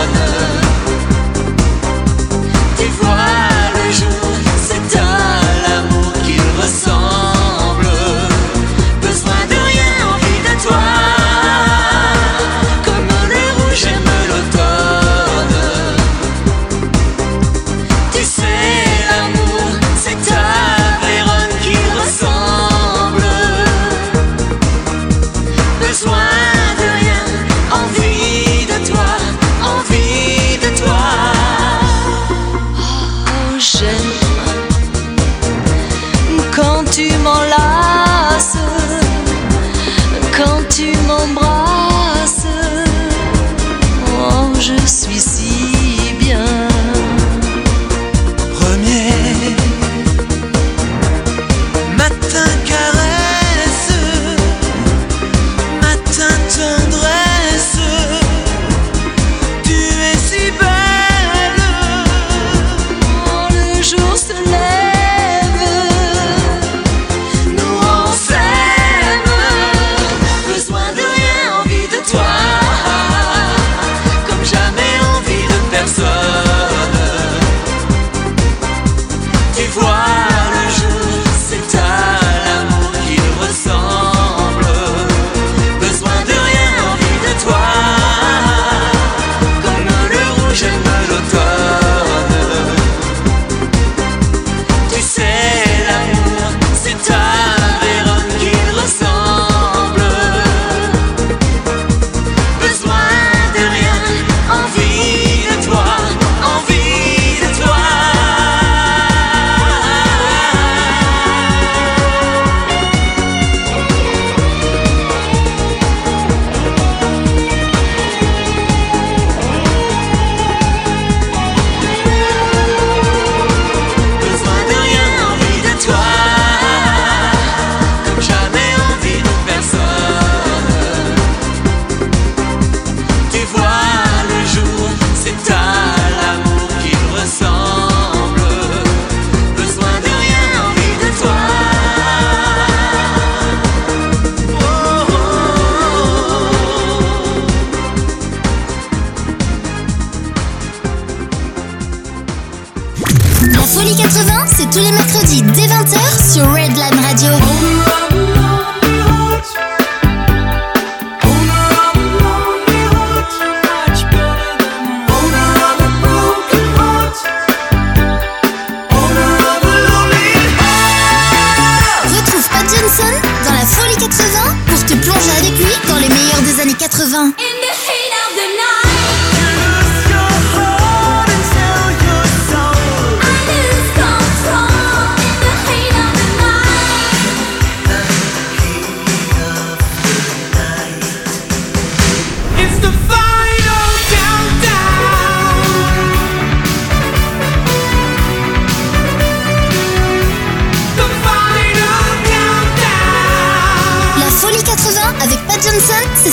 Des 177.08 177.14
années 177.14 177.32
80. 177.32 177.38
Pat 177.38 178.77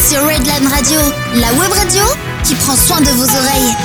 sur 0.10 0.22
Redline 0.22 0.68
Radio, 0.68 1.00
la 1.34 1.52
web 1.60 1.72
radio 1.72 2.04
qui 2.44 2.54
prend 2.54 2.76
soin 2.76 3.02
de 3.02 3.08
vos 3.08 3.24
oreilles. 3.24 3.76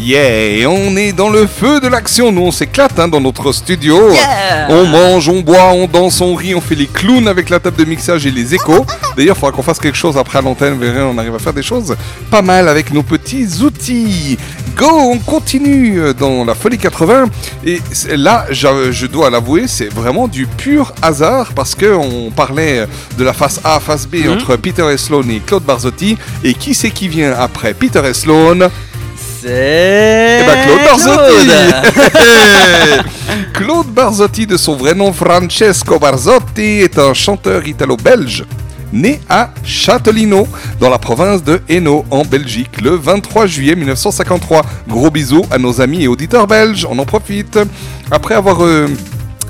Yeah, 0.00 0.66
on 0.66 0.96
est 0.96 1.12
dans 1.12 1.28
le 1.28 1.46
feu 1.46 1.80
de 1.80 1.88
l'action. 1.88 2.32
Nous, 2.32 2.40
on 2.40 2.50
s'éclate 2.50 2.98
hein, 2.98 3.06
dans 3.06 3.20
notre 3.20 3.52
studio. 3.52 4.10
Yeah. 4.12 4.68
On 4.70 4.86
mange, 4.86 5.28
on 5.28 5.40
boit, 5.40 5.72
on 5.72 5.86
danse, 5.86 6.22
on 6.22 6.34
rit, 6.34 6.54
on 6.54 6.60
fait 6.62 6.74
les 6.74 6.86
clowns 6.86 7.28
avec 7.28 7.50
la 7.50 7.60
table 7.60 7.76
de 7.76 7.84
mixage 7.84 8.24
et 8.24 8.30
les 8.30 8.54
échos. 8.54 8.86
D'ailleurs, 9.16 9.36
il 9.36 9.40
faudra 9.40 9.52
qu'on 9.54 9.62
fasse 9.62 9.78
quelque 9.78 9.98
chose 9.98 10.16
après 10.16 10.38
à 10.38 10.42
l'antenne. 10.42 10.72
Vous 10.72 10.80
verrez, 10.80 11.02
on 11.02 11.18
arrive 11.18 11.34
à 11.34 11.38
faire 11.38 11.52
des 11.52 11.62
choses 11.62 11.94
pas 12.30 12.40
mal 12.40 12.66
avec 12.66 12.94
nos 12.94 13.02
petits 13.02 13.46
outils. 13.62 14.38
Go, 14.76 14.86
on 14.88 15.18
continue 15.18 16.00
dans 16.18 16.44
la 16.44 16.54
folie 16.54 16.78
80. 16.78 17.26
Et 17.66 17.80
là, 18.16 18.46
je, 18.50 19.06
dois 19.06 19.28
l'avouer, 19.30 19.66
c'est 19.66 19.92
vraiment 19.92 20.26
du 20.28 20.46
pur 20.46 20.92
hasard 21.02 21.52
parce 21.54 21.74
que 21.74 21.92
on 21.94 22.30
parlait 22.30 22.86
de 23.18 23.24
la 23.24 23.32
face 23.32 23.60
A, 23.64 23.78
face 23.80 24.06
B 24.06 24.16
Mhm. 24.24 24.32
entre 24.32 24.56
Peter 24.56 24.86
et 24.92 24.96
Sloan 24.96 25.28
et 25.28 25.40
Claude 25.44 25.64
Barzotti. 25.64 26.16
Et 26.44 26.54
qui 26.54 26.74
c'est 26.74 26.90
qui 26.90 27.08
vient 27.08 27.34
après 27.38 27.74
Peter 27.74 28.00
et 28.08 28.14
Sloan 28.14 28.68
C'est. 29.42 30.40
eh 30.42 30.46
ben 30.46 30.64
Claude 30.64 30.84
Barzotti 30.84 31.46
Claude. 31.46 33.04
Claude 33.54 33.86
Barzotti, 33.88 34.46
de 34.46 34.56
son 34.56 34.76
vrai 34.76 34.94
nom 34.94 35.12
Francesco 35.12 35.98
Barzotti, 35.98 36.80
est 36.80 36.98
un 36.98 37.12
chanteur 37.14 37.66
italo-belge 37.66 38.44
né 38.92 39.20
à 39.28 39.50
Châtellino, 39.64 40.46
dans 40.80 40.90
la 40.90 40.98
province 40.98 41.42
de 41.44 41.60
Hainaut, 41.68 42.04
en 42.10 42.24
Belgique, 42.24 42.80
le 42.80 42.90
23 42.90 43.46
juillet 43.46 43.76
1953. 43.76 44.62
Gros 44.88 45.10
bisous 45.10 45.44
à 45.50 45.58
nos 45.58 45.80
amis 45.80 46.02
et 46.02 46.08
auditeurs 46.08 46.46
belges, 46.46 46.86
on 46.90 46.98
en 46.98 47.04
profite. 47.04 47.58
Après 48.10 48.34
avoir... 48.34 48.64
euh, 48.64 48.86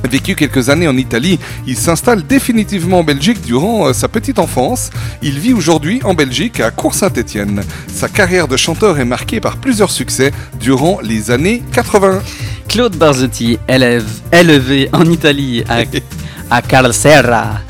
Vécu 0.09 0.35
quelques 0.35 0.71
années 0.71 0.89
en 0.89 0.97
Italie, 0.97 1.39
il 1.67 1.77
s'installe 1.77 2.27
définitivement 2.27 3.01
en 3.01 3.05
Belgique 3.05 3.43
durant 3.43 3.89
euh, 3.89 3.93
sa 3.93 4.09
petite 4.09 4.39
enfance. 4.39 4.91
Il 5.23 5.39
vit 5.39 5.53
aujourd'hui 5.53 6.01
en 6.05 6.15
Belgique 6.15 6.61
à 6.61 6.71
Cour-Saint-Étienne. 6.71 7.63
Sa 7.93 8.09
carrière 8.09 8.49
de 8.49 8.57
chanteur 8.57 8.99
est 8.99 9.05
marquée 9.05 9.41
par 9.41 9.59
plusieurs 9.59 9.91
succès 9.91 10.33
durant 10.59 11.01
les 11.03 11.31
années 11.31 11.63
80. 11.73 12.23
Claude 12.67 12.97
Barzotti, 12.97 13.59
élève, 13.69 14.09
élevé 14.33 14.89
en 14.93 15.05
Italie 15.05 15.65
à, 15.69 15.81
à 16.51 16.63
Carlsera 16.63 17.61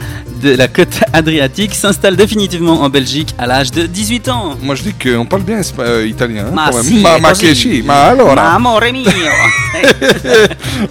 de 0.42 0.54
la 0.56 0.68
côte 0.68 1.00
adriatique, 1.12 1.74
s'installe 1.74 2.16
définitivement 2.16 2.82
en 2.82 2.88
Belgique 2.88 3.34
à 3.38 3.46
l'âge 3.46 3.70
de 3.70 3.86
18 3.86 4.28
ans. 4.28 4.56
Moi 4.62 4.74
je 4.74 4.82
dis 4.82 4.94
qu'on 4.94 5.26
parle 5.26 5.42
bien 5.42 5.60
euh, 5.78 6.06
italien. 6.06 6.46
hein, 6.48 6.52
Ma 6.52 6.70
quand 6.70 6.76
même. 6.76 6.84
si, 6.84 7.00
ma, 7.00 7.18
ma 7.18 7.34
sì, 7.34 7.82
ma 7.84 8.04
allora. 8.08 8.34
Ma 8.34 8.54
amore 8.54 8.92
mio. 8.92 9.04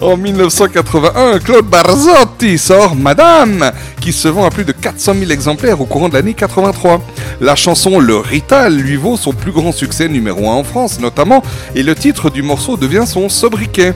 en 0.00 0.16
1981, 0.16 1.38
Claude 1.40 1.66
Barzotti 1.66 2.58
sort 2.58 2.94
Madame, 2.96 3.72
qui 4.00 4.12
se 4.12 4.28
vend 4.28 4.44
à 4.46 4.50
plus 4.50 4.64
de 4.64 4.72
400 4.72 5.14
000 5.18 5.30
exemplaires 5.30 5.80
au 5.80 5.84
courant 5.86 6.08
de 6.08 6.14
l'année 6.14 6.34
83. 6.34 7.02
La 7.40 7.56
chanson 7.56 7.98
Le 7.98 8.16
Rital 8.16 8.76
lui 8.76 8.96
vaut 8.96 9.16
son 9.16 9.32
plus 9.32 9.52
grand 9.52 9.72
succès 9.72 10.08
numéro 10.08 10.48
1 10.48 10.52
en 10.54 10.64
France 10.64 11.00
notamment, 11.00 11.42
et 11.74 11.82
le 11.82 11.94
titre 11.94 12.30
du 12.30 12.42
morceau 12.42 12.76
devient 12.76 13.04
son 13.06 13.28
sobriquet. 13.28 13.94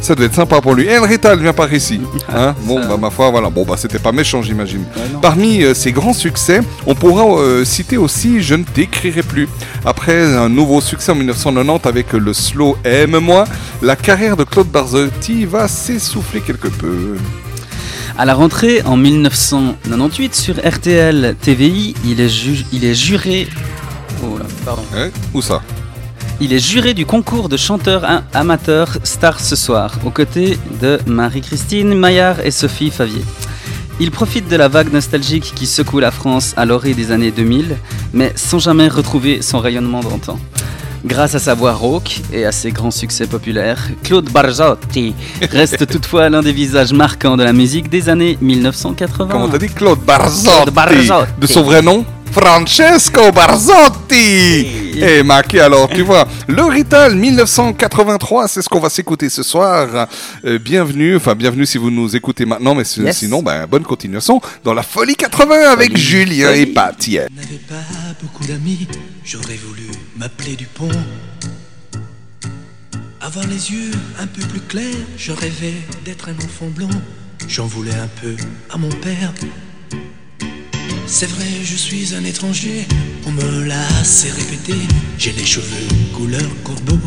Ça 0.00 0.14
doit 0.14 0.26
être 0.26 0.34
sympa 0.34 0.60
pour 0.60 0.74
lui. 0.74 0.84
Et 0.86 0.94
le 0.94 1.00
Rital 1.02 1.40
vient 1.40 1.52
par 1.52 1.72
ici. 1.72 2.00
Hein 2.34 2.54
bon, 2.64 2.80
bah 2.80 2.96
ma 3.00 3.08
foi, 3.10 3.30
voilà. 3.30 3.48
Bon, 3.50 3.64
bah 3.64 3.76
c'était 3.78 3.98
pas 3.98 4.12
méchant, 4.12 4.42
j'imagine. 4.42 4.84
Parmi 5.22 5.62
euh, 5.62 5.74
ses 5.74 5.90
grands 5.92 6.12
succès, 6.12 6.60
on 6.86 6.94
pourra 6.94 7.24
euh, 7.40 7.64
citer 7.64 7.96
aussi 7.96 8.42
Je 8.42 8.54
ne 8.56 8.64
t'écrirai 8.64 9.22
plus. 9.22 9.48
Après 9.84 10.22
un 10.36 10.48
nouveau 10.48 10.80
succès 10.80 11.12
en 11.12 11.14
1990 11.14 11.86
avec 11.88 12.12
le 12.12 12.32
slow 12.32 12.76
Aime-moi, 12.84 13.44
la 13.82 13.96
carrière 13.96 14.36
de 14.36 14.44
Claude 14.44 14.68
Barzotti 14.68 15.44
va 15.44 15.66
s'essouffler 15.68 16.40
quelque 16.40 16.68
peu. 16.68 17.16
À 18.18 18.24
la 18.24 18.34
rentrée 18.34 18.82
en 18.84 18.96
1998 18.96 20.34
sur 20.34 20.54
RTL 20.56 21.36
TVI, 21.40 21.94
il 22.04 22.20
est, 22.20 22.28
ju- 22.28 22.64
il 22.72 22.84
est 22.84 22.94
juré. 22.94 23.46
Oh 24.22 24.38
là, 24.38 24.46
pardon. 24.64 24.82
Où 25.34 25.42
ça? 25.42 25.62
Il 26.40 26.52
est 26.52 26.58
juré 26.58 26.92
du 26.92 27.06
concours 27.06 27.48
de 27.48 27.56
chanteur 27.56 28.04
a- 28.04 28.22
amateur 28.34 28.98
Star 29.04 29.40
ce 29.40 29.56
soir, 29.56 29.92
aux 30.04 30.10
côtés 30.10 30.58
de 30.82 30.98
Marie-Christine 31.06 31.94
Maillard 31.94 32.40
et 32.44 32.50
Sophie 32.50 32.90
Favier. 32.90 33.22
Il 34.00 34.10
profite 34.10 34.46
de 34.48 34.56
la 34.56 34.68
vague 34.68 34.92
nostalgique 34.92 35.52
qui 35.54 35.66
secoue 35.66 35.98
la 35.98 36.10
France 36.10 36.52
à 36.58 36.66
l'orée 36.66 36.92
des 36.92 37.10
années 37.10 37.30
2000, 37.30 37.76
mais 38.12 38.32
sans 38.36 38.58
jamais 38.58 38.88
retrouver 38.88 39.40
son 39.40 39.58
rayonnement 39.60 40.00
d'antan. 40.00 40.38
Grâce 41.06 41.34
à 41.34 41.38
sa 41.38 41.54
voix 41.54 41.72
rauque 41.72 42.20
et 42.32 42.44
à 42.44 42.52
ses 42.52 42.72
grands 42.72 42.90
succès 42.90 43.26
populaires, 43.26 43.88
Claude 44.02 44.28
Barzotti 44.30 45.14
reste 45.50 45.86
toutefois 45.90 46.28
l'un 46.28 46.42
des 46.42 46.52
visages 46.52 46.92
marquants 46.92 47.36
de 47.38 47.44
la 47.44 47.52
musique 47.54 47.88
des 47.88 48.08
années 48.10 48.36
1980. 48.42 49.28
Comment 49.30 49.48
t'as 49.48 49.58
dit 49.58 49.68
Claude 49.68 50.00
Barzotti, 50.00 50.46
Claude 50.48 50.74
Barzotti. 50.74 51.30
De 51.40 51.46
son 51.46 51.62
vrai 51.62 51.80
nom? 51.80 52.04
Francesco 52.36 53.32
Barzotti 53.32 54.92
Et 55.00 55.22
Maki, 55.22 55.58
alors 55.58 55.88
tu 55.88 56.02
vois, 56.02 56.28
le 56.48 56.64
Rital 56.64 57.14
1983, 57.16 58.46
c'est 58.48 58.60
ce 58.60 58.68
qu'on 58.68 58.78
va 58.78 58.90
s'écouter 58.90 59.30
ce 59.30 59.42
soir. 59.42 60.06
Euh, 60.44 60.58
bienvenue, 60.58 61.16
enfin 61.16 61.34
bienvenue 61.34 61.64
si 61.64 61.78
vous 61.78 61.90
nous 61.90 62.14
écoutez 62.14 62.44
maintenant, 62.44 62.74
mais 62.74 62.84
si- 62.84 63.00
Yes. 63.00 63.16
sinon, 63.18 63.42
ben, 63.42 63.66
bonne 63.66 63.84
continuation 63.84 64.38
dans 64.64 64.74
la 64.74 64.82
Folie 64.82 65.14
80 65.16 65.70
avec 65.72 65.92
Folie, 65.92 66.02
Julien 66.02 66.50
et 66.52 66.60
folie. 66.64 66.72
Pat. 66.74 67.06
yeah. 67.08 67.26
n'avais 67.34 67.56
pas 67.56 67.74
beaucoup 68.22 68.44
d'amis, 68.44 68.86
j'aurais 69.24 69.56
voulu 69.66 69.86
m'appeler 70.18 70.56
Dupont. 70.56 70.90
Avoir 73.22 73.46
les 73.46 73.72
yeux 73.72 73.90
un 74.20 74.26
peu 74.26 74.42
plus 74.42 74.60
clairs, 74.60 74.84
je 75.16 75.32
rêvais 75.32 75.74
d'être 76.04 76.28
un 76.28 76.36
enfant 76.44 76.66
blond. 76.68 76.90
J'en 77.48 77.66
voulais 77.66 77.94
un 77.94 78.08
peu 78.20 78.36
à 78.70 78.76
mon 78.76 78.90
père. 78.90 79.32
C'est 81.08 81.30
vrai, 81.30 81.46
je 81.64 81.76
suis 81.76 82.14
un 82.14 82.24
étranger, 82.24 82.86
on 83.26 83.30
me 83.30 83.64
l'a 83.64 83.86
assez 84.00 84.28
répété. 84.28 84.74
J'ai 85.18 85.32
les 85.32 85.46
cheveux 85.46 85.86
couleur 86.12 86.50
corbeau. 86.64 86.98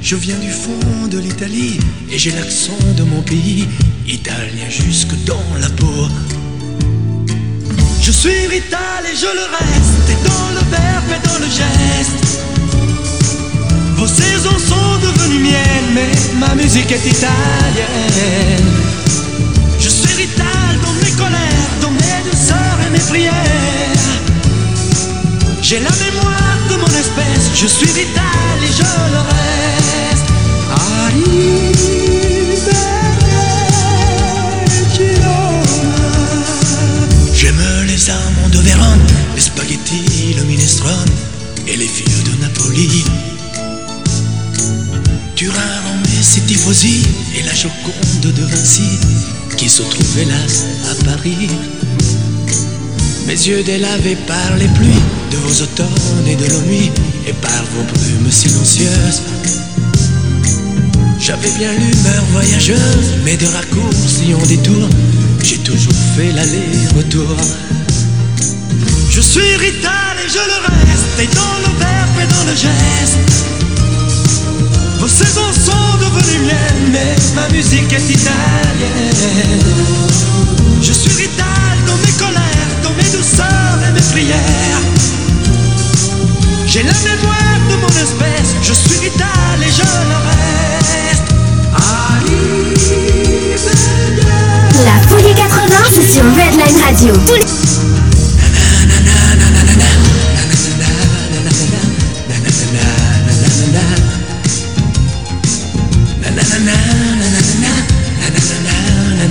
Je 0.00 0.14
viens 0.16 0.38
du 0.38 0.50
fond 0.50 1.08
de 1.10 1.18
l'Italie 1.18 1.78
et 2.10 2.16
j'ai 2.16 2.30
l'accent 2.30 2.78
de 2.96 3.02
mon 3.02 3.20
pays, 3.22 3.66
italien 4.06 4.70
jusque 4.70 5.12
dans 5.26 5.42
la 5.60 5.68
peau. 5.70 6.08
Je 8.00 8.12
suis 8.12 8.46
vital 8.48 9.04
et 9.04 9.16
je 9.16 9.26
le 9.26 9.46
reste, 9.58 10.08
et 10.08 10.28
dans 10.28 10.50
le 10.54 10.70
verbe 10.70 11.10
et 11.16 11.26
dans 11.26 11.38
le 11.38 11.50
geste. 11.50 12.40
Vos 13.96 14.06
saisons 14.06 14.58
sont 14.58 14.98
devenues 15.02 15.40
miennes, 15.40 15.92
mais 15.94 16.12
ma 16.38 16.54
musique 16.54 16.90
est 16.92 17.06
italienne. 17.06 18.72
Je 19.80 19.88
suis 19.88 20.26
vital 20.26 20.67
dans 21.80 21.90
mes 21.90 22.30
douceurs 22.30 22.78
et 22.86 22.90
mes 22.90 22.98
prières. 22.98 23.34
J'ai 25.60 25.80
la 25.80 25.90
mémoire 25.90 26.58
de 26.70 26.76
mon 26.76 26.86
espèce, 26.86 27.50
je 27.54 27.66
suis 27.66 27.88
vital 27.88 28.58
et 28.62 28.72
je 28.72 28.82
le 28.82 29.20
reste. 29.32 30.28
J'aime 37.34 37.62
les 37.86 38.10
amandes 38.10 38.50
de 38.52 38.58
Vérone, 38.58 39.06
les 39.34 39.40
spaghettis, 39.40 40.34
le 40.36 40.44
minestrone 40.44 41.10
et 41.66 41.76
les 41.76 41.86
filles 41.86 42.24
de 42.24 42.40
Napoli. 42.42 43.04
Turin, 45.34 45.54
Rome 45.84 46.02
et 46.04 47.38
et 47.38 47.42
la 47.42 47.54
Joconde 47.54 48.34
de 48.34 48.42
Vinci 48.44 48.98
qui 49.58 49.68
se 49.68 49.82
trouve 49.82 50.18
hélas 50.18 50.66
à 50.88 51.04
Paris. 51.04 51.48
Mes 53.26 53.32
yeux 53.32 53.62
délavés 53.64 54.16
par 54.26 54.56
les 54.56 54.68
pluies 54.68 55.02
de 55.32 55.36
vos 55.38 55.62
automnes 55.62 56.26
et 56.28 56.36
de 56.36 56.46
nos 56.46 56.60
nuits 56.62 56.92
et 57.26 57.32
par 57.32 57.64
vos 57.74 57.82
brumes 57.82 58.30
silencieuses. 58.30 59.22
J'avais 61.18 61.50
bien 61.58 61.72
l'humeur 61.72 62.24
voyageuse, 62.32 63.16
mais 63.24 63.36
de 63.36 63.46
raccourcis 63.46 64.32
en 64.32 64.46
détour, 64.46 64.88
j'ai 65.42 65.58
toujours 65.58 66.00
fait 66.16 66.30
l'aller-retour. 66.30 67.36
Je 69.10 69.20
suis 69.20 69.56
rital 69.56 70.14
et 70.24 70.28
je 70.28 70.44
le 70.52 70.58
reste, 70.68 71.18
et 71.20 71.26
dans 71.34 71.58
le 71.64 71.78
verbe 71.78 72.18
et 72.22 72.32
dans 72.32 72.44
le 72.48 72.56
geste. 72.56 73.67
Vos 75.08 75.24
saisons 75.24 75.52
sont 75.54 75.96
devenues 75.96 76.44
miennes, 76.44 76.92
mais 76.92 77.16
ma 77.34 77.48
musique 77.48 77.90
est 77.94 78.10
italienne. 78.10 79.58
Je 80.82 80.92
suis 80.92 81.22
rital 81.22 81.78
dans 81.86 81.96
mes 81.96 82.12
colères, 82.18 82.68
dans 82.82 82.92
mes 82.92 83.08
douceurs 83.16 83.78
et 83.88 83.92
mes 83.92 84.02
prières. 84.12 84.36
J'ai 86.66 86.82
la 86.82 86.92
mémoire 86.92 87.58
de 87.70 87.76
mon 87.76 87.88
espèce, 87.88 88.54
je 88.62 88.74
suis 88.74 89.00
vital 89.00 89.58
et 89.62 89.70
je 89.70 89.80
le 89.80 90.18
reste. 90.28 91.32
La 94.84 95.08
folie 95.08 95.34
80, 95.34 95.74
c'est 95.94 96.06
sur 96.06 96.22
Redline 96.24 96.82
Radio. 96.84 97.97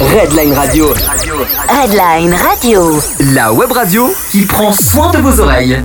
Redline 0.00 0.52
Radio. 0.54 0.94
Redline 1.68 2.34
Radio. 2.34 3.00
La 3.34 3.52
web 3.52 3.72
radio 3.72 4.12
qui 4.30 4.46
prend 4.46 4.72
soin 4.72 5.10
de 5.10 5.18
vos 5.18 5.40
oreilles. 5.40 5.80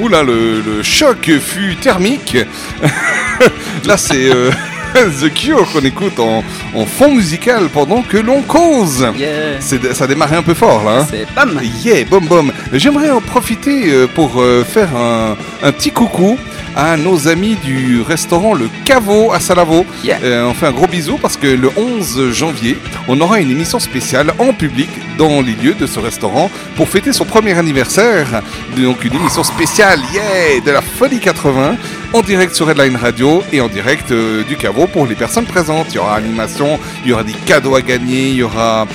Oula, 0.00 0.22
le, 0.22 0.60
le 0.60 0.82
choc 0.82 1.30
fut 1.40 1.76
thermique. 1.76 2.36
Là, 3.86 3.96
c'est 3.96 4.30
euh, 4.30 4.50
The 4.94 5.32
Cure 5.32 5.66
qu'on 5.72 5.80
écoute 5.80 6.18
en, 6.20 6.44
en 6.74 6.86
fond 6.86 7.12
musical 7.14 7.68
pendant 7.72 8.02
que 8.02 8.16
l'on 8.18 8.42
cause. 8.42 9.06
Yeah. 9.16 9.60
C'est- 9.60 9.94
Ça 9.94 10.04
a 10.04 10.06
démarré 10.06 10.36
un 10.36 10.42
peu 10.42 10.54
fort 10.54 10.82
là. 10.84 11.00
hein. 11.00 11.06
C'est 11.10 11.26
bam 11.34 11.60
Yeah, 11.84 12.04
bom 12.10 12.20
bom. 12.20 12.50
J'aimerais 12.72 13.10
en 13.10 13.20
profiter 13.20 13.90
euh, 13.92 14.06
pour 14.06 14.40
euh, 14.40 14.64
faire 14.64 14.94
un, 14.96 15.36
un 15.62 15.72
petit 15.72 15.90
coucou 15.90 16.38
à 16.76 16.96
nos 16.96 17.28
amis 17.28 17.56
du 17.64 18.02
restaurant 18.02 18.54
Le 18.54 18.68
Caveau 18.84 19.32
à 19.32 19.40
Salavo. 19.40 19.84
Euh, 20.22 20.46
on 20.48 20.54
fait 20.54 20.66
un 20.66 20.72
gros 20.72 20.86
bisou 20.86 21.18
parce 21.20 21.36
que 21.36 21.46
le 21.46 21.70
11 21.76 22.32
janvier, 22.32 22.78
on 23.08 23.20
aura 23.20 23.40
une 23.40 23.50
émission 23.50 23.78
spéciale 23.78 24.32
en 24.38 24.52
public 24.52 24.88
dans 25.16 25.40
les 25.42 25.54
lieux 25.54 25.74
de 25.74 25.86
ce 25.86 25.98
restaurant 25.98 26.50
pour 26.76 26.88
fêter 26.88 27.12
son 27.12 27.24
premier 27.24 27.56
anniversaire. 27.58 28.42
Donc 28.76 29.04
une 29.04 29.14
émission 29.14 29.42
spéciale, 29.42 30.00
yeah, 30.12 30.60
de 30.64 30.70
la 30.70 30.80
Folie 30.82 31.18
80 31.20 31.76
en 32.12 32.22
direct 32.22 32.54
sur 32.54 32.66
Redline 32.66 32.96
Radio 32.96 33.42
et 33.52 33.60
en 33.60 33.68
direct 33.68 34.10
euh, 34.12 34.42
du 34.44 34.56
caveau 34.56 34.86
pour 34.86 35.06
les 35.06 35.14
personnes 35.14 35.46
présentes. 35.46 35.86
Il 35.90 35.96
y 35.96 35.98
aura 35.98 36.16
animation, 36.16 36.78
il 37.04 37.10
y 37.10 37.12
aura 37.12 37.24
des 37.24 37.32
cadeaux 37.32 37.74
à 37.74 37.82
gagner, 37.82 38.28
il 38.28 38.36
y 38.36 38.42
aura 38.42 38.86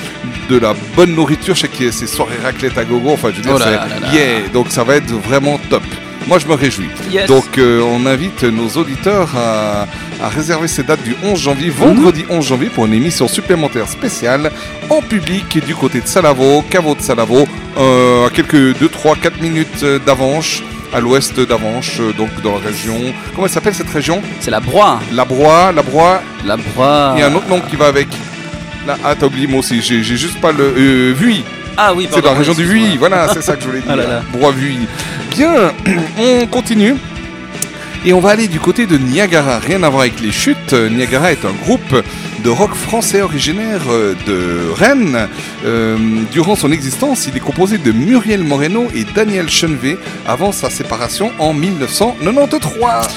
de 0.50 0.58
la 0.58 0.74
bonne 0.96 1.14
nourriture. 1.16 1.54
Je 1.56 1.62
sais 1.62 1.68
qu'il 1.68 1.86
y 1.88 1.90
a 1.90 1.92
ces 1.92 2.08
soirées 2.08 2.38
raclette 2.44 2.78
à 2.78 2.86
gogo. 2.86 3.12
Enfin, 3.12 3.30
je 3.32 3.38
veux 3.38 3.42
dire, 3.44 3.52
Oh 3.56 3.60
là 3.60 3.66
c'est 3.66 3.72
là 3.72 3.88
là 3.88 4.00
là. 4.08 4.14
yeah. 4.14 4.48
Donc 4.54 4.68
ça 4.70 4.84
va 4.84 4.96
être 4.96 5.12
vraiment 5.12 5.60
top. 5.70 5.84
Moi, 6.28 6.40
je 6.40 6.48
me 6.48 6.54
réjouis. 6.54 6.90
Yes. 7.12 7.28
Donc, 7.28 7.58
euh, 7.58 7.82
on 7.82 8.06
invite 8.06 8.44
nos 8.44 8.70
auditeurs 8.80 9.30
à, 9.36 9.88
à 10.24 10.30
réserver 10.30 10.68
ces 10.68 10.84
dates 10.84 11.04
du 11.04 11.16
11 11.24 11.38
janvier, 11.40 11.70
vendredi 11.70 12.26
11 12.30 12.46
janvier, 12.46 12.70
pour 12.70 12.86
une 12.86 12.94
émission 12.94 13.28
supplémentaire 13.28 13.88
spéciale 13.90 14.52
en 14.90 15.02
public 15.02 15.64
du 15.66 15.76
côté 15.76 16.00
de 16.00 16.08
Salavo, 16.08 16.62
caveau 16.70 16.96
de 16.96 17.02
Salavo, 17.02 17.46
euh, 17.78 18.28
à 18.28 18.30
quelques 18.30 18.78
2, 18.80 18.88
3, 18.88 19.16
4 19.18 19.42
minutes 19.42 19.84
euh, 19.84 20.00
d'Avanches, 20.00 20.64
à 20.94 21.00
l'ouest 21.02 21.40
d'Avanches, 21.40 22.00
euh, 22.00 22.14
donc 22.14 22.30
dans 22.42 22.54
la 22.54 22.66
région. 22.68 22.96
Comment 23.34 23.48
elle 23.48 23.52
s'appelle 23.54 23.74
cette 23.76 23.90
région? 23.90 24.22
C'est 24.40 24.52
la 24.52 24.60
Broye. 24.60 25.00
La 25.12 25.26
Broye, 25.26 25.72
la 25.74 25.82
Broye. 25.82 26.22
La 26.46 26.56
Broye. 26.56 27.14
Il 27.18 27.20
y 27.20 27.24
a 27.24 27.28
un 27.28 27.36
autre 27.36 27.50
nom 27.50 27.60
qui 27.60 27.76
va 27.76 27.88
avec. 27.88 28.08
Là, 28.88 28.98
ah, 29.04 29.16
t'as 29.18 29.26
oublié 29.26 29.48
moi 29.48 29.60
aussi, 29.60 29.82
j'ai 29.82 30.04
juste 30.04 30.40
pas 30.40 30.52
le. 30.52 30.74
Euh, 30.78 31.14
Vuilly. 31.16 31.44
Ah 31.78 31.94
oui, 31.94 32.08
C'est 32.12 32.22
dans 32.22 32.32
la 32.32 32.38
région 32.38 32.54
du. 32.54 32.64
Vuilly, 32.66 32.98
voilà, 32.98 33.28
c'est 33.34 33.42
ça 33.42 33.56
que 33.56 33.62
je 33.64 33.68
voulais 33.68 33.82
dire. 33.82 33.90
Ah 33.92 33.96
là 33.96 34.08
là. 34.08 34.24
Broye-Vuilly. 34.34 34.88
Bien, 35.32 35.74
on 36.18 36.46
continue. 36.48 36.96
Et 38.06 38.12
on 38.12 38.20
va 38.20 38.32
aller 38.32 38.50
du 38.50 38.60
côté 38.60 38.86
de 38.86 38.98
Niagara, 38.98 39.60
rien 39.60 39.82
à 39.84 39.90
voir 39.90 40.02
avec 40.02 40.20
les 40.20 40.34
chutes. 40.34 40.74
Niagara 40.74 41.32
est 41.32 41.46
un 41.46 41.54
groupe 41.64 42.04
de 42.44 42.50
rock 42.50 42.76
français 42.76 43.22
originaire 43.22 43.82
euh, 43.90 44.14
de 44.28 44.70
Rennes. 44.76 45.30
Euh, 45.66 45.98
durant 46.32 46.58
son 46.58 46.72
existence, 46.74 47.28
il 47.28 47.38
est 47.38 47.40
composé 47.40 47.78
de 47.78 47.94
Muriel 47.94 48.44
Moreno 48.44 48.88
et 48.94 49.06
Daniel 49.06 49.50
Chenevet 49.50 49.98
avant 50.28 50.52
sa 50.52 50.70
séparation 50.70 51.32
en 51.40 51.54
1993. 51.54 53.08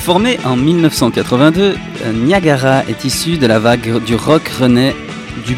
Formé 0.00 0.40
en 0.44 0.56
1982, 0.56 1.76
euh, 2.04 2.12
Niagara 2.12 2.82
est 2.88 3.04
issu 3.04 3.38
de 3.38 3.46
la 3.46 3.60
vague 3.60 4.02
du 4.04 4.16
rock 4.16 4.48
rennais 4.48 4.96
du... 5.46 5.56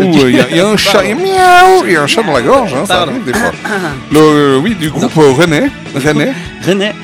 Ouh, 0.00 0.28
Il 0.28 0.36
y, 0.36 0.40
a- 0.40 0.46
il 0.50 0.56
y 0.56 0.60
a 0.60 0.68
un 0.68 0.76
chat, 0.76 1.02
il 1.04 1.10
y 1.10 1.12
a 1.12 1.14
miaou, 1.16 1.84
il 1.86 1.92
y 1.92 1.96
a 1.96 2.02
un 2.02 2.06
chat 2.06 2.22
dans 2.22 2.32
la 2.32 2.42
gorge, 2.42 2.74
hein, 2.74 2.84
ça 2.86 3.02
arrive 3.02 3.24
des 3.24 3.32
fois. 3.32 3.52
Le, 4.12 4.18
euh, 4.18 4.58
oui, 4.62 4.74
du 4.74 4.90
groupe 4.90 5.16
euh, 5.18 5.32
René. 5.32 5.62
René. 5.94 6.32
Rennais 6.64 6.94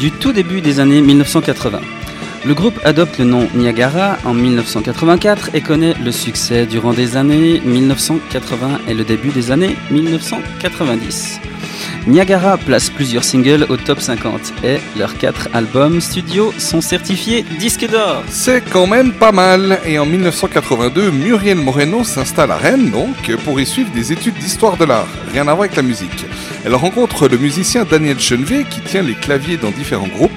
du 0.00 0.10
tout 0.12 0.32
début 0.32 0.60
des 0.60 0.78
années 0.80 1.00
1980. 1.00 1.80
Le 2.44 2.54
groupe 2.54 2.78
adopte 2.84 3.18
le 3.18 3.24
nom 3.24 3.48
Niagara 3.54 4.16
en 4.24 4.34
1984 4.34 5.50
et 5.54 5.60
connaît 5.60 5.94
le 6.04 6.10
succès 6.10 6.66
durant 6.66 6.92
des 6.92 7.16
années 7.16 7.60
1980 7.64 8.80
et 8.88 8.94
le 8.94 9.04
début 9.04 9.28
des 9.30 9.52
années 9.52 9.76
1990. 9.90 11.40
Niagara 12.06 12.58
place 12.58 12.90
plusieurs 12.90 13.22
singles 13.22 13.64
au 13.68 13.76
top 13.76 14.00
50 14.00 14.54
et 14.64 14.78
leurs 14.98 15.16
quatre 15.16 15.48
albums 15.52 16.00
studio 16.00 16.52
sont 16.58 16.80
certifiés 16.80 17.44
disque 17.60 17.88
d'or. 17.88 18.24
C'est 18.28 18.60
quand 18.60 18.88
même 18.88 19.12
pas 19.12 19.30
mal. 19.30 19.78
Et 19.86 20.00
en 20.00 20.06
1982, 20.06 21.12
Muriel 21.12 21.58
Moreno 21.58 22.02
s'installe 22.02 22.50
à 22.50 22.56
Rennes, 22.56 22.90
donc, 22.90 23.36
pour 23.44 23.60
y 23.60 23.66
suivre 23.66 23.92
des 23.92 24.12
études 24.12 24.34
d'histoire 24.34 24.76
de 24.76 24.84
l'art. 24.84 25.06
Rien 25.32 25.42
à 25.42 25.54
voir 25.54 25.60
avec 25.60 25.76
la 25.76 25.82
musique. 25.82 26.26
Elle 26.64 26.74
rencontre 26.74 27.28
le 27.28 27.38
musicien 27.38 27.84
Daniel 27.88 28.18
Chenevet, 28.18 28.64
qui 28.68 28.80
tient 28.80 29.02
les 29.02 29.14
claviers 29.14 29.56
dans 29.56 29.70
différents 29.70 30.08
groupes. 30.08 30.32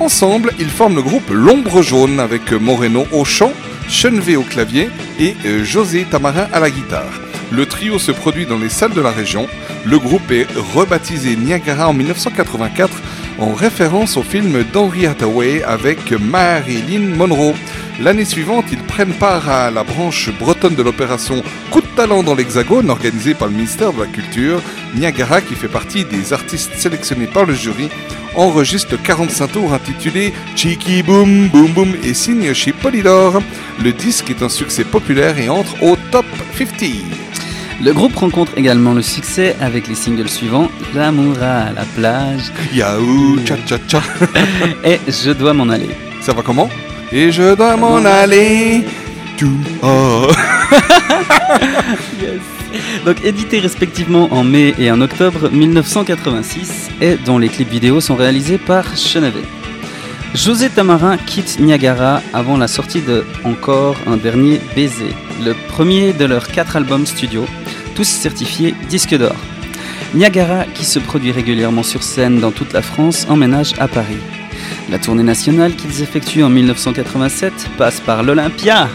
Ensemble, 0.00 0.52
ils 0.58 0.70
forment 0.70 0.96
le 0.96 1.02
groupe 1.02 1.30
L'Ombre 1.30 1.82
Jaune, 1.82 2.20
avec 2.20 2.52
Moreno 2.52 3.06
au 3.12 3.26
chant, 3.26 3.52
Chenevet 3.86 4.36
au 4.36 4.42
clavier 4.42 4.88
et 5.20 5.36
euh, 5.44 5.62
José 5.62 6.06
Tamarin 6.10 6.48
à 6.52 6.60
la 6.60 6.70
guitare. 6.70 7.31
Le 7.52 7.66
trio 7.66 7.98
se 7.98 8.12
produit 8.12 8.46
dans 8.46 8.56
les 8.56 8.70
salles 8.70 8.94
de 8.94 9.00
la 9.02 9.10
région. 9.10 9.46
Le 9.84 9.98
groupe 9.98 10.30
est 10.30 10.46
rebaptisé 10.74 11.36
Niagara 11.36 11.86
en 11.86 11.92
1984 11.92 12.90
en 13.38 13.52
référence 13.52 14.16
au 14.16 14.22
film 14.22 14.64
d'Henry 14.72 15.06
Hathaway 15.06 15.62
avec 15.62 16.12
Marilyn 16.12 17.14
Monroe. 17.14 17.54
L'année 18.00 18.24
suivante, 18.24 18.64
ils 18.72 18.82
prennent 18.82 19.12
part 19.12 19.50
à 19.50 19.70
la 19.70 19.84
branche 19.84 20.30
bretonne 20.40 20.74
de 20.74 20.82
l'opération 20.82 21.42
Coup 21.70 21.82
de 21.82 21.86
talent 21.94 22.22
dans 22.22 22.34
l'Hexagone 22.34 22.88
organisée 22.88 23.34
par 23.34 23.48
le 23.48 23.54
ministère 23.54 23.92
de 23.92 24.00
la 24.00 24.06
Culture. 24.06 24.62
Niagara, 24.96 25.42
qui 25.42 25.54
fait 25.54 25.68
partie 25.68 26.06
des 26.06 26.32
artistes 26.32 26.74
sélectionnés 26.76 27.26
par 27.26 27.44
le 27.44 27.52
jury, 27.52 27.90
enregistre 28.34 28.92
le 28.92 28.98
45 28.98 29.52
tours 29.52 29.74
intitulé 29.74 30.32
Cheeky 30.56 31.02
Boom 31.02 31.48
Boom 31.48 31.72
Boom 31.72 31.94
et 32.02 32.14
signe 32.14 32.54
chez 32.54 32.72
Polydor. 32.72 33.42
Le 33.84 33.92
disque 33.92 34.30
est 34.30 34.42
un 34.42 34.48
succès 34.48 34.84
populaire 34.84 35.38
et 35.38 35.50
entre 35.50 35.82
au 35.82 35.96
top 36.10 36.26
50. 36.56 37.31
Le 37.80 37.92
groupe 37.92 38.16
rencontre 38.16 38.52
également 38.56 38.92
le 38.92 39.02
succès 39.02 39.56
avec 39.60 39.88
les 39.88 39.94
singles 39.94 40.28
suivants 40.28 40.70
L'amour 40.94 41.36
à 41.42 41.72
la 41.72 41.84
plage 41.96 42.52
Yahoo, 42.72 43.38
cha 43.46 43.56
cha 43.66 43.78
cha. 43.88 44.02
et 44.84 45.00
Je 45.08 45.30
dois 45.32 45.52
m'en 45.52 45.68
aller. 45.68 45.90
Ça 46.20 46.32
va 46.32 46.42
comment? 46.42 46.68
Et 47.10 47.32
je 47.32 47.54
dois 47.54 47.76
m'en 47.76 48.04
aller. 48.04 48.84
Tchoum. 49.36 49.62
Oh. 49.82 50.28
Donc 53.04 53.24
édités 53.24 53.58
respectivement 53.58 54.32
en 54.32 54.44
mai 54.44 54.74
et 54.78 54.90
en 54.90 55.00
octobre 55.00 55.50
1986 55.50 56.90
et 57.00 57.16
dont 57.16 57.38
les 57.38 57.48
clips 57.48 57.70
vidéo 57.70 58.00
sont 58.00 58.14
réalisés 58.14 58.58
par 58.58 58.96
Chenevet. 58.96 59.42
José 60.34 60.70
Tamarin 60.70 61.18
quitte 61.18 61.58
Niagara 61.60 62.22
avant 62.32 62.56
la 62.56 62.66
sortie 62.66 63.02
de 63.02 63.24
Encore 63.44 63.96
un 64.06 64.16
dernier 64.16 64.60
baiser, 64.74 65.14
le 65.44 65.52
premier 65.68 66.14
de 66.14 66.24
leurs 66.24 66.48
quatre 66.48 66.76
albums 66.76 67.04
studio, 67.04 67.44
tous 67.94 68.08
certifiés 68.08 68.74
disque 68.88 69.16
d'or. 69.16 69.36
Niagara, 70.14 70.64
qui 70.74 70.84
se 70.84 70.98
produit 70.98 71.32
régulièrement 71.32 71.82
sur 71.82 72.02
scène 72.02 72.38
dans 72.40 72.50
toute 72.50 72.72
la 72.72 72.82
France, 72.82 73.26
emménage 73.28 73.72
à 73.78 73.88
Paris. 73.88 74.18
La 74.90 74.98
tournée 74.98 75.22
nationale 75.22 75.74
qu'ils 75.74 76.02
effectuent 76.02 76.42
en 76.42 76.50
1987 76.50 77.52
passe 77.78 78.00
par 78.00 78.22
l'Olympia. 78.22 78.88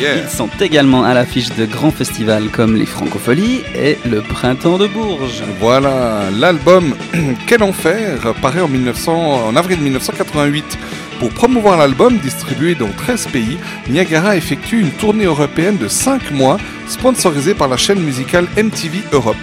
Yeah. 0.00 0.16
Ils 0.24 0.28
sont 0.28 0.50
également 0.60 1.04
à 1.04 1.14
l'affiche 1.14 1.54
de 1.56 1.64
grands 1.64 1.90
festivals 1.90 2.48
comme 2.50 2.76
les 2.76 2.84
Francopholies 2.84 3.62
et 3.74 3.96
le 4.10 4.20
Printemps 4.20 4.76
de 4.76 4.86
Bourges. 4.86 5.42
Voilà, 5.60 6.24
l'album 6.36 6.94
Quel 7.46 7.62
enfer 7.62 8.34
paraît 8.42 8.60
en, 8.60 8.68
1900, 8.68 9.46
en 9.46 9.56
avril 9.56 9.80
1988. 9.80 10.78
Pour 11.18 11.30
promouvoir 11.30 11.78
l'album, 11.78 12.18
distribué 12.18 12.74
dans 12.74 12.90
13 12.90 13.28
pays, 13.28 13.56
Niagara 13.88 14.36
effectue 14.36 14.80
une 14.80 14.90
tournée 14.90 15.24
européenne 15.24 15.78
de 15.78 15.88
5 15.88 16.30
mois, 16.30 16.58
sponsorisée 16.88 17.54
par 17.54 17.68
la 17.68 17.78
chaîne 17.78 18.00
musicale 18.00 18.46
MTV 18.56 18.98
Europe. 19.12 19.36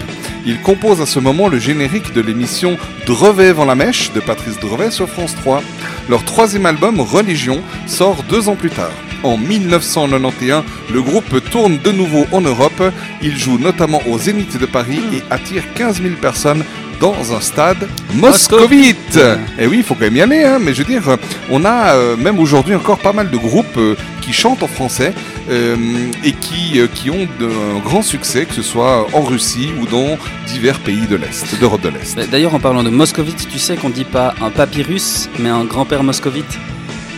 Il 0.46 0.62
compose 0.62 1.02
à 1.02 1.08
ce 1.08 1.20
moment 1.20 1.48
le 1.48 1.58
générique 1.58 2.14
de 2.14 2.22
l'émission 2.22 2.78
Drevet 3.08 3.54
vend 3.54 3.66
la 3.66 3.76
mèche 3.76 4.12
de 4.14 4.20
Patrice 4.20 4.60
Drevet 4.60 4.92
sur 4.92 5.10
France 5.10 5.36
3. 5.36 5.64
Leur 6.10 6.24
troisième 6.26 6.66
album, 6.66 7.00
Religion, 7.00 7.62
sort 7.88 8.24
deux 8.30 8.50
ans 8.50 8.56
plus 8.56 8.70
tard. 8.70 8.92
En 9.24 9.38
1991, 9.38 10.64
le 10.94 11.02
groupe 11.02 11.50
tourne 11.50 11.80
de 11.80 11.92
nouveau 11.92 12.26
en 12.34 12.42
Europe. 12.42 12.84
Il 13.22 13.38
joue 13.38 13.58
notamment 13.58 14.02
au 14.08 14.20
Zénith 14.20 14.60
de 14.60 14.66
Paris 14.66 15.00
et 15.14 15.24
attire 15.30 15.64
15 15.76 16.02
000 16.02 16.16
personnes 16.22 16.64
dans 17.04 17.34
un 17.36 17.42
stade 17.42 17.86
moscovite. 18.14 19.20
Et 19.60 19.68
oui, 19.68 19.78
il 19.80 19.84
faut 19.84 19.94
quand 19.94 20.06
même 20.06 20.16
y 20.16 20.22
aller, 20.22 20.44
hein, 20.46 20.58
mais 20.62 20.74
je 20.74 20.84
veux 20.84 20.88
dire, 20.88 21.04
on 21.52 21.66
a 21.66 21.96
euh, 21.96 22.16
même 22.16 22.40
aujourd'hui 22.40 22.76
encore 22.76 22.98
pas 23.00 23.12
mal 23.12 23.30
de 23.30 23.36
groupes 23.36 23.76
euh, 23.78 23.96
qui 24.22 24.32
chantent 24.32 24.64
en 24.64 24.68
français 24.70 25.14
euh, 25.52 25.76
et 26.24 26.32
qui, 26.32 26.80
qui 26.94 27.10
ont 27.10 27.28
de- 27.42 27.46
un 27.76 27.80
grand 27.84 28.04
succès, 28.04 28.46
que 28.46 28.54
ce 28.54 28.62
soit 28.62 29.06
en 29.12 29.22
Russie 29.22 29.72
ou 29.82 29.86
dans 29.86 30.18
divers 30.48 30.80
pays 30.80 31.06
de 31.10 31.18
l'Est, 31.18 31.60
d'Europe 31.60 31.82
de 31.82 31.90
l'Est. 31.90 32.18
D'ailleurs, 32.32 32.56
en 32.56 32.60
parlant 32.62 32.84
de 32.84 32.90
moscovite, 32.90 33.50
tu 33.52 33.60
sais 33.60 33.76
qu'on 33.76 33.90
dit 33.90 34.06
pas 34.06 34.34
un 34.42 34.50
papyrus, 34.50 35.28
mais 35.40 35.50
un 35.50 35.66
grand-père 35.66 36.04
moscovite. 36.04 36.58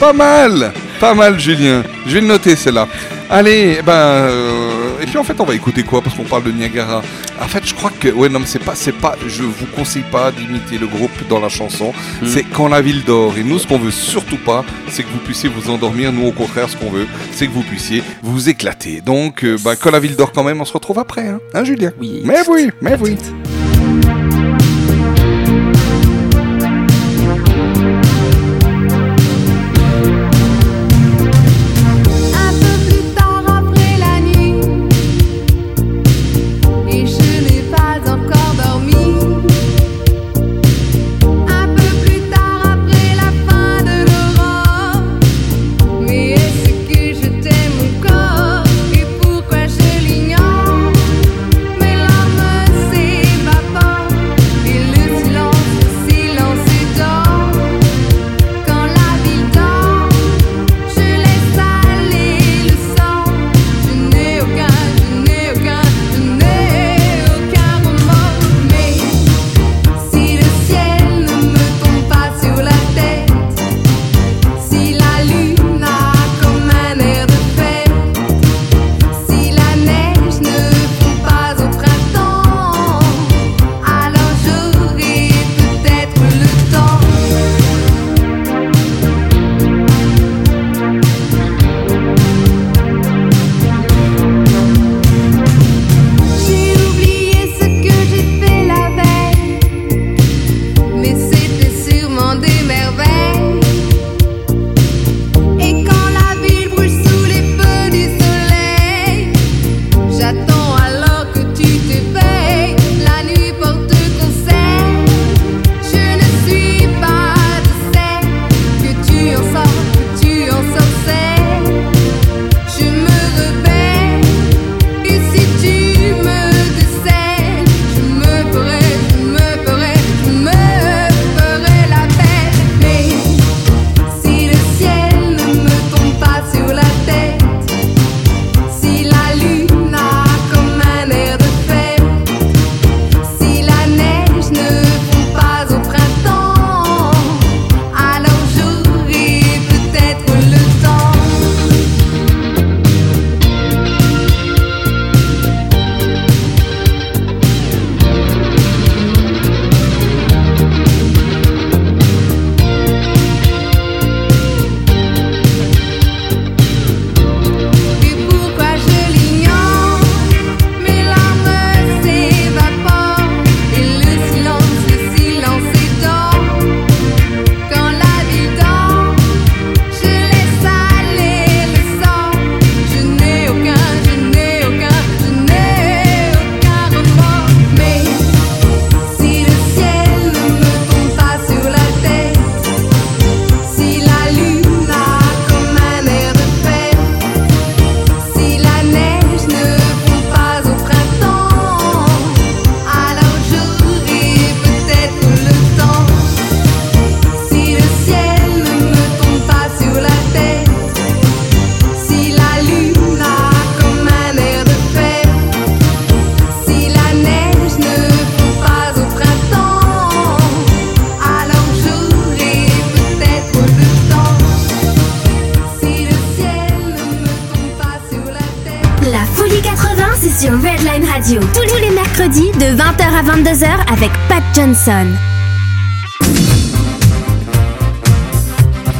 pas 0.00 0.12
mal, 0.14 0.72
pas 0.98 1.12
mal, 1.14 1.38
Julien. 1.38 1.82
Je 2.06 2.14
vais 2.14 2.20
le 2.22 2.26
noter, 2.26 2.56
celle-là. 2.56 2.88
Allez, 3.28 3.76
eh 3.80 3.82
ben, 3.82 3.92
euh, 3.92 5.00
et 5.02 5.06
puis 5.06 5.18
en 5.18 5.24
fait, 5.24 5.40
on 5.40 5.44
va 5.44 5.54
écouter 5.54 5.82
quoi 5.82 6.00
Parce 6.00 6.14
qu'on 6.14 6.24
parle 6.24 6.44
de 6.44 6.52
Niagara? 6.52 7.02
En 7.40 7.48
fait, 7.48 7.66
je 7.66 7.74
crois 7.74 7.90
que, 7.90 8.08
ouais, 8.08 8.28
non, 8.28 8.38
mais 8.38 8.46
c'est 8.46 8.62
pas, 8.62 8.74
c'est 8.76 8.92
pas, 8.92 9.16
je 9.26 9.42
vous 9.42 9.66
conseille 9.74 10.04
pas 10.10 10.30
d'imiter 10.30 10.78
le 10.78 10.86
groupe 10.86 11.10
dans 11.28 11.40
la 11.40 11.48
chanson. 11.48 11.92
C'est 12.24 12.44
quand 12.44 12.68
la 12.68 12.80
ville 12.80 13.04
dort. 13.04 13.36
Et 13.36 13.42
nous, 13.42 13.58
ce 13.58 13.66
qu'on 13.66 13.78
veut 13.78 13.90
surtout 13.90 14.38
pas, 14.38 14.64
c'est 14.88 15.02
que 15.02 15.08
vous 15.08 15.18
puissiez 15.18 15.48
vous 15.48 15.70
endormir. 15.70 16.12
Nous, 16.12 16.26
au 16.26 16.32
contraire, 16.32 16.68
ce 16.70 16.76
qu'on 16.76 16.90
veut, 16.90 17.06
c'est 17.32 17.46
que 17.46 17.52
vous 17.52 17.62
puissiez 17.62 18.02
vous 18.22 18.48
éclater. 18.48 19.00
Donc, 19.00 19.44
euh, 19.44 19.58
bah, 19.64 19.74
quand 19.74 19.90
la 19.90 20.00
ville 20.00 20.14
dort 20.16 20.32
quand 20.32 20.44
même, 20.44 20.60
on 20.60 20.64
se 20.64 20.72
retrouve 20.72 20.98
après, 20.98 21.26
hein, 21.26 21.40
hein 21.52 21.64
Julien? 21.64 21.92
Oui. 22.00 22.22
Mais 22.24 22.38
oui, 22.48 22.70
mais 22.80 22.96
oui. 23.00 23.16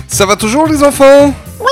Ça 0.08 0.26
va 0.26 0.34
toujours 0.34 0.66
les 0.66 0.82
enfants? 0.82 1.32
Oui 1.60 1.66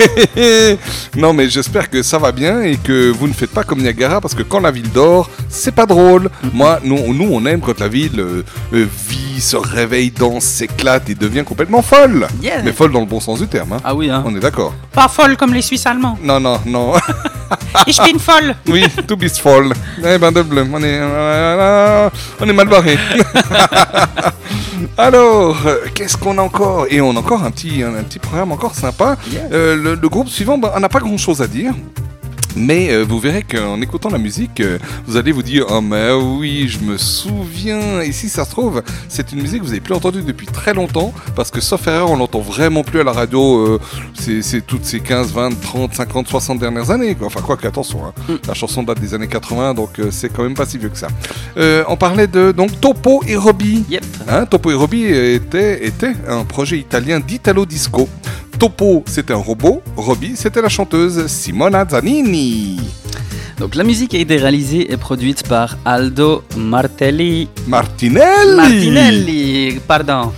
Non, 1.16 1.32
mais 1.32 1.48
j'espère 1.48 1.88
que 1.90 2.02
ça 2.02 2.18
va 2.18 2.32
bien 2.32 2.62
et 2.62 2.76
que 2.76 3.10
vous 3.12 3.28
ne 3.28 3.32
faites 3.32 3.50
pas 3.52 3.62
comme 3.62 3.80
Niagara 3.82 4.20
parce 4.20 4.34
que 4.34 4.42
quand 4.42 4.58
la 4.58 4.72
ville 4.72 4.90
dort, 4.90 5.30
c'est 5.48 5.70
pas 5.74 5.86
drôle. 5.86 6.28
Moi, 6.52 6.80
nous, 6.82 7.14
nous, 7.14 7.28
on 7.30 7.46
aime 7.46 7.60
quand 7.60 7.78
la 7.78 7.86
ville 7.86 8.18
euh, 8.18 8.42
euh, 8.72 8.86
vit, 9.08 9.40
se 9.40 9.56
réveille, 9.56 10.10
danse, 10.10 10.42
s'éclate 10.44 11.08
et 11.10 11.14
devient 11.14 11.44
complètement 11.44 11.82
folle. 11.82 12.26
Yeah. 12.42 12.62
Mais 12.64 12.72
folle 12.72 12.90
dans 12.90 13.00
le 13.00 13.06
bon 13.06 13.20
sens 13.20 13.38
du 13.40 13.46
terme. 13.46 13.74
hein. 13.74 13.80
Ah 13.84 13.94
oui, 13.94 14.10
hein. 14.10 14.24
On 14.26 14.34
est 14.34 14.40
d'accord. 14.40 14.74
Pas 14.92 15.06
folle 15.06 15.36
comme 15.36 15.54
les 15.54 15.62
Suisses 15.62 15.86
allemands. 15.86 16.18
Non, 16.22 16.40
non, 16.40 16.58
non. 16.66 16.94
Ich 17.86 17.98
bin 17.98 18.18
folle. 18.18 18.54
oui, 18.68 18.84
tout 19.06 19.16
bist 19.16 19.38
folle. 19.38 19.72
Eh 19.98 20.16
ben, 20.18 20.32
de 20.32 20.42
bleu. 20.42 20.66
On 20.72 20.78
est, 20.82 20.98
euh, 21.00 22.08
on 22.44 22.48
est 22.48 22.52
mal 22.52 22.68
barré. 22.68 22.98
Alors, 24.98 25.56
qu'est-ce 25.94 26.16
qu'on 26.16 26.36
a 26.38 26.42
encore? 26.42 26.86
Et 26.90 27.00
on 27.00 27.16
a 27.16 27.18
encore 27.18 27.42
un 27.42 27.50
petit, 27.50 27.82
un, 27.82 27.94
un 27.94 28.02
petit 28.02 28.18
programme 28.18 28.52
encore 28.52 28.74
sympa. 28.74 29.16
Euh, 29.52 29.76
le, 29.76 29.94
le 29.94 30.08
groupe 30.08 30.28
suivant, 30.28 30.58
bah, 30.58 30.72
on 30.76 30.80
n'a 30.80 30.88
pas 30.88 31.00
grand-chose 31.00 31.40
à 31.40 31.46
dire. 31.46 31.72
Mais 32.56 32.90
euh, 32.90 33.02
vous 33.02 33.18
verrez 33.18 33.42
qu'en 33.42 33.80
écoutant 33.80 34.08
la 34.10 34.18
musique, 34.18 34.60
euh, 34.60 34.78
vous 35.06 35.16
allez 35.16 35.32
vous 35.32 35.42
dire 35.42 35.66
Oh, 35.70 35.80
mais 35.80 36.12
oui, 36.12 36.68
je 36.68 36.78
me 36.80 36.96
souviens. 36.96 38.00
Et 38.00 38.12
si 38.12 38.28
ça 38.28 38.44
se 38.44 38.50
trouve, 38.50 38.82
c'est 39.08 39.32
une 39.32 39.42
musique 39.42 39.60
que 39.60 39.64
vous 39.64 39.70
n'avez 39.70 39.80
plus 39.80 39.94
entendue 39.94 40.22
depuis 40.22 40.46
très 40.46 40.74
longtemps. 40.74 41.12
Parce 41.34 41.50
que, 41.50 41.60
sauf 41.60 41.86
erreur, 41.86 42.10
on 42.10 42.16
l'entend 42.16 42.40
vraiment 42.40 42.84
plus 42.84 43.00
à 43.00 43.04
la 43.04 43.12
radio 43.12 43.58
euh, 43.66 43.80
c'est 44.14 44.66
toutes 44.66 44.84
ces 44.84 45.00
15, 45.00 45.32
20, 45.32 45.60
30, 45.60 45.94
50, 45.94 46.28
60 46.28 46.58
dernières 46.58 46.90
années. 46.90 47.14
quoi. 47.14 47.26
Enfin, 47.26 47.40
quoi 47.40 47.56
qu'attention, 47.56 48.00
hein. 48.06 48.38
la 48.46 48.54
chanson 48.54 48.82
date 48.82 49.00
des 49.00 49.14
années 49.14 49.28
80, 49.28 49.74
donc 49.74 50.00
c'est 50.10 50.32
quand 50.32 50.42
même 50.42 50.54
pas 50.54 50.66
si 50.66 50.78
vieux 50.78 50.88
que 50.88 50.98
ça. 50.98 51.08
On 51.88 51.96
parlait 51.96 52.26
de 52.26 52.52
donc 52.52 52.80
Topo 52.80 53.22
et 53.26 53.36
Robbie. 53.36 53.84
Hein, 54.28 54.46
Topo 54.46 54.70
et 54.70 54.74
Robbie 54.74 55.04
était, 55.04 55.86
était 55.86 56.12
un 56.28 56.44
projet 56.44 56.78
italien 56.78 57.20
d'Italo 57.20 57.66
Disco. 57.66 58.08
Topo, 58.58 59.02
c'était 59.06 59.32
un 59.32 59.38
robot. 59.38 59.82
Robbie, 59.96 60.36
c'était 60.36 60.62
la 60.62 60.68
chanteuse 60.68 61.26
Simona 61.26 61.84
Zanini. 61.88 62.78
Donc 63.58 63.76
la 63.76 63.84
musique 63.84 64.14
a 64.14 64.18
été 64.18 64.36
réalisée 64.36 64.92
et 64.92 64.96
produite 64.96 65.46
par 65.48 65.76
Aldo 65.84 66.42
Martelli. 66.56 67.48
Martinelli 67.68 68.56
Martinelli, 68.56 69.80
pardon. 69.86 70.32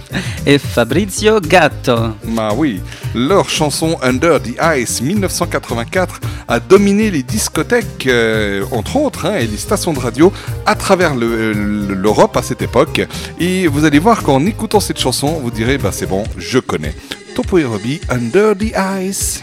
Et 0.45 0.59
Fabrizio 0.59 1.41
Gatto. 1.41 1.97
Bah 2.25 2.51
oui, 2.57 2.81
leur 3.15 3.49
chanson 3.49 3.97
Under 4.03 4.41
the 4.41 4.55
Ice 4.78 5.01
1984 5.01 6.20
a 6.49 6.61
dominé 6.61 7.11
les 7.11 7.23
discothèques, 7.23 8.07
euh, 8.07 8.65
entre 8.70 8.97
autres, 8.97 9.27
hein, 9.27 9.36
et 9.39 9.47
les 9.47 9.57
stations 9.57 9.93
de 9.93 9.99
radio 9.99 10.33
à 10.67 10.75
travers 10.77 11.15
le- 11.17 11.53
le- 11.53 11.95
l'Europe 11.95 12.36
à 12.36 12.43
cette 12.43 12.62
époque. 12.62 13.01
Et 13.41 13.67
vous 13.67 13.85
allez 13.85 13.99
voir 13.99 14.23
qu'en 14.23 14.45
écoutant 14.47 14.78
cette 14.78 15.01
chanson, 15.01 15.41
vous 15.43 15.51
direz, 15.51 15.78
bah 15.78 15.91
c'est 15.93 16.07
bon, 16.07 16.23
je 16.36 16.59
connais. 16.59 16.95
Topo 17.35 17.59
et 17.59 17.65
Robbie, 17.65 18.01
Under 18.09 18.55
the 18.57 18.73
Ice. 19.03 19.43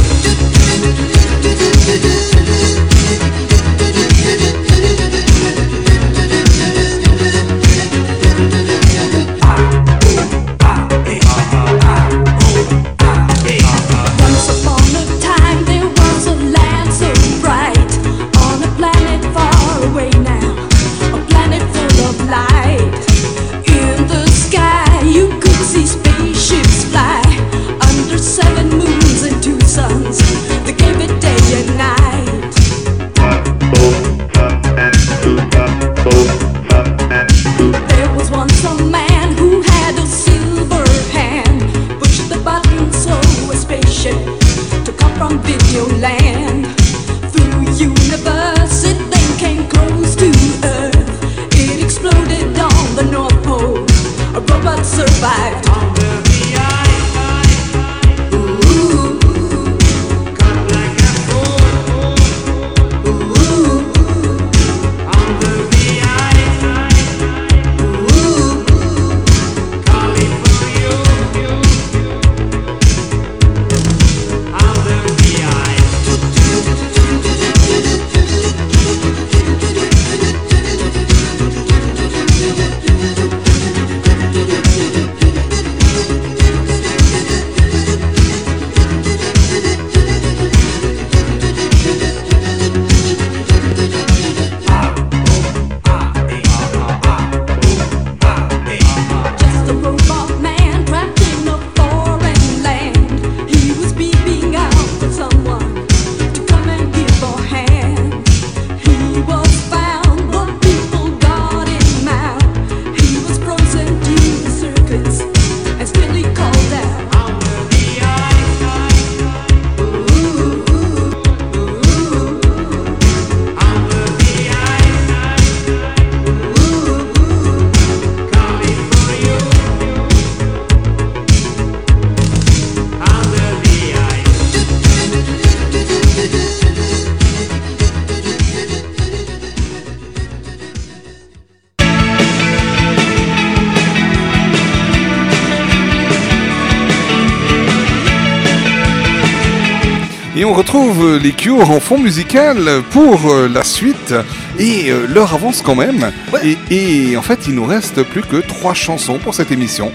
les 151.21 151.33
Cure 151.33 151.69
en 151.69 151.79
fond 151.79 151.99
musical 151.99 152.81
pour 152.91 153.31
euh, 153.31 153.47
la 153.47 153.63
suite. 153.63 154.13
Et 154.57 154.91
euh, 154.91 155.05
l'heure 155.07 155.33
avance 155.33 155.61
quand 155.61 155.75
même. 155.75 156.11
Et, 156.43 156.57
et 156.69 157.17
en 157.17 157.21
fait, 157.21 157.47
il 157.47 157.55
nous 157.55 157.65
reste 157.65 158.03
plus 158.03 158.21
que 158.21 158.37
trois 158.37 158.73
chansons 158.73 159.19
pour 159.19 159.33
cette 159.33 159.51
émission. 159.51 159.91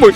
Oui, 0.00 0.12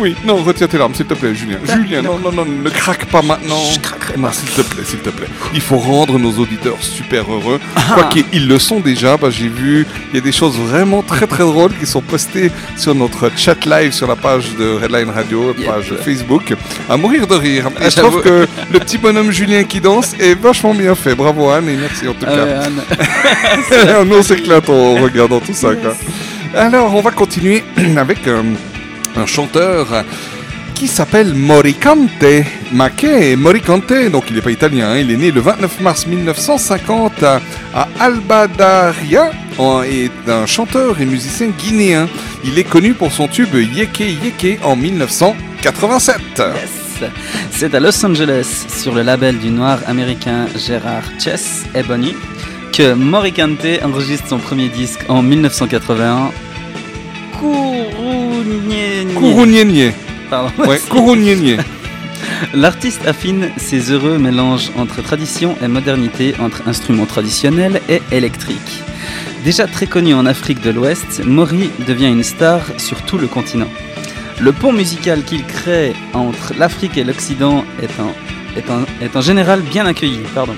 oui, 0.00 0.14
non, 0.24 0.36
retiens 0.36 0.66
tes 0.66 0.78
larmes, 0.78 0.94
s'il 0.94 1.06
te 1.06 1.14
plaît, 1.14 1.34
Julien. 1.34 1.58
Julien, 1.64 2.02
non, 2.02 2.18
non, 2.18 2.32
non, 2.32 2.44
ne 2.44 2.70
craque 2.70 3.06
pas 3.06 3.22
maintenant. 3.22 3.62
Je 3.72 3.78
craquerai 3.80 4.14
pas. 4.14 4.32
S'il 4.32 4.48
te 4.50 4.62
plaît, 4.62 4.84
s'il 4.84 4.98
te 5.00 5.10
plaît. 5.10 5.26
Il 5.54 5.60
faut 5.60 5.76
rendre 5.78 6.18
nos 6.18 6.32
auditeurs 6.32 6.76
super 6.80 7.30
heureux. 7.30 7.60
Quoiqu'ils 7.94 8.48
le 8.48 8.58
sont 8.58 8.80
déjà, 8.80 9.16
bah, 9.16 9.28
j'ai 9.30 9.48
vu, 9.48 9.86
il 10.12 10.16
y 10.16 10.18
a 10.18 10.22
des 10.22 10.32
choses 10.32 10.56
vraiment 10.58 11.02
très 11.02 11.26
très 11.26 11.44
drôles 11.44 11.72
qui 11.78 11.86
sont 11.86 12.00
postées 12.00 12.50
sur 12.76 12.94
notre 12.94 13.30
chat 13.36 13.64
live 13.66 13.92
sur 13.92 14.06
la 14.06 14.16
page 14.16 14.54
de 14.58 14.74
Redline 14.82 15.10
Radio, 15.10 15.54
page 15.66 15.94
Facebook, 16.04 16.54
à 16.88 16.96
mourir 16.96 17.26
de 17.26 17.34
rire. 17.34 17.68
Et 17.80 17.90
je 17.90 17.96
trouve 17.96 18.22
que 18.22 18.46
le 18.72 18.78
petit 18.78 18.98
bonhomme 18.98 19.30
Julien 19.30 19.64
qui 19.64 19.80
danse 19.80 20.14
est 20.18 20.34
vachement 20.34 20.74
bien 20.74 20.94
fait. 20.94 21.14
Bravo 21.14 21.48
Anne 21.50 21.68
et 21.68 21.76
merci 21.76 22.08
en 22.08 22.12
tout 22.14 22.26
Ah 22.26 22.32
cas. 22.36 22.60
Anne. 22.62 24.06
Nous 24.08 24.16
on 24.16 24.22
s'éclate 24.22 24.68
en 24.68 24.94
regardant 24.94 25.40
tout 25.40 25.52
ça. 25.54 25.74
Quoi. 25.74 25.94
Alors 26.54 26.94
on 26.94 27.00
va 27.00 27.10
continuer 27.10 27.62
avec 27.96 28.26
euh, 28.26 28.42
un 29.16 29.26
chanteur 29.26 29.86
qui 30.74 30.86
s'appelle 30.88 31.34
Moricante. 31.34 32.24
Mackay 32.72 33.36
Moricante, 33.36 33.92
donc 34.10 34.24
il 34.30 34.36
n'est 34.36 34.42
pas 34.42 34.50
italien, 34.50 34.90
hein, 34.92 34.96
il 34.98 35.10
est 35.10 35.16
né 35.16 35.30
le 35.30 35.40
29 35.40 35.80
mars 35.80 36.06
1950 36.06 37.22
à, 37.22 37.40
à 37.74 37.88
Albadaria 37.98 39.30
en- 39.58 39.82
est 39.82 40.10
un 40.28 40.46
chanteur 40.46 41.00
et 41.00 41.04
musicien 41.06 41.48
guinéen. 41.48 42.08
Il 42.44 42.58
est 42.58 42.64
connu 42.64 42.94
pour 42.94 43.12
son 43.12 43.28
tube 43.28 43.54
Yeke 43.54 44.00
Yeke 44.00 44.58
en 44.62 44.76
1987. 44.76 46.42
C'est 47.50 47.74
à 47.74 47.80
Los 47.80 48.04
Angeles, 48.04 48.66
sur 48.68 48.94
le 48.94 49.02
label 49.02 49.38
du 49.38 49.50
noir 49.50 49.78
américain 49.86 50.46
Gérard 50.56 51.04
Chess 51.18 51.64
Ebony, 51.74 52.14
que 52.72 52.92
Moricante 52.94 53.66
enregistre 53.84 54.28
son 54.28 54.38
premier 54.38 54.68
disque 54.68 55.00
en 55.08 55.22
1981. 55.22 56.30
Kourounienye. 57.38 57.69
Pardon. 60.28 60.50
Ouais. 60.66 60.78
L'artiste 62.54 63.06
affine 63.06 63.50
ses 63.56 63.90
heureux 63.90 64.18
mélanges 64.18 64.70
entre 64.76 65.02
tradition 65.02 65.56
et 65.62 65.68
modernité, 65.68 66.34
entre 66.40 66.66
instruments 66.66 67.06
traditionnels 67.06 67.80
et 67.88 68.00
électriques. 68.12 68.82
Déjà 69.44 69.66
très 69.66 69.86
connu 69.86 70.14
en 70.14 70.26
Afrique 70.26 70.60
de 70.60 70.70
l'Ouest, 70.70 71.22
Mori 71.24 71.70
devient 71.86 72.08
une 72.08 72.22
star 72.22 72.60
sur 72.78 73.02
tout 73.02 73.18
le 73.18 73.26
continent. 73.26 73.68
Le 74.40 74.52
pont 74.52 74.72
musical 74.72 75.22
qu'il 75.22 75.44
crée 75.44 75.92
entre 76.12 76.54
l'Afrique 76.58 76.96
et 76.96 77.04
l'Occident 77.04 77.64
est 77.82 78.00
en, 78.00 78.12
est, 78.56 79.04
est 79.04 79.16
en 79.16 79.20
général 79.20 79.60
bien 79.60 79.86
accueilli. 79.86 80.20
Pardon. 80.34 80.54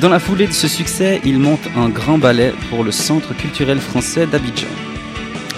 Dans 0.00 0.08
la 0.08 0.18
foulée 0.18 0.46
de 0.46 0.52
ce 0.52 0.68
succès, 0.68 1.20
il 1.24 1.38
monte 1.38 1.66
un 1.76 1.88
grand 1.88 2.18
ballet 2.18 2.52
pour 2.68 2.84
le 2.84 2.92
Centre 2.92 3.34
culturel 3.34 3.78
français 3.78 4.26
d'Abidjan. 4.26 4.68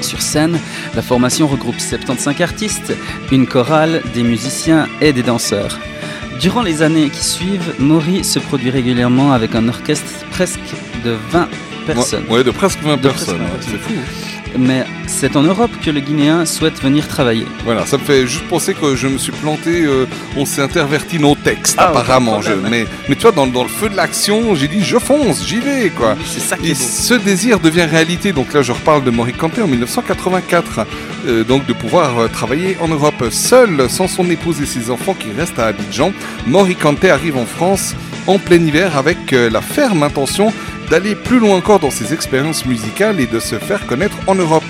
Sur 0.00 0.20
scène, 0.22 0.58
la 0.94 1.02
formation 1.02 1.46
regroupe 1.46 1.78
75 1.80 2.40
artistes, 2.40 2.92
une 3.32 3.46
chorale, 3.46 4.02
des 4.14 4.22
musiciens 4.22 4.88
et 5.00 5.12
des 5.12 5.22
danseurs. 5.22 5.78
Durant 6.40 6.62
les 6.62 6.82
années 6.82 7.08
qui 7.08 7.24
suivent, 7.24 7.74
Maury 7.78 8.22
se 8.22 8.38
produit 8.38 8.70
régulièrement 8.70 9.32
avec 9.32 9.54
un 9.54 9.68
orchestre 9.68 10.12
presque 10.30 10.60
de 11.04 11.16
20 11.30 11.48
personnes. 11.86 12.24
Ouais, 12.28 12.36
ouais, 12.38 12.44
de 12.44 12.50
presque 12.50 12.80
20 12.82 12.96
De 12.98 13.02
personnes. 13.08 13.38
presque 13.38 13.70
20 13.70 13.74
ouais, 13.74 13.78
C'est 13.80 13.94
fou. 13.94 14.58
Mais 14.58 14.84
c'est 15.06 15.36
en 15.36 15.42
Europe 15.42 15.70
que 15.84 15.90
le 15.90 16.00
Guinéen 16.00 16.44
souhaite 16.46 16.82
venir 16.82 17.06
travailler. 17.08 17.46
Voilà, 17.64 17.86
ça 17.86 17.96
me 17.98 18.02
fait 18.02 18.26
juste 18.26 18.46
penser 18.48 18.74
que 18.74 18.96
je 18.96 19.06
me 19.08 19.18
suis 19.18 19.32
planté, 19.32 19.84
euh, 19.84 20.06
on 20.36 20.44
s'est 20.44 20.62
interverti 20.62 21.18
nos 21.18 21.34
textes 21.34 21.76
Ah, 21.78 21.88
apparemment. 21.88 22.40
Je, 22.42 22.52
mais, 22.52 22.86
mais 23.08 23.14
tu 23.16 23.22
vois, 23.22 23.32
dans, 23.32 23.46
dans 23.46 23.62
le 23.62 23.68
feu 23.68 23.88
de 23.88 23.96
l'action, 23.96 24.54
j'ai 24.54 24.68
dit 24.68 24.82
je 24.82 24.98
fonce, 24.98 25.44
j'y 25.46 25.60
vais 25.60 25.90
quoi. 25.90 26.16
C'est 26.26 26.40
ça 26.40 26.56
qui 26.56 26.68
Et 26.68 26.70
est 26.70 26.74
beau. 26.74 26.80
ce 26.88 27.14
désir 27.14 27.60
devient 27.60 27.84
réalité. 27.84 28.32
Donc 28.32 28.52
là, 28.52 28.62
je 28.62 28.72
reparle 28.72 29.04
de 29.04 29.10
Moricante 29.10 29.58
en 29.58 29.66
1984. 29.66 30.86
euh, 31.26 31.44
donc 31.44 31.66
de 31.66 31.72
pouvoir 31.72 32.18
euh, 32.18 32.28
travailler 32.28 32.76
en 32.80 32.88
Europe 32.88 33.24
seul, 33.30 33.88
sans 33.90 34.08
son 34.08 34.28
épouse 34.30 34.60
et 34.60 34.66
ses 34.66 34.90
enfants 34.90 35.14
qui 35.18 35.28
restent 35.36 35.58
à 35.58 35.66
Abidjan. 35.66 36.12
Moricante 36.46 37.04
arrive 37.04 37.36
en 37.36 37.46
France 37.46 37.94
en 38.26 38.38
plein 38.38 38.56
hiver 38.56 38.96
avec 38.96 39.30
la 39.30 39.60
ferme 39.60 40.02
intention 40.02 40.52
d'aller 40.90 41.14
plus 41.14 41.38
loin 41.38 41.56
encore 41.56 41.80
dans 41.80 41.90
ses 41.90 42.12
expériences 42.12 42.66
musicales 42.66 43.20
et 43.20 43.26
de 43.26 43.38
se 43.40 43.58
faire 43.58 43.86
connaître 43.86 44.16
en 44.26 44.34
Europe. 44.34 44.64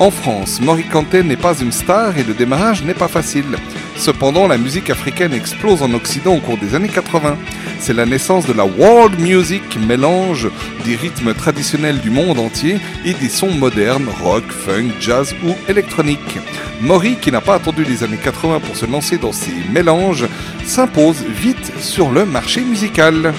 En 0.00 0.10
France, 0.10 0.62
Moricante 0.62 1.12
n'est 1.12 1.36
pas 1.36 1.58
une 1.60 1.72
star 1.72 2.16
et 2.16 2.22
le 2.22 2.32
démarrage 2.32 2.82
n'est 2.82 2.94
pas 2.94 3.06
facile. 3.06 3.58
Cependant, 3.96 4.48
la 4.48 4.56
musique 4.56 4.88
africaine 4.88 5.34
explose 5.34 5.82
en 5.82 5.92
Occident 5.92 6.36
au 6.36 6.40
cours 6.40 6.56
des 6.56 6.74
années 6.74 6.88
80. 6.88 7.36
C'est 7.78 7.92
la 7.92 8.06
naissance 8.06 8.46
de 8.46 8.54
la 8.54 8.64
world 8.64 9.20
music, 9.20 9.62
mélange 9.86 10.48
des 10.86 10.96
rythmes 10.96 11.34
traditionnels 11.34 12.00
du 12.00 12.08
monde 12.08 12.38
entier 12.38 12.78
et 13.04 13.12
des 13.12 13.28
sons 13.28 13.52
modernes, 13.52 14.08
rock, 14.22 14.50
funk, 14.50 14.88
jazz 15.00 15.34
ou 15.44 15.54
électronique. 15.68 16.38
Mori, 16.80 17.16
qui 17.20 17.30
n'a 17.30 17.42
pas 17.42 17.56
attendu 17.56 17.84
les 17.84 18.02
années 18.02 18.16
80 18.16 18.60
pour 18.60 18.76
se 18.76 18.86
lancer 18.86 19.18
dans 19.18 19.32
ces 19.32 19.52
mélanges, 19.70 20.26
s'impose 20.64 21.22
vite 21.28 21.72
sur 21.78 22.10
le 22.10 22.24
marché 22.24 22.62
musical. 22.62 23.34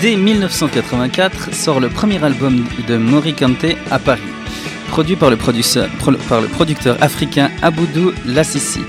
Dès 0.00 0.16
1984 0.16 1.54
sort 1.54 1.80
le 1.80 1.88
premier 1.88 2.22
album 2.22 2.64
de 2.88 2.96
Moricante 2.96 3.64
à 3.90 3.98
Paris, 3.98 4.20
produit 4.88 5.16
par 5.16 5.30
le, 5.30 5.36
producteur- 5.36 6.96
africain 7.00 7.50
Aboudou 7.62 8.12
Lassisi. 8.26 8.80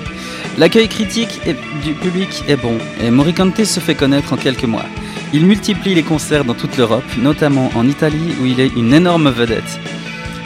L'accueil 0.57 0.87
critique 0.87 1.39
du 1.83 1.93
public 1.93 2.43
est 2.47 2.55
bon 2.55 2.77
et 3.01 3.11
Moricante 3.11 3.63
se 3.65 3.79
fait 3.79 3.95
connaître 3.95 4.33
en 4.33 4.37
quelques 4.37 4.63
mois. 4.65 4.85
Il 5.33 5.45
multiplie 5.45 5.95
les 5.95 6.03
concerts 6.03 6.45
dans 6.45 6.53
toute 6.53 6.77
l'Europe, 6.77 7.03
notamment 7.17 7.71
en 7.75 7.87
Italie 7.87 8.35
où 8.41 8.45
il 8.45 8.59
est 8.59 8.71
une 8.75 8.93
énorme 8.93 9.29
vedette. 9.29 9.79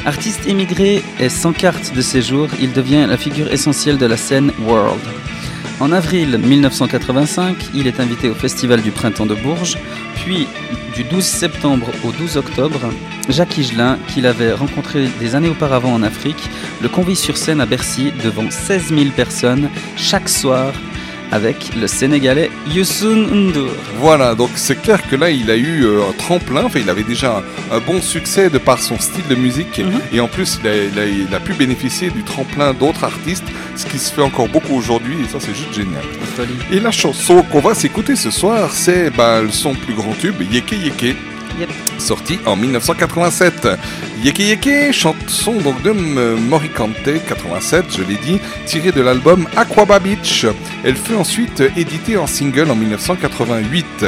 Artiste 0.05 0.47
émigré 0.47 1.03
et 1.19 1.29
sans 1.29 1.51
carte 1.51 1.93
de 1.93 2.01
séjour, 2.01 2.47
il 2.61 2.71
devient 2.73 3.05
la 3.07 3.17
figure 3.17 3.51
essentielle 3.51 3.97
de 3.97 4.05
la 4.05 4.17
scène 4.17 4.51
world. 4.65 5.01
En 5.79 5.91
avril 5.91 6.37
1985, 6.43 7.55
il 7.75 7.87
est 7.87 7.99
invité 7.99 8.29
au 8.29 8.33
Festival 8.33 8.81
du 8.81 8.91
Printemps 8.91 9.25
de 9.25 9.35
Bourges, 9.35 9.77
puis 10.23 10.47
du 10.95 11.03
12 11.03 11.23
septembre 11.23 11.87
au 12.03 12.11
12 12.11 12.37
octobre, 12.37 12.79
Jacques 13.29 13.57
Higelin, 13.57 13.97
qu'il 14.07 14.25
avait 14.25 14.53
rencontré 14.53 15.07
des 15.19 15.35
années 15.35 15.49
auparavant 15.49 15.93
en 15.93 16.03
Afrique, 16.03 16.49
le 16.81 16.89
convie 16.89 17.15
sur 17.15 17.37
scène 17.37 17.61
à 17.61 17.65
Bercy 17.65 18.11
devant 18.23 18.49
16 18.49 18.89
000 18.89 19.11
personnes 19.15 19.69
chaque 19.97 20.29
soir 20.29 20.73
avec 21.31 21.75
le 21.75 21.87
Sénégalais 21.87 22.49
Youssou 22.73 23.13
N'Dour. 23.13 23.69
Voilà, 23.99 24.35
donc 24.35 24.49
c'est 24.55 24.81
clair 24.81 24.99
que 25.07 25.15
là, 25.15 25.29
il 25.29 25.49
a 25.51 25.55
eu 25.57 25.83
euh, 25.85 26.01
un 26.09 26.13
tremplin. 26.13 26.63
Enfin, 26.65 26.79
il 26.79 26.89
avait 26.89 27.03
déjà 27.03 27.43
un, 27.71 27.75
un 27.75 27.79
bon 27.79 28.01
succès 28.01 28.49
de 28.49 28.57
par 28.57 28.79
son 28.79 28.97
style 28.99 29.27
de 29.29 29.35
musique. 29.35 29.81
Et 30.11 30.19
en 30.19 30.27
plus, 30.27 30.59
il 30.63 30.67
a, 30.67 30.75
il 30.75 30.99
a- 30.99 31.05
il 31.05 31.35
a 31.35 31.39
pu 31.39 31.53
bénéficier 31.53 32.09
du 32.09 32.23
tremplin 32.23 32.73
d'autres 32.73 33.03
artistes, 33.03 33.43
ce 33.75 33.85
qui 33.85 33.99
se 33.99 34.11
fait 34.11 34.21
encore 34.23 34.47
beaucoup 34.47 34.73
aujourd'hui. 34.75 35.17
Et 35.23 35.27
ça, 35.31 35.37
c'est 35.39 35.55
juste 35.55 35.73
génial. 35.73 36.01
Et 36.71 36.79
la 36.79 36.91
chanson 36.91 37.43
qu'on 37.43 37.59
va 37.61 37.73
s'écouter 37.75 38.15
ce 38.15 38.31
soir, 38.31 38.71
c'est 38.73 39.09
bah, 39.15 39.41
son 39.51 39.75
plus 39.75 39.93
grand 39.93 40.13
tube, 40.13 40.35
Yeke 40.51 40.71
Yeke. 40.73 41.15
Sorti 41.97 42.39
en 42.45 42.55
1987. 42.55 43.67
Yeke 44.23 44.39
Yeke, 44.39 44.91
chanson 44.91 45.53
donc 45.63 45.81
de 45.81 45.91
M- 45.91 46.37
Moricante 46.49 46.95
87, 47.27 47.85
je 47.97 48.03
l'ai 48.03 48.17
dit, 48.17 48.39
tirée 48.65 48.91
de 48.91 49.01
l'album 49.01 49.47
Aquaba 49.55 49.99
Beach. 49.99 50.45
Elle 50.83 50.95
fut 50.95 51.15
ensuite 51.15 51.63
éditée 51.77 52.17
en 52.17 52.27
single 52.27 52.69
en 52.71 52.75
1988. 52.75 54.05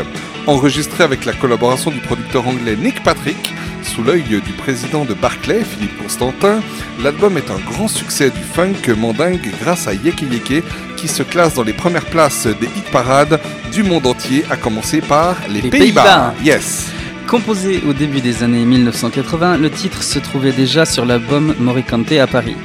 Enregistrée 0.47 1.03
avec 1.03 1.25
la 1.25 1.33
collaboration 1.33 1.91
du 1.91 1.99
producteur 1.99 2.47
anglais 2.47 2.75
Nick 2.75 3.03
Patrick, 3.03 3.53
sous 3.83 4.03
l'œil 4.03 4.23
du 4.23 4.51
président 4.57 5.05
de 5.05 5.13
Barclay, 5.13 5.63
Philippe 5.63 5.97
Constantin, 6.01 6.61
l'album 7.03 7.37
est 7.37 7.51
un 7.51 7.59
grand 7.71 7.87
succès 7.87 8.31
du 8.31 8.41
funk 8.41 8.95
mandingue 8.97 9.49
grâce 9.61 9.87
à 9.87 9.93
Yeke 9.93 10.23
Yeke, 10.23 10.63
qui 10.97 11.07
se 11.07 11.21
classe 11.23 11.53
dans 11.55 11.63
les 11.63 11.73
premières 11.73 12.05
places 12.05 12.47
des 12.47 12.65
hit 12.67 12.85
parades 12.91 13.39
du 13.71 13.83
monde 13.83 14.07
entier, 14.07 14.43
à 14.49 14.55
commencer 14.57 14.99
par 15.01 15.35
les, 15.47 15.61
Les 15.61 15.69
Pays-Bas. 15.69 16.33
Pays-Bas. 16.33 16.33
yes. 16.43 16.87
Composé 17.31 17.81
au 17.87 17.93
début 17.93 18.19
des 18.19 18.43
années 18.43 18.65
1980, 18.65 19.55
le 19.55 19.69
titre 19.69 20.03
se 20.03 20.19
trouvait 20.19 20.51
déjà 20.51 20.85
sur 20.85 21.05
l'album 21.05 21.55
Moricante 21.59 22.11
à 22.11 22.27
Paris. 22.27 22.57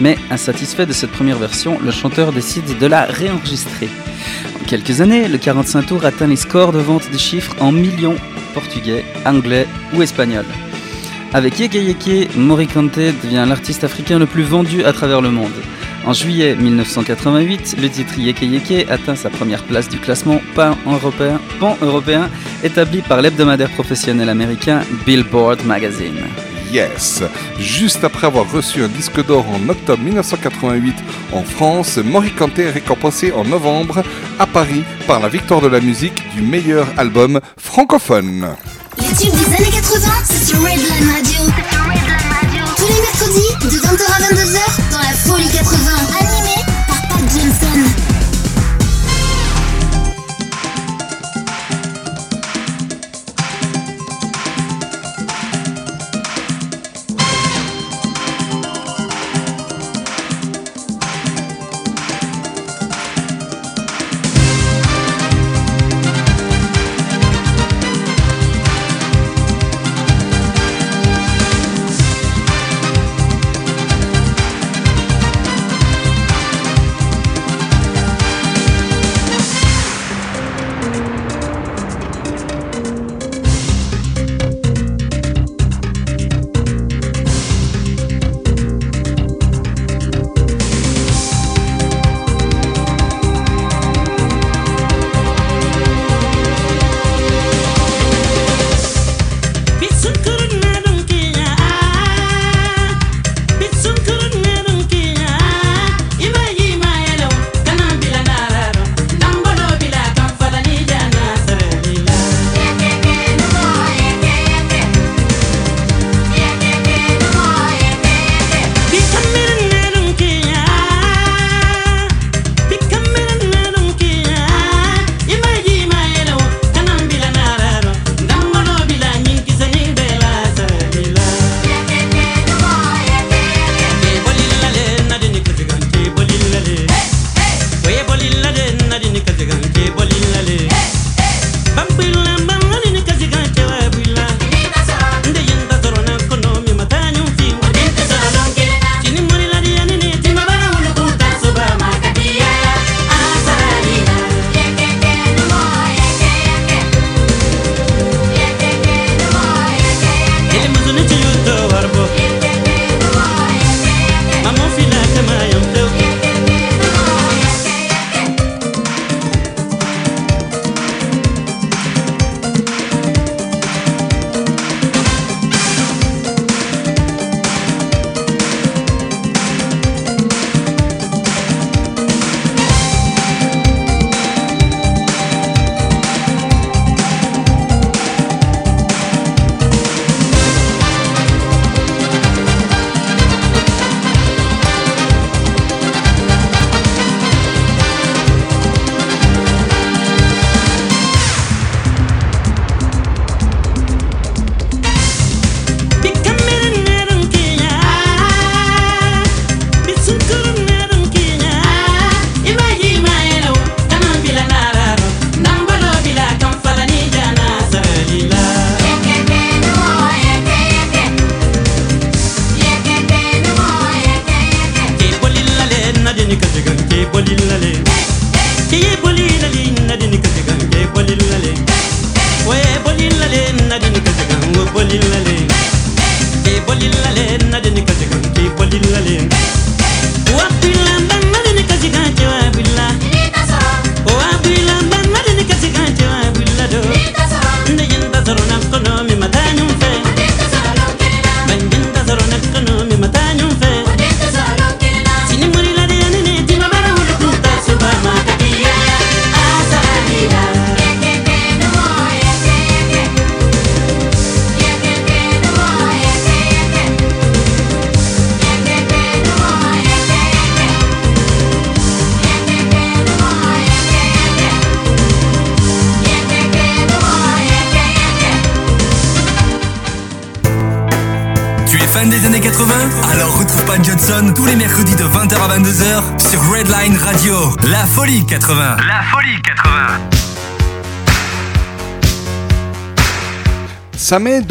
Mais 0.00 0.16
insatisfait 0.30 0.86
de 0.86 0.92
cette 0.92 1.10
première 1.10 1.38
version, 1.38 1.76
le 1.84 1.90
chanteur 1.90 2.30
décide 2.30 2.78
de 2.78 2.86
la 2.86 3.04
réenregistrer. 3.06 3.88
En 4.60 4.64
quelques 4.64 5.00
années, 5.00 5.26
le 5.26 5.38
45 5.38 5.86
tours 5.86 6.04
atteint 6.04 6.28
les 6.28 6.36
scores 6.36 6.70
de 6.70 6.78
vente 6.78 7.10
de 7.10 7.18
chiffres 7.18 7.56
en 7.58 7.72
millions 7.72 8.14
portugais, 8.54 9.04
anglais 9.26 9.66
ou 9.92 10.02
espagnol. 10.02 10.44
Avec 11.32 11.58
Yeke 11.58 11.74
Yeke, 11.74 12.36
Moricante 12.36 13.00
devient 13.24 13.44
l'artiste 13.48 13.82
africain 13.82 14.20
le 14.20 14.26
plus 14.26 14.44
vendu 14.44 14.84
à 14.84 14.92
travers 14.92 15.20
le 15.20 15.32
monde. 15.32 15.50
En 16.04 16.12
juillet 16.12 16.56
1988, 16.56 17.76
le 17.80 17.88
titre 17.88 18.18
Yeke 18.18 18.42
Yeke 18.42 18.90
atteint 18.90 19.14
sa 19.14 19.30
première 19.30 19.62
place 19.62 19.88
du 19.88 19.98
classement 19.98 20.40
pan-européen 20.54 21.40
pan-européen 21.60 22.28
établi 22.64 23.02
par 23.02 23.22
l'hebdomadaire 23.22 23.70
professionnel 23.70 24.28
américain 24.28 24.82
Billboard 25.06 25.64
Magazine. 25.64 26.26
Yes. 26.72 27.22
Juste 27.58 28.02
après 28.02 28.26
avoir 28.26 28.50
reçu 28.50 28.82
un 28.82 28.88
disque 28.88 29.24
d'or 29.26 29.44
en 29.48 29.68
octobre 29.68 30.02
1988 30.02 30.96
en 31.32 31.42
France, 31.44 31.98
Moricante 31.98 32.58
est 32.58 32.70
récompensé 32.70 33.30
en 33.30 33.44
novembre 33.44 34.02
à 34.38 34.46
Paris 34.46 34.82
par 35.06 35.20
la 35.20 35.28
victoire 35.28 35.60
de 35.60 35.68
la 35.68 35.80
musique 35.80 36.22
du 36.34 36.42
meilleur 36.42 36.88
album 36.96 37.40
francophone. 37.58 38.56
Les 38.98 39.04
tubes 39.04 39.34
des 39.34 39.54
années 39.54 39.70
80, 39.70 40.08
c'est 40.24 40.46
sur 40.46 40.58
Redline 40.60 41.10
Radio. 41.12 42.01
Tous 42.82 42.88
les 42.88 43.00
mercredis, 43.00 43.76
de 43.76 43.80
20h 43.80 44.02
à 44.02 44.34
22h, 44.34 44.90
dans 44.90 44.98
la 44.98 45.14
folie 45.14 45.48
80. 45.48 46.01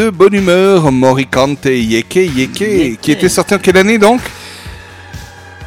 De 0.01 0.09
bonne 0.09 0.33
humeur 0.33 0.91
Morikante 0.91 1.65
Yeke 1.65 2.15
Yeke, 2.15 2.99
qui 2.99 3.11
était 3.11 3.29
sorti 3.29 3.53
en 3.53 3.59
quelle 3.59 3.77
année 3.77 3.99
donc? 3.99 4.19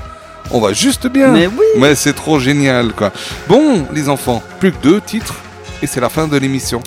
On 0.52 0.62
va 0.62 0.74
juste 0.74 1.08
bien. 1.08 1.30
Mais 1.30 1.48
oui. 1.48 1.66
Ouais, 1.82 1.96
c'est 1.96 2.14
trop 2.14 2.40
génial, 2.40 2.94
quoi. 2.94 3.12
Bon, 3.48 3.88
les 3.92 4.10
enfants, 4.10 4.44
plus 4.60 4.72
que 4.72 4.78
deux 4.84 5.02
titres 5.02 5.34
et 5.82 5.88
c'est 5.88 6.00
la 6.00 6.10
fin 6.10 6.28
de 6.28 6.38
l'émission. 6.38 6.82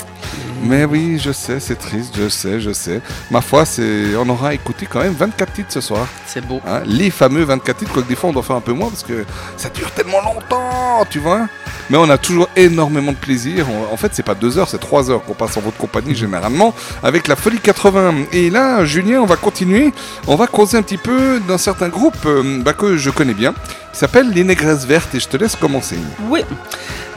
Mais 0.64 0.84
oui, 0.84 1.18
je 1.18 1.32
sais, 1.32 1.58
c'est 1.58 1.74
triste, 1.74 2.14
je 2.16 2.28
sais, 2.28 2.60
je 2.60 2.72
sais. 2.72 3.00
Ma 3.30 3.40
foi, 3.40 3.64
c'est, 3.64 4.14
on 4.16 4.28
aura 4.28 4.54
écouté 4.54 4.86
quand 4.86 5.00
même 5.00 5.12
24 5.12 5.52
titres 5.52 5.72
ce 5.72 5.80
soir. 5.80 6.06
C'est 6.24 6.46
beau. 6.46 6.60
Hein, 6.66 6.82
les 6.86 7.10
fameux 7.10 7.42
24 7.42 7.78
titres, 7.78 7.92
quoique 7.92 8.08
des 8.08 8.14
fois 8.14 8.30
on 8.30 8.32
doit 8.32 8.44
faire 8.44 8.56
un 8.56 8.60
peu 8.60 8.72
moins 8.72 8.88
parce 8.88 9.02
que 9.02 9.24
ça 9.56 9.68
dure 9.70 9.90
tellement 9.90 10.20
longtemps, 10.20 11.04
tu 11.10 11.18
vois. 11.18 11.48
Mais 11.90 11.96
on 11.96 12.08
a 12.08 12.18
toujours 12.18 12.48
énormément 12.56 13.12
de 13.12 13.16
plaisir. 13.16 13.66
En 13.92 13.96
fait, 13.96 14.12
c'est 14.12 14.22
pas 14.22 14.34
deux 14.34 14.58
heures, 14.58 14.68
c'est 14.68 14.80
trois 14.80 15.10
heures 15.10 15.22
qu'on 15.24 15.34
passe 15.34 15.56
en 15.56 15.60
votre 15.60 15.76
compagnie 15.76 16.14
généralement 16.14 16.74
avec 17.02 17.28
la 17.28 17.36
Folie 17.36 17.58
80. 17.58 18.14
Et 18.32 18.50
là, 18.50 18.84
Julien, 18.84 19.20
on 19.20 19.26
va 19.26 19.36
continuer. 19.36 19.92
On 20.26 20.36
va 20.36 20.46
causer 20.46 20.76
un 20.78 20.82
petit 20.82 20.96
peu 20.96 21.40
d'un 21.40 21.58
certain 21.58 21.88
groupe 21.88 22.16
euh, 22.26 22.62
bah, 22.62 22.72
que 22.72 22.96
je 22.96 23.10
connais 23.10 23.34
bien, 23.34 23.52
qui 23.92 23.98
s'appelle 23.98 24.30
Les 24.30 24.44
Négresses 24.44 24.86
Vertes. 24.86 25.14
Et 25.14 25.20
je 25.20 25.28
te 25.28 25.36
laisse 25.36 25.56
commencer. 25.56 25.98
Oui. 26.28 26.40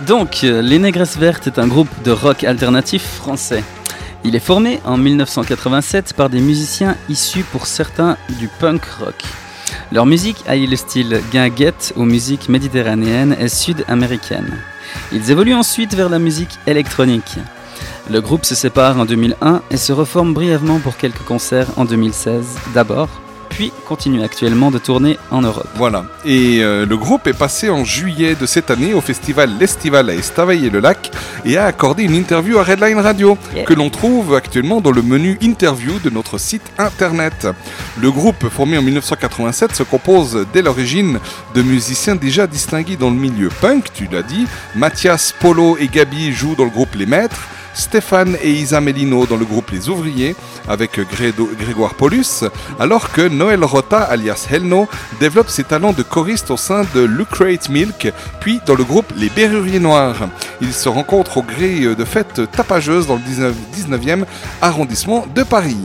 Donc, 0.05 0.43
euh, 0.43 0.61
Les 0.61 0.79
Négresses 0.79 1.17
Vertes 1.17 1.47
est 1.47 1.59
un 1.59 1.67
groupe 1.67 1.89
de 2.03 2.11
rock 2.11 2.43
alternatif 2.43 3.03
français. 3.03 3.63
Il 4.23 4.35
est 4.35 4.39
formé 4.39 4.81
en 4.85 4.97
1987 4.97 6.13
par 6.13 6.29
des 6.29 6.39
musiciens 6.39 6.95
issus 7.09 7.43
pour 7.43 7.67
certains 7.67 8.17
du 8.39 8.47
punk 8.47 8.83
rock. 8.99 9.23
Leur 9.91 10.05
musique 10.05 10.43
allie 10.47 10.67
le 10.67 10.75
style 10.75 11.21
guinguette 11.31 11.93
aux 11.95 12.05
musiques 12.05 12.49
méditerranéennes 12.49 13.35
et 13.39 13.47
sud-américaines. 13.47 14.57
Ils 15.11 15.31
évoluent 15.31 15.53
ensuite 15.53 15.93
vers 15.93 16.09
la 16.09 16.19
musique 16.19 16.57
électronique. 16.67 17.37
Le 18.09 18.21
groupe 18.21 18.45
se 18.45 18.55
sépare 18.55 18.99
en 18.99 19.05
2001 19.05 19.61
et 19.71 19.77
se 19.77 19.93
reforme 19.93 20.33
brièvement 20.33 20.79
pour 20.79 20.97
quelques 20.97 21.23
concerts 21.23 21.69
en 21.77 21.85
2016 21.85 22.57
d'abord, 22.73 23.09
puis 23.55 23.71
continue 23.87 24.21
actuellement 24.21 24.69
de 24.69 24.77
tourner 24.79 25.17
en 25.31 25.41
Europe. 25.41 25.69
Voilà. 25.75 26.03
Et 26.25 26.59
euh, 26.61 26.85
le 26.85 26.97
groupe 26.97 27.25
est 27.25 27.37
passé 27.37 27.69
en 27.69 27.85
juillet 27.85 28.35
de 28.35 28.45
cette 28.45 28.69
année 28.69 28.93
au 28.93 28.99
festival 28.99 29.49
L'Estival 29.57 30.09
à 30.09 30.13
Estavayer-le-Lac 30.13 31.11
et 31.45 31.57
a 31.57 31.65
accordé 31.65 32.03
une 32.03 32.15
interview 32.15 32.57
à 32.57 32.63
Redline 32.63 32.99
Radio 32.99 33.37
Yeah. 33.55 33.63
que 33.63 33.73
l'on 33.73 33.89
trouve 33.89 34.35
actuellement 34.35 34.81
dans 34.81 34.91
le 34.91 35.01
menu 35.01 35.37
interview 35.41 35.99
de 36.03 36.09
notre 36.09 36.37
site 36.37 36.63
internet. 36.77 37.47
Le 38.01 38.11
groupe 38.11 38.49
formé 38.49 38.77
en 38.77 38.81
1987 38.81 39.73
se 39.73 39.83
compose 39.83 40.45
dès 40.53 40.61
l'origine 40.61 41.19
de 41.53 41.61
musiciens 41.61 42.15
déjà 42.15 42.47
distingués 42.47 42.97
dans 42.97 43.09
le 43.09 43.15
milieu 43.15 43.49
punk, 43.61 43.85
tu 43.93 44.09
l'as 44.11 44.23
dit. 44.23 44.47
Mathias, 44.75 45.33
Polo 45.39 45.77
et 45.79 45.87
Gabi 45.87 46.33
jouent 46.33 46.55
dans 46.55 46.65
le 46.65 46.69
groupe 46.71 46.95
Les 46.95 47.05
Maîtres. 47.05 47.47
Stéphane 47.75 48.37
et 48.41 48.51
Isa 48.51 48.81
Melino 48.81 49.25
dans 49.25 49.37
le 49.37 49.45
groupe 49.45 49.69
Les 49.71 49.89
Ouvriers 49.89 50.35
avec 50.67 50.99
Grégoire 51.59 51.93
Paulus, 51.93 52.43
alors 52.79 53.11
que 53.11 53.27
Noël 53.27 53.63
Rota 53.63 53.99
alias 53.99 54.47
Helno 54.49 54.87
développe 55.19 55.49
ses 55.49 55.63
talents 55.63 55.93
de 55.93 56.01
choriste 56.01 56.49
au 56.49 56.57
sein 56.57 56.83
de 56.95 57.01
Lucrate 57.01 57.69
Milk, 57.69 58.11
puis 58.39 58.59
dans 58.65 58.75
le 58.75 58.83
groupe 58.83 59.11
Les 59.17 59.29
Berruriers 59.29 59.79
Noirs. 59.79 60.29
Ils 60.61 60.73
se 60.73 60.89
rencontrent 60.89 61.37
au 61.37 61.43
gré 61.43 61.81
de 61.95 62.05
fêtes 62.05 62.41
tapageuses 62.51 63.07
dans 63.07 63.15
le 63.15 63.21
19 63.21 63.55
19e 63.75 64.25
arrondissement 64.61 65.25
de 65.35 65.43
Paris. 65.43 65.77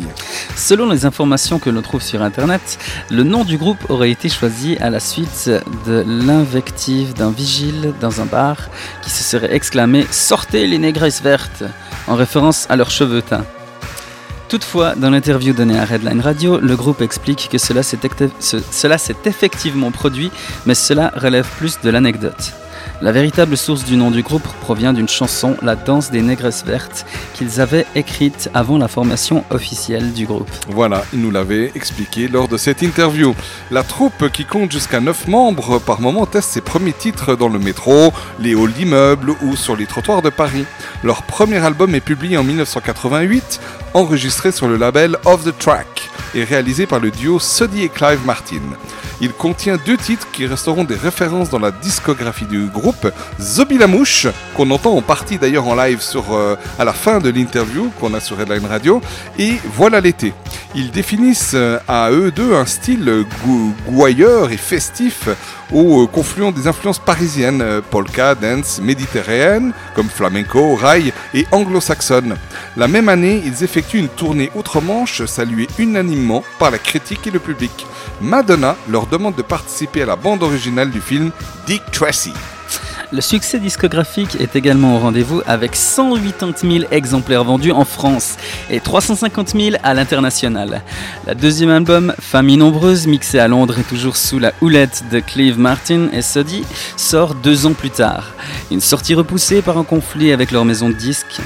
Selon 0.57 0.89
les 0.91 1.07
informations 1.07 1.59
que 1.59 1.71
l'on 1.71 1.83
trouve 1.83 2.03
sur 2.03 2.23
Internet, 2.23 2.79
le 3.11 3.23
nom 3.23 3.45
du 3.45 3.57
groupe 3.57 3.91
aurait 3.91 4.11
été 4.11 4.29
choisi 4.29 4.77
à 4.79 4.91
la 4.91 5.01
suite 5.01 5.51
de 5.87 6.05
l'invective 6.07 7.15
d'un 7.15 7.31
vigile 7.31 7.95
dans 8.01 8.21
un 8.21 8.27
bar 8.27 8.57
qui 9.03 9.11
se 9.11 9.23
serait 9.23 9.55
exclamé 9.55 10.07
«Sortez 10.11 10.67
les 10.67 10.79
négresses 10.79 11.23
vertes!» 11.23 11.65
En 12.11 12.17
référence 12.17 12.67
à 12.69 12.77
leurs 12.77 12.91
cheveux 12.91 13.23
teints. 13.23 13.47
Toutefois, 14.49 14.97
dans 14.97 15.11
l'interview 15.11 15.53
donnée 15.53 15.79
à 15.79 15.85
Redline 15.85 16.21
Radio, 16.21 16.59
le 16.59 16.75
groupe 16.75 17.03
explique 17.03 17.49
que 17.51 17.59
cela 17.59 17.85
s'est 17.85 19.17
effectivement 19.25 19.93
produit, 19.93 20.33
mais 20.67 20.75
cela 20.75 21.13
relève 21.15 21.47
plus 21.57 21.81
de 21.81 21.89
l'anecdote. 21.89 22.53
La 23.03 23.13
véritable 23.13 23.57
source 23.57 23.85
du 23.85 23.97
nom 23.97 24.11
du 24.11 24.23
groupe 24.23 24.47
provient 24.61 24.93
d'une 24.93 25.09
chanson, 25.09 25.57
La 25.63 25.75
danse 25.75 26.11
des 26.11 26.21
négresses 26.21 26.67
vertes, 26.67 27.07
qu'ils 27.33 27.59
avaient 27.63 27.87
écrite 27.95 28.51
avant 28.53 28.77
la 28.77 28.89
formation 28.89 29.43
officielle 29.49 30.13
du 30.13 30.27
groupe. 30.27 30.51
Voilà, 30.69 31.03
il 31.15 31.23
nous 31.23 31.31
l'avait 31.31 31.73
expliqué 31.75 32.29
lors 32.29 32.47
de 32.47 32.59
cette 32.59 32.83
interview. 32.83 33.35
La 33.71 33.85
troupe, 33.85 34.29
qui 34.29 34.45
compte 34.45 34.71
jusqu'à 34.71 35.01
9 35.01 35.29
membres, 35.29 35.79
par 35.79 36.03
moment 36.03 36.27
teste 36.27 36.51
ses 36.51 36.61
premiers 36.61 36.93
titres 36.93 37.37
dans 37.37 37.49
le 37.49 37.59
métro, 37.59 38.13
les 38.39 38.53
halls 38.53 38.75
d'immeubles 38.75 39.31
ou 39.45 39.57
sur 39.57 39.77
les 39.77 39.87
trottoirs 39.87 40.21
de 40.21 40.29
Paris. 40.29 40.67
Leur 41.03 41.23
premier 41.23 41.65
album 41.65 41.95
est 41.95 42.03
publié 42.03 42.37
en 42.37 42.45
1988, 42.45 43.61
enregistré 43.95 44.53
sur 44.53 44.69
le 44.69 44.77
label 44.77 45.17
Off 45.25 45.45
the 45.45 45.57
Track 45.59 46.09
et 46.35 46.45
réalisé 46.45 46.87
par 46.87 47.01
le 47.01 47.11
duo 47.11 47.39
Suddy 47.41 47.83
et 47.85 47.89
Clive 47.89 48.25
Martin. 48.25 48.61
Il 49.23 49.33
contient 49.33 49.77
deux 49.85 49.99
titres 49.99 50.27
qui 50.33 50.47
resteront 50.47 50.85
des 50.85 50.95
références 50.95 51.51
dans 51.51 51.59
la 51.59 51.71
discographie 51.73 52.47
du 52.47 52.67
groupe, 52.69 53.11
Zobi 53.39 53.77
la 53.77 53.87
mouche, 53.87 54.27
qu'on 54.57 54.71
entend 54.71 54.95
en 54.97 55.03
partie 55.03 55.37
d'ailleurs 55.37 55.67
en 55.67 55.75
live 55.75 56.01
sur, 56.01 56.33
euh, 56.33 56.57
à 56.79 56.85
la 56.87 56.95
fin 56.95 57.19
de 57.19 57.29
l'interview 57.29 57.91
qu'on 58.01 58.15
a 58.15 58.21
sur 58.21 58.39
Redline 58.39 58.65
Radio, 58.65 59.03
et 59.39 59.57
Voilà 59.77 60.01
l'été. 60.01 60.33
Ils 60.75 60.91
définissent 60.91 61.53
euh, 61.55 61.79
à 61.87 62.11
eux 62.11 62.31
deux 62.31 62.55
un 62.55 62.65
style 62.65 63.27
gou- 63.45 63.75
gouailleur 63.89 64.51
et 64.53 64.57
festif 64.57 65.29
au 65.73 66.03
euh, 66.03 66.07
confluent 66.07 66.53
des 66.53 66.67
influences 66.67 66.99
parisiennes, 66.99 67.63
euh, 67.63 67.81
polka, 67.81 68.35
dance, 68.35 68.81
méditerranéenne, 68.83 69.73
comme 69.95 70.09
flamenco, 70.09 70.75
rail 70.75 71.13
et 71.35 71.47
anglo-saxonne. 71.53 72.37
La 72.77 72.89
même 72.89 73.09
année, 73.09 73.43
ils 73.45 73.65
effectuent 73.65 73.99
une 73.99 74.09
tournée 74.09 74.51
outre-Manche 74.55 75.25
saluée 75.25 75.69
unanimement 75.79 76.45
par 76.59 76.71
la 76.71 76.79
critique 76.79 77.27
et 77.27 77.31
le 77.31 77.39
public. 77.39 77.87
Madonna 78.21 78.77
leur 78.89 79.07
demande 79.07 79.35
de 79.35 79.43
participer 79.43 80.03
à 80.03 80.07
la 80.07 80.17
bande 80.17 80.43
originale 80.43 80.91
du 80.91 81.01
film 81.01 81.31
Dick 81.67 81.83
Tracy. 81.91 82.33
Le 83.13 83.21
succès 83.21 83.59
discographique 83.59 84.37
est 84.41 84.55
également 84.55 84.95
au 84.95 84.99
rendez-vous 85.01 85.43
avec 85.49 85.75
180 85.75 86.53
000 86.63 86.85
exemplaires 86.93 87.43
vendus 87.43 87.73
en 87.73 87.85
France 87.85 88.37
et 88.71 88.79
350 88.79 89.49
000 89.49 89.77
à 89.83 89.95
l'international. 89.95 90.83
La 91.27 91.35
deuxième 91.35 91.71
album, 91.71 92.15
Famille 92.21 92.57
nombreuse, 92.57 93.09
mixé 93.09 93.41
à 93.41 93.49
Londres 93.49 93.81
et 93.81 93.83
toujours 93.83 94.17
sous 94.17 94.39
la 94.39 94.53
houlette 94.61 95.03
de 95.11 95.19
Clive 95.19 95.59
Martin 95.59 96.09
et 96.13 96.23
Soddy, 96.23 96.65
sort 96.97 97.35
deux 97.35 97.67
ans 97.67 97.73
plus 97.73 97.91
tard. 97.91 98.33
Une 98.71 98.81
sortie 98.81 99.15
repoussée 99.15 99.61
par 99.61 99.77
un 99.77 99.85
conflit 99.85 100.31
avec 100.31 100.53
leur 100.53 100.65
maison 100.65 100.89
de 100.89 100.95
disques. 100.95 101.41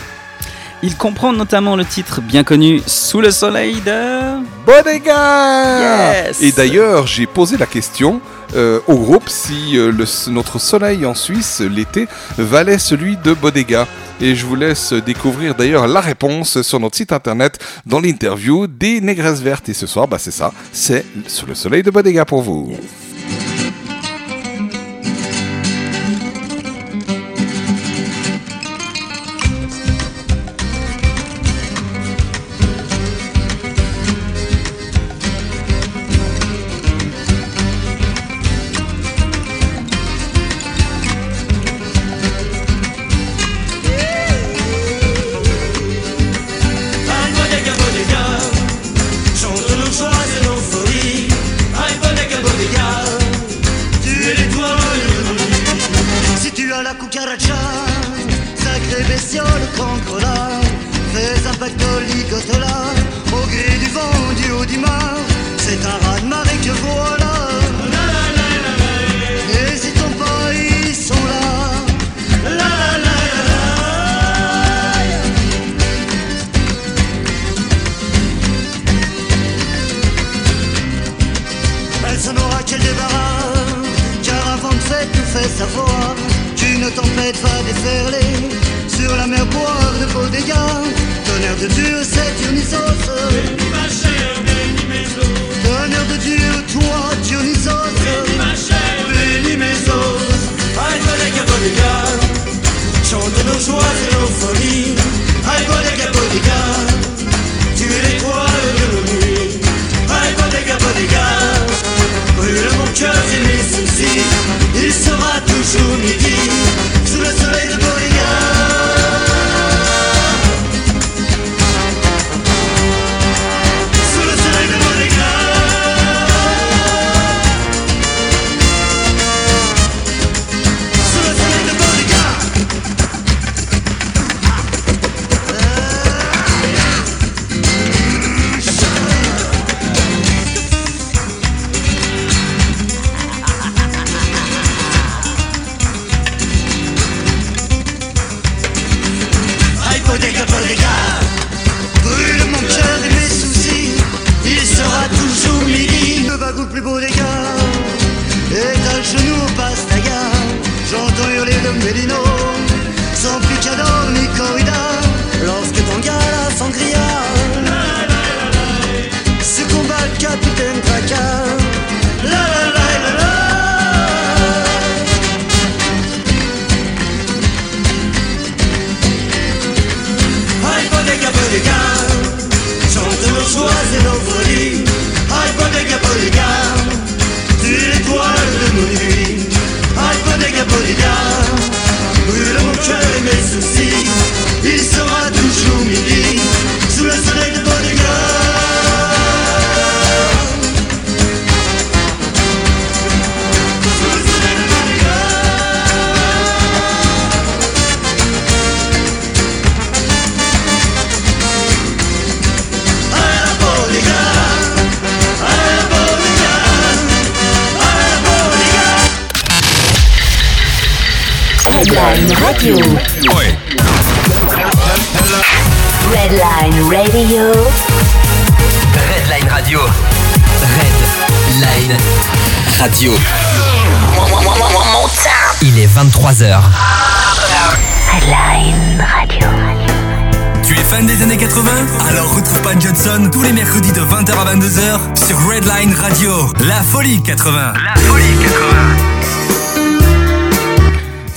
Il 0.83 0.97
comprend 0.99 1.33
notamment 1.33 1.77
le 1.77 1.87
titre 1.87 2.21
bien 2.21 2.45
connu 2.45 2.83
Sous 2.87 3.23
le 3.23 3.31
soleil 3.31 3.77
de 3.87 4.54
Bodega 4.67 6.25
Yes 6.29 6.43
Et 6.43 6.53
d'ailleurs, 6.53 7.07
j'ai 7.07 7.27
posé 7.27 7.57
la 7.57 7.67
question 7.67 8.21
euh, 8.55 8.81
au 8.87 8.95
groupe 8.97 9.29
si 9.29 9.77
euh, 9.77 9.91
le- 9.91 10.31
notre 10.31 10.59
soleil 10.59 11.05
en 11.07 11.15
Suisse, 11.15 11.61
l'été, 11.61 12.07
valait 12.39 12.79
celui 12.79 13.17
de 13.17 13.33
Bodega. 13.35 13.87
Et 14.21 14.35
je 14.37 14.47
vous 14.47 14.55
laisse 14.55 14.93
découvrir 14.93 15.55
d'ailleurs 15.55 15.87
la 15.89 16.01
réponse 16.01 16.63
sur 16.63 16.79
notre 16.79 16.97
site 16.97 17.13
internet 17.13 17.59
dans 17.85 18.01
l'interview 18.01 18.67
des 18.67 19.01
Négresses 19.01 19.41
Vertes. 19.41 19.69
Et 19.69 19.75
ce 19.75 19.87
soir, 19.87 20.07
bah, 20.07 20.19
c'est 20.21 20.31
ça, 20.31 20.53
c'est 20.73 21.05
Sous 21.27 21.47
le 21.47 21.55
soleil 21.55 21.83
de 21.83 21.91
Bodega 21.91 22.25
pour 22.25 22.43
vous. 22.43 22.73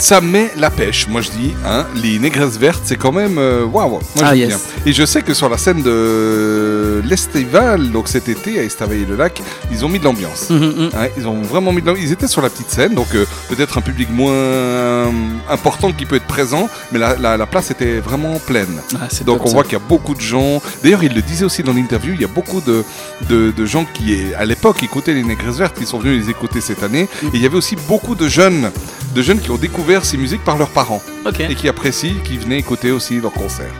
Ça 0.08 0.22
met 0.22 0.50
la 0.58 0.70
pêche, 0.70 1.06
moi 1.10 1.20
je 1.20 1.32
dis. 1.32 1.54
Hein, 1.66 1.86
les 2.02 2.18
négresses 2.18 2.58
vertes, 2.58 2.84
c'est 2.86 2.96
quand 2.96 3.12
même 3.12 3.38
euh, 3.38 3.66
waouh. 3.66 3.90
Moi 3.90 4.02
Ah, 4.24 4.34
yes. 4.38 4.48
bien. 4.48 4.58
Et 4.86 4.94
je 4.94 5.06
sais 5.06 5.22
que 5.22 5.34
sur 5.34 5.50
la 5.50 5.58
scène 5.58 5.82
de 5.84 7.02
l'Estival, 7.04 7.92
donc 7.92 8.08
cet 8.08 8.30
été 8.30 8.58
à 8.58 8.64
Estavayer-le-Lac, 8.64 9.42
ils 9.70 9.84
ont 9.84 9.90
mis 9.90 10.00
de 10.00 10.06
l'ambiance. 10.06 10.50
Mhm, 10.50 10.92
Ouais, 10.94 11.12
ils 11.18 11.28
ont 11.28 11.42
vraiment 11.42 11.74
mis 11.74 11.82
de 11.82 11.88
l'ambiance. 11.88 12.06
Ils 12.08 12.14
étaient 12.14 12.30
sur 12.30 12.42
la 12.42 12.50
petite 12.50 12.70
scène, 12.70 12.94
donc 12.94 13.08
euh, 13.16 13.26
peut-être 13.50 13.78
un 13.78 13.82
public 13.82 14.08
moins 14.10 14.32
euh, 14.32 15.12
important 15.50 15.92
qui 15.92 16.06
peut 16.06 16.16
être 16.16 16.26
présent, 16.28 16.70
mais 16.94 17.00
la, 17.00 17.18
la- 17.18 17.36
la 17.36 17.46
place 17.46 17.70
était 17.72 18.00
vraiment 18.00 18.40
pleine. 18.40 18.80
Ah, 18.96 19.10
donc 19.26 19.42
on 19.44 19.48
ça. 19.48 19.54
voit 19.56 19.64
qu'il 19.66 19.74
y 19.74 19.76
a 19.76 19.80
beaucoup 19.90 20.16
de 20.16 20.22
gens. 20.22 20.62
D'ailleurs, 20.84 21.04
il 21.04 21.14
le 21.14 21.22
disait 21.22 21.44
aussi 21.44 21.64
dans 21.64 21.74
l'interview, 21.74 22.14
il 22.14 22.22
y 22.22 22.26
a 22.26 22.30
beaucoup 22.40 22.62
de, 22.62 22.86
de, 23.28 23.52
de 23.52 23.66
gens 23.66 23.86
qui, 23.94 24.16
à 24.40 24.46
l'époque, 24.46 24.82
écoutaient 24.84 25.14
les 25.14 25.24
Négresses 25.24 25.58
Vertes, 25.58 25.78
qui 25.78 25.86
sont 25.86 26.00
venus 26.00 26.24
les 26.24 26.30
écouter 26.32 26.62
cette 26.62 26.82
année. 26.84 27.10
Mm. 27.24 27.28
Et 27.28 27.30
il 27.34 27.42
y 27.42 27.46
avait 27.46 27.58
aussi 27.58 27.76
beaucoup 27.90 28.16
de 28.16 28.30
jeunes, 28.30 28.72
de 29.18 29.24
jeunes 29.24 29.40
qui 29.40 29.50
ont 29.50 29.58
découvert 29.58 30.06
ces 30.06 30.16
musiques 30.16 30.44
par 30.44 30.60
leurs 30.60 30.70
parents. 30.70 31.02
Et 31.50 31.56
qui 31.56 31.68
apprécient, 31.68 32.14
qui 32.24 32.38
venaient 32.38 32.60
écouter 32.60 32.92
aussi 32.92 33.20
leurs 33.20 33.34
concerts. 33.34 33.74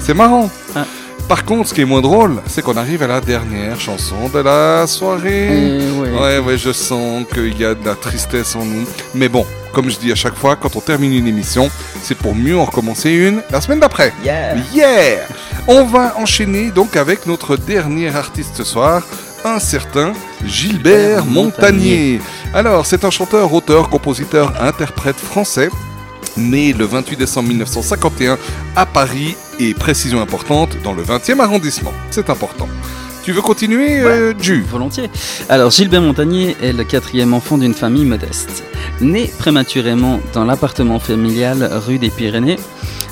C'est 0.00 0.14
marrant. 0.14 0.48
Ah. 0.76 0.86
Par 1.28 1.44
contre, 1.44 1.70
ce 1.70 1.74
qui 1.74 1.80
est 1.80 1.84
moins 1.84 2.00
drôle, 2.00 2.40
c'est 2.46 2.62
qu'on 2.62 2.76
arrive 2.76 3.02
à 3.02 3.08
la 3.08 3.20
dernière 3.20 3.80
chanson 3.80 4.28
de 4.32 4.38
la 4.38 4.86
soirée. 4.86 5.80
Eh 5.80 5.90
ouais. 6.00 6.10
ouais, 6.10 6.38
ouais, 6.38 6.58
je 6.58 6.70
sens 6.70 7.24
qu'il 7.32 7.58
y 7.58 7.64
a 7.64 7.74
de 7.74 7.84
la 7.84 7.96
tristesse 7.96 8.54
en 8.54 8.64
nous. 8.64 8.86
Mais 9.14 9.28
bon, 9.28 9.44
comme 9.72 9.90
je 9.90 9.98
dis 9.98 10.12
à 10.12 10.14
chaque 10.14 10.36
fois, 10.36 10.54
quand 10.54 10.76
on 10.76 10.80
termine 10.80 11.12
une 11.12 11.26
émission, 11.26 11.68
c'est 12.02 12.16
pour 12.16 12.36
mieux 12.36 12.56
en 12.56 12.64
recommencer 12.64 13.10
une 13.10 13.42
la 13.50 13.60
semaine 13.60 13.80
d'après. 13.80 14.12
Yeah. 14.24 14.54
Yeah 14.72 15.26
On 15.66 15.82
va 15.84 16.14
enchaîner 16.18 16.70
donc 16.70 16.94
avec 16.96 17.26
notre 17.26 17.56
dernier 17.56 18.14
artiste 18.14 18.58
ce 18.58 18.64
soir, 18.64 19.02
un 19.44 19.58
certain 19.58 20.12
Gilbert 20.46 21.24
Montagnier. 21.24 22.20
Montagnier. 22.20 22.20
Alors, 22.54 22.86
c'est 22.86 23.04
un 23.04 23.10
chanteur, 23.10 23.52
auteur, 23.52 23.88
compositeur, 23.88 24.52
interprète 24.62 25.16
français. 25.16 25.70
né 26.36 26.72
le 26.72 26.84
28 26.84 27.16
décembre 27.16 27.48
1951 27.48 28.38
à 28.76 28.86
Paris 28.86 29.34
et 29.58 29.74
précision 29.74 30.20
importante 30.20 30.76
dans 30.84 30.92
le 30.92 31.02
20e 31.02 31.40
arrondissement. 31.40 31.92
C'est 32.10 32.30
important. 32.30 32.68
Tu 33.24 33.32
veux 33.32 33.42
continuer, 33.42 34.02
euh, 34.02 34.34
Ju? 34.40 34.64
Volontiers. 34.70 35.10
Alors, 35.48 35.72
Gilbert 35.72 36.02
Montagnier 36.02 36.56
est 36.62 36.72
le 36.72 36.84
quatrième 36.84 37.34
enfant 37.34 37.58
d'une 37.58 37.74
famille 37.74 38.04
modeste. 38.04 38.62
Né 39.00 39.32
prématurément 39.36 40.20
dans 40.32 40.44
l'appartement 40.44 41.00
familial 41.00 41.68
rue 41.72 41.98
des 41.98 42.10
Pyrénées, 42.10 42.58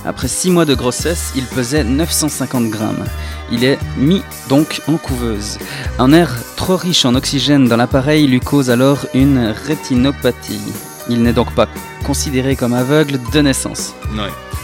après 0.05 0.29
six 0.29 0.51
mois 0.51 0.65
de 0.65 0.75
grossesse, 0.75 1.33
il 1.35 1.47
pesait 1.47 1.83
950 1.83 2.69
grammes. 2.71 3.05
Il 3.53 3.65
est 3.65 3.79
mis 3.99 4.23
donc 4.49 4.81
en 4.89 4.97
couveuse. 4.97 5.59
Un 5.99 6.13
air 6.13 6.35
trop 6.57 6.77
riche 6.77 7.05
en 7.05 7.15
oxygène 7.15 7.69
dans 7.69 7.77
l'appareil 7.77 8.27
lui 8.27 8.41
cause 8.41 8.71
alors 8.71 9.07
une 9.13 9.55
rétinopathie. 9.67 10.73
Il 11.11 11.23
n'est 11.23 11.35
donc 11.35 11.55
pas 11.55 11.69
considéré 12.05 12.57
comme 12.57 12.73
aveugle 12.73 13.21
de 13.33 13.41
naissance. 13.41 13.95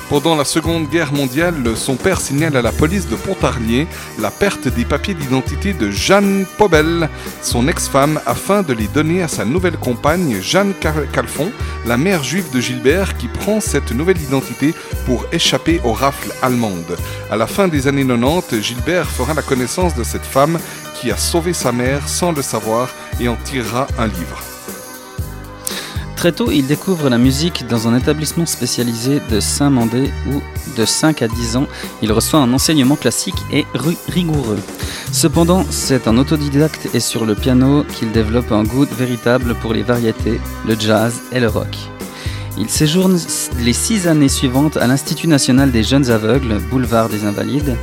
Pendant 0.09 0.37
la 0.37 0.47
Seconde 0.47 0.89
Guerre 0.89 1.13
mondiale, 1.13 1.77
son 1.77 1.97
père 1.97 2.19
signale 2.19 2.57
à 2.57 2.63
la 2.63 2.73
police 2.73 3.09
de 3.09 3.15
Pontarlier 3.15 3.87
la 4.19 4.31
perte 4.31 4.67
des 4.67 4.87
papiers 4.87 5.13
d'identité 5.13 5.75
de 5.75 5.91
Jeanne 5.91 6.47
Pobel, 6.57 7.11
son 7.43 7.69
ex-femme, 7.69 8.19
afin 8.25 8.63
de 8.63 8.73
les 8.73 8.89
donner 8.89 9.23
à 9.23 9.29
sa 9.29 9.45
nouvelle 9.45 9.77
compagne 9.77 10.41
Jeanne 10.41 10.73
Cal- 10.81 11.07
Calfon, 11.13 11.53
la 11.85 11.99
mère 11.99 12.25
juive 12.25 12.51
de 12.55 12.59
Gilbert, 12.61 13.19
qui 13.19 13.29
prend 13.29 13.61
cette 13.61 13.93
nouvelle 13.93 14.21
identité 14.21 14.73
pour 15.05 15.27
échapper 15.31 15.79
aux 15.85 15.93
rafles 15.93 16.33
allemandes. 16.41 16.97
À 17.31 17.37
la 17.37 17.47
fin 17.47 17.69
des 17.69 17.87
années 17.87 18.07
90, 18.07 18.63
Gilbert 18.63 19.11
fera 19.11 19.35
la 19.35 19.43
connaissance 19.43 19.95
de 19.95 20.05
cette 20.05 20.25
femme 20.25 20.59
qui 20.99 21.11
a 21.11 21.19
sauvé 21.19 21.53
sa 21.53 21.71
mère 21.71 22.09
sans 22.09 22.33
le 22.33 22.41
savoir 22.41 22.89
et 23.21 23.29
en 23.29 23.37
tirera 23.37 23.87
un 23.99 24.07
livre. 24.07 24.43
Très 26.19 26.33
tôt, 26.33 26.51
il 26.51 26.67
découvre 26.67 27.09
la 27.09 27.17
musique 27.17 27.65
dans 27.69 27.87
un 27.87 27.97
établissement 27.97 28.45
spécialisé 28.45 29.21
de 29.31 29.39
Saint-Mandé 29.39 30.11
où, 30.27 30.43
de 30.77 30.85
5 30.85 31.23
à 31.23 31.29
10 31.29 31.57
ans, 31.59 31.69
il 32.03 32.11
reçoit 32.11 32.41
un 32.41 32.53
enseignement 32.53 32.97
classique 32.97 33.37
et 33.53 33.65
rigoureux. 34.09 34.59
Cependant, 35.13 35.65
c'est 35.71 36.09
en 36.09 36.19
autodidacte 36.19 36.89
et 36.93 36.99
sur 36.99 37.25
le 37.25 37.37
piano 37.37 37.85
qu'il 37.85 38.11
développe 38.11 38.51
un 38.51 38.65
goût 38.65 38.85
véritable 38.85 39.55
pour 39.55 39.73
les 39.73 39.85
variétés, 39.85 40.41
le 40.67 40.75
jazz 40.77 41.23
et 41.31 41.39
le 41.39 41.47
rock. 41.47 41.77
Il 42.59 42.69
séjourne 42.69 43.17
les 43.61 43.73
six 43.73 44.09
années 44.09 44.29
suivantes 44.29 44.77
à 44.77 44.89
l'Institut 44.89 45.29
national 45.29 45.71
des 45.71 45.85
jeunes 45.85 46.11
aveugles, 46.11 46.59
boulevard 46.69 47.09
des 47.09 47.27
Invalides, 47.27 47.77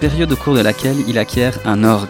période 0.00 0.32
au 0.32 0.36
cours 0.36 0.54
de 0.54 0.62
laquelle 0.62 1.04
il 1.06 1.18
acquiert 1.18 1.58
un 1.66 1.84
orgue. 1.84 2.08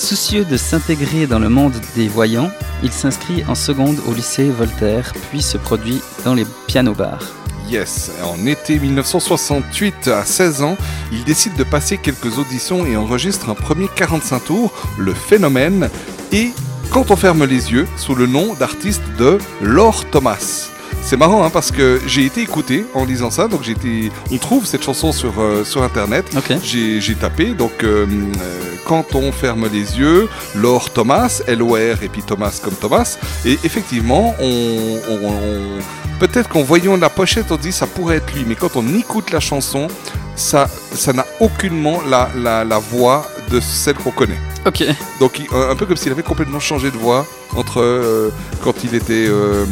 Soucieux 0.00 0.46
de 0.46 0.56
s'intégrer 0.56 1.26
dans 1.26 1.38
le 1.38 1.50
monde 1.50 1.74
des 1.94 2.08
voyants, 2.08 2.50
il 2.82 2.90
s'inscrit 2.90 3.44
en 3.46 3.54
seconde 3.54 3.98
au 4.08 4.14
lycée 4.14 4.48
Voltaire, 4.48 5.12
puis 5.28 5.42
se 5.42 5.58
produit 5.58 6.00
dans 6.24 6.32
les 6.32 6.46
pianos-bars. 6.66 7.22
Yes, 7.68 8.10
en 8.24 8.46
été 8.46 8.78
1968, 8.78 10.08
à 10.08 10.24
16 10.24 10.62
ans, 10.62 10.78
il 11.12 11.22
décide 11.24 11.54
de 11.54 11.64
passer 11.64 11.98
quelques 11.98 12.38
auditions 12.38 12.86
et 12.86 12.96
enregistre 12.96 13.50
un 13.50 13.54
premier 13.54 13.88
45 13.94 14.44
tours, 14.46 14.72
Le 14.96 15.12
Phénomène, 15.12 15.90
et 16.32 16.52
Quand 16.90 17.10
on 17.10 17.16
ferme 17.16 17.44
les 17.44 17.70
yeux, 17.70 17.86
sous 17.98 18.14
le 18.14 18.26
nom 18.26 18.54
d'artiste 18.54 19.02
de 19.18 19.36
Laure 19.60 20.06
Thomas. 20.10 20.70
C'est 21.02 21.16
marrant 21.16 21.42
hein, 21.44 21.50
parce 21.50 21.72
que 21.72 22.00
j'ai 22.06 22.24
été 22.24 22.40
écouté 22.42 22.86
en 22.94 23.04
lisant 23.04 23.30
ça, 23.30 23.48
donc 23.48 23.62
j'ai 23.64 23.72
été, 23.72 24.12
on 24.30 24.36
trouve 24.38 24.64
cette 24.64 24.84
chanson 24.84 25.10
sur, 25.12 25.40
euh, 25.40 25.64
sur 25.64 25.82
internet. 25.82 26.26
J'ai 26.62 27.00
j'ai 27.00 27.14
tapé 27.16 27.46
donc 27.46 27.82
euh, 27.82 28.06
euh, 28.06 28.60
quand 28.86 29.14
on 29.16 29.32
ferme 29.32 29.66
les 29.72 29.98
yeux, 29.98 30.28
Laure 30.54 30.90
Thomas, 30.90 31.40
L-O-R 31.48 32.02
et 32.02 32.08
puis 32.08 32.22
Thomas 32.22 32.60
comme 32.62 32.74
Thomas. 32.74 33.18
Et 33.44 33.58
effectivement, 33.64 34.36
on, 34.40 34.98
on- 35.10 35.26
on- 35.28 36.18
peut-être 36.20 36.48
qu'en 36.48 36.62
voyant 36.62 36.96
la 36.96 37.08
pochette, 37.08 37.50
on 37.50 37.56
dit 37.56 37.72
ça 37.72 37.86
pourrait 37.88 38.18
être 38.18 38.32
lui, 38.32 38.44
mais 38.46 38.54
quand 38.54 38.76
on 38.76 38.86
écoute 38.94 39.32
la 39.32 39.40
chanson, 39.40 39.88
ça 40.36 40.68
ça 40.92 41.12
n'a 41.12 41.26
aucunement 41.40 42.02
la, 42.08 42.30
la, 42.36 42.62
la 42.64 42.78
voix 42.78 43.26
de 43.50 43.58
celle 43.58 43.94
qu'on 43.96 44.12
connaît. 44.12 44.38
Ok. 44.66 44.84
Donc 45.20 45.40
un 45.52 45.74
peu 45.74 45.86
comme 45.86 45.96
s'il 45.96 46.12
avait 46.12 46.22
complètement 46.22 46.60
changé 46.60 46.90
de 46.90 46.96
voix 46.96 47.26
entre 47.56 47.80
euh, 47.80 48.30
quand 48.62 48.84
il 48.84 48.94
était 48.94 49.26
euh, 49.28 49.64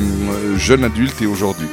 jeune 0.57 0.85
adulte 0.85 1.21
et 1.21 1.27
aujourd'hui. 1.27 1.69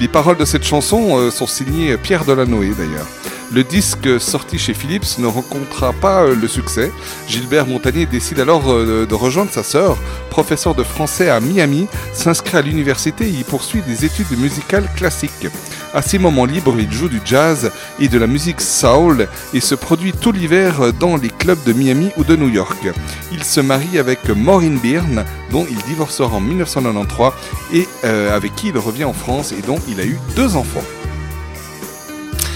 Les 0.00 0.08
paroles 0.08 0.36
de 0.36 0.44
cette 0.44 0.64
chanson 0.64 1.18
euh, 1.18 1.30
sont 1.30 1.46
signées 1.46 1.96
Pierre 1.96 2.24
Delanoë 2.24 2.74
d'ailleurs. 2.74 3.06
Le 3.50 3.64
disque 3.64 4.20
sorti 4.20 4.58
chez 4.58 4.74
Philips 4.74 5.18
ne 5.18 5.26
rencontra 5.26 5.94
pas 5.94 6.26
le 6.26 6.48
succès. 6.48 6.92
Gilbert 7.26 7.66
Montagnier 7.66 8.04
décide 8.04 8.40
alors 8.40 8.64
de 8.64 9.14
rejoindre 9.14 9.50
sa 9.50 9.62
sœur, 9.62 9.96
professeur 10.28 10.74
de 10.74 10.82
français 10.82 11.30
à 11.30 11.40
Miami, 11.40 11.86
s'inscrit 12.12 12.58
à 12.58 12.60
l'université 12.60 13.24
et 13.24 13.30
y 13.30 13.44
poursuit 13.44 13.80
des 13.80 14.04
études 14.04 14.38
musicales 14.38 14.86
classiques. 14.94 15.48
À 15.94 16.02
ses 16.02 16.18
moments 16.18 16.44
libres, 16.44 16.76
il 16.78 16.92
joue 16.92 17.08
du 17.08 17.20
jazz 17.24 17.70
et 17.98 18.08
de 18.08 18.18
la 18.18 18.26
musique 18.26 18.60
soul 18.60 19.26
et 19.54 19.60
se 19.60 19.74
produit 19.74 20.12
tout 20.12 20.32
l'hiver 20.32 20.92
dans 20.92 21.16
les 21.16 21.30
clubs 21.30 21.62
de 21.64 21.72
Miami 21.72 22.10
ou 22.16 22.24
de 22.24 22.36
New 22.36 22.48
York. 22.48 22.88
Il 23.32 23.42
se 23.42 23.60
marie 23.60 23.98
avec 23.98 24.28
Maureen 24.28 24.78
Byrne, 24.78 25.24
dont 25.50 25.66
il 25.70 25.78
divorcera 25.88 26.36
en 26.36 26.40
1993 26.40 27.32
et 27.72 27.88
euh, 28.04 28.36
avec 28.36 28.54
qui 28.54 28.68
il 28.68 28.78
revient 28.78 29.04
en 29.04 29.12
France 29.12 29.52
et 29.52 29.62
dont 29.66 29.78
il 29.88 30.00
a 30.00 30.04
eu 30.04 30.18
deux 30.36 30.56
enfants. 30.56 30.84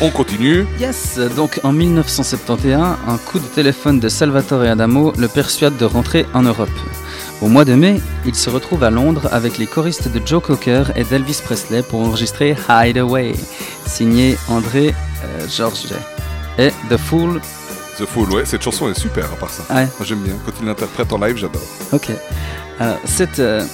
On 0.00 0.10
continue. 0.10 0.66
Yes, 0.80 1.18
donc 1.36 1.60
en 1.62 1.72
1971, 1.72 2.96
un 3.06 3.18
coup 3.18 3.38
de 3.38 3.46
téléphone 3.46 4.00
de 4.00 4.08
Salvatore 4.08 4.62
Adamo 4.62 5.12
le 5.16 5.28
persuade 5.28 5.76
de 5.76 5.84
rentrer 5.84 6.26
en 6.34 6.42
Europe. 6.42 6.68
Au 7.42 7.48
mois 7.48 7.64
de 7.64 7.74
mai, 7.74 8.00
il 8.24 8.36
se 8.36 8.48
retrouve 8.50 8.84
à 8.84 8.90
Londres 8.90 9.28
avec 9.32 9.58
les 9.58 9.66
choristes 9.66 10.06
de 10.06 10.24
Joe 10.24 10.40
Cocker 10.40 10.84
et 10.94 11.02
d'Elvis 11.02 11.40
Presley 11.44 11.82
pour 11.82 12.00
enregistrer 12.00 12.54
Hideaway, 12.68 13.32
signé 13.84 14.38
André 14.48 14.94
euh, 15.24 15.46
George 15.48 15.86
et 16.56 16.70
The 16.88 16.96
Fool. 16.96 17.40
The 17.98 18.06
Fool, 18.06 18.30
ouais, 18.30 18.44
cette 18.44 18.62
chanson 18.62 18.88
est 18.88 18.98
super 18.98 19.24
à 19.24 19.34
part 19.34 19.50
ça. 19.50 19.64
Ouais. 19.74 19.88
Moi, 19.98 20.04
J'aime 20.04 20.20
bien. 20.20 20.34
Quand 20.46 20.52
il 20.60 20.66
l'interprète 20.66 21.12
en 21.12 21.18
live, 21.18 21.36
j'adore. 21.36 21.62
Ok. 21.90 22.12
Alors, 22.78 22.98
cette, 23.06 23.40
euh, 23.40 23.64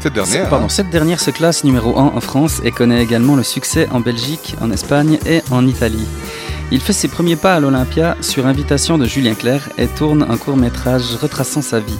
Cette 0.00 0.14
dernière. 0.14 0.48
Pardon, 0.48 0.66
hein. 0.66 0.68
cette 0.68 0.90
dernière 0.90 1.20
se 1.20 1.30
classe 1.30 1.62
numéro 1.62 1.96
1 1.96 2.02
en 2.16 2.20
France 2.20 2.60
et 2.64 2.72
connaît 2.72 3.00
également 3.00 3.36
le 3.36 3.44
succès 3.44 3.88
en 3.92 4.00
Belgique, 4.00 4.56
en 4.60 4.72
Espagne 4.72 5.20
et 5.26 5.42
en 5.52 5.64
Italie. 5.64 6.08
Il 6.72 6.80
fait 6.80 6.92
ses 6.92 7.06
premiers 7.06 7.36
pas 7.36 7.54
à 7.54 7.60
l'Olympia 7.60 8.16
sur 8.20 8.48
invitation 8.48 8.98
de 8.98 9.04
Julien 9.06 9.34
Clerc 9.34 9.68
et 9.78 9.86
tourne 9.86 10.26
un 10.28 10.36
court 10.36 10.56
métrage 10.56 11.14
retraçant 11.22 11.62
sa 11.62 11.78
vie. 11.78 11.98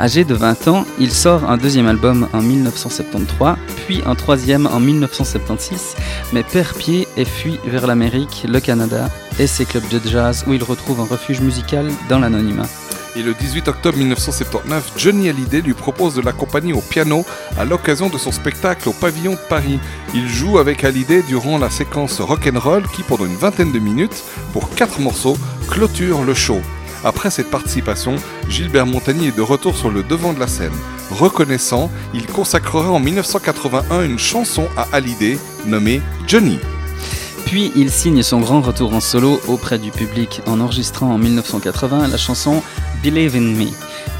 Âgé 0.00 0.24
de 0.24 0.34
20 0.34 0.68
ans, 0.68 0.84
il 0.98 1.12
sort 1.12 1.48
un 1.48 1.56
deuxième 1.56 1.86
album 1.86 2.28
en 2.32 2.42
1973, 2.42 3.56
puis 3.86 4.02
un 4.04 4.16
troisième 4.16 4.66
en 4.66 4.80
1976, 4.80 5.94
mais 6.32 6.42
perd 6.42 6.76
pied 6.76 7.06
et 7.16 7.24
fuit 7.24 7.60
vers 7.64 7.86
l'Amérique, 7.86 8.44
le 8.48 8.58
Canada 8.58 9.08
et 9.38 9.46
ses 9.46 9.64
clubs 9.64 9.88
de 9.88 10.00
jazz 10.04 10.44
où 10.48 10.52
il 10.52 10.64
retrouve 10.64 11.00
un 11.00 11.04
refuge 11.04 11.40
musical 11.40 11.88
dans 12.08 12.18
l'anonymat. 12.18 12.66
Et 13.16 13.22
le 13.22 13.34
18 13.34 13.68
octobre 13.68 13.96
1979, 13.96 14.94
Johnny 14.96 15.28
Hallyday 15.28 15.60
lui 15.60 15.74
propose 15.74 16.16
de 16.16 16.22
l'accompagner 16.22 16.72
au 16.72 16.80
piano 16.80 17.24
à 17.56 17.64
l'occasion 17.64 18.08
de 18.08 18.18
son 18.18 18.32
spectacle 18.32 18.88
au 18.88 18.92
Pavillon 18.92 19.32
de 19.32 19.48
Paris. 19.48 19.78
Il 20.12 20.26
joue 20.28 20.58
avec 20.58 20.82
Hallyday 20.82 21.22
durant 21.22 21.56
la 21.56 21.70
séquence 21.70 22.20
rock'n'roll 22.20 22.82
qui, 22.88 23.04
pendant 23.04 23.26
une 23.26 23.36
vingtaine 23.36 23.70
de 23.70 23.78
minutes, 23.78 24.24
pour 24.52 24.70
quatre 24.70 24.98
morceaux, 24.98 25.36
clôture 25.68 26.24
le 26.24 26.34
show. 26.34 26.60
Après 27.04 27.30
cette 27.30 27.50
participation, 27.50 28.16
Gilbert 28.48 28.86
Montagnier 28.86 29.28
est 29.28 29.36
de 29.36 29.42
retour 29.42 29.76
sur 29.76 29.90
le 29.90 30.02
devant 30.02 30.32
de 30.32 30.40
la 30.40 30.46
scène. 30.46 30.72
Reconnaissant, 31.10 31.90
il 32.14 32.26
consacrera 32.26 32.90
en 32.90 32.98
1981 32.98 34.04
une 34.04 34.18
chanson 34.18 34.66
à 34.76 34.88
Hallyday 34.92 35.38
nommée 35.66 36.00
Johnny. 36.26 36.58
Puis 37.44 37.72
il 37.76 37.90
signe 37.90 38.22
son 38.22 38.40
grand 38.40 38.62
retour 38.62 38.94
en 38.94 39.00
solo 39.00 39.38
auprès 39.48 39.78
du 39.78 39.90
public 39.90 40.40
en 40.46 40.60
enregistrant 40.60 41.12
en 41.12 41.18
1980 41.18 42.08
la 42.08 42.16
chanson 42.16 42.62
Believe 43.02 43.36
in 43.36 43.40
Me, 43.40 43.68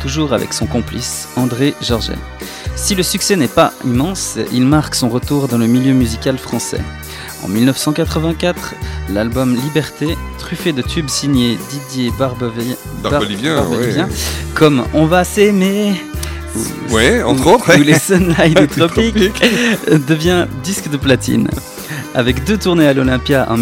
toujours 0.03 0.35
avec 0.35 0.53
son 0.53 0.67
complice 0.67 1.29
André 1.37 1.75
Georget. 1.81 2.19
Si 2.77 2.95
le 2.95 3.03
succès 3.03 3.37
n'est 3.37 3.49
pas 3.49 3.73
immense, 3.85 4.37
il 4.53 4.67
marque 4.67 4.95
son 4.95 5.09
retour 5.09 5.49
dans 5.49 5.59
le 5.59 5.67
milieu 5.67 5.95
musical 5.95 6.37
français. 6.37 6.83
En 7.45 7.49
1984, 7.49 8.75
l'album 9.11 9.55
Liberté, 9.55 10.17
truffé 10.39 10.73
de 10.73 10.81
tubes 10.83 11.09
signés 11.11 11.59
Didier 11.71 12.11
Barbelivien, 12.19 12.77
ouais. 13.69 13.95
comme 14.55 14.85
On 14.95 15.05
va 15.07 15.25
s'aimer, 15.25 16.01
ou- 16.57 16.95
Ouais, 16.95 17.23
entre 17.23 17.47
ou- 17.47 17.51
autres. 17.55 17.79
ou 17.79 17.83
les 17.83 17.99
Sunlight 17.99 18.59
Les 18.61 18.67
du 18.67 18.69
Tropique, 18.69 19.43
devient 20.09 20.47
disque 20.63 20.89
de 20.91 20.97
platine. 20.97 21.49
Avec 22.15 22.45
deux 22.45 22.57
tournées 22.57 22.87
à 22.89 22.95
l'Olympia 22.95 23.47
en 23.51 23.57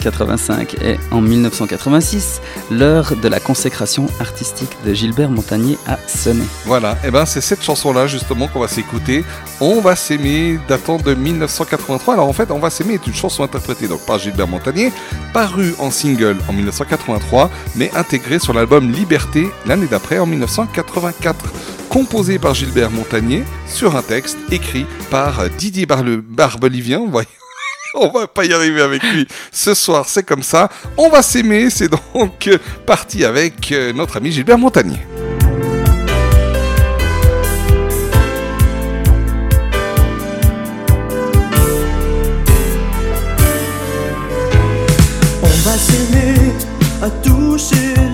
1985 0.00 0.76
et 0.82 0.98
en 1.10 1.20
1986, 1.20 2.40
l'heure 2.70 3.14
de 3.16 3.28
la 3.28 3.38
consécration 3.38 4.06
artistique 4.18 4.70
de 4.86 4.94
Gilbert 4.94 5.30
Montagnier 5.30 5.78
a 5.86 5.98
sonné. 6.08 6.44
Voilà, 6.64 6.96
et 7.04 7.10
ben 7.10 7.26
c'est 7.26 7.40
cette 7.42 7.62
chanson-là 7.62 8.06
justement 8.06 8.48
qu'on 8.48 8.60
va 8.60 8.68
s'écouter. 8.68 9.24
On 9.60 9.80
va 9.80 9.96
s'aimer, 9.96 10.58
datant 10.68 10.96
de 10.96 11.14
1983. 11.14 12.14
Alors 12.14 12.28
en 12.28 12.32
fait, 12.32 12.50
On 12.50 12.58
va 12.58 12.70
s'aimer 12.70 12.94
est 12.94 13.06
une 13.06 13.14
chanson 13.14 13.42
interprétée 13.44 13.86
donc 13.88 14.00
par 14.06 14.18
Gilbert 14.18 14.48
Montagnier, 14.48 14.92
parue 15.32 15.74
en 15.78 15.90
single 15.90 16.36
en 16.48 16.52
1983, 16.52 17.50
mais 17.76 17.90
intégrée 17.94 18.38
sur 18.38 18.52
l'album 18.54 18.90
Liberté 18.90 19.48
l'année 19.66 19.86
d'après 19.86 20.18
en 20.18 20.26
1984. 20.26 21.36
composé 21.90 22.38
par 22.38 22.54
Gilbert 22.54 22.90
Montagnier 22.90 23.42
sur 23.66 23.96
un 23.96 24.02
texte 24.02 24.38
écrit 24.52 24.86
par 25.10 25.48
Didier 25.58 25.86
Barle- 25.86 26.20
Barbelivien. 26.22 27.02
Voyons. 27.10 27.28
On 27.94 28.08
va 28.08 28.26
pas 28.26 28.44
y 28.44 28.52
arriver 28.52 28.82
avec 28.82 29.02
lui. 29.02 29.26
Ce 29.50 29.74
soir, 29.74 30.04
c'est 30.08 30.22
comme 30.22 30.42
ça. 30.42 30.68
On 30.96 31.08
va 31.08 31.22
s'aimer. 31.22 31.70
C'est 31.70 31.88
donc 31.88 32.48
parti 32.86 33.24
avec 33.24 33.72
euh, 33.72 33.92
notre 33.92 34.16
ami 34.16 34.30
Gilbert 34.30 34.58
Montagnier. 34.58 35.00
On 45.42 45.68
va 45.68 45.76
s'aimer, 45.76 46.52
à 47.02 47.10
toucher 47.10 48.09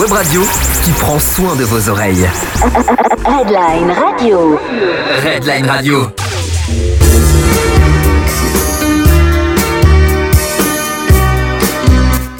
web 0.00 0.12
radio 0.12 0.42
qui 0.82 0.92
prend 0.92 1.18
soin 1.18 1.56
de 1.56 1.64
vos 1.64 1.90
oreilles. 1.90 2.26
Redline 3.22 3.90
Radio. 3.90 4.58
Redline 5.22 5.66
Radio. 5.66 6.06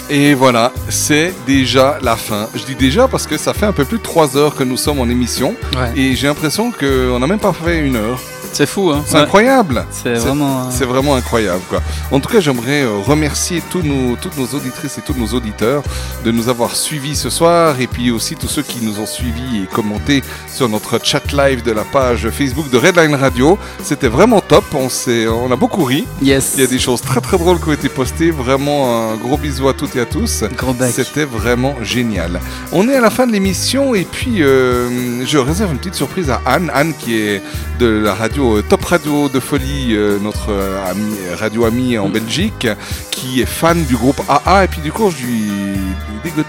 Et 0.08 0.32
voilà, 0.32 0.72
c'est 0.88 1.34
déjà 1.46 1.98
la 2.00 2.16
fin. 2.16 2.48
Je 2.54 2.64
dis 2.64 2.74
déjà 2.74 3.08
parce 3.08 3.26
que 3.26 3.36
ça 3.36 3.52
fait 3.52 3.66
un 3.66 3.72
peu 3.72 3.84
plus 3.84 3.98
de 3.98 4.02
3 4.02 4.38
heures 4.38 4.56
que 4.56 4.64
nous 4.64 4.78
sommes 4.78 4.98
en 4.98 5.08
émission. 5.10 5.54
Ouais. 5.76 6.00
Et 6.00 6.16
j'ai 6.16 6.28
l'impression 6.28 6.72
qu'on 6.72 7.18
n'a 7.18 7.26
même 7.26 7.38
pas 7.38 7.52
fait 7.52 7.80
une 7.80 7.96
heure. 7.96 8.18
C'est 8.52 8.66
fou, 8.66 8.90
hein 8.90 9.02
C'est 9.06 9.14
Ouais. 9.14 9.20
incroyable. 9.22 9.86
C'est 9.90 10.14
vraiment, 10.14 10.60
euh, 10.60 10.70
C'est 10.70 10.84
vraiment 10.84 11.14
incroyable, 11.14 11.62
quoi. 11.68 11.80
En 12.10 12.20
tout 12.20 12.28
cas, 12.28 12.40
j'aimerais 12.40 12.82
euh, 12.82 12.98
remercier 12.98 13.62
tous 13.70 13.82
nos, 13.82 14.16
toutes 14.16 14.36
nos 14.36 14.46
auditrices 14.46 14.98
et 14.98 15.02
tous 15.02 15.14
nos 15.14 15.28
auditeurs 15.28 15.82
de 16.24 16.30
nous 16.30 16.48
avoir 16.48 16.74
suivis 16.76 17.16
ce 17.16 17.30
soir 17.30 17.80
et 17.80 17.86
puis 17.86 18.10
aussi 18.10 18.34
tous 18.34 18.48
ceux 18.48 18.62
qui 18.62 18.84
nous 18.84 18.98
ont 19.00 19.06
suivis 19.06 19.62
et 19.62 19.66
commenté 19.66 20.22
sur 20.60 20.68
notre 20.68 21.00
chat 21.02 21.32
live 21.32 21.62
de 21.62 21.72
la 21.72 21.84
page 21.84 22.28
Facebook 22.28 22.68
de 22.68 22.76
Redline 22.76 23.14
Radio. 23.14 23.58
C'était 23.82 24.08
vraiment 24.08 24.42
top. 24.42 24.64
On, 24.74 24.90
s'est- 24.90 25.26
on 25.26 25.50
a 25.50 25.56
beaucoup 25.56 25.84
ri. 25.84 26.04
Yes. 26.20 26.52
Il 26.56 26.60
y 26.60 26.64
a 26.64 26.66
des 26.66 26.78
choses 26.78 27.00
très 27.00 27.22
très 27.22 27.38
drôles 27.38 27.58
qui 27.58 27.70
ont 27.70 27.72
été 27.72 27.88
postées. 27.88 28.30
Vraiment 28.30 29.10
un 29.10 29.16
gros 29.16 29.38
bisou 29.38 29.70
à 29.70 29.72
toutes 29.72 29.96
et 29.96 30.00
à 30.00 30.04
tous. 30.04 30.44
C'était 30.92 31.24
vraiment 31.24 31.76
génial. 31.82 32.40
On 32.72 32.90
est 32.90 32.94
à 32.96 33.00
la 33.00 33.08
fin 33.08 33.26
de 33.26 33.32
l'émission 33.32 33.94
et 33.94 34.04
puis 34.04 34.42
euh, 34.42 35.24
je 35.24 35.38
réserve 35.38 35.72
une 35.72 35.78
petite 35.78 35.94
surprise 35.94 36.28
à 36.28 36.42
Anne. 36.44 36.70
Anne 36.74 36.92
qui 36.92 37.16
est 37.16 37.40
de 37.78 37.86
la 37.86 38.12
radio 38.12 38.58
euh, 38.58 38.62
Top 38.62 38.84
Radio 38.84 39.30
de 39.30 39.40
Folie, 39.40 39.94
euh, 39.94 40.18
notre 40.20 40.50
ami, 40.90 41.14
radio 41.38 41.64
ami 41.64 41.96
en 41.96 42.10
Belgique, 42.10 42.68
qui 43.10 43.40
est 43.40 43.46
fan 43.46 43.82
du 43.86 43.96
groupe 43.96 44.20
AA. 44.28 44.64
Et 44.64 44.68
puis 44.68 44.82
du 44.82 44.92
coup, 44.92 45.10
je 45.10 45.24
lui 45.24 45.69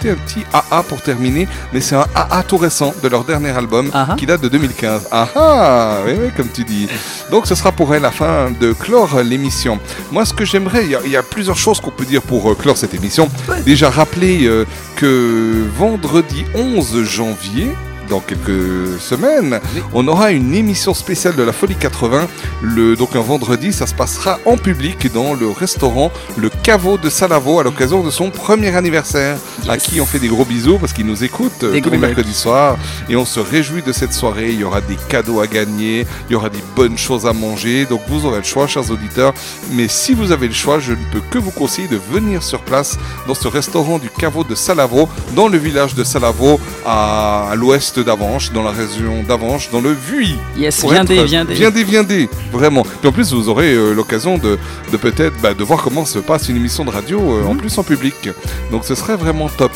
un 0.10 0.16
petit 0.16 0.44
AA 0.54 0.84
pour 0.84 1.02
terminer. 1.02 1.48
Mais 1.74 1.82
c'est 1.82 1.96
un 1.96 2.06
AA 2.16 2.44
tout 2.44 2.58
récent 2.58 2.94
de 3.04 3.08
leur 3.08 3.24
dernier 3.24 3.50
album 3.50 3.92
qui 4.18 4.26
date 4.26 4.42
de 4.42 4.48
2015. 4.50 5.08
Ah 5.12 5.28
ah 5.36 5.98
Oui, 6.06 6.14
oui, 6.20 6.30
comme 6.36 6.50
tu 6.50 6.64
dis. 6.64 6.88
Donc 7.30 7.48
ce 7.48 7.56
sera 7.56 7.72
pour 7.72 7.94
elle 7.96 8.02
la 8.04 8.12
fin 8.12 8.52
de 8.60 8.74
clore 8.74 9.22
l'émission. 9.24 9.80
Moi, 10.12 10.26
ce 10.26 10.34
que 10.34 10.46
j'aimerais, 10.46 10.86
il 10.86 10.92
y 10.92 10.96
a- 10.96 11.02
il 11.06 11.12
y, 11.12 11.18
a 11.18 11.24
plusieurs 11.24 11.58
choses 11.58 11.80
qu'on 11.80 11.92
peut 11.92 12.06
dire 12.06 12.22
pour 12.22 12.52
euh, 12.52 12.56
clore 12.56 12.78
cette 12.78 12.94
émission. 12.94 13.30
Déjà 13.66 13.90
rappeler 13.90 14.46
euh, 14.46 14.66
que 14.96 15.66
vendredi 15.78 16.46
11 16.56 17.04
janvier, 17.04 17.70
dans 18.12 18.20
quelques 18.20 19.00
semaines, 19.00 19.62
on 19.94 20.06
aura 20.10 20.32
une 20.32 20.54
émission 20.54 20.94
spéciale 20.94 21.34
de 21.38 21.44
la 21.44 21.54
Folie 21.54 21.76
80. 21.76 22.28
Le, 22.62 22.98
donc 22.98 23.16
un 23.16 23.22
vendredi, 23.22 23.72
ça 23.72 23.88
se 23.88 23.94
passera 23.94 24.38
en 24.46 24.58
public 24.58 25.12
dans 25.14 25.34
le 25.34 25.50
restaurant 25.50 26.12
Le 26.36 26.50
Caveau 26.50 26.98
de 26.98 27.10
Salavo 27.10 27.62
à 27.62 27.64
l'occasion 27.64 28.04
de 28.04 28.12
son 28.12 28.30
premier 28.30 28.76
anniversaire, 28.76 29.38
à 29.70 29.78
qui 29.78 30.02
on 30.02 30.06
fait 30.06 30.20
des 30.20 30.28
gros 30.28 30.44
bisous 30.44 30.78
parce 30.78 30.92
qu'il 30.92 31.06
nous 31.06 31.24
écoute 31.24 31.64
euh, 31.64 31.80
tous 31.80 31.90
les 31.90 31.98
mercredis 31.98 32.34
soirs 32.34 32.78
et 33.08 33.16
on 33.16 33.24
se 33.24 33.40
réjouit 33.40 33.82
de 33.82 33.94
cette 33.94 34.12
soirée. 34.12 34.50
Il 34.50 34.60
y 34.60 34.66
aura 34.66 34.82
des 34.82 34.98
cadeaux 35.08 35.40
à 35.40 35.48
gagner, 35.48 36.06
il 36.30 36.34
y 36.34 36.36
aura 36.36 36.50
des 36.50 36.64
bonnes 36.76 36.98
choses 36.98 37.26
à 37.26 37.32
manger. 37.32 37.86
Donc 37.86 38.02
vous 38.10 38.26
aurez 38.26 38.40
le 38.40 38.44
choix, 38.44 38.68
chers 38.68 38.92
auditeurs. 38.92 39.34
Mais 39.72 39.88
si 39.88 40.14
vous 40.14 40.34
avez 40.34 40.50
le 40.50 40.54
choix, 40.54 40.80
je 40.80 40.92
ne 40.92 41.04
peux 41.14 41.22
que 41.32 41.38
vous 41.38 41.52
conseiller 41.52 41.88
de 41.88 42.00
venir 42.12 42.44
sur 42.44 42.60
place 42.60 42.98
dans 43.26 43.36
ce 43.36 43.48
restaurant 43.48 44.00
du 44.00 44.10
Caveau 44.10 44.44
de 44.44 44.54
Salavo, 44.54 45.08
dans 45.34 45.48
le 45.48 45.58
village 45.58 45.96
de 45.96 46.04
Salavo, 46.04 46.60
à, 46.86 47.52
à 47.52 47.56
l'ouest 47.56 48.01
d'Avanches, 48.04 48.52
dans 48.52 48.64
la 48.64 48.72
région 48.72 49.24
d'Avanches, 49.28 49.70
dans 49.72 49.82
le 49.82 49.92
Vuy. 49.92 50.36
Yes, 50.58 50.84
viendez, 50.86 51.16
être- 51.18 51.26
viendez. 51.26 51.54
Viendez, 51.54 51.84
viendez, 51.84 52.30
vraiment. 52.52 52.84
Puis 52.84 53.08
en 53.10 53.12
plus, 53.12 53.32
vous 53.34 53.50
aurez 53.50 53.74
euh, 53.74 53.94
l'occasion 53.94 54.38
de, 54.38 54.58
de 54.92 54.98
peut-être 54.98 55.34
bah, 55.42 55.54
de 55.54 55.64
voir 55.64 55.82
comment 55.84 56.06
se 56.06 56.20
passe 56.20 56.50
une 56.50 56.56
émission 56.58 56.86
de 56.86 56.90
radio, 56.92 57.20
euh, 57.20 57.46
en 57.46 57.56
plus 57.56 57.78
en 57.78 57.84
public. 57.84 58.30
Donc 58.72 58.86
ce 58.86 58.96
serait 58.96 59.16
vraiment 59.16 59.50
top. 59.50 59.72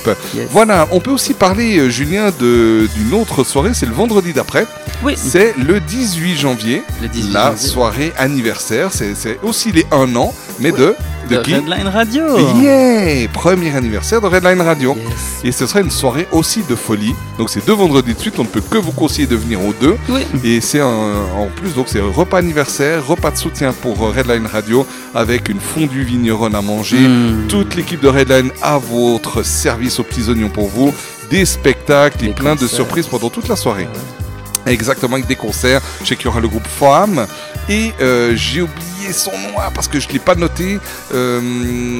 Voilà, 0.52 0.88
on 0.92 1.00
peut 1.00 1.12
aussi 1.12 1.34
parler, 1.34 1.78
euh, 1.80 1.90
Julien, 1.90 2.32
d'une 2.40 3.14
autre 3.14 3.44
soirée, 3.44 3.72
c'est 3.74 3.86
le 3.86 3.94
vendredi 3.94 4.34
d'après. 4.34 4.66
Oui. 5.04 5.14
C'est 5.18 5.54
le 5.58 5.80
18 5.80 6.36
janvier, 6.38 6.84
Le 7.02 7.08
18 7.08 7.34
la 7.34 7.52
janvier. 7.52 7.68
soirée 7.68 8.14
anniversaire. 8.18 8.90
C'est 8.92 9.16
c'est 9.16 9.40
aussi 9.44 9.72
les 9.72 9.86
1 9.92 10.16
an, 10.16 10.34
mais 10.60 10.72
de, 10.72 10.96
de, 11.30 11.36
De 11.36 11.42
qui 11.42 11.56
Redline 11.56 11.88
Radio. 11.88 12.24
Yeah 12.62 13.28
Premier 13.34 13.76
anniversaire 13.76 14.22
de 14.22 14.28
Redline 14.28 14.62
Radio. 14.62 14.96
Et 15.44 15.52
ce 15.52 15.66
sera 15.68 15.82
une 15.82 15.92
soirée 15.92 16.28
aussi 16.32 16.64
de 16.70 16.76
folie. 16.76 17.14
Donc 17.38 17.50
c'est 17.50 17.66
deux 17.66 17.74
vendredis 17.74 18.14
de 18.14 18.20
suite, 18.20 18.40
on 18.40 18.44
ne 18.44 18.48
peut 18.48 18.62
que 18.62 18.78
vous 18.78 18.92
conseiller 18.92 19.28
de 19.28 19.36
venir 19.36 19.60
aux 19.64 19.74
deux. 19.74 19.98
Et 20.44 20.62
c'est 20.62 20.82
en 20.82 21.48
plus, 21.56 21.74
donc 21.74 21.88
c'est 21.88 22.02
repas 22.02 22.38
anniversaire, 22.38 23.06
repas 23.06 23.32
de 23.32 23.38
soutien 23.38 23.74
pour 23.74 24.02
euh, 24.04 24.12
Redline 24.12 24.46
Radio, 24.46 24.86
avec 25.14 25.50
une 25.50 25.60
fondue 25.60 26.04
vigneronne 26.04 26.56
à 26.56 26.62
manger. 26.62 27.00
Mm. 27.00 27.48
Toute 27.48 27.76
l'équipe 27.76 28.02
de 28.02 28.08
Redline 28.08 28.52
à 28.62 28.78
votre 28.78 29.44
service 29.44 30.00
aux 30.00 30.04
petits 30.04 30.30
oignons 30.30 30.50
pour 30.50 30.68
vous. 30.68 30.94
Des 31.30 31.46
spectacles 31.46 32.26
et 32.26 32.30
plein 32.30 32.56
de 32.56 32.68
surprises 32.68 33.08
pendant 33.08 33.30
toute 33.30 33.48
la 33.48 33.56
soirée. 33.56 33.88
Exactement, 34.66 35.16
avec 35.16 35.28
des 35.28 35.36
concerts. 35.36 35.82
Je 36.02 36.08
sais 36.08 36.16
qu'il 36.16 36.26
y 36.26 36.28
aura 36.28 36.40
le 36.40 36.48
groupe 36.48 36.68
Femme. 36.68 37.28
Et 37.70 37.92
euh, 38.02 38.36
j'ai 38.36 38.62
oublié 38.62 39.12
son 39.12 39.32
nom 39.32 39.56
ah, 39.58 39.72
parce 39.74 39.88
que 39.88 40.00
je 40.00 40.08
ne 40.08 40.14
l'ai 40.14 40.20
pas 40.20 40.36
noté. 40.36 40.80
Euh, 41.14 42.00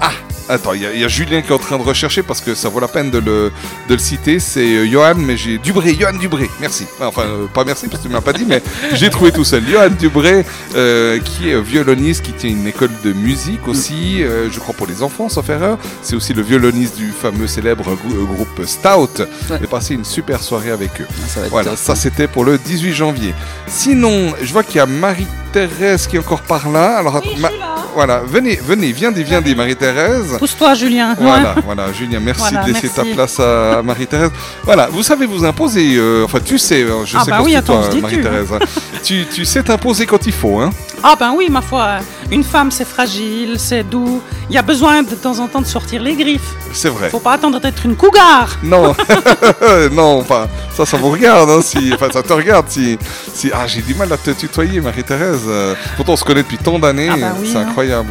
ah, 0.00 0.12
attends, 0.48 0.72
il 0.74 0.82
y, 0.82 0.86
a- 0.86 0.92
il 0.92 1.00
y 1.00 1.04
a 1.04 1.08
Julien 1.08 1.42
qui 1.42 1.48
est 1.50 1.54
en 1.54 1.58
train 1.58 1.78
de 1.78 1.82
rechercher 1.82 2.22
parce 2.22 2.40
que 2.40 2.54
ça 2.54 2.68
vaut 2.68 2.80
la 2.80 2.88
peine 2.88 3.10
de 3.10 3.18
le, 3.18 3.52
de 3.88 3.94
le 3.94 3.98
citer. 3.98 4.38
C'est 4.40 4.60
euh, 4.76 4.86
Johan, 4.90 5.14
mais 5.16 5.36
j'ai 5.36 5.58
Dubré, 5.58 5.94
Johan 5.98 6.12
Dubré. 6.14 6.50
Merci. 6.60 6.86
Enfin, 7.00 7.22
euh, 7.22 7.46
pas 7.46 7.64
merci 7.64 7.86
parce 7.88 7.98
que 8.02 8.06
tu 8.06 8.08
ne 8.08 8.14
m'as 8.14 8.20
pas 8.22 8.32
dit, 8.32 8.44
mais 8.46 8.62
j'ai 8.92 9.10
trouvé 9.10 9.32
tout 9.32 9.44
seul. 9.44 9.62
Johan 9.70 9.90
Dubré, 9.98 10.44
euh, 10.76 11.18
qui 11.20 11.48
est 11.50 11.60
violoniste, 11.60 12.22
qui 12.24 12.32
tient 12.32 12.50
une 12.50 12.66
école 12.66 12.90
de 13.04 13.12
musique 13.12 13.66
aussi, 13.68 14.22
euh, 14.22 14.48
je 14.50 14.58
crois 14.60 14.74
pour 14.74 14.86
les 14.86 15.02
enfants, 15.02 15.28
sauf 15.28 15.48
erreur. 15.48 15.78
C'est 16.02 16.16
aussi 16.16 16.34
le 16.34 16.42
violoniste 16.42 16.96
du 16.96 17.10
fameux 17.10 17.46
célèbre 17.46 17.84
grou- 17.96 18.26
groupe 18.26 18.64
Stout. 18.66 19.22
J'ai 19.60 19.66
passé 19.66 19.94
une 19.94 20.04
super 20.04 20.42
soirée 20.42 20.70
avec 20.70 21.00
eux. 21.00 21.06
va 21.36 21.42
être 21.46 21.50
voilà, 21.50 21.70
top. 21.70 21.78
ça 21.78 21.94
c'était 21.94 22.28
pour 22.28 22.44
le 22.44 22.58
18 22.58 22.92
janvier. 22.92 23.34
Sinon, 23.66 24.32
je 24.42 24.52
vois 24.52 24.62
qu'il 24.62 24.76
y 24.76 24.80
a 24.80 24.86
Marie-Thérèse 24.86 26.06
qui 26.06 26.16
est 26.16 26.18
encore 26.18 26.42
par 26.42 26.68
là. 26.70 26.98
Alors, 26.98 27.22
ma- 27.38 27.50
voilà, 27.94 28.22
venez, 28.26 28.58
venez, 28.66 28.92
viendez, 28.92 29.22
viendez, 29.22 29.54
Marie-Thérèse. 29.54 30.33
Pousse-toi, 30.38 30.74
Julien. 30.74 31.14
Voilà, 31.18 31.54
voilà, 31.64 31.92
Julien, 31.92 32.20
merci 32.20 32.40
Voilà, 32.50 32.62
de 32.66 32.72
laisser 32.72 32.90
merci. 32.94 33.10
ta 33.10 33.14
place 33.14 33.40
à 33.40 33.82
Marie-Thérèse. 33.82 34.30
Voilà, 34.64 34.88
vous 34.90 35.02
savez 35.02 35.26
vous 35.26 35.44
imposer, 35.44 35.96
euh, 35.96 36.24
enfin 36.24 36.38
tu 36.44 36.58
sais, 36.58 36.82
euh, 36.82 37.04
je 37.04 37.16
Ah 37.18 37.24
sais 37.24 37.30
bah 37.30 37.40
oui, 37.42 37.54
attends, 37.54 37.80
dit 37.88 37.96
tu, 37.96 38.02
Marie-Thérèse. 38.02 38.48
hein. 38.52 38.58
tu, 39.02 39.26
tu 39.32 39.44
sais 39.44 39.62
t'imposer 39.62 40.06
quand 40.06 40.26
il 40.26 40.32
faut, 40.32 40.58
hein 40.60 40.70
Ah 41.02 41.16
ben 41.18 41.32
oui, 41.36 41.48
ma 41.50 41.60
foi, 41.62 41.98
une 42.34 42.44
femme 42.44 42.70
c'est 42.70 42.84
fragile, 42.84 43.54
c'est 43.58 43.84
doux. 43.84 44.20
Il 44.50 44.54
y 44.54 44.58
a 44.58 44.62
besoin 44.62 45.02
de 45.02 45.14
temps 45.14 45.38
en 45.38 45.46
temps 45.46 45.60
de 45.60 45.66
sortir 45.66 46.02
les 46.02 46.14
griffes. 46.16 46.52
C'est 46.72 46.88
vrai. 46.88 47.08
Faut 47.08 47.20
pas 47.20 47.32
attendre 47.34 47.60
d'être 47.60 47.86
une 47.86 47.94
cougar. 47.96 48.58
Non, 48.62 48.94
non, 49.92 50.18
enfin, 50.20 50.48
ça, 50.76 50.84
ça 50.84 50.96
vous 50.96 51.10
regarde, 51.10 51.48
hein, 51.50 51.60
si, 51.62 51.92
enfin, 51.94 52.08
ça 52.12 52.22
te 52.22 52.32
regarde, 52.32 52.66
si, 52.68 52.98
si, 53.32 53.50
ah, 53.54 53.66
j'ai 53.66 53.80
du 53.82 53.94
mal 53.94 54.12
à 54.12 54.16
te 54.16 54.30
tutoyer, 54.32 54.80
Marie-Thérèse. 54.80 55.42
euh, 55.46 55.74
pourtant, 55.96 56.14
on 56.14 56.16
se 56.16 56.24
connaît 56.24 56.42
depuis 56.42 56.58
tant 56.58 56.78
d'années, 56.78 57.08
Ah 57.12 57.16
bah 57.16 57.34
oui, 57.40 57.48
c'est 57.50 57.58
hein. 57.58 57.66
incroyable. 57.68 58.08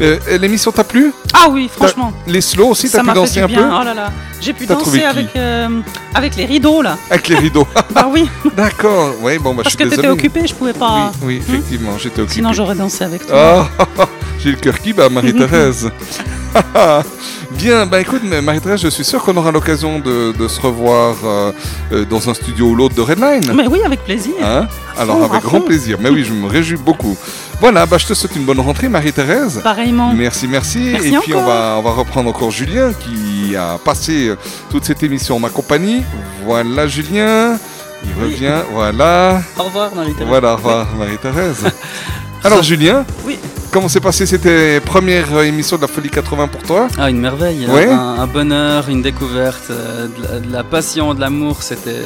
Euh, 0.00 0.18
L'émission 0.38 0.70
t'a 0.70 0.84
plu? 0.84 1.12
Ah 1.32 1.48
oui, 1.50 1.68
franchement. 1.74 2.12
Les 2.26 2.40
slows 2.40 2.68
aussi, 2.68 2.88
t'as 2.90 3.02
pu 3.02 3.12
danser 3.12 3.40
un 3.40 3.46
bien. 3.46 3.58
peu? 3.58 3.74
Oh 3.80 3.84
là 3.84 3.94
là, 3.94 4.12
j'ai 4.40 4.52
pu 4.52 4.66
danser 4.66 5.02
avec 5.02 5.34
euh, 5.36 5.80
avec 6.14 6.36
les 6.36 6.44
rideaux 6.44 6.82
là. 6.82 6.96
Avec 7.10 7.28
les 7.28 7.36
rideaux. 7.36 7.66
bah 7.94 8.06
oui. 8.08 8.28
D'accord, 8.56 9.14
oui, 9.20 9.38
bon, 9.38 9.54
bah, 9.54 9.62
Parce 9.64 9.72
je 9.72 9.78
que 9.78 9.84
suis 9.84 9.90
t'étais 9.90 10.02
désolé. 10.02 10.08
occupé, 10.20 10.46
je 10.46 10.54
pouvais 10.54 10.72
pas. 10.72 11.10
Oui, 11.22 11.42
effectivement, 11.46 11.98
j'étais 11.98 12.20
occupé. 12.20 12.34
Sinon 12.34 12.52
j'aurais 12.52 12.74
dansé 12.76 13.04
avec 13.04 13.26
toi. 13.26 13.36
J'ai 14.42 14.50
le 14.50 14.56
cœur 14.56 14.78
qui 14.78 14.92
bat, 14.92 15.08
Marie-Thérèse. 15.08 15.90
Bien, 17.52 17.86
bah 17.86 18.00
écoute, 18.00 18.22
Marie-Thérèse, 18.24 18.80
je 18.80 18.88
suis 18.88 19.04
sûr 19.04 19.22
qu'on 19.22 19.36
aura 19.36 19.50
l'occasion 19.50 19.98
de, 19.98 20.32
de 20.32 20.48
se 20.48 20.60
revoir 20.60 21.16
euh, 21.24 21.52
euh, 21.92 22.04
dans 22.04 22.28
un 22.28 22.34
studio 22.34 22.66
ou 22.68 22.74
l'autre 22.74 22.94
de 22.94 23.00
Redline. 23.00 23.52
Mais 23.54 23.66
oui, 23.66 23.80
avec 23.84 24.04
plaisir. 24.04 24.34
Hein? 24.42 24.66
Alors, 24.98 25.18
fond, 25.18 25.24
avec 25.24 25.42
grand 25.42 25.58
fond. 25.60 25.64
plaisir. 25.66 25.96
Mais 26.00 26.10
oui, 26.10 26.24
je 26.24 26.32
me 26.32 26.46
réjouis 26.48 26.76
beaucoup. 26.78 27.16
Voilà, 27.60 27.86
bah, 27.86 27.96
je 27.98 28.06
te 28.06 28.14
souhaite 28.14 28.36
une 28.36 28.44
bonne 28.44 28.60
rentrée, 28.60 28.88
Marie-Thérèse. 28.88 29.60
Pareillement. 29.62 30.12
Merci, 30.12 30.46
merci. 30.48 30.90
Merci 30.92 31.08
Et 31.14 31.18
puis, 31.18 31.34
on 31.34 31.38
encore. 31.38 31.48
va, 31.48 31.76
on 31.78 31.82
va 31.82 31.90
reprendre 31.92 32.28
encore 32.28 32.50
Julien 32.50 32.92
qui 32.92 33.56
a 33.56 33.78
passé 33.82 34.28
euh, 34.28 34.36
toute 34.70 34.84
cette 34.84 35.02
émission 35.02 35.36
en 35.36 35.40
ma 35.40 35.48
compagnie. 35.50 36.02
Voilà, 36.44 36.86
Julien. 36.86 37.58
Il 38.04 38.22
revient. 38.22 38.60
Voilà. 38.72 39.40
Au 39.58 39.62
revoir, 39.62 39.94
Marie-Thérèse. 39.94 40.28
Voilà, 40.28 40.52
au 40.52 40.56
revoir, 40.56 40.86
Marie-Thérèse. 40.98 41.64
Alors, 42.44 42.62
Julien 42.62 43.04
Oui. 43.24 43.38
Comment 43.72 43.88
s'est 43.88 44.00
passé 44.00 44.24
cette 44.24 44.46
euh, 44.46 44.80
première 44.80 45.34
euh, 45.34 45.42
émission 45.42 45.76
de 45.76 45.82
la 45.82 45.88
Folie 45.88 46.08
80 46.08 46.48
pour 46.48 46.62
toi? 46.62 46.88
Ah, 46.98 47.10
une 47.10 47.20
merveille. 47.20 47.66
Ouais. 47.66 47.88
Un, 47.90 48.20
un 48.20 48.26
bonheur, 48.26 48.88
une 48.88 49.02
découverte, 49.02 49.64
euh, 49.70 50.06
de, 50.06 50.22
la, 50.22 50.40
de 50.40 50.52
la 50.52 50.64
passion, 50.64 51.12
de 51.14 51.20
l'amour. 51.20 51.62
C'était. 51.62 52.02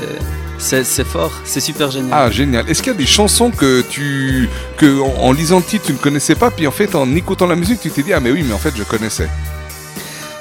C'est 0.59 0.85
c'est 0.85 1.05
fort, 1.07 1.33
c'est 1.45 1.61
super 1.61 1.91
génial. 1.91 2.11
Ah, 2.13 2.31
génial. 2.31 2.69
Est-ce 2.69 2.83
qu'il 2.83 2.93
y 2.93 2.95
a 2.95 2.99
des 2.99 3.07
chansons 3.07 3.51
que 3.51 3.81
tu. 3.83 4.49
que 4.77 5.01
en, 5.01 5.15
en 5.29 5.33
lisant 5.33 5.57
le 5.59 5.63
titre, 5.63 5.87
tu 5.87 5.93
ne 5.93 5.99
connaissais 5.99 6.35
pas, 6.35 6.51
puis 6.51 6.67
en 6.67 6.71
fait, 6.71 6.95
en 6.95 7.15
écoutant 7.15 7.47
la 7.47 7.57
musique, 7.57 7.81
tu 7.81 7.91
t'es 7.91 8.03
dit, 8.03 8.13
ah, 8.13 8.21
mais 8.21 8.31
oui, 8.31 8.45
mais 8.47 8.53
en 8.53 8.59
fait, 8.59 8.73
je 8.77 8.83
connaissais 8.83 9.29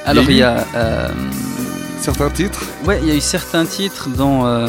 Alors, 0.05 0.25
il 0.29 0.37
y 0.37 0.43
a. 0.43 0.65
euh, 0.75 1.07
Certains 2.01 2.29
titres? 2.31 2.59
Ouais, 2.85 2.99
il 3.01 3.07
y 3.07 3.11
a 3.11 3.15
eu 3.15 3.21
certains 3.21 3.65
titres, 3.65 4.09
dont 4.09 4.45
euh, 4.45 4.67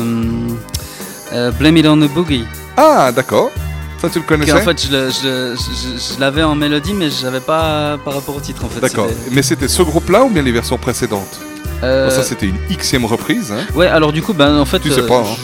euh, 1.33 1.51
Blame 1.53 1.79
It 1.79 1.87
on 1.87 1.97
the 1.97 2.09
Boogie. 2.13 2.45
Ah, 2.77 3.11
d'accord. 3.13 3.51
Ça, 4.01 4.09
tu 4.09 4.19
le 4.19 4.25
connaissais 4.25 4.53
En 4.53 4.61
fait, 4.61 4.87
je, 4.87 4.91
le- 4.93 5.11
je 5.11 5.27
le- 5.29 5.55
je- 5.57 6.15
je 6.15 6.21
l'avais 6.21 6.43
en 6.43 6.55
mélodie, 6.55 6.95
mais 6.95 7.11
je 7.11 7.25
l'avais 7.25 7.41
pas 7.41 7.99
par 8.05 8.15
rapport 8.15 8.35
au 8.37 8.41
titre. 8.41 8.65
En 8.65 8.69
fait, 8.69 8.81
D'accord. 8.81 9.09
Mais 9.31 9.43
c'était 9.43 9.69
ce 9.69 9.83
groupe-là 9.83 10.25
ou 10.25 10.31
bien 10.31 10.43
les 10.43 10.53
versions 10.53 10.79
précédentes 10.79 11.39
Euh, 11.83 12.09
Bon, 12.09 12.15
Ça, 12.15 12.23
c'était 12.23 12.47
une 12.47 12.57
xème 12.77 13.05
reprise. 13.05 13.53
Hein 13.53 13.61
Ouais, 13.75 13.87
alors 13.89 14.13
du 14.13 14.23
coup, 14.23 14.33
ben 14.35 14.57
en 14.59 14.65
fait. 14.65 14.81
Tu 14.81 14.91
sais 14.91 15.01
euh, 15.01 15.07
pas, 15.07 15.21
hein. 15.21 15.37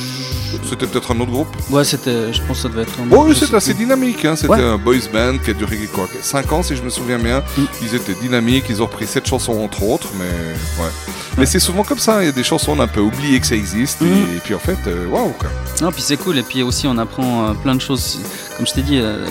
C'était 0.68 0.86
peut-être 0.86 1.10
un 1.14 1.20
autre 1.20 1.30
groupe 1.30 1.48
Ouais, 1.70 1.84
c'était. 1.84 2.32
Je 2.32 2.40
pense 2.42 2.56
que 2.58 2.62
ça 2.64 2.68
devait 2.68 2.82
être 2.82 2.92
un. 3.00 3.28
Je 3.28 3.34
sais 3.34 3.40
c'était 3.46 3.56
assez 3.56 3.74
dynamique. 3.74 4.24
Hein. 4.24 4.36
C'était 4.36 4.48
Ouais. 4.52 4.62
un 4.62 4.78
boys 4.78 4.94
band 5.12 5.38
qui 5.44 5.50
a 5.50 5.54
duré 5.54 5.76
quoi 5.92 6.08
5 6.20 6.52
ans, 6.52 6.62
si 6.62 6.76
je 6.76 6.82
me 6.82 6.90
souviens 6.90 7.18
bien. 7.18 7.42
Mm. 7.56 7.62
Ils 7.82 7.94
étaient 7.94 8.14
dynamiques, 8.14 8.64
ils 8.68 8.82
ont 8.82 8.86
repris 8.86 9.06
cette 9.06 9.26
chanson 9.26 9.52
entre 9.60 9.82
autres, 9.82 10.08
mais 10.18 10.24
ouais. 10.82 10.90
Mais 11.38 11.46
c'est 11.46 11.58
souvent 11.60 11.82
comme 11.84 11.98
ça. 11.98 12.22
Il 12.22 12.26
y 12.26 12.28
a 12.28 12.32
des 12.32 12.44
chansons, 12.44 12.72
on 12.76 12.80
a 12.80 12.84
un 12.84 12.88
peu 12.88 13.00
oublié 13.00 13.38
que 13.40 13.46
ça 13.46 13.54
existe, 13.56 14.00
et, 14.02 14.04
Mm. 14.06 14.36
et 14.36 14.40
puis 14.42 14.54
en 14.54 14.58
fait, 14.58 14.78
euh, 14.86 15.06
waouh 15.08 15.30
quoi. 15.38 15.48
Non, 15.82 15.92
puis 15.92 16.02
c'est 16.02 16.16
cool, 16.16 16.38
et 16.38 16.42
puis 16.42 16.62
aussi 16.62 16.86
on 16.86 16.96
apprend 16.98 17.48
euh, 17.50 17.52
plein 17.54 17.74
de 17.74 17.80
choses. 17.80 18.20
Comme 18.56 18.66
je 18.66 18.72
t'ai 18.72 18.82
dit, 18.82 18.98
euh, 18.98 19.26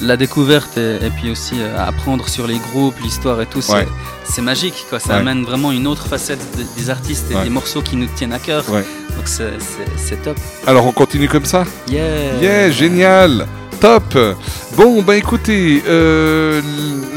la 0.00 0.16
découverte 0.16 0.76
et, 0.78 0.96
et 1.06 1.10
puis 1.10 1.30
aussi 1.30 1.54
euh, 1.58 1.76
apprendre 1.86 2.28
sur 2.28 2.46
les 2.46 2.58
groupes, 2.58 2.94
l'histoire 3.02 3.40
et 3.40 3.46
tout, 3.46 3.60
c'est 3.62 3.72
Ouais. 3.74 4.42
magique. 4.42 4.86
Quoi. 4.88 4.98
Ça 5.00 5.14
Ouais. 5.14 5.20
amène 5.20 5.44
vraiment 5.44 5.72
une 5.72 5.86
autre 5.86 6.06
facette 6.06 6.40
de- 6.56 6.64
des 6.80 6.90
artistes 6.90 7.30
et 7.30 7.34
Ouais. 7.34 7.44
des 7.44 7.50
morceaux 7.50 7.82
qui 7.82 7.96
nous 7.96 8.06
tiennent 8.16 8.32
à 8.32 8.38
cœur. 8.38 8.64
Donc 8.66 9.26
c'est 9.26 10.22
top. 10.22 10.36
Alors 10.66 10.86
on 10.86 10.92
continue 10.92 11.28
comme 11.28 11.44
ça? 11.46 11.64
Yeah. 11.88 12.38
Yeah, 12.40 12.70
génial 12.70 13.46
Top 13.80 14.16
Bon, 14.76 15.02
bah 15.02 15.16
écoutez, 15.16 15.82
euh, 15.86 16.60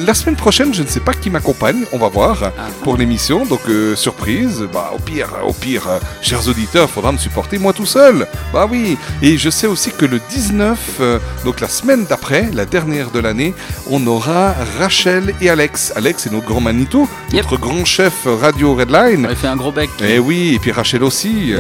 la 0.10 0.16
semaine 0.16 0.36
prochaine, 0.36 0.74
je 0.74 0.82
ne 0.82 0.88
sais 0.88 1.02
pas 1.02 1.14
qui 1.14 1.30
m'accompagne, 1.30 1.86
on 1.92 2.00
va 2.00 2.08
voir 2.08 2.52
pour 2.82 2.98
l'émission. 2.98 3.46
Donc 3.46 3.60
euh, 3.70 3.96
surprise, 3.96 4.66
bah 4.74 4.92
au 4.96 4.98
pire, 4.98 5.30
au 5.46 5.54
pire, 5.54 5.88
euh, 5.88 6.00
chers 6.24 6.48
auditeurs, 6.48 6.90
faudra 6.90 7.12
me 7.12 7.20
supporter 7.20 7.60
moi 7.60 7.74
tout 7.74 7.86
seul. 7.86 8.26
Bah 8.52 8.68
oui. 8.68 8.98
Et 9.22 9.38
je 9.38 9.52
sais 9.52 9.68
aussi 9.68 9.92
que 9.92 10.06
le 10.06 10.20
19, 10.32 10.80
euh, 11.00 11.20
donc 11.46 11.60
la 11.60 11.68
semaine 11.68 12.06
d'après, 12.10 12.50
la 12.56 12.66
dernière 12.66 13.12
de 13.12 13.20
l'année, 13.20 13.54
on 13.88 14.08
aura 14.08 14.56
Rachel 14.80 15.36
et 15.42 15.50
Alex. 15.52 15.94
Alex 15.96 16.26
est 16.26 16.32
notre 16.32 16.48
grand 16.48 16.62
Manitou, 16.62 17.08
notre 17.32 17.58
grand 17.58 17.86
chef 17.86 18.26
radio 18.26 18.74
Redline. 18.74 19.28
Il 19.30 19.36
fait 19.36 19.46
un 19.46 19.58
gros 19.58 19.72
bec. 19.72 19.92
Et 20.04 20.18
oui, 20.18 20.56
et 20.56 20.60
puis 20.60 20.72
Rachel 20.72 21.04
aussi. 21.04 21.54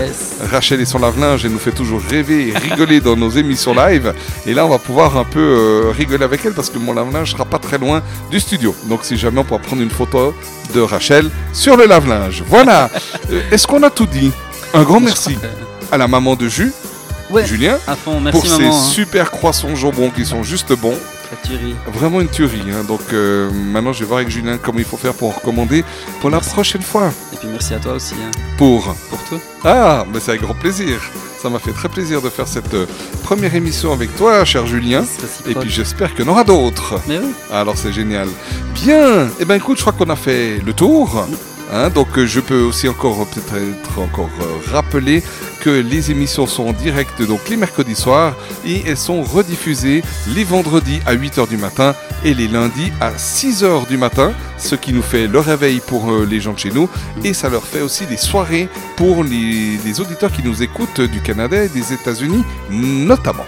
Rachel 0.51 0.81
et 0.81 0.85
son 0.85 0.97
lave-linge, 0.97 1.45
elle 1.45 1.51
nous 1.51 1.59
fait 1.59 1.69
toujours 1.69 2.01
rêver 2.01 2.47
et 2.47 2.57
rigoler 2.57 2.99
dans 2.99 3.15
nos 3.15 3.29
émissions 3.29 3.75
live. 3.75 4.11
Et 4.47 4.55
là, 4.55 4.65
on 4.65 4.69
va 4.69 4.79
pouvoir 4.79 5.17
un 5.17 5.23
peu 5.23 5.91
rigoler 5.95 6.23
avec 6.23 6.43
elle 6.45 6.53
parce 6.53 6.71
que 6.71 6.79
mon 6.79 6.93
lave-linge 6.93 7.33
sera 7.33 7.45
pas 7.45 7.59
très 7.59 7.77
loin 7.77 8.01
du 8.31 8.38
studio. 8.39 8.75
Donc, 8.85 9.01
si 9.03 9.17
jamais 9.17 9.39
on 9.39 9.43
pourra 9.43 9.59
prendre 9.59 9.81
une 9.81 9.89
photo 9.89 10.33
de 10.73 10.81
Rachel 10.81 11.29
sur 11.53 11.77
le 11.77 11.85
lave-linge. 11.85 12.43
Voilà. 12.47 12.89
Euh, 13.31 13.41
Est-ce 13.51 13.67
qu'on 13.67 13.83
a 13.83 13.91
tout 13.91 14.07
dit? 14.07 14.31
Un 14.73 14.81
grand 14.83 14.99
merci 14.99 15.37
à 15.91 15.97
la 15.97 16.07
maman 16.07 16.35
de 16.35 16.47
Jus, 16.47 16.73
Julien, 17.45 17.77
À 17.85 17.95
fond, 17.95 18.19
merci 18.19 18.39
pour 18.39 18.49
maman. 18.49 18.57
ces 18.57 18.65
hein. 18.77 18.91
super 18.91 19.29
croissants 19.29 19.75
jambon 19.75 20.09
qui 20.09 20.25
sont 20.25 20.41
juste 20.41 20.73
bons. 20.73 20.97
La 21.31 21.37
tuerie. 21.37 21.75
Vraiment 21.87 22.21
une 22.21 22.27
tuerie. 22.29 22.61
hein. 22.71 22.83
Donc, 22.87 23.01
euh, 23.13 23.51
maintenant, 23.51 23.93
je 23.93 23.99
vais 23.99 24.05
voir 24.05 24.17
avec 24.19 24.29
Julien 24.29 24.57
comment 24.57 24.79
il 24.79 24.85
faut 24.85 24.97
faire 24.97 25.13
pour 25.13 25.29
en 25.29 25.31
recommander 25.31 25.83
pour 26.21 26.29
la 26.31 26.39
prochaine 26.39 26.81
fois. 26.81 27.11
Et 27.33 27.37
puis 27.37 27.47
merci 27.49 27.73
à 27.75 27.79
toi 27.79 27.93
aussi. 27.93 28.15
hein. 28.15 28.31
Pour 28.57 28.95
Pour 29.09 29.19
toi. 29.25 29.37
Ah, 29.63 30.05
mais 30.11 30.19
c'est 30.19 30.31
avec 30.31 30.41
grand 30.41 30.55
plaisir. 30.55 30.99
Ça 31.41 31.49
m'a 31.49 31.59
fait 31.59 31.71
très 31.71 31.87
plaisir 31.87 32.21
de 32.21 32.29
faire 32.29 32.47
cette 32.47 32.73
euh, 32.73 32.85
première 33.23 33.53
émission 33.55 33.93
avec 33.93 34.13
toi, 34.17 34.43
cher 34.43 34.65
Julien. 34.65 35.03
Et 35.47 35.53
puis 35.55 35.69
j'espère 35.69 36.13
qu'il 36.15 36.25
y 36.25 36.27
en 36.27 36.31
aura 36.31 36.43
d'autres. 36.43 36.99
Mais 37.07 37.19
oui. 37.19 37.31
Alors 37.51 37.77
c'est 37.77 37.93
génial. 37.93 38.27
Bien. 38.73 39.29
Eh 39.39 39.45
ben 39.45 39.55
écoute, 39.55 39.77
je 39.77 39.83
crois 39.83 39.93
qu'on 39.93 40.09
a 40.09 40.15
fait 40.17 40.57
le 40.65 40.73
tour. 40.73 41.27
Hein, 41.71 41.89
donc 41.91 42.17
euh, 42.17 42.25
je 42.25 42.39
peux 42.39 42.61
aussi 42.61 42.89
encore 42.89 43.21
euh, 43.21 43.25
peut-être 43.25 43.99
encore 43.99 44.31
euh, 44.41 44.71
rappeler 44.71 45.21
que 45.61 45.69
les 45.69 46.09
émissions 46.09 46.47
sont 46.47 46.67
en 46.67 46.73
direct 46.73 47.21
donc 47.21 47.47
les 47.47 47.57
mercredis 47.57 47.95
soirs 47.95 48.35
et 48.65 48.81
elles 48.87 48.97
sont 48.97 49.21
rediffusées 49.21 50.01
les 50.33 50.43
vendredis 50.43 50.99
à 51.05 51.13
8h 51.15 51.47
du 51.47 51.57
matin 51.57 51.93
et 52.25 52.33
les 52.33 52.47
lundis 52.47 52.91
à 52.99 53.11
6h 53.11 53.87
du 53.87 53.97
matin, 53.97 54.33
ce 54.57 54.73
qui 54.73 54.93
nous 54.93 55.03
fait 55.03 55.27
le 55.27 55.39
réveil 55.39 55.79
pour 55.79 56.11
les 56.11 56.41
gens 56.41 56.53
de 56.53 56.59
chez 56.59 56.71
nous 56.71 56.89
et 57.23 57.33
ça 57.33 57.49
leur 57.49 57.63
fait 57.63 57.81
aussi 57.81 58.05
des 58.07 58.17
soirées 58.17 58.67
pour 58.97 59.23
les 59.23 60.01
auditeurs 60.01 60.31
qui 60.31 60.43
nous 60.43 60.63
écoutent 60.63 61.01
du 61.01 61.21
Canada 61.21 61.63
et 61.63 61.69
des 61.69 61.93
États-Unis 61.93 62.43
notamment. 62.71 63.45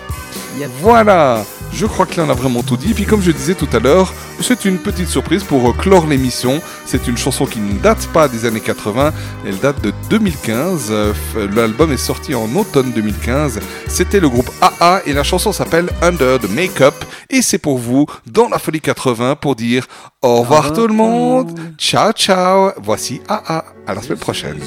Voilà, 0.81 1.43
je 1.73 1.85
crois 1.85 2.05
que 2.05 2.15
là 2.17 2.25
on 2.27 2.29
a 2.29 2.33
vraiment 2.33 2.61
tout 2.63 2.77
dit. 2.77 2.91
Et 2.91 2.93
puis 2.93 3.05
comme 3.05 3.21
je 3.21 3.31
disais 3.31 3.53
tout 3.55 3.67
à 3.73 3.79
l'heure, 3.79 4.13
c'est 4.41 4.65
une 4.65 4.77
petite 4.77 5.07
surprise 5.07 5.43
pour 5.43 5.69
euh, 5.69 5.73
clore 5.73 6.07
l'émission. 6.07 6.61
C'est 6.85 7.07
une 7.07 7.17
chanson 7.17 7.45
qui 7.45 7.59
ne 7.59 7.73
date 7.79 8.07
pas 8.13 8.27
des 8.27 8.45
années 8.45 8.59
80, 8.59 9.13
elle 9.47 9.57
date 9.59 9.81
de 9.81 9.93
2015. 10.09 10.87
Euh, 10.89 11.13
f- 11.13 11.55
L'album 11.55 11.91
est 11.91 11.97
sorti 11.97 12.35
en 12.35 12.53
automne 12.55 12.91
2015. 12.91 13.59
C'était 13.87 14.19
le 14.19 14.29
groupe 14.29 14.49
AA 14.61 15.01
et 15.05 15.13
la 15.13 15.23
chanson 15.23 15.51
s'appelle 15.51 15.89
Under 16.01 16.39
the 16.39 16.49
Makeup. 16.49 17.05
Et 17.29 17.41
c'est 17.41 17.57
pour 17.59 17.77
vous, 17.77 18.05
dans 18.25 18.49
la 18.49 18.59
folie 18.59 18.81
80, 18.81 19.35
pour 19.35 19.55
dire 19.55 19.85
au 20.21 20.41
revoir 20.41 20.73
tout 20.73 20.87
le 20.87 20.93
monde. 20.93 21.57
Ciao 21.77 22.11
ciao. 22.13 22.71
Voici 22.81 23.21
AA. 23.29 23.63
À 23.87 23.93
la 23.95 24.01
semaine 24.01 24.19
prochaine. 24.19 24.59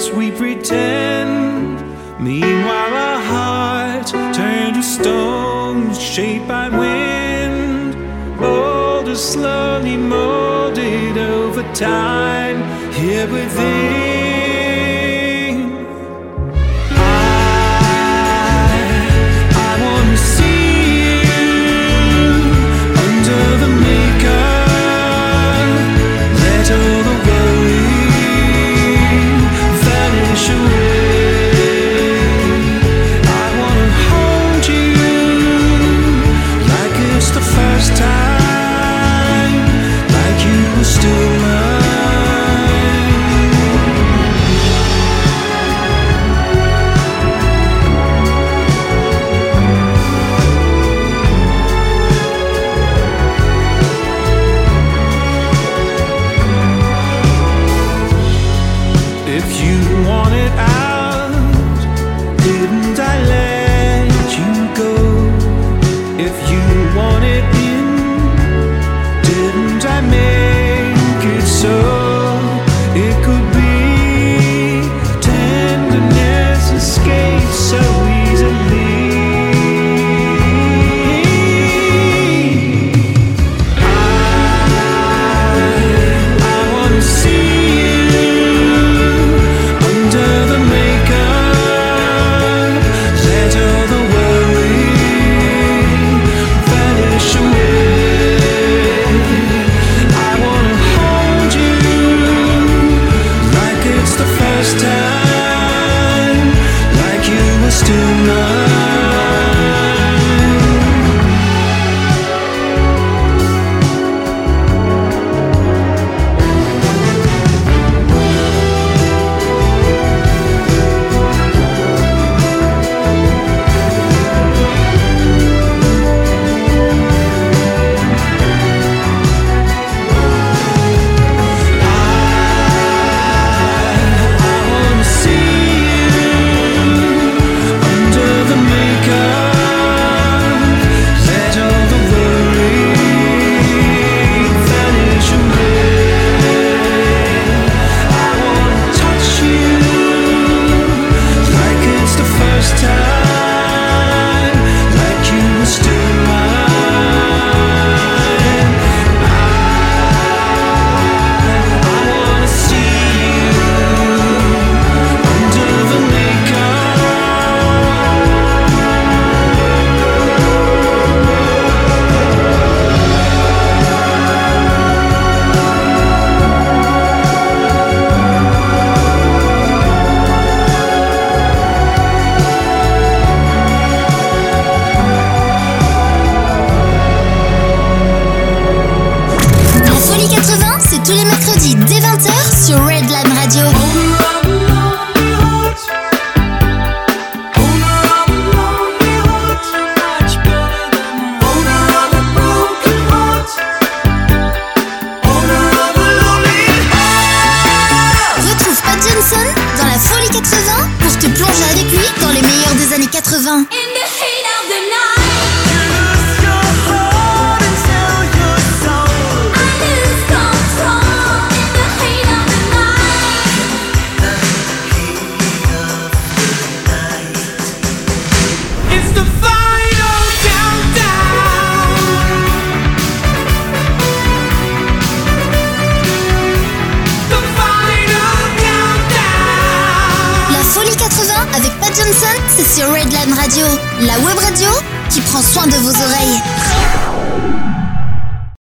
Unless 0.00 0.16
we 0.16 0.30
pretend. 0.30 1.78
Meanwhile, 2.18 2.94
our 2.94 3.20
hearts 3.20 4.12
turn 4.12 4.74
to 4.74 4.82
stone, 4.82 5.94
shaped 5.94 6.48
by 6.48 6.68
wind, 6.68 7.94
molded 8.40 9.16
slowly, 9.16 9.96
molded 9.96 11.18
over 11.18 11.62
time, 11.74 12.62
here 12.92 13.30
within. 13.30 14.29